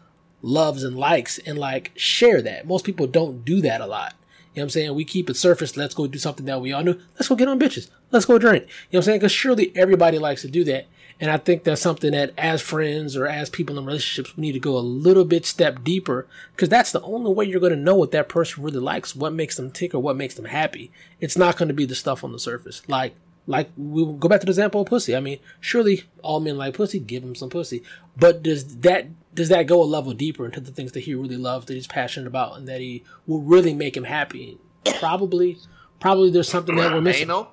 loves 0.42 0.82
and 0.82 0.96
likes 0.96 1.38
and 1.38 1.58
like 1.58 1.92
share 1.94 2.42
that. 2.42 2.66
Most 2.66 2.84
people 2.84 3.06
don't 3.06 3.44
do 3.44 3.60
that 3.60 3.80
a 3.80 3.86
lot. 3.86 4.14
Know 4.58 4.62
what 4.62 4.66
I'm 4.66 4.70
saying? 4.70 4.94
We 4.94 5.04
keep 5.04 5.30
it 5.30 5.36
surface. 5.36 5.76
Let's 5.76 5.94
go 5.94 6.06
do 6.06 6.18
something 6.18 6.46
that 6.46 6.60
we 6.60 6.72
all 6.72 6.82
do. 6.82 7.00
Let's 7.14 7.28
go 7.28 7.36
get 7.36 7.48
on 7.48 7.60
bitches. 7.60 7.88
Let's 8.10 8.26
go 8.26 8.38
drink. 8.38 8.64
You 8.64 8.68
know 8.68 8.72
what 8.72 8.98
I'm 8.98 9.02
saying? 9.02 9.18
Because 9.20 9.32
surely 9.32 9.72
everybody 9.76 10.18
likes 10.18 10.42
to 10.42 10.48
do 10.48 10.64
that. 10.64 10.86
And 11.20 11.30
I 11.30 11.36
think 11.36 11.64
that's 11.64 11.80
something 11.80 12.12
that 12.12 12.32
as 12.36 12.60
friends 12.62 13.16
or 13.16 13.26
as 13.26 13.50
people 13.50 13.78
in 13.78 13.84
relationships, 13.84 14.36
we 14.36 14.42
need 14.42 14.52
to 14.52 14.60
go 14.60 14.76
a 14.76 14.80
little 14.80 15.24
bit 15.24 15.46
step 15.46 15.82
deeper 15.82 16.26
because 16.54 16.68
that's 16.68 16.92
the 16.92 17.02
only 17.02 17.32
way 17.32 17.44
you're 17.44 17.60
going 17.60 17.72
to 17.72 17.78
know 17.78 17.94
what 17.94 18.12
that 18.12 18.28
person 18.28 18.62
really 18.62 18.78
likes, 18.78 19.16
what 19.16 19.32
makes 19.32 19.56
them 19.56 19.70
tick 19.70 19.94
or 19.94 20.00
what 20.00 20.16
makes 20.16 20.34
them 20.34 20.46
happy. 20.46 20.92
It's 21.20 21.36
not 21.36 21.56
going 21.56 21.68
to 21.68 21.74
be 21.74 21.86
the 21.86 21.94
stuff 21.94 22.22
on 22.22 22.32
the 22.32 22.38
surface. 22.38 22.82
Like, 22.88 23.14
like 23.48 23.70
we 23.76 24.02
will 24.04 24.12
go 24.12 24.28
back 24.28 24.40
to 24.40 24.46
the 24.46 24.50
example 24.50 24.82
of 24.82 24.86
pussy. 24.86 25.16
I 25.16 25.20
mean, 25.20 25.40
surely 25.58 26.04
all 26.22 26.38
men 26.38 26.56
like 26.58 26.74
pussy, 26.74 27.00
give 27.00 27.22
him 27.24 27.34
some 27.34 27.48
pussy. 27.50 27.82
But 28.16 28.42
does 28.42 28.76
that, 28.80 29.06
does 29.34 29.48
that 29.48 29.66
go 29.66 29.82
a 29.82 29.84
level 29.84 30.12
deeper 30.12 30.44
into 30.44 30.60
the 30.60 30.70
things 30.70 30.92
that 30.92 31.00
he 31.00 31.14
really 31.14 31.36
loves, 31.38 31.64
that 31.66 31.74
he's 31.74 31.86
passionate 31.86 32.26
about 32.26 32.58
and 32.58 32.68
that 32.68 32.80
he 32.80 33.02
will 33.26 33.40
really 33.40 33.72
make 33.74 33.96
him 33.96 34.04
happy? 34.04 34.58
Probably, 35.00 35.58
probably 35.98 36.30
there's 36.30 36.48
something 36.48 36.76
that 36.76 36.92
we're 36.92 37.00
missing. 37.00 37.22
Anal? 37.22 37.50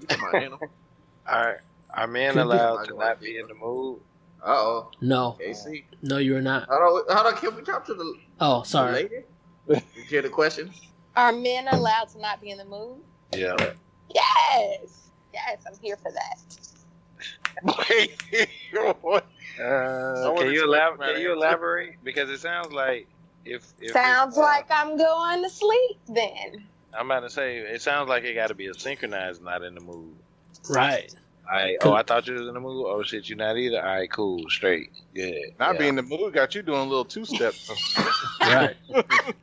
You 0.00 0.06
talking 0.06 0.28
about 0.28 0.42
anal? 0.42 0.60
Are 1.26 1.62
are 1.92 2.06
men 2.06 2.38
allowed 2.38 2.84
to 2.84 2.94
not 2.96 3.20
be 3.20 3.38
in 3.38 3.46
the 3.48 3.54
mood? 3.54 3.98
Uh 4.42 4.46
oh. 4.50 4.90
No, 5.00 5.36
KC. 5.40 5.84
no, 6.02 6.18
you're 6.18 6.42
not. 6.42 6.68
Hold 6.68 7.06
on, 7.08 7.16
hold 7.16 7.26
on. 7.34 7.40
Can 7.40 7.56
we 7.56 7.62
talk 7.62 7.86
to 7.86 7.94
the, 7.94 8.14
Oh, 8.40 8.60
the 8.60 8.64
sorry. 8.66 8.92
lady? 8.92 9.80
You 9.96 10.02
hear 10.08 10.20
the 10.22 10.28
question? 10.28 10.70
Are 11.16 11.32
men 11.32 11.66
allowed 11.68 12.08
to 12.10 12.20
not 12.20 12.40
be 12.42 12.50
in 12.50 12.58
the 12.58 12.64
mood? 12.66 12.98
Yeah. 13.34 13.56
Yes. 14.14 15.03
Yes, 15.34 15.64
I'm 15.66 15.76
here 15.82 15.96
for 15.96 16.12
that. 16.12 16.38
Uh, 19.56 20.14
wanna 20.24 20.38
can 20.38 20.46
you 20.46 20.52
explain 20.52 20.64
elaborate? 20.64 21.12
Can 21.12 21.22
you 21.22 21.32
elaborate? 21.32 22.04
Because 22.04 22.30
it 22.30 22.38
sounds 22.38 22.72
like 22.72 23.08
if, 23.44 23.72
if 23.80 23.92
Sounds 23.92 24.34
it's, 24.34 24.38
uh, 24.38 24.42
like 24.42 24.66
I'm 24.70 24.96
going 24.96 25.42
to 25.42 25.50
sleep 25.50 25.98
then. 26.08 26.64
I'm 26.96 27.10
about 27.10 27.20
to 27.20 27.30
say 27.30 27.58
it 27.58 27.82
sounds 27.82 28.08
like 28.08 28.24
it 28.24 28.34
got 28.34 28.48
to 28.48 28.54
be 28.54 28.68
a 28.68 28.74
synchronized, 28.74 29.42
not 29.42 29.62
in 29.62 29.74
the 29.74 29.80
mood. 29.80 30.14
Right. 30.68 31.12
All 31.50 31.58
right. 31.58 31.76
Oh, 31.82 31.92
I 31.92 32.02
thought 32.02 32.26
you 32.26 32.34
was 32.34 32.46
in 32.48 32.54
the 32.54 32.60
mood. 32.60 32.86
Oh 32.88 33.02
shit, 33.02 33.28
you're 33.28 33.36
not 33.36 33.56
either. 33.56 33.80
All 33.80 33.96
right, 33.96 34.10
cool, 34.10 34.48
straight, 34.48 34.90
good. 35.14 35.34
Not 35.58 35.74
yeah. 35.74 35.78
being 35.78 35.88
in 35.90 35.96
the 35.96 36.02
mood 36.02 36.32
got 36.32 36.54
you 36.54 36.62
doing 36.62 36.80
a 36.80 36.84
little 36.84 37.04
two 37.04 37.24
step. 37.24 37.54
Right. 38.40 38.76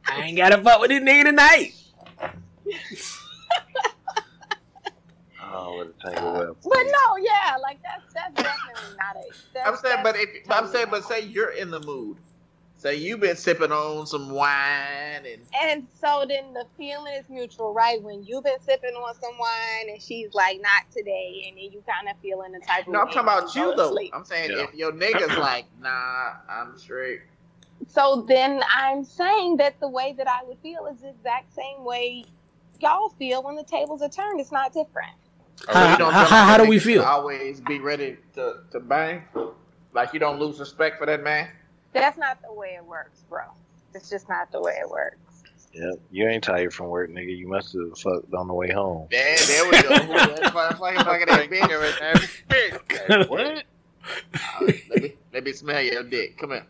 I 0.06 0.22
ain't 0.22 0.38
gotta 0.38 0.62
fuck 0.62 0.80
with 0.80 0.90
this 0.90 1.02
nigga 1.02 1.24
tonight. 1.26 1.74
Oh, 5.54 5.76
what 5.76 5.88
a 5.88 5.94
tangle 6.12 6.34
web. 6.34 6.58
But 6.64 6.72
no, 6.74 7.18
yeah, 7.24 7.58
like 7.62 7.80
that's 7.84 8.06
that's 8.14 8.36
definitely 8.42 8.96
not 8.98 9.18
a. 9.18 9.30
That's, 9.54 9.70
I'm 9.70 9.78
saying, 9.78 10.04
but 10.04 10.16
that's 10.16 10.26
if 10.36 10.52
I'm 10.52 10.68
saying, 10.68 10.88
but 10.92 11.04
say 11.06 11.22
you're 11.22 11.52
in 11.52 11.72
the 11.72 11.80
mood. 11.82 12.20
Say 12.78 12.96
you've 12.98 13.20
been 13.22 13.36
sipping 13.38 13.72
on 13.72 14.08
some 14.08 14.32
wine 14.32 15.26
and 15.26 15.44
And 15.62 15.88
so 16.00 16.26
then 16.28 16.54
the 16.54 16.66
feeling 16.78 17.14
is 17.16 17.26
mutual, 17.30 17.74
right? 17.74 18.02
When 18.02 18.24
you've 18.24 18.44
been 18.46 18.62
sipping 18.62 18.92
on 18.96 19.16
some 19.16 19.38
wine 19.40 19.90
and 19.94 20.02
she's 20.02 20.34
like, 20.34 20.60
not 20.62 20.92
today, 20.92 21.46
and 21.50 21.58
then 21.58 21.72
you 21.72 21.84
kind 21.88 22.10
of 22.10 22.20
feeling 22.22 22.54
the 22.54 22.60
type 22.62 22.88
of 22.88 22.94
no, 22.94 23.00
I'm 23.02 23.08
talking 23.08 23.22
about 23.22 23.56
you 23.56 23.74
though. 23.76 23.90
sleep. 23.90 24.14
I'm 24.14 24.26
saying 24.26 24.52
Yeah. 24.52 24.64
if 24.64 24.74
your 24.76 24.94
nigga's 24.94 25.38
like, 25.38 25.66
nah, 25.80 26.34
I'm 26.50 26.78
straight. 26.78 27.22
So 27.88 28.26
then 28.28 28.62
I'm 28.76 29.04
saying 29.04 29.58
that 29.58 29.80
the 29.82 29.90
way 29.90 30.14
that 30.18 30.28
I 30.28 30.44
would 30.46 30.60
feel 30.60 30.88
is 30.88 31.02
the 31.02 31.10
exact 31.10 31.54
same 31.54 31.84
way 31.86 32.26
y'all 32.80 33.10
feel 33.10 33.44
when 33.44 33.56
the 33.56 33.66
tables 33.66 34.02
are 34.02 34.10
turned. 34.10 34.40
It's 34.42 34.52
not 34.52 34.74
different. 34.74 35.12
Or 35.68 35.74
How- 35.74 35.92
you 35.92 35.98
don't 35.98 36.12
how- 36.14 36.26
how- 36.26 36.46
how 36.46 36.58
do 36.58 36.66
we 36.68 36.80
feel? 36.80 37.04
Always 37.04 37.62
be 37.62 37.80
ready 37.80 38.18
to 38.36 38.58
to 38.72 38.80
bang. 38.80 39.24
Like 39.94 40.14
you 40.14 40.20
don't 40.20 40.40
lose 40.40 40.60
respect 40.60 40.98
for 40.98 41.06
that 41.06 41.22
man. 41.24 41.50
That's 41.94 42.18
not 42.18 42.42
the 42.42 42.54
way 42.54 42.76
it 42.78 42.86
works, 42.86 43.24
bro. 43.30 43.44
It's 43.94 44.10
just 44.10 44.30
not 44.30 44.52
the 44.52 44.62
way 44.62 44.78
it 44.82 44.90
works. 44.90 45.44
Yep. 45.74 46.00
You 46.12 46.28
ain't 46.28 46.44
tired 46.44 46.74
from 46.74 46.88
work, 46.88 47.10
nigga. 47.10 47.36
You 47.38 47.48
must 47.48 47.74
have 47.74 47.98
fucked 47.98 48.34
on 48.34 48.48
the 48.48 48.54
way 48.54 48.72
home. 48.72 49.08
There, 49.10 49.38
there 49.48 49.66
we 49.66 49.72
go. 49.82 49.96
Who 49.96 50.14
that 50.14 50.54
motherfucker 50.54 51.04
fucking 51.06 51.28
that 51.28 51.50
bitch? 52.50 53.30
what? 53.30 53.64
Uh, 54.34 54.72
let 54.90 55.02
me 55.04 55.14
let 55.34 55.44
me 55.44 55.54
smell 55.54 55.82
your 55.82 56.04
dick. 56.04 56.38
Come 56.38 56.52
here. 56.52 56.66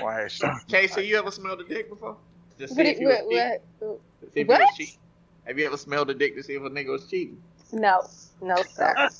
Why? 0.00 0.28
Casey, 0.68 1.06
you 1.06 1.18
ever 1.18 1.30
smelled 1.30 1.60
a 1.60 1.64
dick 1.64 1.88
before? 1.90 2.16
To 2.58 2.68
see 2.68 2.74
What, 2.76 2.86
if 2.86 3.00
you 3.00 3.08
what, 3.08 3.26
what? 3.26 3.62
To 3.80 4.00
see 4.32 4.40
if 4.40 4.46
you 4.48 4.54
was 4.54 4.58
What? 4.60 4.98
Cheating? 5.44 5.56
Have 5.56 5.58
you 5.58 5.66
ever 5.66 5.76
smelled 5.76 6.10
a 6.10 6.14
dick 6.14 6.34
to 6.36 6.42
see 6.42 6.54
if 6.54 6.62
a 6.62 6.70
nigga 6.70 6.88
was 6.88 7.06
cheating? 7.06 7.42
No, 7.72 8.02
no, 8.40 8.56
sir. 8.62 9.10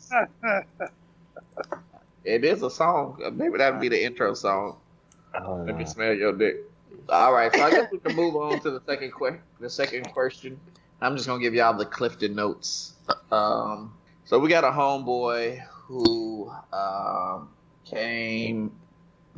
It 2.24 2.42
is 2.42 2.62
a 2.62 2.70
song. 2.70 3.20
Maybe 3.34 3.58
that'd 3.58 3.80
be 3.80 3.88
the 3.90 4.02
intro 4.02 4.32
song. 4.32 4.78
Oh, 5.34 5.62
Let 5.66 5.76
me 5.76 5.84
smell 5.84 6.14
your 6.14 6.32
dick. 6.32 6.56
All 7.10 7.34
right, 7.34 7.52
so 7.54 7.62
I 7.62 7.70
guess 7.70 7.92
we 7.92 7.98
can 7.98 8.16
move 8.16 8.34
on 8.36 8.60
to 8.60 8.70
the 8.70 8.80
second 8.86 9.12
que- 9.12 9.40
the 9.60 9.68
second 9.68 10.10
question. 10.10 10.58
I'm 11.02 11.16
just 11.16 11.26
gonna 11.26 11.42
give 11.42 11.54
y'all 11.54 11.76
the 11.76 11.84
Clifton 11.84 12.34
notes. 12.34 12.94
Um, 13.30 13.92
so 14.24 14.38
we 14.38 14.48
got 14.48 14.64
a 14.64 14.70
homeboy 14.70 15.60
who 15.68 16.50
um, 16.72 17.50
came 17.84 18.72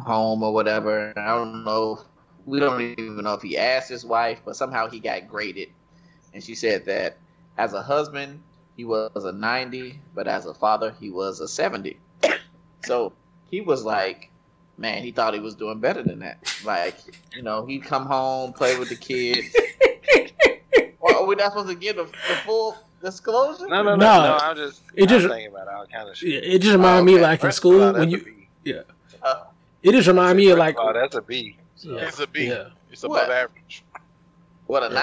home 0.01 0.45
or 0.45 0.53
whatever. 0.55 1.13
I 1.17 1.27
don't 1.35 1.65
know. 1.65 2.03
We 2.45 2.61
don't 2.61 2.81
even 2.83 3.17
know 3.25 3.35
if 3.35 3.43
he 3.43 3.59
asked 3.59 3.89
his 3.89 4.05
wife, 4.05 4.43
but 4.45 4.55
somehow 4.55 4.89
he 4.89 5.01
got 5.01 5.27
graded, 5.27 5.71
and 6.37 6.45
she 6.45 6.55
said 6.55 6.85
that 6.85 7.17
as 7.57 7.73
a 7.73 7.81
husband 7.83 8.43
he 8.77 8.85
was 8.85 9.11
a 9.25 9.33
90, 9.33 9.99
but 10.15 10.29
as 10.29 10.45
a 10.45 10.53
father 10.53 10.95
he 11.01 11.09
was 11.09 11.41
a 11.41 11.49
70. 11.49 11.97
So 12.85 13.15
he 13.51 13.63
was 13.63 13.83
like, 13.85 14.31
man, 14.77 15.03
he 15.03 15.13
thought 15.13 15.33
he 15.33 15.41
was 15.41 15.55
doing 15.55 15.81
better 15.81 16.03
than 16.03 16.19
that. 16.19 16.39
Like, 16.63 16.99
you 17.35 17.41
know, 17.43 17.65
he'd 17.65 17.85
come 17.85 18.05
home, 18.05 18.53
play 18.53 18.79
with 18.79 18.91
the 18.91 18.97
kids. 18.97 19.57
well, 21.01 21.23
are 21.23 21.27
we 21.27 21.37
not 21.37 21.53
supposed 21.53 21.69
to 21.71 21.75
give 21.75 21.97
the, 21.97 22.05
the 22.05 22.35
full 22.45 22.77
disclosure? 23.03 23.67
No, 23.67 23.83
no, 23.83 23.97
no, 23.97 23.97
No. 23.97 24.23
no. 24.27 24.39
I'm 24.43 24.57
just, 24.57 24.83
It 24.95 25.05
I'm 25.05 25.09
just- 25.09 25.27
thinking 25.29 25.49
about 25.51 25.69
all 25.69 25.87
kind 25.87 26.11
of 26.11 26.17
shit. 26.17 26.45
It 26.45 26.59
just 26.61 26.77
reminded 26.77 27.05
me 27.07 27.15
okay. 27.15 27.23
like 27.23 27.41
in 27.41 27.47
First 27.47 27.57
of 27.59 27.61
school 27.63 27.83
all, 27.83 27.93
when 27.95 28.11
you. 28.11 28.27
yeah. 28.65 28.83
Uh, 29.23 29.45
It 29.83 29.93
just 29.93 30.07
reminded 30.07 30.37
me 30.37 30.51
of 30.51 30.59
like. 30.59 30.77
oh, 30.79 30.93
that's 30.93 31.15
a 31.17 31.23
B. 31.23 31.57
Yeah, 31.79 31.97
It's 32.09 32.21
a 32.21 32.27
B. 32.27 32.49
yeah. 32.49 32.69
It's 32.93 33.03
above 33.05 33.29
What? 33.29 33.31
average. 33.31 33.85
what, 34.67 34.83
a 34.83 34.93
Yeah. 34.93 35.01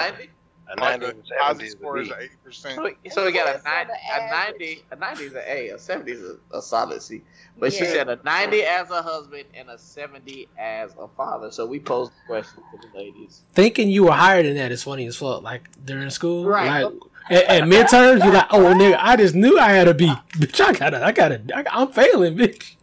90? 0.76 1.06
A 1.06 1.08
90 1.08 1.18
and 1.18 1.26
70 1.26 1.64
is 1.64 1.74
a 1.74 1.76
score 1.78 1.98
is 1.98 2.08
B. 2.08 2.14
eighty 2.20 2.34
percent. 2.44 2.74
So, 2.76 2.90
so 3.10 3.24
we 3.26 3.32
got 3.32 3.54
a, 3.54 3.60
So 3.60 3.68
a 3.68 4.30
90. 4.30 4.84
A 4.90 4.96
90 4.96 5.24
is 5.24 5.32
an 5.34 5.42
A. 5.46 5.68
A 5.70 5.78
70 5.78 6.12
is 6.12 6.22
a, 6.22 6.56
a 6.56 6.62
solid 6.62 7.02
C. 7.02 7.22
But 7.58 7.72
she 7.72 7.84
said 7.84 8.08
a 8.08 8.18
90 8.24 8.62
as 8.62 8.90
a 8.90 9.02
husband 9.02 9.44
and 9.54 9.68
a 9.70 9.78
70 9.78 10.48
as 10.58 10.94
a 10.98 11.06
father. 11.08 11.50
So 11.52 11.66
we 11.66 11.78
posed 11.80 12.12
the 12.12 12.26
question 12.26 12.62
to 12.72 12.88
the 12.88 12.98
ladies. 12.98 13.42
Thinking 13.52 13.88
you 13.88 14.04
were 14.04 14.12
higher 14.12 14.42
than 14.42 14.54
that 14.56 14.72
is 14.72 14.82
funny 14.82 15.06
as 15.06 15.16
fuck. 15.16 15.42
Like 15.42 15.68
during 15.84 16.10
school, 16.10 16.46
Right. 16.46 16.82
Like 16.84 16.92
at, 17.30 17.44
at 17.44 17.62
midterms, 17.64 18.22
you're 18.22 18.34
like, 18.34 18.48
"Oh, 18.50 18.74
nigga, 18.74 18.98
I 19.00 19.16
just 19.16 19.34
knew 19.34 19.58
I 19.58 19.70
had 19.70 19.88
a 19.88 19.94
B, 19.94 20.12
bitch. 20.32 20.60
I 20.60 20.74
gotta, 20.74 21.02
I 21.02 21.10
gotta, 21.10 21.40
I, 21.54 21.64
I'm 21.70 21.90
failing, 21.90 22.36
bitch." 22.36 22.74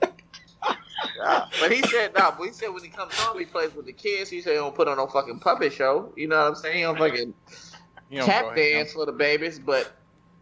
But 1.59 1.71
he 1.71 1.81
said, 1.83 2.13
no, 2.17 2.33
but 2.35 2.45
he 2.45 2.51
said 2.51 2.69
when 2.69 2.81
he 2.83 2.89
comes 2.89 3.13
home, 3.13 3.37
he 3.37 3.45
plays 3.45 3.73
with 3.75 3.85
the 3.85 3.93
kids. 3.93 4.29
He 4.29 4.41
said 4.41 4.51
he 4.53 4.55
don't 4.57 4.73
put 4.73 4.87
on 4.87 4.97
no 4.97 5.05
fucking 5.05 5.39
puppet 5.39 5.71
show. 5.73 6.11
You 6.15 6.27
know 6.27 6.37
what 6.39 6.47
I'm 6.47 6.55
saying? 6.55 6.77
He 6.77 6.81
don't 6.81 6.97
fucking 6.97 7.17
You 7.17 7.33
don't 7.33 7.35
go 7.35 7.70
tap 8.11 8.55
dance 8.55 8.93
for 8.93 9.05
the 9.05 9.11
babies, 9.11 9.59
but 9.59 9.91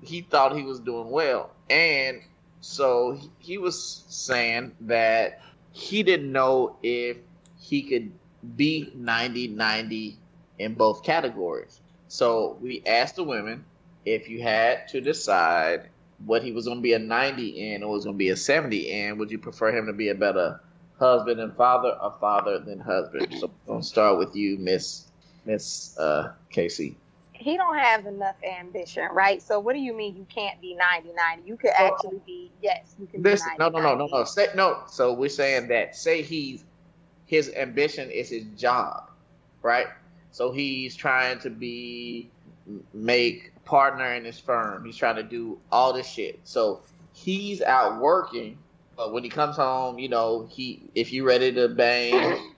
he 0.01 0.21
thought 0.21 0.55
he 0.55 0.63
was 0.63 0.79
doing 0.79 1.09
well. 1.09 1.51
And 1.69 2.21
so 2.61 3.13
he, 3.13 3.29
he 3.39 3.57
was 3.57 4.03
saying 4.09 4.75
that 4.81 5.41
he 5.71 6.03
didn't 6.03 6.31
know 6.31 6.77
if 6.83 7.17
he 7.59 7.83
could 7.83 8.11
be 8.55 8.91
90 8.95 9.49
90 9.49 10.17
in 10.59 10.73
both 10.73 11.03
categories. 11.03 11.81
So 12.07 12.57
we 12.61 12.81
asked 12.85 13.15
the 13.15 13.23
women 13.23 13.65
if 14.05 14.29
you 14.29 14.41
had 14.41 14.87
to 14.89 15.01
decide 15.01 15.89
what 16.25 16.43
he 16.43 16.51
was 16.51 16.65
going 16.65 16.77
to 16.77 16.81
be 16.81 16.93
a 16.93 16.99
90 16.99 17.73
in 17.73 17.83
or 17.83 17.91
was 17.91 18.05
going 18.05 18.15
to 18.15 18.17
be 18.17 18.29
a 18.29 18.35
70 18.35 18.91
in, 18.91 19.17
would 19.17 19.31
you 19.31 19.37
prefer 19.37 19.75
him 19.75 19.85
to 19.85 19.93
be 19.93 20.09
a 20.09 20.15
better 20.15 20.59
husband 20.97 21.39
and 21.39 21.55
father 21.55 21.97
or 22.01 22.13
father 22.19 22.59
than 22.59 22.79
husband? 22.79 23.27
So 23.39 23.47
we're 23.47 23.73
going 23.73 23.81
to 23.81 23.87
start 23.87 24.17
with 24.17 24.35
you, 24.35 24.57
Miss 24.57 25.05
Miss 25.45 25.97
uh, 25.97 26.33
Casey. 26.49 26.97
He 27.39 27.55
don't 27.55 27.77
have 27.77 28.05
enough 28.05 28.35
ambition, 28.43 29.07
right? 29.13 29.41
So 29.41 29.61
what 29.61 29.73
do 29.73 29.79
you 29.79 29.93
mean 29.93 30.17
you 30.17 30.27
can't 30.33 30.59
be 30.59 30.77
90-90? 30.77 31.47
You 31.47 31.55
could 31.55 31.71
actually 31.71 32.19
be, 32.25 32.51
yes, 32.61 32.95
you 32.99 33.07
can 33.07 33.23
Listen, 33.23 33.51
be 33.57 33.63
no, 33.63 33.69
no, 33.69 33.79
no, 33.79 33.95
no, 33.95 34.07
no. 34.11 34.23
Say 34.25 34.47
no. 34.55 34.83
So 34.87 35.13
we're 35.13 35.29
saying 35.29 35.69
that 35.69 35.95
say 35.95 36.21
he's 36.21 36.65
his 37.27 37.49
ambition 37.55 38.11
is 38.11 38.29
his 38.29 38.43
job, 38.57 39.09
right? 39.61 39.87
So 40.31 40.51
he's 40.51 40.95
trying 40.97 41.39
to 41.39 41.49
be 41.49 42.29
make 42.93 43.53
partner 43.63 44.13
in 44.15 44.25
his 44.25 44.37
firm. 44.37 44.83
He's 44.83 44.97
trying 44.97 45.15
to 45.15 45.23
do 45.23 45.59
all 45.71 45.93
this 45.93 46.07
shit. 46.07 46.41
So 46.43 46.81
he's 47.13 47.61
out 47.61 48.01
working, 48.01 48.57
but 48.97 49.13
when 49.13 49.23
he 49.23 49.29
comes 49.29 49.55
home, 49.55 49.97
you 49.97 50.09
know, 50.09 50.45
he 50.51 50.89
if 50.93 51.13
you 51.13 51.25
ready 51.25 51.53
to 51.53 51.69
bang, 51.69 52.53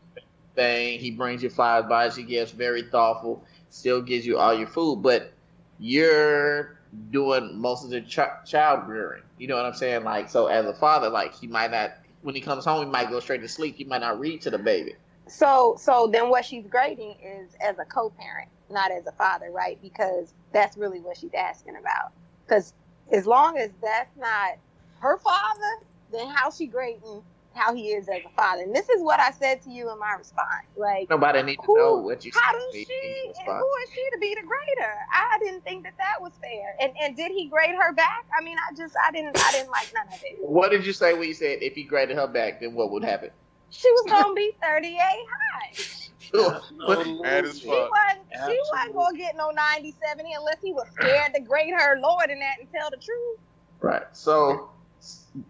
bang, 0.56 0.98
he 0.98 1.12
brings 1.12 1.44
you 1.44 1.52
flowers, 1.52 1.86
buys 1.88 2.16
he 2.16 2.24
gets 2.24 2.52
very 2.52 2.82
thoughtful, 2.82 3.44
still 3.72 4.02
gives 4.02 4.26
you 4.26 4.38
all 4.38 4.54
your 4.54 4.68
food, 4.68 5.02
but 5.02 5.34
you're 5.80 6.78
doing 7.10 7.58
most 7.58 7.84
of 7.84 7.90
the 7.90 8.02
ch- 8.02 8.20
child 8.46 8.88
rearing. 8.88 9.24
You 9.38 9.48
know 9.48 9.56
what 9.56 9.66
I'm 9.66 9.74
saying? 9.74 10.04
Like, 10.04 10.30
so 10.30 10.48
as 10.48 10.66
a 10.66 10.74
father, 10.74 11.10
like 11.10 11.34
he 11.34 11.48
might 11.48 11.72
not 11.72 11.94
when 12.22 12.36
he 12.36 12.42
comes 12.42 12.66
home, 12.66 12.86
he 12.86 12.92
might 12.92 13.10
go 13.10 13.20
straight 13.20 13.42
to 13.42 13.48
sleep. 13.48 13.76
He 13.76 13.84
might 13.84 14.02
not 14.02 14.20
read 14.20 14.42
to 14.42 14.50
the 14.52 14.60
baby. 14.60 14.96
So, 15.28 15.76
so 15.80 16.08
then 16.12 16.30
what 16.30 16.46
she's 16.46 16.68
grading 16.68 17.16
is 17.24 17.56
as 17.62 17.80
a 17.80 17.86
co-parent, 17.86 18.50
not 18.70 18.92
as 18.92 19.08
a 19.08 19.12
father, 19.14 19.50
right? 19.52 19.82
Because 19.82 20.34
that's 20.52 20.78
really 20.78 21.00
what 21.00 21.18
she's 21.18 21.34
asking 21.34 21.78
about. 21.78 22.12
Because 22.46 22.74
as 23.12 23.26
long 23.26 23.58
as 23.58 23.72
that's 23.82 24.16
not 24.18 24.58
her 25.00 25.18
father, 25.18 25.86
then 26.12 26.28
how's 26.28 26.58
she 26.58 26.68
grading 26.68 27.24
how 27.54 27.74
he 27.74 27.90
is 27.90 28.08
as 28.10 28.22
a 28.26 28.36
father? 28.36 28.64
And 28.64 28.76
this 28.76 28.90
is 28.90 29.02
what 29.02 29.20
I 29.20 29.32
said 29.32 29.62
to 29.64 29.70
you 29.70 29.92
in 29.92 30.00
my 30.00 30.14
response. 30.18 30.68
Like, 30.78 31.10
Nobody 31.10 31.42
needs 31.44 31.62
to 31.62 31.66
Who- 31.68 31.78
know 31.78 31.96
what 31.98 32.24
you 32.26 32.32
how 32.34 32.52
said 32.52 32.60
does 32.60 32.74
she? 32.88 33.32
And 33.40 33.48
who 33.48 33.70
is 33.84 33.90
she 33.94 34.10
to 34.14 34.18
be 34.20 34.36
the 34.36 34.42
grader? 34.48 34.94
I 35.14 35.38
didn't 35.40 35.64
think 35.64 35.84
that 35.84 35.94
that 35.98 36.22
was 36.22 36.34
fair. 36.42 36.76
And 36.80 36.94
and 37.02 37.16
did 37.16 37.32
he 37.32 37.48
grade 37.48 37.76
her 37.76 37.94
back? 37.94 38.26
I 38.38 38.44
mean, 38.44 38.58
I 38.58 38.74
just 38.76 38.96
I 39.06 39.12
didn't 39.12 39.38
I 39.38 39.52
didn't 39.52 39.72
like 39.72 39.92
none 39.94 40.08
of 40.08 40.22
it. 40.24 40.38
What 40.42 40.72
did 40.72 40.86
you 40.86 40.94
say 40.94 41.14
when 41.14 41.28
you 41.28 41.34
said 41.34 41.60
if 41.62 41.74
he 41.74 41.84
graded 41.84 42.18
her 42.18 42.28
back, 42.28 42.60
then 42.62 42.74
what 42.74 42.92
would 42.92 43.04
happen? 43.04 43.32
She 43.70 43.90
was 43.92 44.06
gonna 44.12 44.34
be 44.34 44.52
38 44.62 44.98
high. 45.00 45.74
But- 46.34 46.62
Mad 47.22 47.46
as 47.46 47.60
She 47.60 47.68
wasn't, 47.68 48.26
she 48.48 48.60
wasn't 48.72 48.96
gonna 48.96 49.18
get 49.18 49.36
no 49.36 49.50
90, 49.52 49.96
70 50.06 50.34
unless 50.38 50.58
he 50.64 50.72
was 50.74 50.88
scared 50.94 51.34
to 51.34 51.42
grade 51.42 51.74
her 51.78 52.00
lower 52.00 52.26
than 52.28 52.40
that 52.40 52.60
and 52.60 52.72
tell 52.72 52.90
the 52.90 52.98
truth. 52.98 53.40
Right. 53.82 54.04
So, 54.14 54.70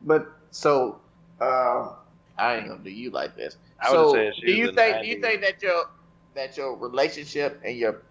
but 0.03 0.27
so, 0.51 1.00
um, 1.41 1.95
I 2.37 2.55
ain't 2.55 2.67
gonna 2.67 2.83
do 2.83 2.89
you 2.91 3.09
like 3.09 3.35
this. 3.35 3.57
I 3.81 3.89
so, 3.89 4.13
do 4.13 4.19
was 4.25 4.37
you 4.45 4.71
think? 4.73 5.01
Do 5.01 5.07
you 5.07 5.19
90. 5.19 5.21
think 5.21 5.41
that 5.41 5.61
your 5.61 5.89
that 6.35 6.57
your 6.57 6.75
relationship 6.75 7.61
and 7.65 7.75
your 7.77 8.01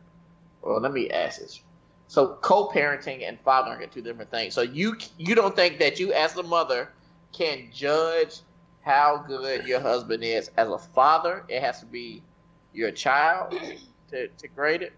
well, 0.63 0.81
let 0.81 0.93
me 0.93 1.11
ask 1.11 1.41
this. 1.41 1.63
So, 2.09 2.39
co-parenting 2.43 3.27
and 3.27 3.39
fathering 3.41 3.83
are 3.83 3.87
two 3.87 4.03
different 4.03 4.31
things. 4.31 4.55
So, 4.55 4.63
you 4.63 4.97
you 5.17 5.35
don't 5.35 5.55
think 5.55 5.79
that 5.79 6.01
you, 6.01 6.13
as 6.13 6.37
a 6.37 6.43
mother, 6.43 6.91
can 7.33 7.69
judge 7.73 8.41
how 8.83 9.25
good 9.27 9.67
your 9.67 9.81
husband 9.81 10.25
is 10.25 10.51
as 10.57 10.69
a 10.69 10.79
father? 10.79 11.45
It 11.49 11.63
has 11.63 11.81
to 11.81 11.87
be 11.87 12.23
your 12.73 12.91
child 12.91 13.55
to 14.11 14.29
to 14.29 14.49
grade 14.49 14.83
it. 14.83 14.93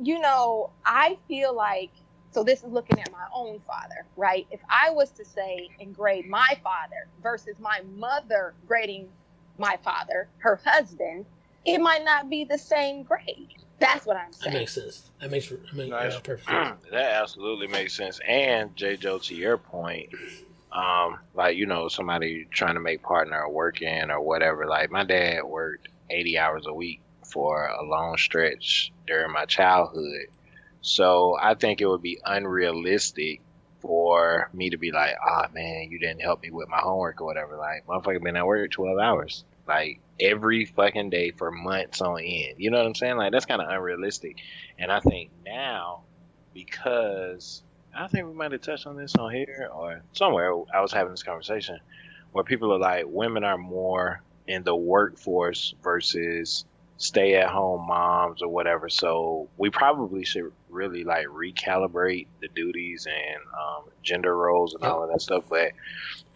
You 0.00 0.20
know, 0.20 0.70
I 0.86 1.18
feel 1.28 1.54
like 1.54 1.90
so 2.34 2.42
this 2.42 2.64
is 2.64 2.72
looking 2.72 3.00
at 3.00 3.12
my 3.12 3.26
own 3.32 3.60
father, 3.60 4.04
right? 4.16 4.46
If 4.50 4.60
I 4.68 4.90
was 4.90 5.10
to 5.12 5.24
say 5.24 5.68
and 5.80 5.94
grade 5.94 6.28
my 6.28 6.58
father 6.64 7.08
versus 7.22 7.60
my 7.60 7.80
mother 7.96 8.54
grading 8.66 9.08
my 9.56 9.78
father, 9.84 10.28
her 10.38 10.60
husband, 10.64 11.26
it 11.64 11.78
might 11.78 12.04
not 12.04 12.28
be 12.28 12.44
the 12.44 12.58
same 12.58 13.04
grade. 13.04 13.48
That's 13.78 14.04
what 14.04 14.16
I'm 14.16 14.32
saying. 14.32 14.52
That 14.52 14.58
makes 14.58 14.72
sense. 14.72 15.10
That 15.20 15.30
makes 15.30 15.48
that 15.48 15.74
makes 15.74 15.90
Nice. 15.90 16.20
perfect 16.20 16.48
sense. 16.48 16.80
that 16.90 17.12
absolutely 17.12 17.68
makes 17.68 17.96
sense. 17.96 18.20
And 18.26 18.74
J. 18.76 18.96
Joe, 18.96 19.18
to 19.18 19.34
your 19.34 19.56
point, 19.56 20.08
um, 20.72 21.18
like 21.34 21.56
you 21.56 21.66
know, 21.66 21.88
somebody 21.88 22.46
trying 22.50 22.74
to 22.74 22.80
make 22.80 23.02
partner 23.02 23.42
or 23.42 23.52
working 23.52 24.10
or 24.10 24.20
whatever. 24.20 24.66
Like 24.66 24.90
my 24.90 25.04
dad 25.04 25.44
worked 25.44 25.88
eighty 26.10 26.36
hours 26.36 26.66
a 26.66 26.74
week 26.74 27.00
for 27.32 27.66
a 27.66 27.84
long 27.84 28.16
stretch 28.16 28.92
during 29.06 29.32
my 29.32 29.44
childhood, 29.44 30.26
so 30.84 31.34
I 31.40 31.54
think 31.54 31.80
it 31.80 31.86
would 31.86 32.02
be 32.02 32.20
unrealistic 32.26 33.40
for 33.80 34.50
me 34.52 34.68
to 34.68 34.76
be 34.76 34.92
like, 34.92 35.14
ah 35.26 35.48
man, 35.54 35.88
you 35.90 35.98
didn't 35.98 36.20
help 36.20 36.42
me 36.42 36.50
with 36.50 36.68
my 36.68 36.76
homework 36.76 37.22
or 37.22 37.24
whatever. 37.24 37.56
Like 37.56 37.86
motherfucker 37.86 38.22
been 38.22 38.36
at 38.36 38.46
work 38.46 38.70
twelve 38.70 38.98
hours, 38.98 39.44
like 39.66 40.00
every 40.20 40.66
fucking 40.66 41.08
day 41.08 41.30
for 41.30 41.50
months 41.50 42.02
on 42.02 42.20
end. 42.20 42.56
You 42.58 42.70
know 42.70 42.76
what 42.76 42.86
I'm 42.86 42.94
saying? 42.94 43.16
Like 43.16 43.32
that's 43.32 43.46
kind 43.46 43.62
of 43.62 43.70
unrealistic. 43.70 44.36
And 44.78 44.92
I 44.92 45.00
think 45.00 45.30
now 45.46 46.02
because 46.52 47.62
I 47.96 48.06
think 48.06 48.26
we 48.26 48.34
might 48.34 48.52
have 48.52 48.60
touched 48.60 48.86
on 48.86 48.94
this 48.94 49.14
on 49.14 49.32
here 49.32 49.70
or 49.72 50.02
somewhere. 50.12 50.52
I 50.74 50.82
was 50.82 50.92
having 50.92 51.12
this 51.12 51.22
conversation 51.22 51.80
where 52.32 52.44
people 52.44 52.74
are 52.74 52.78
like, 52.78 53.06
women 53.08 53.42
are 53.42 53.56
more 53.56 54.20
in 54.46 54.64
the 54.64 54.76
workforce 54.76 55.74
versus 55.82 56.66
stay 56.96 57.34
at 57.34 57.48
home 57.48 57.86
moms 57.86 58.42
or 58.42 58.48
whatever. 58.48 58.88
So 58.88 59.48
we 59.56 59.70
probably 59.70 60.24
should 60.24 60.52
really 60.68 61.04
like 61.04 61.26
recalibrate 61.26 62.26
the 62.40 62.48
duties 62.48 63.06
and 63.06 63.42
um, 63.52 63.90
gender 64.02 64.36
roles 64.36 64.74
and 64.74 64.84
all 64.84 65.02
of 65.02 65.10
that 65.10 65.20
stuff. 65.20 65.44
But 65.48 65.72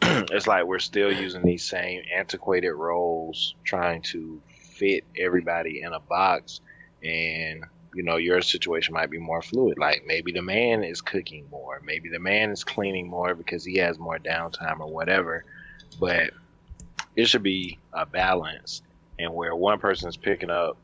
it's 0.03 0.47
like 0.47 0.65
we're 0.65 0.79
still 0.79 1.13
using 1.13 1.43
these 1.43 1.65
same 1.65 2.03
antiquated 2.15 2.73
roles, 2.73 3.55
trying 3.65 4.03
to 4.03 4.41
fit 4.49 5.05
everybody 5.17 5.83
in 5.83 5.93
a 5.93 6.01
box. 6.01 6.61
And 7.03 7.65
you 7.95 8.03
know, 8.03 8.17
your 8.17 8.43
situation 8.43 8.95
might 8.95 9.11
be 9.11 9.19
more 9.19 9.43
fluid. 9.43 9.79
Like 9.79 10.03
maybe 10.07 10.33
the 10.33 10.43
man 10.43 10.85
is 10.85 11.01
cooking 11.01 11.49
more, 11.51 11.81
maybe 11.85 12.09
the 12.09 12.19
man 12.19 12.51
is 12.51 12.65
cleaning 12.65 13.09
more 13.09 13.35
because 13.35 13.65
he 13.65 13.79
has 13.79 13.99
more 13.99 14.19
downtime 14.19 14.81
or 14.81 14.87
whatever. 14.87 15.45
But 15.99 16.31
it 17.17 17.27
should 17.27 17.43
be 17.43 17.79
a 17.93 18.07
balance, 18.07 18.83
and 19.19 19.33
where 19.33 19.55
one 19.55 19.79
person 19.79 20.09
is 20.09 20.17
picking 20.17 20.51
up 20.51 20.77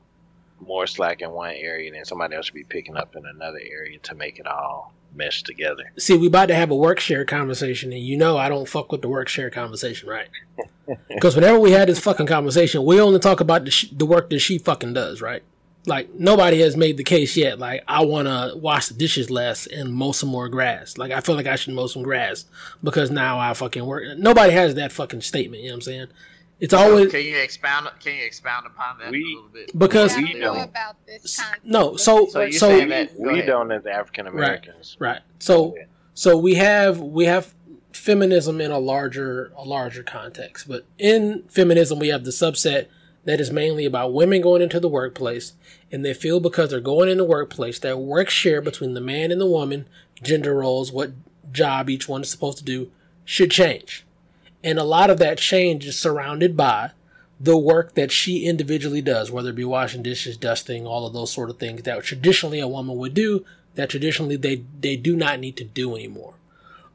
more 0.60 0.86
slack 0.86 1.20
in 1.20 1.30
one 1.30 1.54
area, 1.54 1.88
and 1.88 1.96
then 1.96 2.04
somebody 2.04 2.34
else 2.36 2.46
should 2.46 2.54
be 2.54 2.64
picking 2.64 2.96
up 2.96 3.16
in 3.16 3.24
another 3.26 3.60
area 3.60 3.98
to 3.98 4.14
make 4.14 4.38
it 4.38 4.46
all 4.46 4.92
mesh 5.14 5.42
together. 5.42 5.92
See, 5.98 6.16
we 6.16 6.26
about 6.26 6.46
to 6.46 6.54
have 6.54 6.70
a 6.70 6.76
work 6.76 7.00
share 7.00 7.24
conversation, 7.24 7.92
and 7.92 8.02
you 8.02 8.16
know 8.16 8.36
I 8.36 8.48
don't 8.48 8.68
fuck 8.68 8.90
with 8.90 9.02
the 9.02 9.08
work 9.08 9.28
share 9.28 9.50
conversation, 9.50 10.08
right? 10.08 10.28
Because 11.08 11.34
whenever 11.34 11.58
we 11.58 11.70
had 11.70 11.88
this 11.88 11.98
fucking 11.98 12.26
conversation, 12.26 12.84
we 12.84 13.00
only 13.00 13.18
talk 13.18 13.40
about 13.40 13.64
the, 13.64 13.70
sh- 13.70 13.88
the 13.90 14.04
work 14.04 14.28
that 14.28 14.40
she 14.40 14.58
fucking 14.58 14.92
does, 14.92 15.22
right? 15.22 15.42
Like 15.86 16.12
nobody 16.14 16.60
has 16.60 16.76
made 16.76 16.98
the 16.98 17.04
case 17.04 17.36
yet. 17.38 17.58
Like 17.58 17.82
I 17.88 18.04
want 18.04 18.28
to 18.28 18.52
wash 18.56 18.88
the 18.88 18.94
dishes 18.94 19.30
less 19.30 19.66
and 19.66 19.94
mow 19.94 20.12
some 20.12 20.28
more 20.28 20.50
grass. 20.50 20.98
Like 20.98 21.10
I 21.10 21.20
feel 21.20 21.36
like 21.36 21.46
I 21.46 21.56
should 21.56 21.72
mow 21.72 21.86
some 21.86 22.02
grass 22.02 22.44
because 22.82 23.10
now 23.10 23.38
I 23.38 23.54
fucking 23.54 23.84
work. 23.84 24.18
Nobody 24.18 24.52
has 24.52 24.74
that 24.74 24.92
fucking 24.92 25.22
statement. 25.22 25.62
You 25.62 25.70
know 25.70 25.74
what 25.74 25.78
I'm 25.78 25.82
saying? 25.82 26.06
It's 26.60 26.72
always 26.72 27.10
Can 27.10 27.22
you 27.24 27.36
expound? 27.36 27.88
Can 28.00 28.14
you 28.16 28.24
expound 28.24 28.66
upon 28.66 28.98
that 29.00 29.10
We- 29.10 29.22
a 29.22 29.26
little 29.36 29.50
bit? 29.52 29.76
because 29.78 30.16
we 30.16 30.32
don't 30.32 30.40
know 30.40 30.62
about 30.62 30.96
this 31.06 31.36
concept. 31.36 31.64
no. 31.66 31.96
So 31.96 32.26
So 32.26 32.48
so 32.50 32.68
saying 32.68 32.88
that- 32.88 33.18
we 33.18 33.32
ahead. 33.34 33.46
don't 33.46 33.72
as 33.72 33.84
African 33.86 34.26
Americans. 34.26 34.96
Right. 35.00 35.20
So 35.40 35.74
so 36.14 36.36
we 36.38 36.54
have 36.54 37.00
we 37.00 37.24
have 37.26 37.54
feminism 37.92 38.60
in 38.60 38.70
a 38.70 38.78
larger 38.78 39.52
a 39.56 39.64
larger 39.64 40.02
context, 40.02 40.66
but 40.68 40.84
in 40.98 41.42
feminism 41.48 41.98
we 41.98 42.08
have 42.08 42.24
the 42.24 42.30
subset 42.30 42.86
that 43.24 43.40
is 43.40 43.50
mainly 43.50 43.84
about 43.84 44.12
women 44.12 44.40
going 44.42 44.60
into 44.62 44.78
the 44.78 44.88
workplace 44.88 45.54
and 45.90 46.04
they 46.04 46.12
feel 46.14 46.40
because 46.40 46.70
they're 46.70 46.80
going 46.80 47.08
in 47.08 47.16
the 47.18 47.24
workplace 47.24 47.78
that 47.80 47.98
work 47.98 48.28
share 48.28 48.60
between 48.60 48.94
the 48.94 49.00
man 49.00 49.32
and 49.32 49.40
the 49.40 49.46
woman, 49.46 49.86
gender 50.22 50.54
roles, 50.54 50.92
what 50.92 51.12
job 51.50 51.88
each 51.88 52.08
one 52.08 52.20
is 52.22 52.30
supposed 52.30 52.58
to 52.58 52.64
do 52.64 52.90
should 53.24 53.50
change. 53.50 54.04
And 54.64 54.78
a 54.78 54.84
lot 54.84 55.10
of 55.10 55.18
that 55.18 55.36
change 55.36 55.86
is 55.86 55.98
surrounded 55.98 56.56
by 56.56 56.92
the 57.38 57.58
work 57.58 57.94
that 57.94 58.10
she 58.10 58.46
individually 58.46 59.02
does, 59.02 59.30
whether 59.30 59.50
it 59.50 59.56
be 59.56 59.64
washing 59.64 60.02
dishes, 60.02 60.38
dusting, 60.38 60.86
all 60.86 61.06
of 61.06 61.12
those 61.12 61.30
sort 61.30 61.50
of 61.50 61.58
things 61.58 61.82
that 61.82 62.02
traditionally 62.02 62.60
a 62.60 62.66
woman 62.66 62.96
would 62.96 63.12
do, 63.12 63.44
that 63.74 63.90
traditionally 63.90 64.36
they, 64.36 64.64
they 64.80 64.96
do 64.96 65.14
not 65.14 65.38
need 65.38 65.58
to 65.58 65.64
do 65.64 65.94
anymore. 65.94 66.36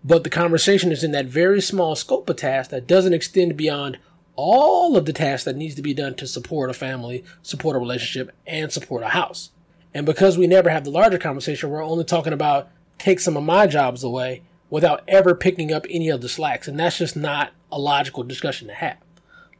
But 0.03 0.23
the 0.23 0.31
conversation 0.31 0.91
is 0.91 1.03
in 1.03 1.11
that 1.11 1.27
very 1.27 1.61
small 1.61 1.95
scope 1.95 2.27
of 2.27 2.37
tasks 2.37 2.71
that 2.71 2.87
doesn't 2.87 3.13
extend 3.13 3.55
beyond 3.55 3.99
all 4.35 4.97
of 4.97 5.05
the 5.05 5.13
tasks 5.13 5.43
that 5.43 5.57
needs 5.57 5.75
to 5.75 5.81
be 5.83 5.93
done 5.93 6.15
to 6.15 6.25
support 6.25 6.71
a 6.71 6.73
family, 6.73 7.23
support 7.43 7.75
a 7.75 7.79
relationship, 7.79 8.33
and 8.47 8.71
support 8.71 9.03
a 9.03 9.09
house. 9.09 9.51
And 9.93 10.07
because 10.07 10.39
we 10.39 10.47
never 10.47 10.69
have 10.69 10.85
the 10.85 10.89
larger 10.89 11.19
conversation, 11.19 11.69
we're 11.69 11.83
only 11.83 12.05
talking 12.05 12.33
about 12.33 12.69
take 12.97 13.19
some 13.19 13.37
of 13.37 13.43
my 13.43 13.67
jobs 13.67 14.03
away 14.03 14.41
without 14.71 15.03
ever 15.07 15.35
picking 15.35 15.71
up 15.71 15.85
any 15.89 16.09
of 16.09 16.21
the 16.21 16.29
slacks. 16.29 16.67
And 16.67 16.79
that's 16.79 16.97
just 16.97 17.15
not 17.15 17.51
a 17.71 17.79
logical 17.79 18.23
discussion 18.23 18.67
to 18.67 18.73
have. 18.73 18.97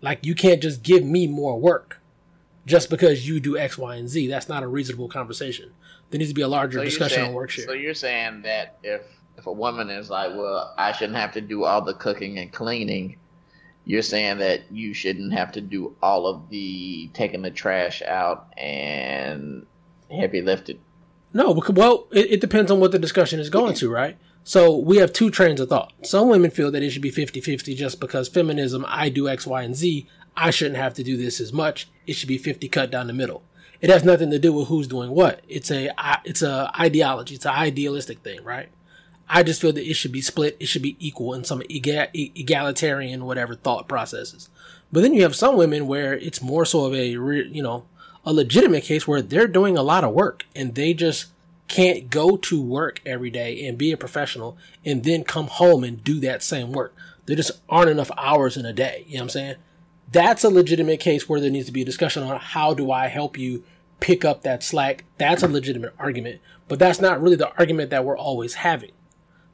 Like 0.02 0.26
you 0.26 0.36
can't 0.36 0.62
just 0.62 0.84
give 0.84 1.04
me 1.04 1.28
more 1.28 1.60
work 1.60 2.00
just 2.66 2.90
because 2.90 3.28
you 3.28 3.40
do 3.40 3.58
X, 3.58 3.78
Y, 3.78 3.96
and 3.96 4.08
Z. 4.08 4.28
That's 4.28 4.48
not 4.50 4.64
a 4.64 4.68
reasonable 4.68 5.10
conversation. 5.10 5.72
There 6.10 6.18
needs 6.18 6.32
to 6.32 6.36
be 6.36 6.42
a 6.42 6.48
larger 6.48 6.80
So 6.80 6.86
discussion 6.86 7.16
saying- 7.18 7.28
on 7.30 7.34
work 7.36 7.50
share. 7.50 7.66
So 7.66 7.74
you're 7.74 7.94
saying 7.94 8.44
that 8.44 8.78
if 8.84 9.02
if 9.38 9.46
a 9.48 9.52
woman 9.54 9.90
is 9.90 10.10
like, 10.10 10.32
well, 10.36 10.74
I 10.78 10.92
shouldn't 10.92 11.18
have 11.18 11.32
to 11.34 11.42
do 11.42 11.64
all 11.64 11.82
the 11.82 11.94
cooking 11.94 12.38
and 12.40 12.52
cleaning, 12.52 13.16
you're 13.86 14.02
saying 14.02 14.40
that 14.40 14.70
you 14.70 14.94
shouldn't 14.94 15.32
have 15.32 15.54
to 15.54 15.62
do 15.62 15.96
all 16.02 16.28
of 16.28 16.50
the 16.50 17.10
taking 17.14 17.42
the 17.42 17.52
trash 17.52 18.02
out 18.02 18.48
and 18.58 19.66
heavy 20.12 20.42
lifting. 20.42 20.80
No, 21.32 21.54
because, 21.54 21.76
well, 21.76 22.08
it, 22.12 22.32
it 22.34 22.42
depends 22.42 22.70
on 22.70 22.80
what 22.82 22.92
the 22.92 23.00
discussion 23.00 23.40
is 23.40 23.50
going 23.50 23.76
to, 23.76 23.90
right? 23.90 24.18
So 24.50 24.76
we 24.76 24.98
have 24.98 25.14
two 25.14 25.30
trains 25.30 25.60
of 25.60 25.70
thought. 25.70 25.94
Some 26.02 26.28
women 26.28 26.50
feel 26.50 26.72
that 26.72 26.82
it 26.82 26.90
should 26.90 27.04
be 27.04 27.12
50 27.12 27.40
50 27.40 27.76
just 27.76 28.00
because 28.00 28.28
feminism, 28.28 28.84
I 28.88 29.10
do 29.10 29.30
X, 29.30 29.46
Y, 29.46 29.62
and 29.62 29.76
Z. 29.76 30.08
I 30.36 30.50
shouldn't 30.50 30.78
have 30.78 30.96
to 30.96 31.04
do 31.04 31.18
this 31.18 31.40
as 31.40 31.54
much. 31.54 31.88
It 32.08 32.14
should 32.14 32.30
be 32.30 32.40
50 32.40 32.68
cut 32.68 32.90
down 32.90 33.06
the 33.06 33.14
middle. 33.14 33.44
It 33.80 33.92
has 33.92 34.04
nothing 34.04 34.32
to 34.32 34.40
do 34.40 34.52
with 34.52 34.68
who's 34.68 34.88
doing 34.88 35.12
what. 35.12 35.42
It's 35.48 35.70
a 35.70 35.92
it's 36.26 36.42
a 36.42 36.72
ideology. 36.80 37.36
It's 37.36 37.46
an 37.46 37.54
idealistic 37.54 38.22
thing, 38.22 38.44
right? 38.44 38.70
I 39.30 39.44
just 39.44 39.62
feel 39.62 39.72
that 39.72 39.88
it 39.88 39.94
should 39.94 40.12
be 40.12 40.20
split. 40.20 40.58
It 40.60 40.66
should 40.66 40.82
be 40.82 40.98
equal 41.00 41.36
in 41.36 41.44
some 41.44 41.62
ega- 41.70 42.10
egalitarian, 42.16 43.26
whatever 43.26 43.54
thought 43.54 43.88
processes. 43.88 44.50
But 44.92 45.02
then 45.02 45.14
you 45.14 45.22
have 45.22 45.36
some 45.36 45.58
women 45.58 45.86
where 45.86 46.18
it's 46.18 46.42
more 46.42 46.66
so 46.66 46.86
of 46.86 46.96
a, 46.96 47.06
you 47.06 47.62
know, 47.62 47.86
a 48.26 48.34
legitimate 48.34 48.82
case 48.82 49.08
where 49.08 49.22
they're 49.22 49.46
doing 49.46 49.78
a 49.78 49.84
lot 49.84 50.04
of 50.04 50.16
work 50.16 50.46
and 50.56 50.74
they 50.74 50.96
just 50.96 51.28
can't 51.70 52.10
go 52.10 52.36
to 52.36 52.62
work 52.62 53.00
every 53.06 53.30
day 53.30 53.66
and 53.66 53.78
be 53.78 53.94
a 53.94 53.98
professional 53.98 54.58
and 54.84 55.06
then 55.06 55.24
come 55.24 55.48
home 55.48 55.86
and 55.86 56.04
do 56.04 56.20
that 56.20 56.44
same 56.44 56.74
work. 56.74 56.94
There 57.26 57.36
just 57.36 57.62
aren't 57.70 57.92
enough 57.92 58.12
hours 58.18 58.58
in 58.58 58.66
a 58.66 58.74
day. 58.74 59.06
You 59.08 59.14
know 59.14 59.20
what 59.20 59.24
I'm 59.24 59.30
saying? 59.30 59.56
That's 60.12 60.44
a 60.44 60.50
legitimate 60.50 61.00
case 61.00 61.30
where 61.30 61.40
there 61.40 61.52
needs 61.52 61.68
to 61.68 61.72
be 61.72 61.84
a 61.84 61.86
discussion 61.86 62.24
on 62.24 62.40
how 62.40 62.74
do 62.74 62.92
I 62.92 63.08
help 63.08 63.38
you 63.38 63.64
pick 64.00 64.26
up 64.26 64.42
that 64.42 64.64
slack. 64.64 65.06
That's 65.20 65.44
a 65.44 65.48
legitimate 65.48 65.94
argument, 66.00 66.42
but 66.68 66.80
that's 66.80 67.00
not 67.00 67.22
really 67.22 67.36
the 67.36 67.52
argument 67.60 67.92
that 67.92 68.04
we're 68.04 68.18
always 68.18 68.56
having. 68.56 68.92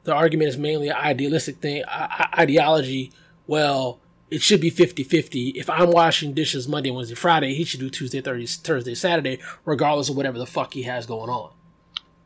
The 0.04 0.14
argument 0.14 0.48
is 0.48 0.56
mainly 0.56 0.88
an 0.88 0.96
idealistic 0.96 1.56
thing, 1.56 1.84
ideology. 1.86 3.12
Well, 3.46 4.00
it 4.30 4.40
should 4.40 4.60
be 4.60 4.70
50-50. 4.70 5.52
If 5.56 5.68
I'm 5.68 5.90
washing 5.90 6.32
dishes 6.32 6.66
Monday, 6.66 6.90
Wednesday, 6.90 7.14
Friday, 7.14 7.54
he 7.54 7.64
should 7.64 7.80
do 7.80 7.90
Tuesday, 7.90 8.20
Thursday, 8.22 8.94
Saturday, 8.94 9.40
regardless 9.64 10.08
of 10.08 10.16
whatever 10.16 10.38
the 10.38 10.46
fuck 10.46 10.72
he 10.72 10.84
has 10.84 11.04
going 11.06 11.28
on. 11.28 11.50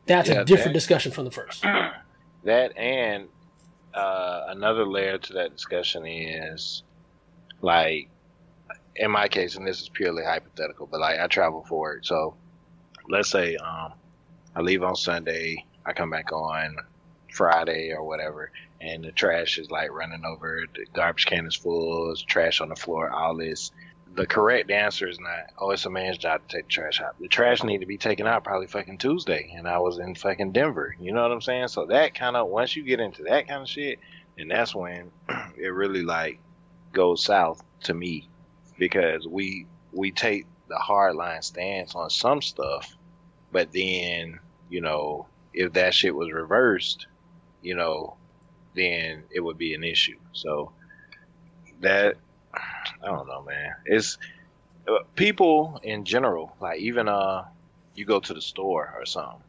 That's 0.05 0.29
Yeah, 0.29 0.41
a 0.41 0.45
different 0.45 0.69
that- 0.69 0.73
discussion 0.73 1.11
from 1.11 1.25
the 1.25 1.31
first. 1.31 1.63
That 2.43 2.75
and 2.75 3.27
uh, 3.93 4.45
another 4.47 4.83
layer 4.83 5.19
to 5.19 5.33
that 5.33 5.51
discussion 5.55 6.07
is 6.07 6.81
like 7.61 8.09
in 8.95 9.11
my 9.11 9.27
case, 9.27 9.55
and 9.57 9.67
this 9.67 9.79
is 9.79 9.89
purely 9.89 10.23
hypothetical, 10.23 10.87
but 10.89 10.99
like 11.01 11.19
I 11.19 11.27
travel 11.27 11.63
for 11.69 11.79
work. 11.79 11.99
So 12.03 12.33
let's 13.09 13.29
say 13.29 13.57
um, 13.57 13.93
I 14.55 14.61
leave 14.61 14.81
on 14.81 14.95
Sunday, 14.95 15.63
I 15.85 15.93
come 15.93 16.09
back 16.09 16.31
on 16.31 16.77
Friday 17.31 17.91
or 17.93 18.03
whatever, 18.03 18.51
and 18.81 19.03
the 19.03 19.11
trash 19.11 19.59
is 19.59 19.69
like 19.69 19.91
running 19.91 20.25
over, 20.25 20.65
the 20.73 20.85
garbage 20.93 21.27
can 21.27 21.45
is 21.45 21.55
full, 21.55 22.07
there's 22.07 22.23
trash 22.23 22.59
on 22.59 22.69
the 22.69 22.75
floor, 22.75 23.11
all 23.11 23.35
this. 23.37 23.71
The 24.13 24.25
correct 24.25 24.71
answer 24.71 25.07
is 25.07 25.19
not, 25.19 25.51
oh, 25.57 25.71
it's 25.71 25.85
a 25.85 25.89
man's 25.89 26.17
job 26.17 26.41
to 26.47 26.57
take 26.57 26.65
the 26.65 26.71
trash 26.71 26.99
out. 26.99 27.17
The 27.19 27.29
trash 27.29 27.63
need 27.63 27.79
to 27.79 27.85
be 27.85 27.97
taken 27.97 28.27
out 28.27 28.43
probably 28.43 28.67
fucking 28.67 28.97
Tuesday, 28.97 29.53
and 29.55 29.67
I 29.67 29.77
was 29.79 29.99
in 29.99 30.15
fucking 30.15 30.51
Denver. 30.51 30.95
You 30.99 31.13
know 31.13 31.21
what 31.21 31.31
I'm 31.31 31.41
saying? 31.41 31.69
So 31.69 31.85
that 31.85 32.13
kind 32.13 32.35
of 32.35 32.49
once 32.49 32.75
you 32.75 32.83
get 32.83 32.99
into 32.99 33.23
that 33.23 33.47
kind 33.47 33.61
of 33.61 33.69
shit, 33.69 33.99
and 34.37 34.51
that's 34.51 34.75
when 34.75 35.11
it 35.57 35.69
really 35.69 36.03
like 36.03 36.39
goes 36.91 37.23
south 37.23 37.63
to 37.83 37.93
me 37.93 38.27
because 38.77 39.27
we 39.27 39.65
we 39.93 40.11
take 40.11 40.45
the 40.67 40.77
hard 40.77 41.15
line 41.15 41.41
stance 41.41 41.95
on 41.95 42.09
some 42.09 42.41
stuff, 42.41 42.95
but 43.51 43.71
then 43.71 44.39
you 44.69 44.81
know 44.81 45.27
if 45.53 45.73
that 45.73 45.93
shit 45.93 46.15
was 46.15 46.31
reversed, 46.31 47.07
you 47.61 47.75
know, 47.75 48.15
then 48.75 49.23
it 49.31 49.41
would 49.41 49.57
be 49.57 49.73
an 49.73 49.83
issue. 49.83 50.17
So 50.33 50.71
that 51.81 52.15
I 53.03 53.07
don't 53.07 53.27
know, 53.27 53.41
man. 53.43 53.71
It's 53.85 54.17
uh, 54.87 54.99
people 55.15 55.79
in 55.83 56.05
general, 56.05 56.55
like 56.59 56.79
even 56.79 57.07
uh, 57.07 57.45
you 57.95 58.05
go 58.05 58.19
to 58.19 58.33
the 58.33 58.41
store 58.41 58.93
or 58.97 59.05
something, 59.05 59.41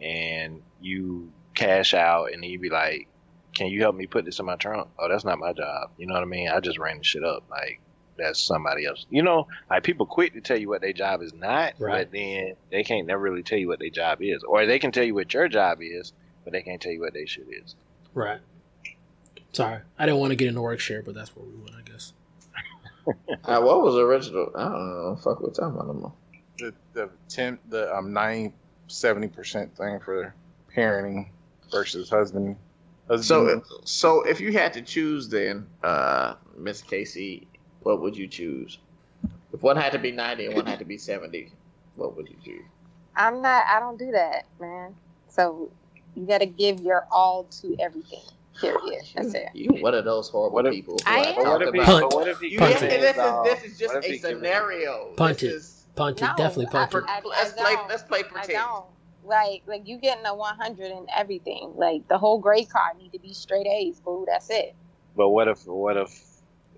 and 0.00 0.62
you 0.80 1.30
cash 1.54 1.94
out, 1.94 2.32
and 2.32 2.44
you 2.44 2.58
be 2.58 2.70
like, 2.70 3.08
can 3.54 3.66
you 3.68 3.80
help 3.80 3.96
me 3.96 4.06
put 4.06 4.24
this 4.24 4.38
in 4.38 4.46
my 4.46 4.56
trunk? 4.56 4.88
Oh, 4.98 5.08
that's 5.08 5.24
not 5.24 5.38
my 5.38 5.52
job. 5.52 5.90
You 5.96 6.06
know 6.06 6.14
what 6.14 6.22
I 6.22 6.26
mean? 6.26 6.48
I 6.48 6.60
just 6.60 6.78
ran 6.78 6.98
the 6.98 7.04
shit 7.04 7.24
up. 7.24 7.44
Like 7.50 7.80
that's 8.16 8.40
somebody 8.40 8.84
else. 8.86 9.06
You 9.10 9.22
know, 9.22 9.46
like 9.70 9.82
people 9.84 10.04
quick 10.06 10.34
to 10.34 10.40
tell 10.40 10.58
you 10.58 10.68
what 10.68 10.80
their 10.80 10.92
job 10.92 11.22
is 11.22 11.32
not, 11.32 11.74
Right. 11.78 12.04
but 12.04 12.12
then 12.12 12.54
they 12.70 12.82
can't 12.84 13.06
never 13.06 13.20
really 13.22 13.42
tell 13.42 13.58
you 13.58 13.68
what 13.68 13.78
their 13.78 13.90
job 13.90 14.18
is, 14.22 14.42
or 14.42 14.66
they 14.66 14.78
can 14.78 14.92
tell 14.92 15.04
you 15.04 15.14
what 15.14 15.32
your 15.32 15.48
job 15.48 15.78
is, 15.80 16.12
but 16.44 16.52
they 16.52 16.62
can't 16.62 16.80
tell 16.80 16.92
you 16.92 17.00
what 17.00 17.14
their 17.14 17.26
shit 17.26 17.46
is. 17.48 17.74
Right. 18.14 18.40
Sorry, 19.52 19.80
I 19.98 20.06
didn't 20.06 20.20
want 20.20 20.30
to 20.30 20.36
get 20.36 20.48
into 20.48 20.60
work 20.60 20.78
share, 20.78 21.02
but 21.02 21.14
that's 21.14 21.34
where 21.34 21.44
we 21.46 21.54
went. 21.54 21.74
Uh, 23.44 23.60
what 23.60 23.82
was 23.82 23.94
the 23.94 24.00
original? 24.00 24.50
I 24.54 24.64
don't 24.64 24.72
know. 24.72 25.16
Fuck, 25.22 25.40
what 25.40 25.54
time 25.54 25.74
about 25.74 25.86
no 25.86 25.92
more. 25.94 26.12
The 26.58 26.74
the 26.92 27.10
ten 27.28 27.58
the 27.68 27.94
um 27.94 28.12
90 28.12 28.54
70 28.88 29.28
percent 29.28 29.76
thing 29.76 30.00
for 30.00 30.34
parenting 30.74 31.28
versus 31.70 32.10
husband. 32.10 32.56
husband 33.08 33.62
So, 33.62 33.80
so 33.84 34.22
if 34.22 34.40
you 34.40 34.52
had 34.52 34.72
to 34.74 34.82
choose, 34.82 35.28
then, 35.28 35.66
uh, 35.82 36.34
Miss 36.56 36.82
Casey, 36.82 37.46
what 37.80 38.00
would 38.00 38.16
you 38.16 38.26
choose? 38.26 38.78
If 39.52 39.62
one 39.62 39.76
had 39.76 39.92
to 39.92 39.98
be 39.98 40.12
ninety 40.12 40.46
and 40.46 40.54
one 40.54 40.66
had 40.66 40.78
to 40.80 40.84
be 40.84 40.98
seventy, 40.98 41.52
what 41.96 42.16
would 42.16 42.28
you 42.28 42.36
choose? 42.44 42.64
I'm 43.16 43.40
not. 43.42 43.64
I 43.66 43.80
don't 43.80 43.98
do 43.98 44.12
that, 44.12 44.46
man. 44.60 44.94
So 45.28 45.70
you 46.14 46.26
got 46.26 46.38
to 46.38 46.46
give 46.46 46.80
your 46.80 47.06
all 47.10 47.44
to 47.62 47.76
everything. 47.78 48.20
Period. 48.60 49.04
That's 49.14 49.34
it. 49.34 49.48
You 49.54 49.68
one 49.82 49.94
of 49.94 50.04
those 50.04 50.28
horrible 50.28 50.54
What 50.54 50.66
if- 50.66 50.72
people. 50.74 50.94
who 51.04 51.10
I 51.10 51.16
I 51.16 51.22
am. 51.28 51.34
talked 51.36 51.46
What 51.48 51.62
if 51.62 51.74
he, 51.74 51.80
about. 51.80 51.86
Punt. 51.86 52.06
but 52.10 52.14
what 52.16 52.28
if 52.28 52.40
he 52.40 52.48
You, 52.48 52.58
Punt 52.58 52.72
it. 52.74 52.80
this 52.80 53.16
is 53.16 53.62
this 53.62 53.72
is 53.72 53.78
just 53.78 53.94
a 53.94 54.00
he 54.00 54.18
give 54.18 54.24
it- 54.24 54.36
scenario. 54.36 55.12
Punt 55.16 55.38
This 55.38 55.50
it. 55.50 55.54
is- 55.56 55.74
Punt 55.96 56.18
it, 56.22 56.24
No, 56.24 56.34
definitely 56.36 56.66
punt 56.66 56.94
I- 56.94 56.98
it. 56.98 57.04
I- 57.08 57.20
let's 57.24 57.52
play. 57.52 57.76
Let's 57.88 58.02
play 58.04 58.18
I 58.20 58.22
pretend. 58.22 58.58
don't. 58.58 58.84
Like, 59.24 59.62
like 59.66 59.86
you 59.86 59.98
getting 59.98 60.24
a 60.26 60.34
100 60.34 60.90
and 60.90 61.08
everything. 61.14 61.72
Like 61.76 62.06
the 62.08 62.16
whole 62.18 62.38
grade 62.38 62.70
card 62.70 62.96
need 62.98 63.12
to 63.12 63.18
be 63.18 63.32
straight 63.34 63.66
A's, 63.66 64.00
boo. 64.00 64.24
That's 64.28 64.48
it. 64.50 64.74
But 65.16 65.30
what 65.30 65.48
if 65.48 65.66
what 65.66 65.96
if 65.96 66.27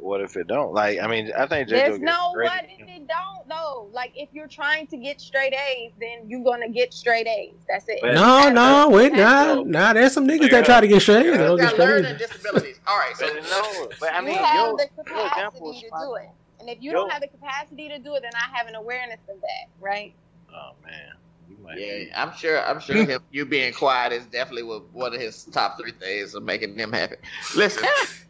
what 0.01 0.21
if 0.21 0.37
it 0.37 0.47
don't? 0.47 0.73
Like 0.75 0.99
I 1.01 1.07
mean, 1.07 1.31
I 1.37 1.47
think 1.47 1.69
There's 1.69 1.99
JoJo 1.99 2.01
no 2.01 2.33
gets 2.37 2.51
what 2.53 2.65
if 2.79 2.89
it 2.89 3.07
don't 3.09 3.49
though. 3.49 3.89
Like 3.93 4.13
if 4.15 4.29
you're 4.33 4.49
trying 4.49 4.87
to 4.89 4.97
get 4.97 5.21
straight 5.21 5.53
A's, 5.55 5.93
then 6.01 6.29
you're 6.29 6.45
gonna 6.45 6.69
get 6.69 6.93
straight 6.95 7.27
A's. 7.27 7.55
That's 7.69 7.85
it. 7.89 7.99
But- 8.03 8.15
No, 8.15 8.49
no, 8.51 8.89
wait, 8.89 9.13
That's 9.15 9.57
nah, 9.57 9.63
nah. 9.65 9.93
There's 9.93 10.13
some 10.13 10.27
niggas 10.27 10.51
that 10.51 10.65
try 10.65 10.81
to 10.81 10.89
get 10.89 11.03
straight. 11.03 11.25
They 11.25 11.33
You 11.33 11.37
don't 11.39 11.59
get 11.59 11.71
got 11.71 11.79
learning 11.79 12.17
disabilities. 12.19 12.79
All 12.87 12.97
right, 12.99 13.17
so 13.17 13.27
no, 13.27 13.89
but 14.01 14.13
I 14.15 14.21
mean, 14.21 14.35
you 14.35 14.41
have 14.43 14.55
your, 14.55 14.77
the 14.77 14.89
your 15.07 15.27
example 15.27 15.73
capacity 15.73 15.87
is 15.87 15.93
to 15.93 15.99
do 16.07 16.15
it. 16.17 16.29
And 16.61 16.69
if 16.69 16.79
you 16.83 16.91
Yo. 16.91 16.97
don't 16.99 17.11
have 17.11 17.23
the 17.23 17.29
capacity 17.29 17.89
to 17.89 17.99
do 17.99 18.15
it, 18.17 18.23
then 18.23 18.33
I 18.35 18.57
have 18.57 18.67
an 18.67 18.75
awareness 18.75 19.21
of 19.29 19.41
that, 19.41 19.69
right? 19.81 20.13
Oh 20.53 20.73
man, 20.85 21.13
you 21.49 21.57
might. 21.63 21.79
Yeah, 21.79 22.05
I'm 22.23 22.37
sure. 22.37 22.61
I'm 22.67 22.81
sure 22.81 22.97
him, 23.05 23.23
you 23.31 23.45
being 23.47 23.73
quiet 23.73 24.13
is 24.13 24.25
definitely 24.27 24.65
what- 24.65 24.93
one 24.93 25.15
of 25.15 25.21
his 25.21 25.45
top 25.45 25.79
three 25.79 25.93
things 25.93 26.35
of 26.35 26.43
making 26.43 26.77
them 26.77 26.93
happy. 26.93 27.17
Listen, 27.57 27.85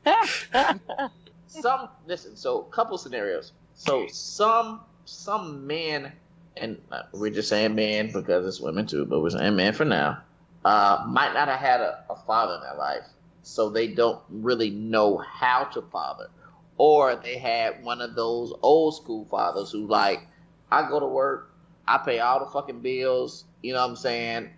some 1.51 1.89
listen. 2.07 2.37
So, 2.37 2.63
couple 2.63 2.99
scenarios. 2.99 3.53
So, 3.75 4.07
some 4.09 4.81
some 5.05 5.67
men, 5.67 6.13
and 6.57 6.81
uh, 6.93 7.03
we're 7.13 7.31
just 7.31 7.49
saying 7.49 7.75
men 7.75 8.11
because 8.13 8.47
it's 8.47 8.61
women 8.61 8.87
too, 8.87 9.05
but 9.05 9.21
we're 9.21 9.31
saying 9.31 9.57
men 9.57 9.73
for 9.73 9.85
now. 9.85 10.23
Uh, 10.65 11.05
might 11.09 11.33
not 11.33 11.49
have 11.49 11.59
had 11.59 11.81
a, 11.81 12.05
a 12.11 12.17
father 12.17 12.55
in 12.55 12.61
their 12.61 12.77
life, 12.77 13.05
so 13.43 13.71
they 13.71 13.89
don't 13.89 14.21
really 14.29 14.71
know 14.71 15.17
how 15.19 15.65
to 15.65 15.83
father, 15.83 16.29
or 16.77 17.17
they 17.17 17.39
had 17.39 17.83
one 17.83 18.01
of 18.01 18.15
those 18.15 18.53
old 18.63 18.95
school 18.95 19.25
fathers 19.25 19.71
who 19.71 19.87
like, 19.87 20.27
I 20.71 20.89
go 20.89 21.01
to 21.01 21.07
work, 21.07 21.51
I 21.91 21.99
pay 21.99 22.21
all 22.21 22.39
the 22.39 22.47
fucking 22.47 22.81
bills. 22.81 23.45
You 23.63 23.73
know 23.75 23.81
what 23.81 23.91
I'm 23.91 23.97
saying? 23.97 24.51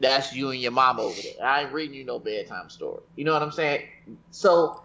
That's 0.00 0.34
you 0.34 0.50
and 0.50 0.60
your 0.60 0.72
mom 0.72 0.98
over 0.98 1.20
there. 1.20 1.46
I 1.46 1.62
ain't 1.62 1.72
reading 1.72 1.94
you 1.94 2.04
no 2.04 2.18
bedtime 2.18 2.68
story. 2.70 3.02
You 3.16 3.24
know 3.24 3.32
what 3.32 3.42
I'm 3.42 3.52
saying? 3.52 3.82
So, 4.30 4.82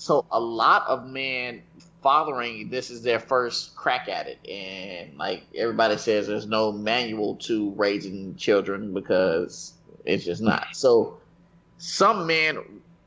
so 0.00 0.24
a 0.30 0.40
lot 0.40 0.86
of 0.88 1.06
men 1.06 1.62
fathering 2.02 2.70
this 2.70 2.90
is 2.90 3.02
their 3.02 3.20
first 3.20 3.76
crack 3.76 4.08
at 4.08 4.26
it, 4.26 4.38
and 4.48 5.16
like 5.16 5.44
everybody 5.54 5.96
says, 5.96 6.26
there's 6.26 6.46
no 6.46 6.72
manual 6.72 7.36
to 7.36 7.70
raising 7.72 8.34
children 8.36 8.94
because 8.94 9.74
it's 10.04 10.24
just 10.24 10.42
not. 10.42 10.68
So, 10.72 11.18
some 11.78 12.26
men, 12.26 12.58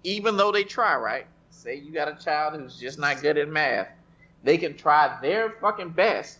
even 0.03 0.37
though 0.37 0.51
they 0.51 0.63
try, 0.63 0.95
right? 0.95 1.25
Say 1.49 1.75
you 1.75 1.91
got 1.91 2.07
a 2.07 2.23
child 2.23 2.59
who's 2.59 2.77
just 2.77 2.99
not 2.99 3.21
good 3.21 3.37
at 3.37 3.49
math, 3.49 3.87
they 4.43 4.57
can 4.57 4.77
try 4.77 5.17
their 5.21 5.51
fucking 5.61 5.89
best 5.89 6.37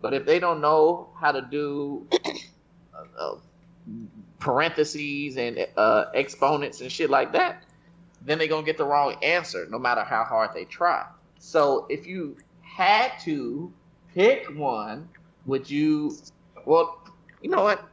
but 0.00 0.14
if 0.14 0.24
they 0.24 0.38
don't 0.38 0.60
know 0.60 1.08
how 1.20 1.32
to 1.32 1.42
do 1.42 2.06
uh, 2.12 3.04
uh, 3.18 3.34
parentheses 4.38 5.36
and 5.36 5.66
uh, 5.76 6.06
exponents 6.14 6.80
and 6.80 6.90
shit 6.90 7.10
like 7.10 7.32
that, 7.32 7.64
then 8.22 8.38
they're 8.38 8.48
gonna 8.48 8.66
get 8.66 8.76
the 8.78 8.84
wrong 8.86 9.14
answer, 9.22 9.66
no 9.70 9.78
matter 9.78 10.02
how 10.02 10.24
hard 10.24 10.50
they 10.54 10.64
try. 10.64 11.04
So 11.38 11.86
if 11.88 12.06
you 12.06 12.36
had 12.62 13.12
to 13.24 13.72
pick 14.14 14.46
one, 14.56 15.08
would 15.46 15.68
you? 15.70 16.16
Well, 16.64 16.98
you 17.42 17.50
know 17.50 17.62
what, 17.62 17.84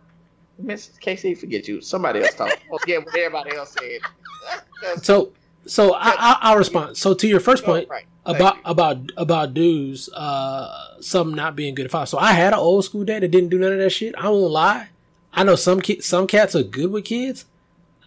Miss 0.57 0.89
Casey, 0.99 1.35
forget 1.35 1.67
you. 1.67 1.81
Somebody 1.81 2.21
else 2.21 2.33
talk. 2.33 2.51
Forget 2.79 3.05
what 3.05 3.15
everybody 3.15 3.55
else 3.55 3.73
said. 3.79 3.99
So, 5.01 5.31
so 5.65 5.93
I, 5.93 6.09
I, 6.11 6.37
I'll 6.41 6.57
respond. 6.57 6.97
So 6.97 7.15
to 7.15 7.27
your 7.27 7.39
first 7.39 7.63
point 7.63 7.89
Right. 7.89 8.05
About 8.25 8.55
you. 8.57 8.61
about 8.65 8.97
about 9.17 9.53
dudes, 9.55 10.09
uh, 10.13 10.99
some 11.01 11.33
not 11.33 11.55
being 11.55 11.73
good 11.75 11.85
at 11.85 11.91
fathers. 11.91 12.09
So 12.09 12.17
I 12.19 12.33
had 12.33 12.53
an 12.53 12.59
old 12.59 12.85
school 12.85 13.03
dad 13.03 13.23
that 13.23 13.29
didn't 13.29 13.49
do 13.49 13.57
none 13.57 13.71
of 13.73 13.79
that 13.79 13.89
shit. 13.91 14.13
I 14.17 14.29
won't 14.29 14.51
lie. 14.51 14.89
I 15.33 15.43
know 15.43 15.55
some 15.55 15.81
ki- 15.81 16.01
some 16.01 16.27
cats 16.27 16.55
are 16.55 16.63
good 16.63 16.91
with 16.91 17.05
kids. 17.05 17.45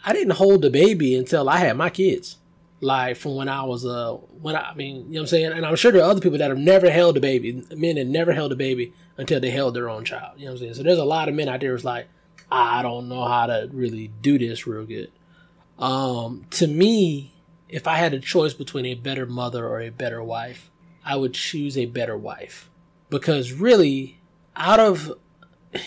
I 0.05 0.13
didn't 0.13 0.35
hold 0.35 0.63
the 0.63 0.71
baby 0.71 1.17
until 1.17 1.49
I 1.49 1.59
had 1.59 1.77
my 1.77 1.91
kids. 1.91 2.37
Like 2.81 3.17
from 3.17 3.35
when 3.35 3.49
I 3.49 3.65
was 3.65 3.85
uh 3.85 4.13
when 4.13 4.55
I, 4.55 4.71
I 4.71 4.75
mean 4.75 4.97
you 4.97 5.03
know 5.03 5.09
what 5.09 5.21
I'm 5.21 5.27
saying, 5.27 5.53
and 5.53 5.67
I'm 5.67 5.75
sure 5.75 5.91
there 5.91 6.03
are 6.03 6.11
other 6.11 6.21
people 6.21 6.39
that 6.39 6.51
have 6.51 6.59
never 6.59 6.91
held 6.91 7.17
a 7.17 7.21
baby, 7.21 7.65
men 7.75 7.97
that 7.97 8.07
never 8.07 8.33
held 8.33 8.53
a 8.53 8.57
baby 8.57 8.93
until 9.17 9.41
they 9.41 9.51
held 9.51 9.75
their 9.75 9.89
own 9.89 10.05
child. 10.05 10.39
You 10.39 10.45
know 10.45 10.53
what 10.53 10.59
I'm 10.59 10.59
saying? 10.61 10.75
So 10.75 10.83
there's 10.85 10.99
a 10.99 11.05
lot 11.05 11.29
of 11.29 11.35
men 11.35 11.49
out 11.49 11.61
there 11.61 11.73
who's 11.73 11.85
like, 11.85 12.07
I 12.51 12.83
don't 12.83 13.09
know 13.09 13.25
how 13.25 13.47
to 13.47 13.69
really 13.73 14.09
do 14.23 14.39
this 14.39 14.67
real 14.67 14.87
good. 14.87 15.11
Um, 15.79 16.47
to 16.51 16.67
me, 16.67 17.33
if 17.69 17.87
I 17.87 17.97
had 17.97 18.15
a 18.15 18.21
choice 18.21 18.55
between 18.55 18.87
a 18.87 18.95
better 18.95 19.27
mother 19.27 19.67
or 19.67 19.81
a 19.81 19.91
better 19.91 20.23
wife, 20.23 20.71
I 21.05 21.17
would 21.17 21.35
choose 21.35 21.77
a 21.77 21.87
better 21.87 22.17
wife. 22.17 22.71
Because 23.11 23.53
really, 23.53 24.21
out 24.57 24.81
of 24.81 25.13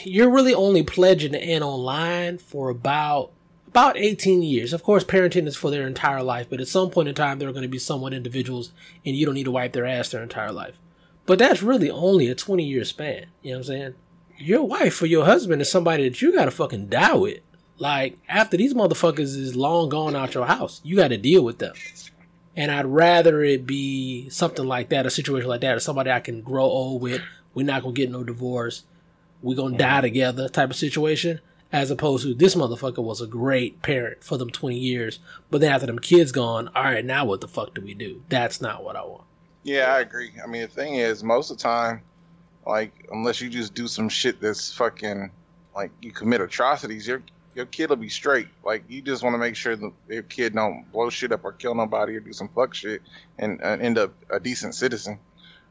you're 0.03 0.29
really 0.29 0.53
only 0.53 0.83
pledging 0.83 1.33
in 1.33 1.63
online 1.63 2.37
for 2.37 2.69
about 2.69 3.31
about 3.71 3.97
18 3.97 4.41
years. 4.41 4.73
Of 4.73 4.83
course, 4.83 5.05
parenting 5.05 5.47
is 5.47 5.55
for 5.55 5.71
their 5.71 5.87
entire 5.87 6.21
life, 6.21 6.47
but 6.49 6.59
at 6.59 6.67
some 6.67 6.89
point 6.89 7.07
in 7.07 7.15
time, 7.15 7.39
they're 7.39 7.53
going 7.53 7.61
to 7.63 7.69
be 7.69 7.79
somewhat 7.79 8.13
individuals, 8.13 8.73
and 9.05 9.15
you 9.15 9.25
don't 9.25 9.35
need 9.35 9.45
to 9.45 9.51
wipe 9.51 9.71
their 9.71 9.85
ass 9.85 10.09
their 10.09 10.21
entire 10.21 10.51
life. 10.51 10.77
But 11.25 11.39
that's 11.39 11.63
really 11.63 11.89
only 11.89 12.27
a 12.27 12.35
20 12.35 12.63
year 12.63 12.83
span. 12.83 13.27
You 13.41 13.51
know 13.51 13.59
what 13.59 13.59
I'm 13.59 13.63
saying? 13.63 13.93
Your 14.37 14.63
wife 14.63 15.01
or 15.01 15.05
your 15.05 15.23
husband 15.23 15.61
is 15.61 15.71
somebody 15.71 16.07
that 16.09 16.21
you 16.21 16.33
got 16.33 16.45
to 16.45 16.51
fucking 16.51 16.87
die 16.87 17.15
with. 17.15 17.39
Like, 17.77 18.17
after 18.27 18.57
these 18.57 18.73
motherfuckers 18.73 19.37
is 19.37 19.55
long 19.55 19.87
gone 19.87 20.15
out 20.17 20.33
your 20.33 20.45
house, 20.45 20.81
you 20.83 20.97
got 20.97 21.07
to 21.07 21.17
deal 21.17 21.43
with 21.43 21.59
them. 21.59 21.73
And 22.55 22.71
I'd 22.71 22.85
rather 22.85 23.41
it 23.43 23.65
be 23.65 24.29
something 24.29 24.65
like 24.65 24.89
that, 24.89 25.05
a 25.05 25.09
situation 25.09 25.47
like 25.47 25.61
that, 25.61 25.77
or 25.77 25.79
somebody 25.79 26.11
I 26.11 26.19
can 26.19 26.41
grow 26.41 26.65
old 26.65 27.01
with. 27.01 27.21
We're 27.53 27.65
not 27.65 27.83
going 27.83 27.95
to 27.95 28.01
get 28.01 28.11
no 28.11 28.25
divorce. 28.25 28.83
We're 29.41 29.55
going 29.55 29.73
to 29.73 29.77
die 29.77 29.95
mm-hmm. 29.95 30.01
together 30.01 30.49
type 30.49 30.71
of 30.71 30.75
situation. 30.75 31.39
As 31.71 31.89
opposed 31.89 32.23
to 32.23 32.33
this 32.33 32.55
motherfucker 32.55 33.03
was 33.03 33.21
a 33.21 33.27
great 33.27 33.81
parent 33.81 34.23
for 34.23 34.37
them 34.37 34.49
20 34.49 34.77
years. 34.77 35.19
But 35.49 35.61
then 35.61 35.71
after 35.71 35.87
them 35.87 35.99
kids 35.99 36.31
gone, 36.31 36.69
all 36.75 36.83
right, 36.83 37.05
now 37.05 37.25
what 37.25 37.41
the 37.41 37.47
fuck 37.47 37.73
do 37.73 37.81
we 37.81 37.93
do? 37.93 38.23
That's 38.29 38.59
not 38.59 38.83
what 38.83 38.95
I 38.95 39.03
want. 39.03 39.23
Yeah, 39.63 39.93
I 39.93 39.99
agree. 39.99 40.31
I 40.43 40.47
mean, 40.47 40.63
the 40.63 40.67
thing 40.67 40.95
is, 40.95 41.23
most 41.23 41.51
of 41.51 41.57
the 41.57 41.63
time, 41.63 42.01
like, 42.65 43.07
unless 43.11 43.41
you 43.41 43.49
just 43.49 43.73
do 43.73 43.87
some 43.87 44.09
shit 44.09 44.41
that's 44.41 44.73
fucking, 44.73 45.31
like, 45.75 45.91
you 46.01 46.11
commit 46.11 46.41
atrocities, 46.41 47.07
your 47.07 47.21
your 47.55 47.65
kid 47.65 47.89
will 47.89 47.97
be 47.97 48.09
straight. 48.09 48.47
Like, 48.63 48.83
you 48.87 49.01
just 49.01 49.23
want 49.23 49.33
to 49.33 49.37
make 49.37 49.55
sure 49.55 49.75
that 49.75 49.91
your 50.07 50.23
kid 50.23 50.53
don't 50.53 50.89
blow 50.91 51.09
shit 51.09 51.31
up 51.31 51.43
or 51.43 51.51
kill 51.51 51.75
nobody 51.75 52.15
or 52.15 52.19
do 52.19 52.33
some 52.33 52.47
fuck 52.49 52.73
shit 52.73 53.01
and 53.37 53.61
uh, 53.61 53.77
end 53.79 53.97
up 53.97 54.13
a 54.29 54.39
decent 54.39 54.75
citizen. 54.75 55.19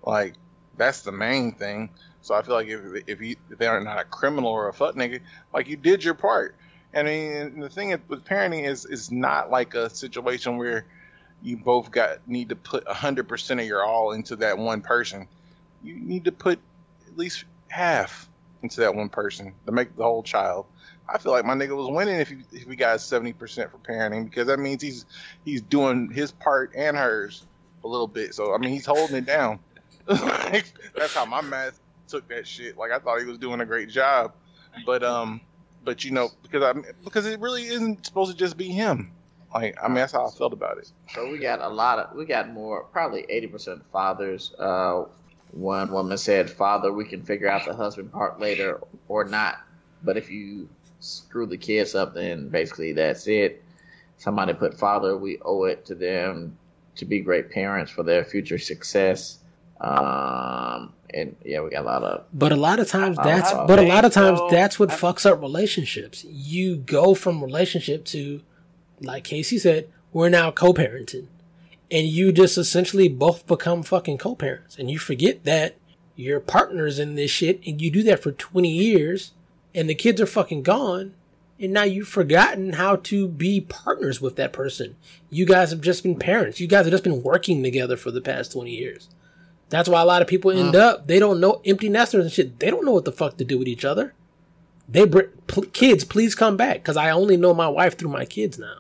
Like, 0.05 0.35
that's 0.77 1.03
the 1.03 1.13
main 1.13 1.53
thing. 1.53 1.91
So 2.23 2.35
I 2.35 2.43
feel 2.43 2.55
like 2.55 2.69
if 2.69 2.81
if, 3.07 3.21
you, 3.21 3.37
if 3.51 3.59
they're 3.59 3.81
not 3.81 3.99
a 3.99 4.05
criminal 4.05 4.51
or 4.51 4.69
a 4.69 4.73
fuck 4.73 4.95
nigga, 4.95 5.21
like 5.53 5.69
you 5.69 5.77
did 5.77 6.05
your 6.05 6.15
part. 6.15 6.55
I 6.95 7.03
mean, 7.03 7.61
the 7.61 7.69
thing 7.69 7.91
with 8.09 8.25
parenting 8.25 8.67
is 8.67 8.85
is 8.85 9.11
not 9.11 9.51
like 9.51 9.75
a 9.75 9.89
situation 9.89 10.57
where 10.57 10.85
you 11.43 11.57
both 11.57 11.91
got 11.91 12.27
need 12.29 12.51
to 12.51 12.57
put 12.57 12.87
hundred 12.89 13.29
percent 13.29 13.61
of 13.61 13.67
your 13.67 13.85
all 13.85 14.13
into 14.13 14.37
that 14.37 14.59
one 14.59 14.81
person. 14.81 15.29
You 15.83 15.95
need 15.95 16.25
to 16.25 16.33
put 16.33 16.59
at 17.07 17.17
least 17.17 17.45
half 17.69 18.29
into 18.63 18.81
that 18.81 18.95
one 18.95 19.09
person 19.09 19.55
to 19.67 19.73
make 19.73 19.97
the 19.97 20.03
whole 20.03 20.23
child. 20.23 20.67
I 21.09 21.19
feel 21.19 21.33
like 21.33 21.45
my 21.45 21.55
nigga 21.55 21.77
was 21.77 21.89
winning 21.91 22.21
if 22.21 22.29
he 22.29 22.39
if 22.53 22.69
he 22.69 22.77
got 22.77 23.01
seventy 23.01 23.33
percent 23.33 23.71
for 23.71 23.79
parenting 23.79 24.25
because 24.25 24.47
that 24.49 24.59
means 24.59 24.83
he's 24.83 25.07
he's 25.45 25.63
doing 25.63 26.11
his 26.11 26.33
part 26.33 26.73
and 26.77 26.97
hers 26.97 27.47
a 27.85 27.89
little 27.89 28.09
bit. 28.09 28.35
So 28.35 28.55
I 28.55 28.59
mean 28.59 28.71
he's 28.71 28.87
holding 28.87 29.17
it 29.17 29.27
down. 29.27 29.59
That's 30.07 31.15
how 31.15 31.25
my 31.25 31.41
math 31.41 31.80
took 32.11 32.29
that 32.29 32.47
shit. 32.47 32.77
Like 32.77 32.91
I 32.91 32.99
thought 32.99 33.21
he 33.21 33.27
was 33.27 33.39
doing 33.39 33.61
a 33.61 33.67
great 33.67 33.89
job, 33.89 34.33
but 34.85 35.03
um, 35.03 35.41
but 35.85 36.05
you 36.05 36.11
know 36.11 36.31
because 36.43 36.63
I 36.63 36.73
because 37.05 37.27
it 37.27 37.41
really 37.41 37.65
isn't 37.65 38.05
supposed 38.05 38.33
to 38.33 38.37
just 38.37 38.57
be 38.57 38.69
him. 38.69 39.13
Like, 39.55 39.77
I 39.83 39.89
mean, 39.89 39.97
that's 39.97 40.13
how 40.13 40.27
I 40.27 40.31
felt 40.31 40.53
about 40.53 40.79
it. 40.79 40.93
So 41.13 41.29
we 41.29 41.39
got 41.39 41.61
a 41.61 41.69
lot 41.69 41.99
of 41.99 42.17
we 42.17 42.25
got 42.25 42.51
more 42.51 42.85
probably 42.85 43.27
eighty 43.29 43.47
percent 43.47 43.83
fathers. 43.93 44.53
Uh, 44.59 45.05
one 45.53 45.91
woman 45.91 46.19
said, 46.19 46.49
"Father, 46.51 46.93
we 46.93 47.05
can 47.05 47.23
figure 47.23 47.49
out 47.49 47.65
the 47.65 47.75
husband 47.75 48.13
part 48.13 48.39
later 48.39 48.81
or 49.09 49.25
not, 49.25 49.61
but 50.05 50.17
if 50.17 50.31
you 50.31 50.69
screw 51.01 51.47
the 51.47 51.57
kids 51.57 51.95
up, 51.95 52.15
then 52.15 52.49
basically 52.49 52.93
that's 52.93 53.27
it." 53.27 53.63
Somebody 54.19 54.53
put, 54.55 54.79
"Father, 54.79 55.17
we 55.17 55.39
owe 55.45 55.65
it 55.65 55.85
to 55.87 55.95
them 55.95 56.57
to 56.97 57.05
be 57.05 57.21
great 57.21 57.51
parents 57.51 57.91
for 57.91 58.05
their 58.05 58.25
future 58.25 58.59
success." 58.59 59.39
Um, 59.81 60.93
and 61.15 61.37
yeah, 61.45 61.61
we 61.61 61.71
got 61.71 61.83
a 61.83 61.87
lot 61.87 62.03
of 62.03 62.25
But 62.33 62.53
a 62.53 62.57
lot 62.57 62.79
of 62.81 62.89
times 62.89 63.19
I- 63.19 63.25
that's 63.25 63.53
I 63.53 63.67
but 63.67 63.79
a 63.79 63.83
lot 63.83 64.05
of 64.05 64.13
times 64.13 64.39
so. 64.39 64.49
that's 64.51 64.79
what 64.79 64.91
fucks 64.91 65.25
up 65.29 65.41
relationships. 65.41 66.25
You 66.25 66.77
go 66.77 67.15
from 67.15 67.43
relationship 67.43 68.05
to 68.07 68.43
like 69.01 69.25
Casey 69.25 69.59
said, 69.59 69.89
we're 70.13 70.29
now 70.29 70.51
co-parenting. 70.51 71.27
And 71.91 72.07
you 72.07 72.33
just 72.33 72.57
essentially 72.59 73.09
both 73.09 73.47
become 73.47 73.83
fucking 73.83 74.19
co-parents 74.19 74.79
and 74.79 74.91
you 74.91 74.99
forget 74.99 75.45
that 75.45 75.77
you're 76.17 76.39
partners 76.41 76.99
in 76.99 77.15
this 77.15 77.31
shit 77.31 77.61
and 77.67 77.81
you 77.81 77.91
do 77.91 78.03
that 78.05 78.23
for 78.23 78.31
20 78.31 78.69
years 78.71 79.33
and 79.75 79.89
the 79.89 79.95
kids 79.95 80.21
are 80.21 80.27
fucking 80.27 80.63
gone 80.63 81.15
and 81.59 81.73
now 81.73 81.83
you've 81.83 82.09
forgotten 82.09 82.75
how 82.75 82.97
to 82.97 83.27
be 83.27 83.61
partners 83.61 84.21
with 84.21 84.37
that 84.37 84.53
person. 84.53 84.97
You 85.31 85.45
guys 85.47 85.71
have 85.71 85.81
just 85.81 86.03
been 86.03 86.19
parents. 86.19 86.61
You 86.61 86.67
guys 86.67 86.85
have 86.85 86.93
just 86.93 87.05
been 87.05 87.23
working 87.23 87.63
together 87.63 87.97
for 87.97 88.11
the 88.11 88.21
past 88.21 88.53
20 88.53 88.71
years. 88.71 89.09
That's 89.71 89.89
why 89.89 90.01
a 90.03 90.05
lot 90.05 90.21
of 90.21 90.29
people 90.29 90.51
end 90.51 90.77
up, 90.77 91.07
they 91.07 91.19
don't 91.19 91.41
know 91.41 91.63
empty 91.65 91.89
nesters 91.89 92.25
and 92.25 92.33
shit. 92.33 92.59
They 92.59 92.71
don't 92.71 92.85
know 92.85 92.93
what 92.93 93.05
the 93.05 93.13
fuck 93.13 93.37
to 93.39 93.45
do 93.45 93.57
with 93.59 93.69
each 93.69 93.85
other. 93.85 94.13
They 94.89 95.05
br- 95.07 95.31
pl- 95.47 95.63
kids, 95.73 96.05
please 96.05 96.35
come 96.35 96.57
back 96.57 96.79
because 96.79 96.97
I 96.97 97.11
only 97.11 97.37
know 97.37 97.55
my 97.55 97.69
wife 97.69 97.97
through 97.97 98.11
my 98.11 98.25
kids 98.25 98.59
now. 98.59 98.77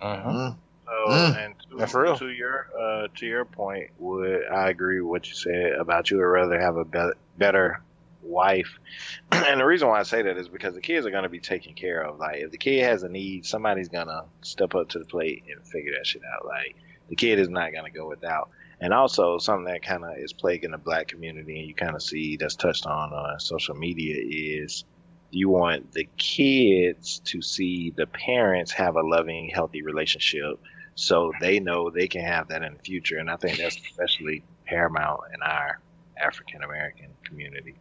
Uh-huh. 0.00 0.52
So, 0.84 1.10
Mm. 1.12 1.44
and 1.44 1.54
to, 1.70 1.76
That's 1.78 1.94
real. 1.94 2.16
to 2.18 2.28
your 2.30 2.68
uh, 2.78 3.08
to 3.16 3.26
your 3.26 3.44
point, 3.46 3.90
would 3.98 4.46
I 4.46 4.68
agree 4.68 5.00
with 5.00 5.08
what 5.10 5.28
you 5.28 5.34
said 5.34 5.72
about 5.72 6.10
you 6.10 6.18
would 6.18 6.22
rather 6.24 6.60
have 6.60 6.76
a 6.76 6.84
be- 6.84 7.12
better 7.38 7.80
wife? 8.22 8.78
and 9.32 9.58
the 9.60 9.64
reason 9.64 9.88
why 9.88 9.98
I 10.00 10.02
say 10.02 10.22
that 10.22 10.36
is 10.36 10.48
because 10.48 10.74
the 10.74 10.80
kids 10.82 11.06
are 11.06 11.10
going 11.10 11.22
to 11.24 11.28
be 11.30 11.40
taken 11.40 11.72
care 11.74 12.02
of. 12.02 12.18
Like, 12.18 12.40
if 12.42 12.50
the 12.50 12.58
kid 12.58 12.84
has 12.84 13.02
a 13.02 13.08
need, 13.08 13.44
somebody's 13.46 13.88
going 13.88 14.06
to 14.08 14.24
step 14.42 14.74
up 14.74 14.90
to 14.90 14.98
the 14.98 15.04
plate 15.06 15.44
and 15.50 15.66
figure 15.66 15.92
that 15.96 16.06
shit 16.06 16.22
out. 16.36 16.44
Like, 16.46 16.76
the 17.08 17.16
kid 17.16 17.38
is 17.38 17.48
not 17.48 17.72
going 17.72 17.84
to 17.90 17.98
go 17.98 18.06
without. 18.08 18.50
And 18.84 18.92
also, 18.92 19.38
something 19.38 19.64
that 19.72 19.82
kind 19.82 20.04
of 20.04 20.10
is 20.18 20.34
plaguing 20.34 20.72
the 20.72 20.76
black 20.76 21.08
community, 21.08 21.58
and 21.58 21.66
you 21.66 21.74
kind 21.74 21.94
of 21.94 22.02
see 22.02 22.36
that's 22.36 22.54
touched 22.54 22.84
on 22.84 23.14
on 23.14 23.40
social 23.40 23.74
media 23.74 24.14
is 24.60 24.84
you 25.30 25.48
want 25.48 25.90
the 25.92 26.06
kids 26.18 27.22
to 27.24 27.40
see 27.40 27.94
the 27.96 28.06
parents 28.06 28.72
have 28.72 28.96
a 28.96 29.00
loving, 29.00 29.48
healthy 29.48 29.80
relationship 29.80 30.60
so 30.96 31.32
they 31.40 31.60
know 31.60 31.88
they 31.88 32.06
can 32.06 32.20
have 32.20 32.48
that 32.48 32.62
in 32.62 32.74
the 32.74 32.78
future. 32.80 33.16
And 33.16 33.30
I 33.30 33.36
think 33.36 33.56
that's 33.56 33.74
especially 33.74 34.44
paramount 34.66 35.20
in 35.34 35.40
our 35.40 35.80
African 36.22 36.62
American 36.62 37.08
community 37.24 37.76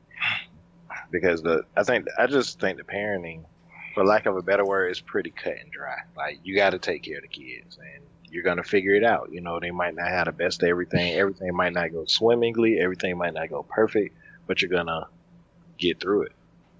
because 1.11 1.41
the 1.41 1.65
I 1.75 1.83
think 1.83 2.07
I 2.17 2.27
just 2.27 2.61
think 2.61 2.77
the 2.77 2.85
parenting, 2.85 3.43
for 3.93 4.05
lack 4.05 4.25
of 4.25 4.37
a 4.37 4.41
better 4.41 4.65
word, 4.65 4.89
is 4.89 5.01
pretty 5.01 5.31
cut 5.31 5.57
and 5.61 5.69
dry. 5.69 5.97
Like 6.15 6.39
you 6.45 6.55
got 6.55 6.69
to 6.69 6.79
take 6.79 7.03
care 7.03 7.17
of 7.17 7.23
the 7.23 7.27
kids 7.27 7.77
and. 7.77 8.05
You're 8.33 8.43
gonna 8.43 8.63
figure 8.63 8.95
it 8.95 9.03
out. 9.03 9.29
You 9.31 9.41
know, 9.41 9.59
they 9.59 9.71
might 9.71 9.95
not 9.95 10.07
have 10.07 10.25
the 10.25 10.31
best 10.31 10.63
of 10.63 10.69
everything. 10.69 11.13
Everything 11.13 11.53
might 11.55 11.73
not 11.73 11.91
go 11.91 12.05
swimmingly. 12.05 12.79
Everything 12.79 13.17
might 13.17 13.33
not 13.33 13.49
go 13.49 13.63
perfect, 13.63 14.15
but 14.47 14.61
you're 14.61 14.71
gonna 14.71 15.07
get 15.77 15.99
through 15.99 16.23
it. 16.23 16.31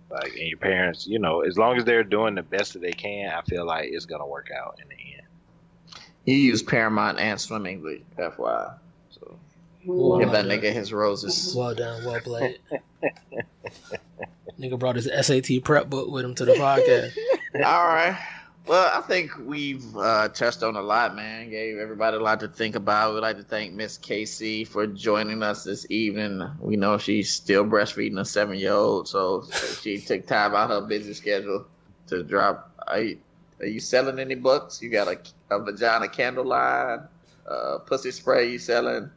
Like, 0.10 0.32
and 0.34 0.48
your 0.48 0.58
parents, 0.58 1.08
you 1.08 1.20
know, 1.20 1.42
as 1.42 1.58
long 1.58 1.78
as 1.78 1.86
they're 1.86 2.04
doing 2.04 2.36
the 2.36 2.44
best 2.44 2.74
that 2.74 2.82
they 2.82 2.92
can, 2.92 3.32
I 3.32 3.42
feel 3.42 3.66
like 3.66 3.90
it's 3.92 4.06
gonna 4.06 4.28
work 4.28 4.50
out 4.52 4.80
in 4.82 4.88
the 4.90 4.96
end. 4.96 6.04
he 6.26 6.42
used 6.42 6.68
Paramount 6.68 7.20
and 7.20 7.40
Swimmingly, 7.40 8.04
FYI. 8.18 8.74
So 9.12 9.38
Well 9.86 10.20
give 10.20 10.32
that 10.32 10.46
uh, 10.46 10.50
nigga 10.50 10.72
his 10.74 10.92
roses. 10.92 11.54
Well 11.56 11.76
done, 11.76 12.04
well 12.04 12.20
played. 12.20 12.60
Nigga 14.60 14.78
brought 14.78 14.96
his 14.96 15.10
SAT 15.26 15.64
prep 15.64 15.90
book 15.90 16.10
with 16.10 16.24
him 16.24 16.36
to 16.36 16.46
the 16.46 16.54
podcast. 16.54 17.16
All 17.66 17.88
right. 17.88 18.18
Well, 18.65 18.90
I 18.94 19.02
think 19.02 19.31
we've 19.45 19.95
uh, 19.98 20.30
touched 20.30 20.64
on 20.64 20.77
a 20.77 20.81
lot, 20.81 21.15
man. 21.15 21.49
Gave 21.49 21.77
everybody 21.77 22.15
a 22.15 22.19
lot 22.22 22.40
to 22.40 22.48
think 22.48 22.76
about. 22.76 23.14
We'd 23.14 23.19
like 23.19 23.35
to 23.38 23.44
thank 23.44 23.73
Miss 23.73 23.98
Casey 23.98 24.64
for 24.64 24.88
joining 24.88 25.44
us 25.44 25.65
this 25.65 25.85
evening. 25.90 26.49
We 26.60 26.77
know 26.77 26.98
she's 26.98 27.34
still 27.34 27.65
breastfeeding 27.65 28.18
a 28.19 28.23
seven 28.23 28.57
year 28.57 28.72
old, 28.72 29.10
so 29.10 29.45
she 29.81 29.99
took 29.99 30.26
time 30.26 30.56
out 30.56 30.72
of 30.72 30.84
her 30.84 30.88
busy 30.88 31.14
schedule 31.14 31.65
to 32.07 32.23
drop. 32.23 32.72
Are 32.88 33.02
you, 33.02 33.19
are 33.60 33.65
you 33.65 33.81
selling 33.81 34.18
any 34.18 34.35
books? 34.35 34.81
You 34.81 34.90
got 34.90 35.10
a, 35.10 35.19
a 35.53 35.60
vagina 35.60 36.07
candle 36.07 36.45
line, 36.45 37.02
uh, 37.45 37.80
pussy 37.80 38.11
spray 38.11 38.49
you 38.49 38.60
selling? 38.60 39.10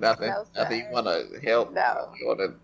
Nothing. 0.00 0.30
No, 0.30 0.44
Nothing. 0.56 0.80
You 0.80 0.86
want 0.90 1.06
to 1.06 1.40
help? 1.40 1.72
No. 1.72 2.12
You 2.18 2.26
want 2.26 2.40
to 2.40 2.54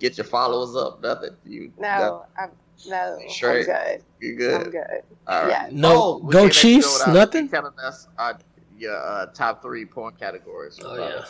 get 0.00 0.18
your 0.18 0.24
followers 0.24 0.74
up? 0.74 1.00
Nothing. 1.02 1.36
You 1.44 1.72
No, 1.78 2.26
I'm 2.36 2.50
no. 2.88 3.18
Straight. 3.28 3.68
I'm 3.68 3.74
good. 3.74 4.04
You 4.20 4.36
good? 4.36 4.54
I'm 4.66 4.70
good. 4.70 5.02
All 5.26 5.42
right. 5.42 5.48
Yeah. 5.50 5.68
No, 5.72 5.92
Oh, 5.92 6.18
go 6.18 6.30
can't 6.30 6.32
let 6.32 6.42
you 6.42 6.50
Chiefs, 6.50 6.92
without 6.98 7.14
nothing? 7.14 7.48
Telling 7.48 7.78
us 7.82 8.08
uh, 8.18 8.34
your 8.76 8.96
uh, 8.96 9.26
top 9.26 9.62
three 9.62 9.84
porn 9.84 10.14
categories. 10.18 10.78
Oh 10.84 10.96
yeah. 10.96 11.24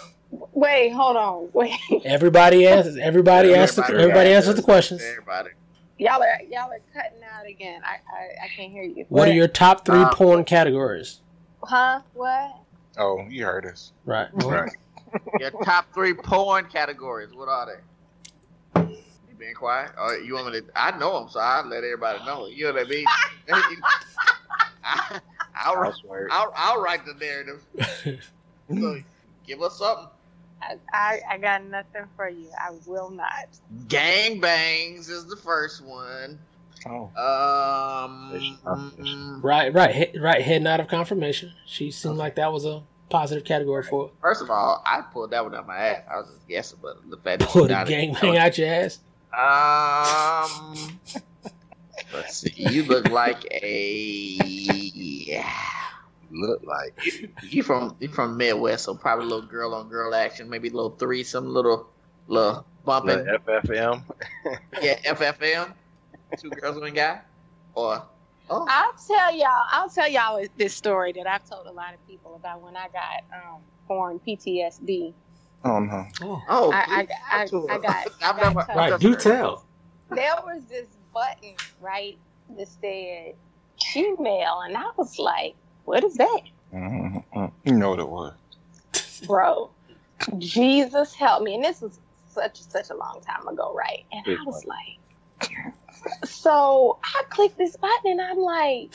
Wait, 0.52 0.90
hold 0.90 1.16
on. 1.16 1.48
Wait. 1.52 1.78
Everybody 2.05 2.66
asks. 2.66 2.97
Everybody 3.01 3.55
asks. 3.55 3.77
The, 3.77 3.85
everybody 3.85 4.31
answers 4.31 4.56
the 4.56 4.62
questions. 4.62 5.02
Everybody. 5.02 5.51
Y'all 5.98 6.23
are 6.23 6.43
y'all 6.51 6.70
are 6.70 6.81
cutting 6.93 7.23
out 7.32 7.47
again. 7.47 7.81
I 7.85 7.94
I, 8.14 8.44
I 8.44 8.48
can't 8.48 8.73
hear 8.73 8.82
you. 8.82 9.06
What 9.09 9.28
are 9.28 9.32
your 9.32 9.48
top 9.48 9.86
three 9.86 10.01
Uh, 10.01 10.12
porn 10.12 10.44
categories? 10.44 11.20
Huh? 11.62 12.01
What? 12.12 12.56
Oh, 12.98 13.24
you 13.28 13.44
heard 13.44 13.66
us. 13.66 13.93
Right. 14.05 14.28
Right. 14.32 14.70
Your 15.40 15.51
top 15.64 15.86
three 15.94 16.14
porn 16.14 16.66
categories. 16.66 17.32
What 17.35 17.48
are 17.48 17.66
they? 17.66 17.81
You 19.38 19.44
being 19.44 19.54
quiet? 19.54 19.92
Or 20.00 20.16
you 20.16 20.34
want 20.34 20.46
me 20.52 20.60
to? 20.60 20.66
I 20.74 20.96
know 20.98 21.20
them, 21.20 21.28
so 21.28 21.40
I'll 21.40 21.66
let 21.66 21.84
everybody 21.84 22.24
know. 22.24 22.46
You 22.46 22.66
know 22.66 22.72
what 22.74 22.86
I 22.86 22.88
mean? 22.88 23.04
I, 23.50 23.76
I'll, 25.54 25.76
write- 25.76 25.92
Housework. 25.92 26.28
I'll, 26.32 26.52
I'll 26.56 26.80
write 26.80 27.04
the 27.04 27.14
narrative. 27.14 27.62
so 28.70 29.00
give 29.46 29.62
us 29.62 29.78
something. 29.78 30.06
I, 30.62 30.76
I 30.92 31.20
I 31.32 31.38
got 31.38 31.62
nothing 31.64 32.04
for 32.16 32.28
you. 32.30 32.48
I 32.58 32.70
will 32.86 33.10
not. 33.10 33.48
Gang 33.88 34.40
bangs 34.40 35.08
is 35.10 35.26
the 35.26 35.36
first 35.36 35.84
one. 35.84 36.38
Oh. 36.86 37.10
Um, 37.16 39.40
Right. 39.42 39.72
Right. 39.72 39.94
He, 40.12 40.18
right. 40.18 40.40
Heading 40.42 40.66
out 40.66 40.80
of 40.80 40.88
confirmation. 40.88 41.52
She 41.66 41.90
seemed 41.90 42.16
like 42.16 42.36
that 42.36 42.50
was 42.52 42.64
a 42.64 42.82
positive 43.10 43.44
category 43.44 43.82
for 43.82 44.10
First 44.20 44.42
of 44.42 44.50
all, 44.50 44.82
I 44.86 45.02
pulled 45.02 45.30
that 45.32 45.44
one 45.44 45.54
out 45.54 45.66
my 45.66 45.76
ass. 45.76 46.02
I 46.10 46.16
was 46.16 46.26
just 46.28 46.48
guessing, 46.48 46.78
but 46.82 47.08
the 47.10 47.16
fact 47.18 47.40
that 47.40 47.48
pull 47.50 47.62
you 47.62 47.68
the 47.68 47.74
got 47.74 47.90
it- 47.90 48.12
gangbang 48.12 48.36
out 48.38 48.56
your 48.58 48.68
ass. 48.68 48.98
Um, 49.32 50.98
let's 52.15 52.36
see. 52.39 52.53
You 52.57 52.85
look 52.85 53.09
like 53.09 53.44
a 53.53 54.36
Look 56.31 56.62
like 56.65 56.98
you 57.43 57.62
from 57.62 57.97
you 58.01 58.09
from 58.09 58.36
Midwest, 58.36 58.85
so 58.85 58.94
probably 58.94 59.27
a 59.27 59.28
little 59.28 59.47
girl 59.47 59.74
on 59.74 59.89
girl 59.89 60.15
action, 60.15 60.51
maybe 60.51 60.69
a 60.69 60.73
little 60.73 60.90
threesome, 60.90 61.48
little 61.48 61.89
little 62.27 62.66
bumping. 62.85 63.24
the 63.24 63.39
FFM. 63.47 64.03
Yeah, 64.82 64.98
FFM, 65.01 65.73
two 66.39 66.51
girls 66.51 66.81
one 66.81 66.93
guy, 66.94 67.20
or 67.74 68.03
oh, 68.51 68.66
I'll 68.69 68.93
tell 68.94 69.35
y'all. 69.35 69.66
I'll 69.70 69.89
tell 69.89 70.09
y'all 70.09 70.44
this 70.57 70.74
story 70.74 71.12
that 71.12 71.27
I've 71.27 71.48
told 71.48 71.66
a 71.66 71.73
lot 71.73 71.94
of 71.94 72.07
people 72.09 72.35
about 72.35 72.61
when 72.61 72.77
I 72.77 72.89
got 72.89 73.24
um 73.32 73.61
porn 73.86 74.20
PTSD. 74.27 75.12
Oh 75.65 75.78
no. 75.81 76.07
Oh. 76.23 76.43
oh, 76.49 76.73
I- 76.73 77.07
I- 77.33 77.47
please 77.49 77.66
I- 77.70 77.74
I 77.74 77.78
got- 77.78 78.07
I 78.23 78.28
I've 78.31 78.37
never- 78.37 78.55
touched. 78.62 78.77
Right. 78.77 78.93
I've 78.93 79.01
Do 79.01 79.16
tell. 79.16 79.65
There 80.11 80.35
was 80.45 80.65
this 80.66 80.87
button 81.12 81.55
right 81.81 82.16
that 82.57 82.69
said 82.69 83.35
shemale, 83.81 84.66
and 84.66 84.77
I 84.77 84.91
was 84.97 85.19
like, 85.19 85.55
"What 85.85 86.05
is 86.05 86.15
that, 86.15 86.41
Mm-hmm. 86.73 87.47
You 87.65 87.73
know 87.73 87.91
what 87.91 87.99
it 88.01 88.09
was. 88.09 88.35
bro?" 89.27 89.70
Jesus 90.39 91.15
help 91.15 91.43
me! 91.43 91.55
And 91.57 91.65
this 91.65 91.81
was 91.81 91.99
such 92.28 92.61
such 92.62 92.91
a 92.91 92.95
long 92.97 93.20
time 93.27 93.49
ago, 93.49 93.74
right? 93.74 94.05
And 94.12 94.24
I 94.39 94.43
was 94.45 94.65
like, 94.65 94.99
so 96.24 96.99
I 97.03 97.23
clicked 97.31 97.59
this 97.59 97.77
button, 97.77 98.12
and 98.12 98.20
I'm 98.20 98.39
like, 98.39 98.95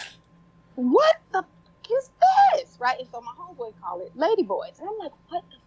"What 0.76 1.18
the 1.34 1.44
is 1.90 2.10
this?" 2.56 2.78
Right? 2.80 2.98
And 3.00 3.08
so 3.12 3.20
my 3.22 3.34
homeboy 3.38 3.74
called 3.82 4.02
it 4.04 4.16
Ladyboys, 4.18 4.80
and 4.80 4.88
I'm 4.90 4.98
like, 5.00 5.12
"What?" 5.30 5.44
The? 5.50 5.58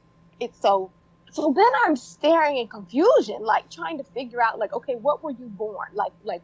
It's 0.44 0.60
so. 0.60 0.90
So 1.32 1.52
then 1.52 1.70
I'm 1.84 1.96
staring 1.96 2.58
in 2.58 2.68
confusion, 2.68 3.42
like 3.42 3.68
trying 3.68 3.98
to 3.98 4.04
figure 4.04 4.40
out, 4.40 4.58
like, 4.58 4.72
okay, 4.72 4.94
what 4.94 5.24
were 5.24 5.32
you 5.32 5.46
born? 5.46 5.88
Like, 5.94 6.12
like, 6.22 6.42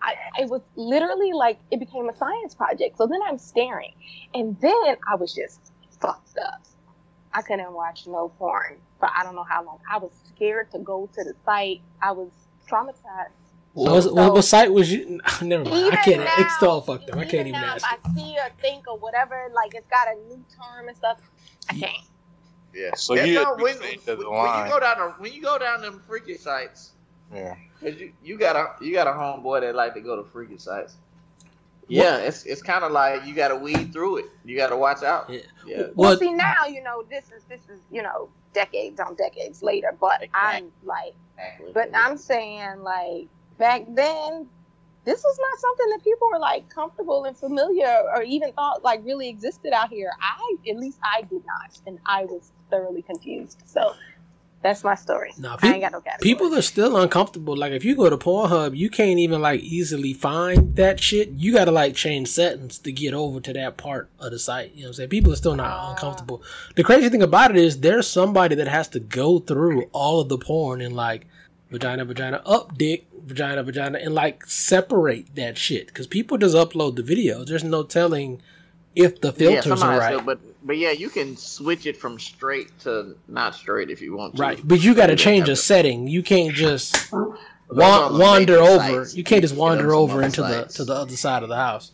I, 0.00 0.14
it 0.40 0.48
was 0.48 0.62
literally 0.74 1.32
like 1.32 1.58
it 1.70 1.78
became 1.78 2.08
a 2.08 2.16
science 2.16 2.54
project. 2.54 2.96
So 2.96 3.06
then 3.06 3.20
I'm 3.26 3.36
staring, 3.36 3.92
and 4.32 4.58
then 4.60 4.96
I 5.06 5.16
was 5.16 5.34
just 5.34 5.72
fucked 6.00 6.38
up. 6.38 6.62
I 7.34 7.42
couldn't 7.42 7.72
watch 7.72 8.06
no 8.06 8.30
porn 8.38 8.78
for 8.98 9.08
I 9.14 9.22
don't 9.22 9.34
know 9.34 9.44
how 9.44 9.64
long. 9.64 9.78
I 9.90 9.98
was 9.98 10.12
scared 10.34 10.70
to 10.72 10.78
go 10.78 11.08
to 11.14 11.24
the 11.24 11.34
site. 11.44 11.80
I 12.00 12.12
was 12.12 12.30
traumatized. 12.68 13.30
What, 13.74 13.92
was, 13.92 14.04
So- 14.04 14.12
what, 14.14 14.32
what 14.34 14.44
site 14.44 14.72
was 14.72 14.90
you? 14.92 15.20
Never 15.42 15.64
mind. 15.64 15.92
I 15.92 15.96
can't. 15.96 16.20
now- 16.24 16.30
it's 16.38 16.62
all 16.62 16.80
fucked 16.80 17.10
up. 17.10 17.16
I 17.18 17.24
can't 17.24 17.48
even 17.48 17.52
now, 17.52 17.74
ask. 17.74 17.84
If 17.84 17.98
I 18.06 18.14
see 18.14 18.36
or 18.38 18.50
think 18.60 18.86
or 18.88 18.98
whatever. 18.98 19.48
Like 19.54 19.74
it's 19.74 19.88
got 19.88 20.08
a 20.08 20.14
new 20.28 20.44
term 20.54 20.88
and 20.88 20.96
stuff. 20.96 21.18
I 21.68 21.74
can't. 21.74 21.92
Yeah. 22.74 22.90
So 22.96 23.14
That's 23.14 23.28
you 23.28 23.34
not- 23.34 23.56
when, 23.60 23.76
when, 23.78 23.80
when 23.80 23.96
you 23.96 24.70
go 24.70 24.80
down 24.80 24.98
the, 24.98 25.14
when 25.18 25.32
you 25.32 25.42
go 25.42 25.58
down 25.58 25.82
them 25.82 26.02
freaky 26.06 26.36
sites, 26.36 26.92
yeah. 27.34 27.54
'cause 27.80 27.94
you, 28.00 28.12
you 28.22 28.38
got 28.38 28.56
a 28.56 28.84
you 28.84 28.92
got 28.92 29.06
a 29.06 29.10
homeboy 29.10 29.60
that 29.62 29.74
like 29.74 29.94
to 29.94 30.00
go 30.00 30.16
to 30.16 30.24
freaky 30.24 30.58
sites. 30.58 30.96
Yeah, 31.88 32.18
it's 32.18 32.44
it's 32.44 32.62
kind 32.62 32.84
of 32.84 32.92
like 32.92 33.26
you 33.26 33.34
got 33.34 33.48
to 33.48 33.56
weed 33.56 33.92
through 33.92 34.18
it. 34.18 34.26
You 34.44 34.56
got 34.56 34.68
to 34.68 34.76
watch 34.76 35.02
out. 35.02 35.28
Yeah. 35.28 35.40
Yeah. 35.66 35.76
Well, 35.78 36.10
Well, 36.10 36.18
see 36.18 36.32
now, 36.32 36.66
you 36.66 36.82
know, 36.82 37.02
this 37.10 37.24
is 37.36 37.42
this 37.48 37.60
is 37.68 37.80
you 37.90 38.02
know 38.02 38.28
decades 38.54 39.00
on 39.00 39.14
decades 39.16 39.62
later. 39.62 39.94
But 40.00 40.24
I'm 40.32 40.70
like, 40.84 41.14
but 41.74 41.90
I'm 41.94 42.16
saying 42.16 42.82
like 42.82 43.26
back 43.58 43.82
then, 43.88 44.48
this 45.04 45.22
was 45.22 45.38
not 45.38 45.58
something 45.58 45.88
that 45.90 46.04
people 46.04 46.28
were 46.32 46.38
like 46.38 46.68
comfortable 46.70 47.24
and 47.24 47.36
familiar 47.36 48.02
or 48.14 48.22
even 48.22 48.52
thought 48.52 48.82
like 48.84 49.04
really 49.04 49.28
existed 49.28 49.72
out 49.72 49.90
here. 49.90 50.12
I 50.20 50.56
at 50.70 50.76
least 50.76 50.98
I 51.02 51.22
did 51.22 51.42
not, 51.44 51.78
and 51.86 51.98
I 52.06 52.24
was 52.26 52.52
thoroughly 52.72 53.02
confused. 53.02 53.62
So 53.66 53.94
that's 54.62 54.84
my 54.84 54.94
story. 54.94 55.34
No, 55.38 55.56
I 55.60 55.72
ain't 55.72 55.82
got 55.82 55.92
no 55.92 56.00
category. 56.00 56.28
people 56.28 56.54
are 56.54 56.62
still 56.62 56.96
uncomfortable. 56.96 57.56
Like 57.56 57.72
if 57.72 57.84
you 57.84 57.96
go 57.96 58.08
to 58.08 58.16
Pornhub, 58.16 58.76
you 58.76 58.88
can't 58.88 59.18
even 59.18 59.42
like 59.42 59.60
easily 59.60 60.14
find 60.14 60.76
that 60.76 61.00
shit. 61.00 61.30
You 61.30 61.52
gotta 61.52 61.72
like 61.72 61.96
change 61.96 62.28
settings 62.28 62.78
to 62.78 62.92
get 62.92 63.12
over 63.12 63.40
to 63.40 63.52
that 63.52 63.76
part 63.76 64.08
of 64.20 64.30
the 64.30 64.38
site. 64.38 64.74
You 64.74 64.82
know 64.82 64.86
what 64.86 64.88
I'm 64.88 64.94
saying? 64.94 65.08
People 65.10 65.32
are 65.32 65.36
still 65.36 65.56
not 65.56 65.70
ah. 65.70 65.90
uncomfortable. 65.90 66.42
The 66.76 66.84
crazy 66.84 67.08
thing 67.08 67.22
about 67.22 67.50
it 67.50 67.56
is 67.56 67.80
there's 67.80 68.06
somebody 68.06 68.54
that 68.54 68.68
has 68.68 68.88
to 68.88 69.00
go 69.00 69.40
through 69.40 69.88
all 69.92 70.20
of 70.20 70.28
the 70.28 70.38
porn 70.38 70.80
and 70.80 70.94
like 70.94 71.26
vagina, 71.70 72.04
vagina, 72.04 72.40
up 72.46 72.78
dick, 72.78 73.06
vagina, 73.18 73.64
vagina, 73.64 73.98
and 73.98 74.14
like 74.14 74.46
separate 74.46 75.34
that 75.34 75.58
shit. 75.58 75.88
Because 75.88 76.06
people 76.06 76.38
just 76.38 76.54
upload 76.54 76.94
the 76.94 77.02
videos. 77.02 77.46
There's 77.46 77.64
no 77.64 77.82
telling 77.82 78.40
if 78.94 79.20
the 79.20 79.32
filters 79.32 79.80
yeah, 79.80 79.86
are 79.86 79.98
right. 79.98 80.14
still- 80.14 80.24
but 80.24 80.38
but 80.64 80.78
yeah, 80.78 80.90
you 80.90 81.08
can 81.08 81.36
switch 81.36 81.86
it 81.86 81.96
from 81.96 82.18
straight 82.18 82.78
to 82.80 83.16
not 83.28 83.54
straight 83.54 83.90
if 83.90 84.00
you 84.00 84.16
want 84.16 84.36
to. 84.36 84.42
Right, 84.42 84.60
but 84.62 84.82
you 84.82 84.94
got 84.94 85.06
to 85.06 85.16
change 85.16 85.48
a 85.48 85.56
setting. 85.56 86.06
You 86.06 86.22
can't 86.22 86.54
just 86.54 87.12
wa- 87.12 88.16
wander 88.16 88.58
over. 88.58 88.78
sites. 88.78 89.14
You 89.14 89.24
can't 89.24 89.42
just 89.42 89.56
wander 89.56 89.90
some 89.90 89.98
over 89.98 90.14
other 90.14 90.22
into 90.22 90.42
the 90.42 90.64
to 90.74 90.84
the 90.84 90.94
other 90.94 91.16
side 91.16 91.42
of 91.42 91.48
the 91.48 91.56
house. 91.56 91.92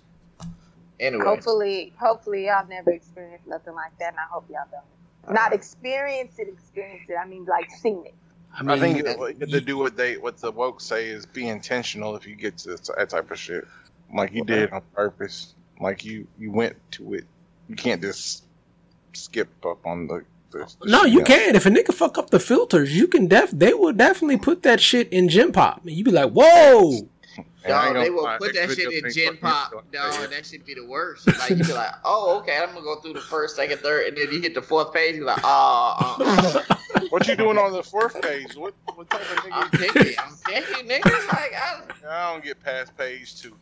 Anyway, 1.00 1.24
Hopefully, 1.24 1.92
hopefully 1.98 2.46
y'all 2.46 2.66
never 2.66 2.90
experienced 2.90 3.46
nothing 3.46 3.74
like 3.74 3.96
that, 4.00 4.08
and 4.08 4.18
I 4.18 4.26
hope 4.30 4.46
y'all 4.50 4.64
don't. 4.70 5.34
Not 5.34 5.52
experience 5.52 6.38
it, 6.38 6.48
experience 6.48 7.08
it. 7.08 7.14
I 7.14 7.26
mean, 7.26 7.44
like 7.44 7.70
seen 7.70 8.04
it. 8.06 8.14
I 8.54 8.62
mean, 8.62 8.70
I 8.70 8.78
think 8.80 9.06
it, 9.06 9.50
to 9.50 9.60
do 9.60 9.76
what 9.76 9.96
they 9.96 10.16
what 10.16 10.38
the 10.38 10.50
woke 10.50 10.80
say 10.80 11.08
is 11.08 11.26
be 11.26 11.48
intentional 11.48 12.16
if 12.16 12.26
you 12.26 12.34
get 12.34 12.58
to 12.58 12.76
that 12.96 13.10
type 13.10 13.30
of 13.30 13.38
shit. 13.38 13.66
Like 14.12 14.32
you 14.32 14.44
did 14.44 14.70
on 14.72 14.82
purpose. 14.94 15.54
Like 15.80 16.04
you 16.04 16.26
you 16.38 16.50
went 16.50 16.76
to 16.92 17.14
it. 17.14 17.24
You 17.68 17.76
can't 17.76 18.00
just 18.00 18.44
skip 19.12 19.48
up 19.64 19.84
on 19.86 20.06
the. 20.06 20.24
the, 20.50 20.58
the 20.80 20.90
no, 20.90 21.04
you 21.04 21.20
else. 21.20 21.28
can. 21.28 21.56
If 21.56 21.66
a 21.66 21.70
nigga 21.70 21.92
fuck 21.94 22.18
up 22.18 22.30
the 22.30 22.40
filters, 22.40 22.96
you 22.96 23.06
can 23.06 23.26
def. 23.26 23.50
They 23.50 23.74
will 23.74 23.92
definitely 23.92 24.38
put 24.38 24.62
that 24.62 24.80
shit 24.80 25.08
in 25.12 25.28
Gen 25.28 25.52
Pop, 25.52 25.82
and 25.84 25.92
you 25.92 26.04
be 26.04 26.10
like, 26.10 26.30
"Whoa!" 26.32 27.08
And 27.64 27.72
I 27.72 27.92
Dog, 27.92 28.04
they 28.04 28.10
will 28.10 28.26
put 28.38 28.54
that 28.54 28.68
that 28.68 28.76
shit 28.76 28.92
in 28.92 29.02
thing 29.02 29.12
Gen 29.12 29.36
Pop, 29.36 29.72
up. 29.74 29.92
dog, 29.92 30.30
that 30.30 30.46
should 30.46 30.64
be 30.64 30.74
the 30.74 30.86
worst. 30.86 31.26
Like 31.26 31.50
you 31.50 31.56
be 31.56 31.72
like, 31.72 31.92
oh, 32.04 32.38
okay, 32.38 32.56
I'm 32.56 32.68
gonna 32.68 32.82
go 32.82 33.00
through 33.00 33.14
the 33.14 33.20
first, 33.20 33.56
second, 33.56 33.78
third, 33.78 34.06
and 34.06 34.16
then 34.16 34.32
you 34.32 34.40
hit 34.40 34.54
the 34.54 34.62
fourth 34.62 34.92
page, 34.92 35.16
you're 35.16 35.24
like, 35.24 35.40
oh, 35.42 36.16
uh, 36.20 36.24
uh, 36.24 36.62
uh. 36.70 36.74
What 37.10 37.26
you 37.26 37.36
doing 37.36 37.58
on 37.58 37.72
the 37.72 37.82
fourth 37.82 38.20
page? 38.22 38.54
What 38.54 38.74
what 38.94 39.10
type 39.10 39.20
of 39.22 39.44
I'm 39.52 39.68
nigga? 39.70 39.92
picky, 39.94 40.18
I'm 40.18 40.34
picky, 40.46 40.88
nigga. 40.88 41.28
Like, 41.28 41.52
I, 41.54 41.80
I 42.08 42.32
don't 42.32 42.44
get 42.44 42.62
past 42.62 42.96
page 42.96 43.40
two. 43.40 43.56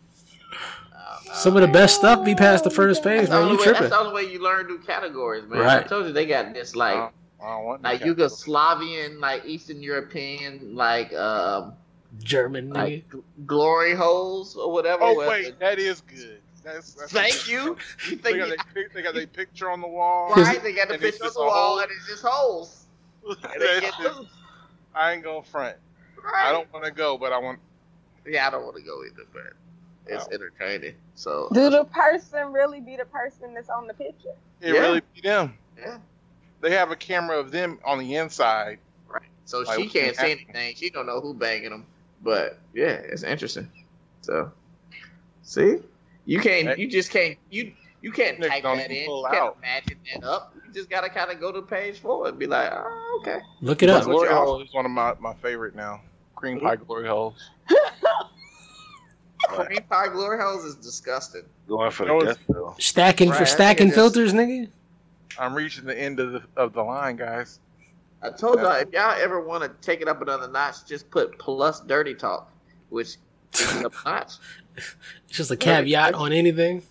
Some 1.33 1.57
of 1.57 1.63
the 1.63 1.69
best 1.69 1.97
stuff 1.97 2.25
be 2.25 2.35
past 2.35 2.65
the 2.65 2.71
first 2.71 3.03
page, 3.03 3.29
that's, 3.29 3.31
man. 3.31 3.49
You 3.49 3.59
way, 3.59 3.65
that's 3.65 3.79
tripping? 3.79 3.91
the 3.91 3.99
only 3.99 4.15
way 4.15 4.33
you 4.33 4.43
learn 4.43 4.67
new 4.67 4.79
categories, 4.79 5.45
man. 5.47 5.63
I 5.63 5.83
told 5.83 6.07
you 6.07 6.13
they 6.13 6.27
got 6.27 6.55
this 6.55 6.75
like. 6.77 6.97
I 6.97 7.11
don't 7.41 7.65
want 7.65 7.83
like. 7.83 8.01
Yugoslavian, 8.01 9.21
like 9.21 9.45
Eastern 9.45 9.83
European, 9.83 10.75
like 10.75 11.13
um, 11.15 11.75
German 12.19 12.71
like 12.71 13.09
gl- 13.11 13.23
glory 13.47 13.95
holes 13.95 14.57
or 14.57 14.73
whatever. 14.73 15.03
Oh 15.03 15.15
where- 15.17 15.29
wait, 15.29 15.59
that 15.61 15.79
is 15.79 16.01
good. 16.01 16.41
That's, 16.65 16.95
that's 16.95 17.13
Thank 17.13 17.49
you. 17.49 17.77
You 18.11 18.17
They 18.17 18.37
got, 18.37 18.49
you, 18.49 18.57
their, 18.75 18.89
they 18.93 19.03
got 19.03 19.15
their 19.15 19.27
picture 19.29 19.71
on 19.71 19.81
the 19.81 19.87
wall. 19.87 20.35
right? 20.35 20.61
They 20.61 20.73
got 20.73 20.89
the 20.89 20.99
picture 20.99 21.25
on 21.25 21.33
the 21.33 21.41
wall, 21.41 21.51
hole. 21.53 21.79
and 21.79 21.89
it's 21.93 22.09
just 22.09 22.25
holes. 22.25 22.87
They 23.59 23.81
get 23.81 23.93
just- 24.03 24.23
I 24.95 25.13
ain't 25.13 25.23
gonna 25.23 25.43
front. 25.43 25.77
Right. 26.17 26.47
I 26.47 26.53
don't 26.53 26.73
want 26.73 26.85
to 26.85 26.91
go, 26.91 27.17
but 27.19 27.33
I 27.33 27.39
want. 27.39 27.61
Yeah, 28.27 28.49
I 28.49 28.51
don't 28.51 28.65
want 28.65 28.77
to 28.77 28.83
go 28.83 29.05
either, 29.05 29.23
but 29.33 29.53
it's 30.09 30.29
entertaining. 30.29 30.95
So 31.15 31.49
Do 31.53 31.71
the 31.71 31.85
person 31.85 32.53
really 32.53 32.81
be 32.81 32.97
the 32.97 33.05
person 33.05 33.55
that's 33.55 33.69
on 33.69 33.87
the 33.87 33.95
picture? 33.95 34.35
It 34.61 34.75
Yeah. 34.75 34.81
really 34.81 35.03
be 35.15 35.21
them. 35.23 35.57
yeah, 35.79 35.99
They 36.61 36.71
have 36.73 36.91
a 36.91 36.97
camera 36.97 37.39
of 37.39 37.51
them 37.51 37.79
on 37.85 37.99
the 37.99 38.17
inside. 38.17 38.79
right. 39.09 39.23
So 39.45 39.61
Like, 39.61 39.79
she 39.79 39.89
can't 39.89 40.17
see 40.17 40.31
anything. 40.33 40.75
She 40.77 40.91
don't 40.91 41.07
know 41.07 41.21
who 41.21 41.35
banging 41.35 41.71
them, 41.71 41.87
but 42.23 42.59
yeah, 42.75 42.93
it's 42.93 43.23
interesting. 43.23 43.71
So 44.23 44.51
see, 45.43 45.79
you 46.25 46.41
can't. 46.41 46.79
You 46.79 46.89
just 46.89 47.11
can't. 47.11 47.39
You 47.51 47.73
you 48.03 48.13
can't 48.13 48.39
Niggas 48.39 48.49
type 48.49 48.63
don't 48.63 48.77
that 48.79 48.91
in. 48.91 49.07
pull 49.07 49.23
You 49.23 49.29
can't 49.31 49.43
out. 49.43 49.57
imagine 49.59 49.99
that 50.15 50.25
up. 50.25 50.55
You 50.67 50.73
just 50.73 50.91
gotta 50.91 51.09
kind 51.09 51.31
of 51.31 51.41
go 51.41 51.51
to 51.53 51.63
page 51.63 51.99
four 51.99 52.29
and 52.29 52.39
be 52.39 52.47
like, 52.47 52.71
oh, 52.73 53.19
okay. 53.23 53.39
Look 53.61 53.83
it 53.83 53.89
up. 53.89 54.07
what 54.07 54.13
Glory 54.13 54.29
you 54.29 54.35
hole 54.35 54.61
is 54.63 54.73
one 54.73 54.85
of 54.85 54.91
my, 54.91 55.15
my 55.21 55.35
favorite 55.35 55.75
now. 55.75 56.01
Cream 56.35 56.59
mm-hmm. 56.59 56.67
pie 56.67 56.77
glory 56.77 57.09
holes. 57.09 57.51
Cream 59.49 59.81
pie 59.89 60.09
glory 60.09 60.39
holes 60.41 60.65
is 60.65 60.75
disgusting. 60.77 61.43
Going 61.69 61.91
for 61.91 62.07
the 62.07 62.19
death 62.25 62.39
gusto. 62.47 62.75
Stacking 62.79 63.31
Right, 63.31 63.39
for 63.39 63.47
stacking 63.47 63.87
it 63.89 63.91
just- 63.91 63.97
filters, 63.97 64.33
nigga. 64.33 64.69
I'm 65.39 65.55
reaching 65.55 65.85
the 65.85 65.99
end 65.99 66.19
of 66.21 66.33
the 66.33 66.43
of 66.57 66.73
the 66.73 66.83
line, 66.83 67.17
guys. 67.17 67.61
I 68.23 68.31
told 68.31 68.59
y'all 68.61 68.73
if 68.73 68.91
y'all 68.93 69.15
ever 69.21 69.41
want 69.41 69.63
to 69.65 69.69
take 69.87 70.01
it 70.01 70.09
up 70.09 70.23
another 70.23 70.49
notch, 70.49 70.87
just 70.87 71.11
put 71.11 71.39
plus 71.39 71.81
dirty 71.81 72.15
talk, 72.15 72.51
which 72.89 73.17
is 73.55 73.85
up 73.85 73.93
a 74.05 74.05
notch. 74.09 74.33
It's 74.77 74.95
just 75.29 75.51
a 75.51 75.57
caveat 75.57 76.15
on 76.15 76.33
anything. 76.33 76.83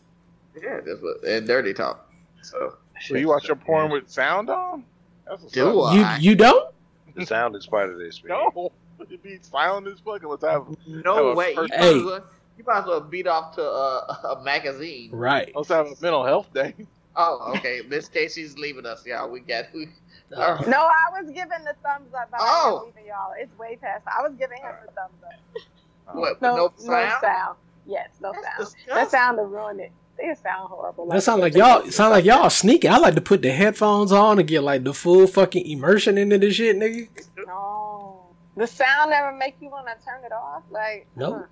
Yeah, 0.62 0.80
that's 0.86 1.02
what 1.02 1.24
and 1.24 1.48
dirty 1.48 1.74
talk. 1.74 2.10
So 2.44 2.76
So 3.02 3.16
you 3.16 3.28
watch 3.30 3.48
your 3.48 3.56
porn 3.58 3.90
with 3.92 4.10
sound 4.10 4.50
on? 4.50 4.84
That's 5.28 5.42
what's 5.42 5.54
do 5.54 5.82
up. 5.82 5.96
You 5.96 6.02
I? 6.04 6.18
you 6.18 6.36
don't? 6.36 6.74
The 7.16 7.26
sound 7.26 7.56
is 7.56 7.66
part 7.66 7.90
of 7.90 7.98
this. 7.98 8.24
man. 8.24 8.38
No, 8.56 8.72
it 9.10 9.22
be 9.24 9.40
silent 9.42 9.88
as 9.88 10.00
fuck. 10.00 10.24
Let's 10.24 10.44
have 10.44 10.68
No 10.88 11.28
have 11.30 11.36
way. 11.38 11.50
You 11.50 11.56
first- 11.56 11.72
might, 11.72 11.80
Hey. 11.80 11.98
as 11.98 12.04
well, 12.06 12.24
you 12.58 12.64
might 12.66 12.80
as 12.80 12.86
well 12.86 13.02
beat 13.02 13.28
off 13.28 13.56
to 13.56 13.64
uh, 13.64 14.36
a 14.40 14.44
magazine. 14.44 15.12
Right. 15.12 15.52
let's 15.56 15.70
have 15.70 15.88
a 15.88 15.96
mental 16.02 16.26
health 16.26 16.54
day. 16.54 16.74
Oh, 17.18 17.54
okay. 17.56 17.82
Miss 17.88 18.10
Casey's 18.10 18.58
leaving 18.58 18.86
us, 18.86 19.06
y'all. 19.06 19.30
We 19.30 19.40
got. 19.42 19.66
We, 19.74 19.90
Uh, 20.36 20.58
No, 20.68 20.80
I 20.90 21.22
was 21.22 21.28
giving 21.30 21.64
the 21.64 21.76
thumbs 21.84 22.12
up. 22.20 22.30
But 22.32 22.40
Oh. 22.42 22.80
I'm 22.80 22.86
leaving 22.88 23.06
y'all. 23.06 23.34
It's 23.38 23.56
way 23.60 23.78
past. 23.80 24.04
I 24.08 24.24
was 24.24 24.32
giving 24.40 24.58
him 24.58 24.72
the 24.86 24.92
thumbs 24.92 25.14
up. 25.24 26.16
what? 26.16 26.42
No, 26.42 26.56
No, 26.56 26.66
no 26.68 26.74
sound. 26.78 27.22
sound. 27.22 27.58
Yes, 27.86 28.10
no 28.20 28.32
That's 28.32 28.44
sound. 28.44 28.58
disgusting. 28.58 28.96
That 28.96 29.12
sound 29.12 29.38
to 29.38 29.44
ruin 29.44 29.80
it. 29.80 29.92
It 30.18 30.38
sound 30.40 30.70
horrible. 30.70 31.08
That 31.10 31.22
sound 31.22 31.42
like 31.42 31.54
y'all 31.54 31.90
sound 31.92 32.12
like 32.12 32.26
y'all 32.26 32.50
sneaky. 32.62 32.88
I 32.88 32.98
like 32.98 33.14
to 33.16 33.22
put 33.22 33.44
the 33.44 33.52
headphones 33.52 34.12
on 34.12 34.40
and 34.40 34.48
get 34.48 34.64
like 34.64 34.84
the 34.84 34.94
full 34.96 35.28
fucking 35.28 35.66
immersion 35.68 36.18
into 36.18 36.40
the 36.40 36.52
shit, 36.52 36.76
nigga. 36.76 37.08
No, 37.46 38.26
the 38.58 38.66
sound 38.66 39.12
never 39.12 39.32
make 39.32 39.56
you 39.62 39.70
want 39.70 39.86
to 39.88 39.94
turn 40.04 40.24
it 40.26 40.32
off. 40.32 40.64
Like 40.72 41.06
No. 41.16 41.34
uh, 41.36 41.44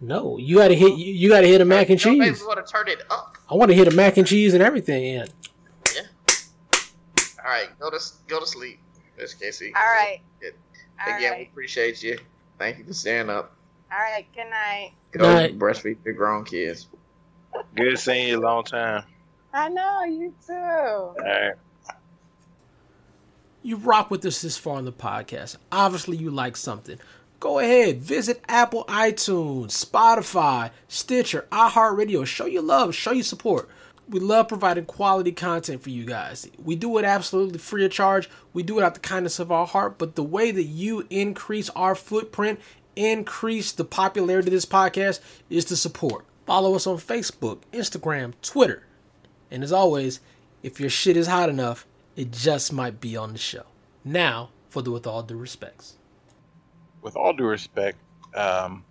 No, 0.00 0.36
you 0.38 0.56
gotta 0.56 0.74
hit 0.74 0.96
you, 0.98 1.12
you 1.14 1.28
gotta 1.30 1.46
hit 1.46 1.60
a 1.60 1.64
mac 1.64 1.88
and 1.88 1.98
Don't 2.00 2.18
make 2.18 2.34
cheese. 2.34 2.42
want 2.44 2.64
to 2.64 2.70
turn 2.70 2.88
it 2.88 3.02
up. 3.10 3.36
I 3.50 3.54
want 3.54 3.70
to 3.70 3.74
hit 3.74 3.88
a 3.88 3.92
mac 3.92 4.16
and 4.16 4.26
cheese 4.26 4.52
and 4.54 4.62
everything 4.62 5.02
in. 5.04 5.28
Yeah. 5.94 6.00
All 7.44 7.50
right, 7.50 7.68
go 7.78 7.90
to 7.90 7.98
go 8.26 8.40
to 8.40 8.46
sleep, 8.46 8.80
Miss 9.18 9.34
Casey. 9.34 9.72
All 9.74 9.82
right. 9.82 10.20
Good. 10.40 10.54
All 11.06 11.16
Again, 11.16 11.38
we 11.38 11.44
appreciate 11.44 12.02
you. 12.02 12.18
Thank 12.58 12.78
you 12.78 12.84
for 12.84 12.92
staying 12.94 13.30
up. 13.30 13.54
All 13.92 13.98
right. 13.98 14.26
Good 14.34 14.50
night. 14.50 14.92
Go 15.12 15.32
Night. 15.32 15.58
breastfeed 15.58 15.96
your 16.04 16.14
grown 16.14 16.44
kids. 16.44 16.88
Good 17.76 17.98
seeing 17.98 18.28
you 18.28 18.40
a 18.40 18.42
long 18.42 18.64
time. 18.64 19.04
I 19.52 19.68
know 19.68 20.02
you 20.04 20.34
too. 20.46 20.52
All 20.52 21.14
right. 21.24 21.52
You 23.62 23.76
rock 23.76 24.10
with 24.10 24.24
us 24.26 24.42
this 24.42 24.58
far 24.58 24.78
in 24.78 24.84
the 24.84 24.92
podcast. 24.92 25.56
Obviously, 25.72 26.16
you 26.16 26.30
like 26.30 26.56
something. 26.56 26.98
Go 27.44 27.58
ahead, 27.58 28.00
visit 28.00 28.42
Apple, 28.48 28.86
iTunes, 28.86 29.72
Spotify, 29.72 30.70
Stitcher, 30.88 31.46
iHeartRadio. 31.52 32.24
Show 32.26 32.46
your 32.46 32.62
love, 32.62 32.94
show 32.94 33.12
your 33.12 33.22
support. 33.22 33.68
We 34.08 34.18
love 34.18 34.48
providing 34.48 34.86
quality 34.86 35.30
content 35.30 35.82
for 35.82 35.90
you 35.90 36.06
guys. 36.06 36.48
We 36.56 36.74
do 36.74 36.96
it 36.96 37.04
absolutely 37.04 37.58
free 37.58 37.84
of 37.84 37.92
charge. 37.92 38.30
We 38.54 38.62
do 38.62 38.78
it 38.78 38.82
out 38.82 38.94
the 38.94 39.00
kindness 39.00 39.38
of 39.38 39.52
our 39.52 39.66
heart. 39.66 39.98
But 39.98 40.14
the 40.14 40.22
way 40.22 40.52
that 40.52 40.62
you 40.62 41.06
increase 41.10 41.68
our 41.76 41.94
footprint, 41.94 42.60
increase 42.96 43.72
the 43.72 43.84
popularity 43.84 44.48
of 44.48 44.52
this 44.52 44.64
podcast, 44.64 45.20
is 45.50 45.66
to 45.66 45.76
support. 45.76 46.24
Follow 46.46 46.74
us 46.74 46.86
on 46.86 46.96
Facebook, 46.96 47.58
Instagram, 47.74 48.32
Twitter. 48.40 48.84
And 49.50 49.62
as 49.62 49.70
always, 49.70 50.20
if 50.62 50.80
your 50.80 50.88
shit 50.88 51.14
is 51.14 51.26
hot 51.26 51.50
enough, 51.50 51.86
it 52.16 52.30
just 52.32 52.72
might 52.72 53.02
be 53.02 53.18
on 53.18 53.32
the 53.32 53.38
show. 53.38 53.64
Now, 54.02 54.48
for 54.70 54.80
the 54.80 54.90
with 54.90 55.06
all 55.06 55.22
due 55.22 55.36
respects. 55.36 55.98
With 57.04 57.16
all 57.16 57.34
due 57.34 57.44
respect, 57.44 57.98
um, 58.34 58.82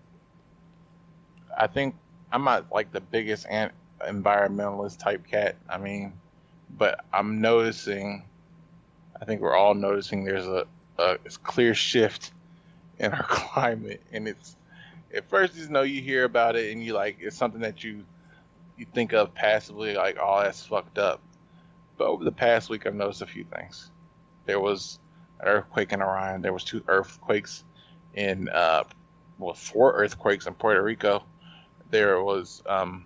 I 1.57 1.65
think 1.65 1.95
I'm 2.31 2.44
not 2.44 2.72
like 2.72 2.91
the 2.91 3.02
biggest 3.02 3.48
environmentalist 3.48 4.99
type 4.99 5.26
cat. 5.26 5.56
I 5.68 5.80
mean, 5.80 6.14
but 6.77 7.03
I'm 7.11 7.41
noticing. 7.41 8.23
I 9.19 9.26
think 9.26 9.41
we're 9.41 9.56
all 9.56 9.73
noticing 9.73 10.26
there's 10.26 10.45
a, 10.45 10.68
a 10.99 11.18
clear 11.41 11.73
shift 11.73 12.31
in 12.99 13.11
our 13.14 13.23
climate, 13.27 14.02
and 14.11 14.27
it's 14.27 14.56
at 15.11 15.27
first 15.27 15.56
you 15.56 15.68
know 15.69 15.81
you 15.81 15.99
hear 15.99 16.23
about 16.23 16.56
it 16.56 16.72
and 16.72 16.84
you 16.84 16.94
like 16.94 17.18
it's 17.19 17.35
something 17.35 17.61
that 17.61 17.84
you 17.84 18.03
you 18.77 18.85
think 18.94 19.14
of 19.14 19.34
passively 19.34 19.95
like 19.95 20.18
oh 20.22 20.41
that's 20.44 20.64
fucked 20.64 20.99
up. 20.99 21.19
But 21.98 22.10
over 22.10 22.23
the 22.23 22.31
past 22.31 22.69
week, 22.69 22.85
I've 22.85 22.94
noticed 22.94 23.23
a 23.23 23.27
few 23.27 23.44
things. 23.44 23.90
There 24.45 24.60
was 24.60 24.99
an 25.40 25.48
earthquake 25.48 25.94
in 25.94 26.02
Iran. 26.02 26.44
There 26.44 26.53
was 26.53 26.64
two 26.64 26.84
earthquakes 26.88 27.64
in 28.14 28.49
uh, 28.49 28.84
well, 29.38 29.53
four 29.53 29.94
earthquakes 29.94 30.45
in 30.45 30.53
Puerto 30.53 30.81
Rico. 30.81 31.23
There 31.90 32.22
was 32.22 32.64
um, 32.68 33.06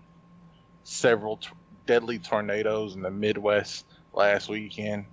several 0.84 1.38
t- 1.38 1.50
deadly 1.86 2.20
tornadoes 2.20 2.96
in 2.96 3.02
the 3.02 3.12
Midwest 3.12 3.86
last 4.14 4.50
weekend. 4.50 5.06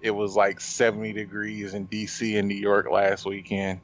It 0.00 0.10
was 0.10 0.36
like 0.36 0.60
70 0.60 1.12
degrees 1.12 1.74
in 1.74 1.88
DC 1.88 2.38
and 2.38 2.48
New 2.48 2.56
York 2.56 2.90
last 2.90 3.24
weekend. 3.24 3.80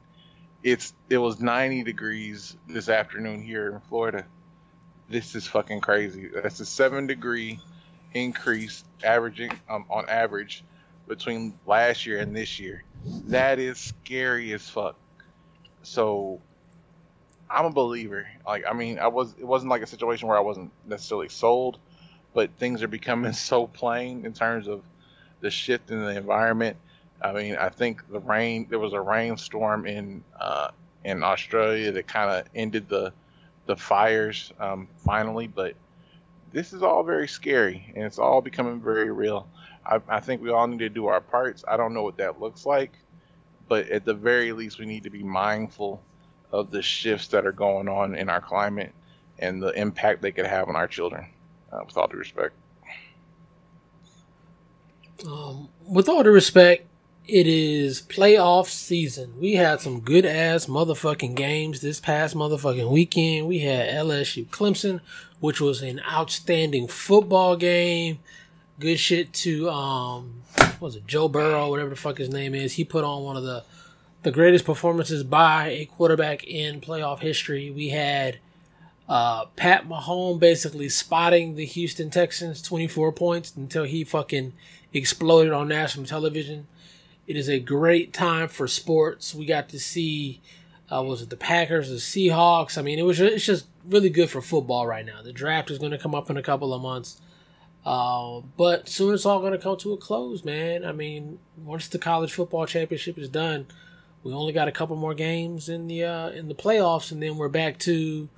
It's 0.63 0.93
it 1.09 1.17
was 1.17 1.39
90 1.39 1.83
degrees 1.83 2.55
this 2.67 2.89
afternoon 2.89 3.41
here 3.41 3.69
in 3.69 3.79
Florida. 3.81 4.25
This 5.09 5.33
is 5.33 5.47
fucking 5.47 5.81
crazy. 5.81 6.29
That's 6.33 6.59
a 6.59 6.65
seven 6.65 7.07
degree 7.07 7.59
increase 8.13 8.83
averaging 9.03 9.51
um, 9.67 9.85
on 9.89 10.07
average 10.07 10.63
between 11.07 11.57
last 11.65 12.05
year 12.05 12.19
and 12.19 12.35
this 12.35 12.59
year. 12.59 12.83
That 13.25 13.57
is 13.57 13.79
scary 13.79 14.53
as 14.53 14.69
fuck. 14.69 14.95
So 15.83 16.39
I'm 17.49 17.65
a 17.65 17.71
believer. 17.71 18.27
Like 18.45 18.63
I 18.69 18.73
mean, 18.73 18.99
I 18.99 19.07
was 19.07 19.35
it 19.37 19.45
wasn't 19.45 19.71
like 19.71 19.81
a 19.81 19.87
situation 19.87 20.27
where 20.27 20.37
I 20.37 20.41
wasn't 20.41 20.71
necessarily 20.85 21.29
sold, 21.29 21.79
but 22.33 22.49
things 22.57 22.83
are 22.83 22.87
becoming 22.87 23.33
so 23.33 23.67
plain 23.67 24.25
in 24.25 24.33
terms 24.33 24.67
of 24.67 24.81
the 25.41 25.51
shift 25.51 25.91
in 25.91 26.01
the 26.01 26.17
environment. 26.17 26.77
I 27.21 27.33
mean, 27.33 27.55
I 27.55 27.69
think 27.69 28.09
the 28.09 28.19
rain 28.19 28.67
there 28.69 28.79
was 28.79 28.93
a 28.93 29.01
rainstorm 29.01 29.85
in 29.85 30.23
uh, 30.39 30.71
in 31.03 31.23
Australia 31.23 31.91
that 31.91 32.07
kind 32.07 32.29
of 32.31 32.45
ended 32.55 32.87
the 32.89 33.13
the 33.65 33.75
fires 33.75 34.51
um, 34.59 34.87
finally, 35.05 35.47
but 35.47 35.75
this 36.51 36.73
is 36.73 36.83
all 36.83 37.03
very 37.03 37.27
scary 37.27 37.91
and 37.95 38.03
it's 38.03 38.19
all 38.19 38.41
becoming 38.41 38.81
very 38.81 39.11
real. 39.11 39.47
I, 39.85 39.99
I 40.09 40.19
think 40.19 40.41
we 40.41 40.49
all 40.49 40.67
need 40.67 40.79
to 40.79 40.89
do 40.89 41.07
our 41.07 41.21
parts. 41.21 41.63
I 41.67 41.77
don't 41.77 41.93
know 41.93 42.03
what 42.03 42.17
that 42.17 42.39
looks 42.39 42.65
like, 42.65 42.91
but 43.71 43.87
at 43.87 44.03
the 44.03 44.13
very 44.13 44.51
least, 44.51 44.79
we 44.79 44.85
need 44.85 45.03
to 45.03 45.09
be 45.09 45.23
mindful 45.23 46.03
of 46.51 46.71
the 46.71 46.81
shifts 46.81 47.27
that 47.27 47.45
are 47.45 47.53
going 47.53 47.87
on 47.87 48.15
in 48.15 48.27
our 48.27 48.41
climate 48.41 48.93
and 49.39 49.63
the 49.63 49.69
impact 49.79 50.21
they 50.21 50.33
could 50.33 50.45
have 50.45 50.67
on 50.67 50.75
our 50.75 50.89
children. 50.89 51.25
Uh, 51.71 51.79
with 51.85 51.95
all 51.95 52.05
due 52.09 52.17
respect. 52.17 52.53
Um, 55.25 55.69
with 55.87 56.09
all 56.09 56.21
due 56.21 56.31
respect, 56.31 56.85
it 57.25 57.47
is 57.47 58.01
playoff 58.01 58.67
season. 58.67 59.39
We 59.39 59.53
had 59.53 59.79
some 59.79 60.01
good 60.01 60.25
ass 60.25 60.65
motherfucking 60.65 61.35
games 61.35 61.79
this 61.79 62.01
past 62.01 62.35
motherfucking 62.35 62.91
weekend. 62.91 63.47
We 63.47 63.59
had 63.59 63.87
LSU 63.87 64.47
Clemson, 64.47 64.99
which 65.39 65.61
was 65.61 65.81
an 65.81 66.01
outstanding 66.11 66.89
football 66.89 67.55
game. 67.55 68.19
Good 68.81 68.97
shit 68.97 69.31
to 69.33 69.69
um, 69.69 70.41
what 70.55 70.81
was 70.81 70.95
it 70.95 71.05
Joe 71.05 71.27
Burrow, 71.27 71.69
whatever 71.69 71.91
the 71.91 71.95
fuck 71.95 72.17
his 72.17 72.29
name 72.29 72.55
is. 72.55 72.73
He 72.73 72.83
put 72.83 73.03
on 73.03 73.23
one 73.23 73.37
of 73.37 73.43
the 73.43 73.63
the 74.23 74.31
greatest 74.31 74.65
performances 74.65 75.23
by 75.23 75.67
a 75.67 75.85
quarterback 75.85 76.43
in 76.43 76.81
playoff 76.81 77.19
history. 77.19 77.69
We 77.69 77.89
had 77.89 78.39
uh, 79.07 79.45
Pat 79.55 79.87
Mahomes 79.87 80.39
basically 80.39 80.89
spotting 80.89 81.53
the 81.53 81.65
Houston 81.65 82.09
Texans 82.09 82.59
24 82.63 83.11
points 83.11 83.55
until 83.55 83.83
he 83.83 84.03
fucking 84.03 84.53
exploded 84.93 85.53
on 85.53 85.67
national 85.67 86.07
television. 86.07 86.65
It 87.27 87.35
is 87.35 87.49
a 87.49 87.59
great 87.59 88.13
time 88.13 88.47
for 88.47 88.67
sports. 88.67 89.35
We 89.35 89.45
got 89.45 89.69
to 89.69 89.79
see, 89.79 90.41
uh, 90.91 91.03
was 91.03 91.21
it 91.21 91.29
the 91.29 91.37
Packers, 91.37 91.89
the 91.89 91.97
Seahawks? 91.97 92.79
I 92.79 92.81
mean, 92.81 92.97
it 92.97 93.03
was 93.03 93.19
it's 93.19 93.45
just 93.45 93.67
really 93.85 94.09
good 94.09 94.31
for 94.31 94.41
football 94.41 94.87
right 94.87 95.05
now. 95.05 95.21
The 95.21 95.33
draft 95.33 95.69
is 95.69 95.77
going 95.77 95.91
to 95.91 95.99
come 95.99 96.15
up 96.15 96.31
in 96.31 96.37
a 96.37 96.41
couple 96.41 96.73
of 96.73 96.81
months. 96.81 97.21
Uh, 97.85 98.41
but 98.57 98.87
soon 98.87 99.13
it's 99.13 99.25
all 99.25 99.39
going 99.39 99.53
to 99.53 99.57
come 99.57 99.77
to 99.77 99.93
a 99.93 99.97
close, 99.97 100.45
man. 100.45 100.85
I 100.85 100.91
mean, 100.91 101.39
once 101.57 101.87
the 101.87 101.97
college 101.97 102.31
football 102.31 102.65
championship 102.65 103.17
is 103.17 103.29
done, 103.29 103.67
we 104.23 104.33
only 104.33 104.53
got 104.53 104.67
a 104.67 104.71
couple 104.71 104.95
more 104.95 105.15
games 105.15 105.67
in 105.67 105.87
the 105.87 106.03
uh, 106.03 106.29
in 106.29 106.47
the 106.47 106.55
playoffs, 106.55 107.11
and 107.11 107.21
then 107.23 107.37
we're 107.37 107.49
back 107.49 107.79
to 107.79 108.29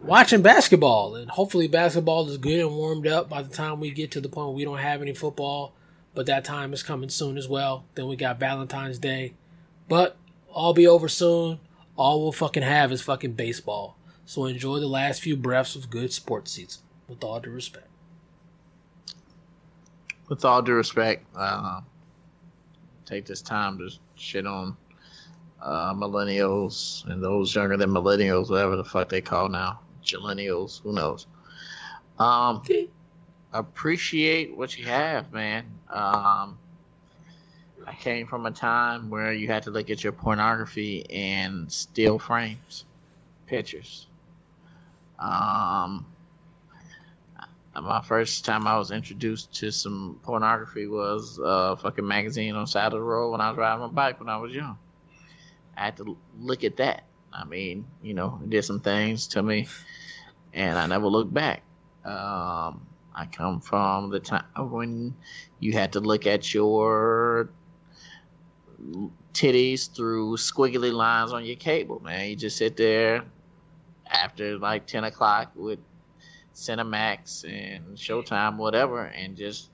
watching 0.00 0.42
basketball. 0.42 1.14
And 1.14 1.30
hopefully, 1.30 1.66
basketball 1.66 2.28
is 2.28 2.36
good 2.36 2.60
and 2.60 2.70
warmed 2.70 3.06
up 3.06 3.28
by 3.28 3.40
the 3.40 3.54
time 3.54 3.80
we 3.80 3.90
get 3.90 4.10
to 4.12 4.20
the 4.20 4.28
point 4.28 4.48
where 4.48 4.56
we 4.56 4.64
don't 4.64 4.78
have 4.78 5.00
any 5.00 5.14
football. 5.14 5.72
But 6.14 6.26
that 6.26 6.44
time 6.44 6.72
is 6.72 6.82
coming 6.82 7.10
soon 7.10 7.38
as 7.38 7.48
well. 7.48 7.84
Then 7.94 8.08
we 8.08 8.16
got 8.16 8.40
Valentine's 8.40 8.98
Day, 8.98 9.34
but 9.88 10.16
all 10.52 10.74
be 10.74 10.86
over 10.86 11.08
soon. 11.08 11.60
All 11.96 12.22
we'll 12.22 12.32
fucking 12.32 12.62
have 12.62 12.92
is 12.92 13.02
fucking 13.02 13.32
baseball. 13.32 13.96
So 14.26 14.44
enjoy 14.44 14.78
the 14.78 14.88
last 14.88 15.22
few 15.22 15.36
breaths 15.36 15.74
of 15.74 15.90
good 15.90 16.12
sports 16.12 16.52
season. 16.52 16.82
With 17.08 17.24
all 17.24 17.40
due 17.40 17.50
respect. 17.50 17.87
With 20.28 20.44
all 20.44 20.62
due 20.62 20.74
respect, 20.74 21.26
uh, 21.34 21.80
take 23.06 23.24
this 23.24 23.40
time 23.40 23.78
to 23.78 23.90
shit 24.16 24.46
on 24.46 24.76
uh, 25.62 25.94
millennials 25.94 27.06
and 27.06 27.22
those 27.22 27.54
younger 27.54 27.76
than 27.76 27.90
millennials, 27.90 28.50
whatever 28.50 28.76
the 28.76 28.84
fuck 28.84 29.08
they 29.08 29.20
call 29.20 29.48
now, 29.48 29.80
millennials, 30.04 30.82
who 30.82 30.92
knows. 30.92 31.26
Um, 32.18 32.62
appreciate 33.52 34.56
what 34.56 34.76
you 34.76 34.84
have, 34.86 35.32
man. 35.32 35.64
Um, 35.88 36.58
I 37.86 37.94
came 37.98 38.26
from 38.26 38.44
a 38.44 38.50
time 38.50 39.08
where 39.08 39.32
you 39.32 39.46
had 39.46 39.62
to 39.62 39.70
look 39.70 39.88
at 39.88 40.04
your 40.04 40.12
pornography 40.12 41.06
and 41.10 41.70
still 41.72 42.18
frames, 42.18 42.84
pictures. 43.46 44.06
Um, 45.18 46.04
my 47.74 48.02
first 48.02 48.44
time 48.44 48.66
I 48.66 48.78
was 48.78 48.90
introduced 48.90 49.54
to 49.56 49.70
some 49.70 50.18
pornography 50.22 50.86
was 50.86 51.38
a 51.42 51.76
fucking 51.76 52.06
magazine 52.06 52.54
on 52.54 52.66
side 52.66 52.86
of 52.86 52.92
the 52.92 53.00
road 53.00 53.30
when 53.32 53.40
I 53.40 53.50
was 53.50 53.58
riding 53.58 53.80
my 53.80 53.88
bike 53.88 54.20
when 54.20 54.28
I 54.28 54.36
was 54.36 54.52
young. 54.52 54.78
I 55.76 55.86
had 55.86 55.96
to 55.98 56.16
look 56.40 56.64
at 56.64 56.76
that. 56.78 57.04
I 57.32 57.44
mean, 57.44 57.86
you 58.02 58.14
know, 58.14 58.40
it 58.42 58.50
did 58.50 58.64
some 58.64 58.80
things 58.80 59.28
to 59.28 59.42
me, 59.42 59.68
and 60.52 60.78
I 60.78 60.86
never 60.86 61.06
looked 61.06 61.32
back. 61.32 61.62
Um, 62.04 62.86
I 63.14 63.26
come 63.30 63.60
from 63.60 64.10
the 64.10 64.20
time 64.20 64.44
when 64.56 65.14
you 65.60 65.72
had 65.72 65.92
to 65.92 66.00
look 66.00 66.26
at 66.26 66.52
your 66.54 67.50
titties 69.34 69.94
through 69.94 70.36
squiggly 70.36 70.92
lines 70.92 71.32
on 71.32 71.44
your 71.44 71.56
cable, 71.56 72.00
man. 72.00 72.28
You 72.30 72.36
just 72.36 72.56
sit 72.56 72.76
there 72.76 73.24
after 74.06 74.58
like 74.58 74.86
10 74.86 75.04
o'clock 75.04 75.52
with 75.54 75.78
Cinemax 76.58 77.44
and 77.48 77.96
Showtime, 77.96 78.56
whatever, 78.56 79.04
and 79.04 79.36
just 79.36 79.70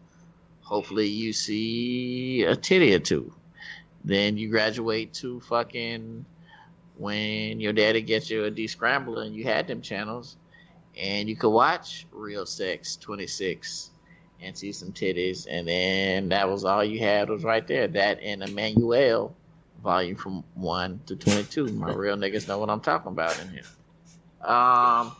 hopefully 0.60 1.06
you 1.06 1.32
see 1.32 2.44
a 2.44 2.54
titty 2.54 2.94
or 2.94 2.98
two. 2.98 3.32
Then 4.04 4.36
you 4.36 4.50
graduate 4.50 5.14
to 5.14 5.40
fucking 5.40 6.26
when 6.98 7.58
your 7.58 7.72
daddy 7.72 8.02
gets 8.02 8.28
you 8.28 8.44
a 8.44 8.50
descrambler 8.50 9.24
and 9.24 9.34
you 9.34 9.44
had 9.44 9.66
them 9.66 9.80
channels 9.80 10.36
and 10.96 11.28
you 11.28 11.36
could 11.36 11.50
watch 11.50 12.06
Real 12.12 12.44
Sex 12.44 12.96
26 12.96 13.90
and 14.42 14.56
see 14.56 14.70
some 14.70 14.92
titties 14.92 15.46
and 15.50 15.66
then 15.66 16.28
that 16.28 16.48
was 16.48 16.66
all 16.66 16.84
you 16.84 16.98
had 16.98 17.30
was 17.30 17.44
right 17.44 17.66
there. 17.66 17.88
That 17.88 18.20
and 18.22 18.42
Emmanuelle 18.42 19.32
volume 19.82 20.16
from 20.16 20.44
1 20.54 21.00
to 21.06 21.16
22. 21.16 21.66
My 21.68 21.92
real 21.94 22.16
niggas 22.16 22.46
know 22.46 22.58
what 22.58 22.68
I'm 22.68 22.80
talking 22.80 23.10
about 23.10 23.40
in 23.40 23.48
here. 23.48 24.48
Um 24.48 25.16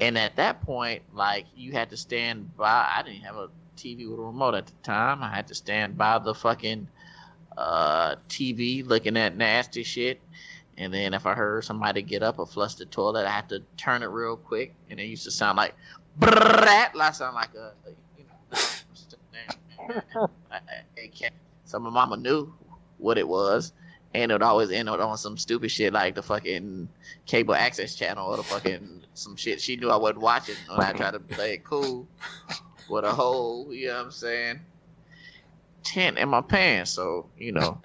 and 0.00 0.18
at 0.18 0.36
that 0.36 0.60
point, 0.62 1.02
like 1.12 1.46
you 1.54 1.72
had 1.72 1.90
to 1.90 1.96
stand 1.96 2.56
by. 2.56 2.90
I 2.96 3.02
didn't 3.02 3.22
have 3.22 3.36
a 3.36 3.48
TV 3.76 4.08
with 4.08 4.18
a 4.18 4.22
remote 4.22 4.54
at 4.54 4.66
the 4.66 4.72
time. 4.82 5.22
I 5.22 5.28
had 5.28 5.46
to 5.48 5.54
stand 5.54 5.96
by 5.96 6.18
the 6.18 6.34
fucking 6.34 6.88
uh, 7.56 8.16
TV 8.28 8.86
looking 8.86 9.16
at 9.16 9.36
nasty 9.36 9.82
shit. 9.82 10.20
And 10.76 10.92
then 10.92 11.14
if 11.14 11.24
I 11.26 11.34
heard 11.34 11.64
somebody 11.64 12.02
get 12.02 12.22
up 12.22 12.38
or 12.38 12.46
flush 12.46 12.74
the 12.74 12.86
toilet, 12.86 13.26
I 13.26 13.30
had 13.30 13.48
to 13.50 13.62
turn 13.76 14.02
it 14.02 14.06
real 14.06 14.36
quick. 14.36 14.74
And 14.90 14.98
it 14.98 15.04
used 15.04 15.24
to 15.24 15.30
sound 15.30 15.56
like 15.56 15.74
brat. 16.16 16.92
I 16.98 17.10
sound 17.12 17.36
like 17.36 17.54
a, 17.54 17.72
you 18.18 18.24
know, 20.18 20.28
so 21.64 21.78
my 21.78 21.90
mama 21.90 22.16
knew 22.16 22.52
what 22.98 23.18
it 23.18 23.28
was. 23.28 23.72
And 24.14 24.30
it 24.30 24.34
would 24.34 24.42
always 24.42 24.70
end 24.70 24.88
on 24.88 25.18
some 25.18 25.36
stupid 25.36 25.70
shit 25.70 25.92
like 25.92 26.14
the 26.14 26.22
fucking 26.22 26.88
cable 27.26 27.54
access 27.54 27.94
channel 27.94 28.28
or 28.28 28.36
the 28.36 28.44
fucking 28.44 29.03
some 29.14 29.36
shit 29.36 29.60
she 29.60 29.76
knew 29.76 29.90
I 29.90 29.96
wasn't 29.96 30.20
watching 30.20 30.56
when 30.68 30.80
I 30.80 30.92
tried 30.92 31.12
to 31.12 31.20
play 31.20 31.54
it 31.54 31.64
cool 31.64 32.06
with 32.88 33.04
a 33.04 33.12
hole, 33.12 33.72
you 33.72 33.88
know 33.88 33.96
what 33.96 34.04
I'm 34.06 34.10
saying? 34.10 34.60
Tent 35.82 36.18
in 36.18 36.28
my 36.28 36.40
pants, 36.40 36.90
so 36.90 37.28
you 37.38 37.52
know, 37.52 37.80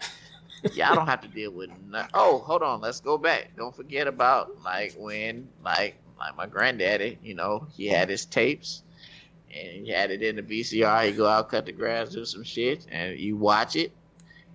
y'all 0.73 0.95
don't 0.95 1.07
have 1.07 1.21
to 1.21 1.27
deal 1.27 1.51
with. 1.51 1.69
No- 1.89 2.05
oh, 2.13 2.39
hold 2.39 2.63
on, 2.63 2.81
let's 2.81 2.99
go 2.99 3.17
back. 3.17 3.55
Don't 3.57 3.75
forget 3.75 4.07
about 4.07 4.61
like 4.63 4.95
when 4.97 5.47
like 5.63 5.95
Like 6.19 6.35
my 6.35 6.47
granddaddy, 6.47 7.17
you 7.23 7.33
know, 7.33 7.65
he 7.71 7.87
had 7.87 8.09
his 8.09 8.25
tapes 8.25 8.83
and 9.53 9.85
he 9.85 9.89
had 9.89 10.11
it 10.11 10.21
in 10.21 10.35
the 10.35 10.41
VCR. 10.43 11.05
He'd 11.05 11.15
go 11.17 11.25
out, 11.27 11.49
cut 11.49 11.65
the 11.65 11.71
grass, 11.71 12.09
do 12.09 12.25
some 12.25 12.43
shit, 12.43 12.85
and 12.91 13.17
you 13.17 13.37
watch 13.37 13.77
it. 13.77 13.93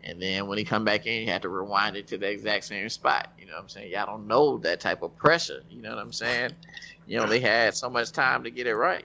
And 0.02 0.20
then 0.20 0.46
when 0.46 0.58
he 0.58 0.64
come 0.64 0.84
back 0.84 1.06
in, 1.06 1.22
you 1.22 1.28
had 1.32 1.40
to 1.42 1.48
rewind 1.48 1.96
it 1.96 2.06
to 2.08 2.18
the 2.18 2.28
exact 2.30 2.64
same 2.64 2.90
spot. 2.90 3.32
Know 3.54 3.58
what 3.58 3.62
I'm 3.62 3.68
saying? 3.68 3.92
Y'all 3.92 4.06
don't 4.06 4.26
know 4.26 4.58
that 4.58 4.80
type 4.80 5.02
of 5.02 5.16
pressure. 5.16 5.62
You 5.70 5.80
know 5.80 5.90
what 5.90 5.98
I'm 5.98 6.12
saying? 6.12 6.50
You 7.06 7.18
know, 7.18 7.26
they 7.26 7.38
had 7.38 7.76
so 7.76 7.88
much 7.88 8.10
time 8.10 8.42
to 8.42 8.50
get 8.50 8.66
it 8.66 8.74
right. 8.74 9.04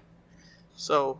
So 0.75 1.19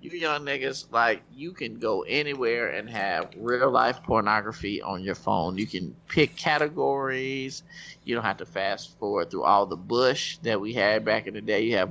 you 0.00 0.10
young 0.12 0.46
niggas, 0.46 0.86
like 0.90 1.20
you 1.34 1.52
can 1.52 1.78
go 1.78 2.02
anywhere 2.02 2.70
and 2.70 2.88
have 2.88 3.28
real 3.36 3.70
life 3.70 4.02
pornography 4.02 4.80
on 4.80 5.02
your 5.02 5.14
phone. 5.14 5.58
You 5.58 5.66
can 5.66 5.94
pick 6.08 6.36
categories. 6.36 7.64
You 8.04 8.14
don't 8.14 8.24
have 8.24 8.38
to 8.38 8.46
fast 8.46 8.98
forward 8.98 9.30
through 9.30 9.44
all 9.44 9.66
the 9.66 9.76
bush 9.76 10.38
that 10.38 10.58
we 10.58 10.72
had 10.72 11.04
back 11.04 11.26
in 11.26 11.34
the 11.34 11.42
day. 11.42 11.64
You 11.64 11.76
have 11.76 11.90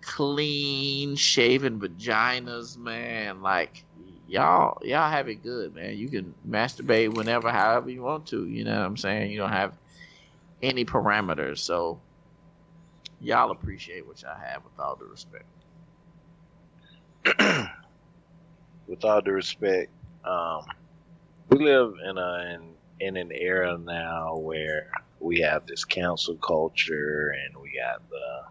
clean 0.00 1.16
shaven 1.16 1.78
vaginas, 1.80 2.78
man. 2.78 3.42
Like 3.42 3.84
y'all, 4.26 4.80
y'all 4.82 5.10
have 5.10 5.28
it 5.28 5.42
good, 5.42 5.74
man. 5.74 5.98
You 5.98 6.08
can 6.08 6.32
masturbate 6.48 7.14
whenever, 7.14 7.50
however 7.50 7.90
you 7.90 8.00
want 8.00 8.24
to. 8.28 8.46
You 8.46 8.64
know 8.64 8.78
what 8.78 8.86
I'm 8.86 8.96
saying? 8.96 9.32
You 9.32 9.36
don't 9.36 9.52
have 9.52 9.74
any 10.62 10.84
parameters, 10.84 11.58
so 11.58 12.00
y'all 13.20 13.50
appreciate 13.50 14.06
what 14.06 14.22
y'all 14.22 14.36
have 14.38 14.62
with 14.64 14.78
all 14.78 14.96
due 14.96 15.06
respect. 15.06 15.44
with 18.86 19.04
all 19.04 19.20
due 19.20 19.32
respect, 19.32 19.90
um, 20.24 20.64
we 21.48 21.58
live 21.58 21.94
in 22.08 22.18
a 22.18 22.54
in, 22.54 22.74
in 23.00 23.16
an 23.16 23.32
era 23.32 23.76
now 23.78 24.36
where 24.36 24.90
we 25.20 25.40
have 25.40 25.66
this 25.66 25.84
cancel 25.84 26.36
culture 26.36 27.34
and 27.44 27.60
we 27.62 27.72
got 27.78 28.08
the 28.08 28.42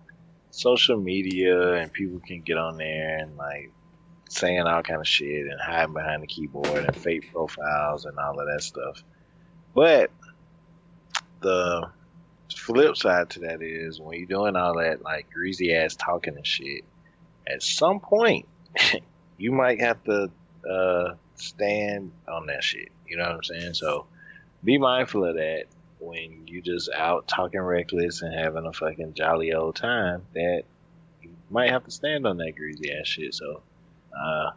social 0.52 0.98
media 0.98 1.74
and 1.76 1.92
people 1.92 2.20
can 2.20 2.42
get 2.42 2.58
on 2.58 2.78
there 2.78 3.18
and 3.18 3.36
like 3.38 3.72
saying 4.30 4.62
all 4.62 4.82
kind 4.82 5.02
of 5.02 5.08
shit 5.08 5.46
and 5.46 5.60
hiding 5.60 5.94
behind 5.94 6.24
the 6.24 6.28
keyboard 6.28 6.86
and 6.86 6.96
fake 6.96 7.32
profiles 7.34 8.06
and 8.06 8.18
all 8.18 8.40
of 8.40 8.48
that 8.48 8.62
stuff. 8.62 9.04
But 9.74 10.12
the 11.42 11.90
flip 12.54 12.98
side 12.98 13.30
to 13.32 13.40
that 13.42 13.62
is 13.62 14.00
when 14.00 14.20
you're 14.20 14.28
doing 14.28 14.56
all 14.56 14.78
that 14.78 15.02
like 15.02 15.30
greasy 15.32 15.74
ass 15.76 15.96
talking 15.96 16.36
and 16.36 16.46
shit, 16.46 16.84
at 17.48 17.64
some 17.64 18.00
point 18.00 18.48
you 19.38 19.52
might 19.52 19.82
have 19.82 20.04
to 20.04 20.30
uh, 20.70 21.16
stand 21.36 22.12
on 22.28 22.48
that 22.48 22.64
shit. 22.64 22.90
You 23.08 23.18
know 23.18 23.24
what 23.24 23.34
I'm 23.34 23.44
saying? 23.44 23.74
So 23.74 24.06
be 24.64 24.78
mindful 24.78 25.26
of 25.26 25.36
that 25.36 25.66
when 26.00 26.48
you 26.48 26.62
just 26.62 26.90
out 26.92 27.28
talking 27.28 27.60
reckless 27.60 28.22
and 28.22 28.34
having 28.34 28.66
a 28.66 28.74
fucking 28.74 29.14
jolly 29.14 29.54
old 29.54 29.76
time. 29.76 30.24
That 30.34 30.64
you 31.22 31.30
might 31.50 31.72
have 31.72 31.86
to 31.86 31.92
stand 31.92 32.26
on 32.26 32.38
that 32.38 32.56
greasy 32.56 32.94
ass 32.94 33.08
shit. 33.08 33.34
So 33.34 33.62
uh, 34.18 34.52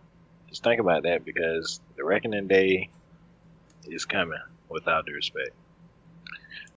just 0.48 0.62
think 0.62 0.80
about 0.80 1.04
that 1.04 1.24
because 1.24 1.80
the 1.96 2.04
reckoning 2.04 2.48
day 2.48 2.90
is 3.84 4.04
coming. 4.04 4.38
Without 4.68 5.06
due 5.06 5.14
respect. 5.14 5.50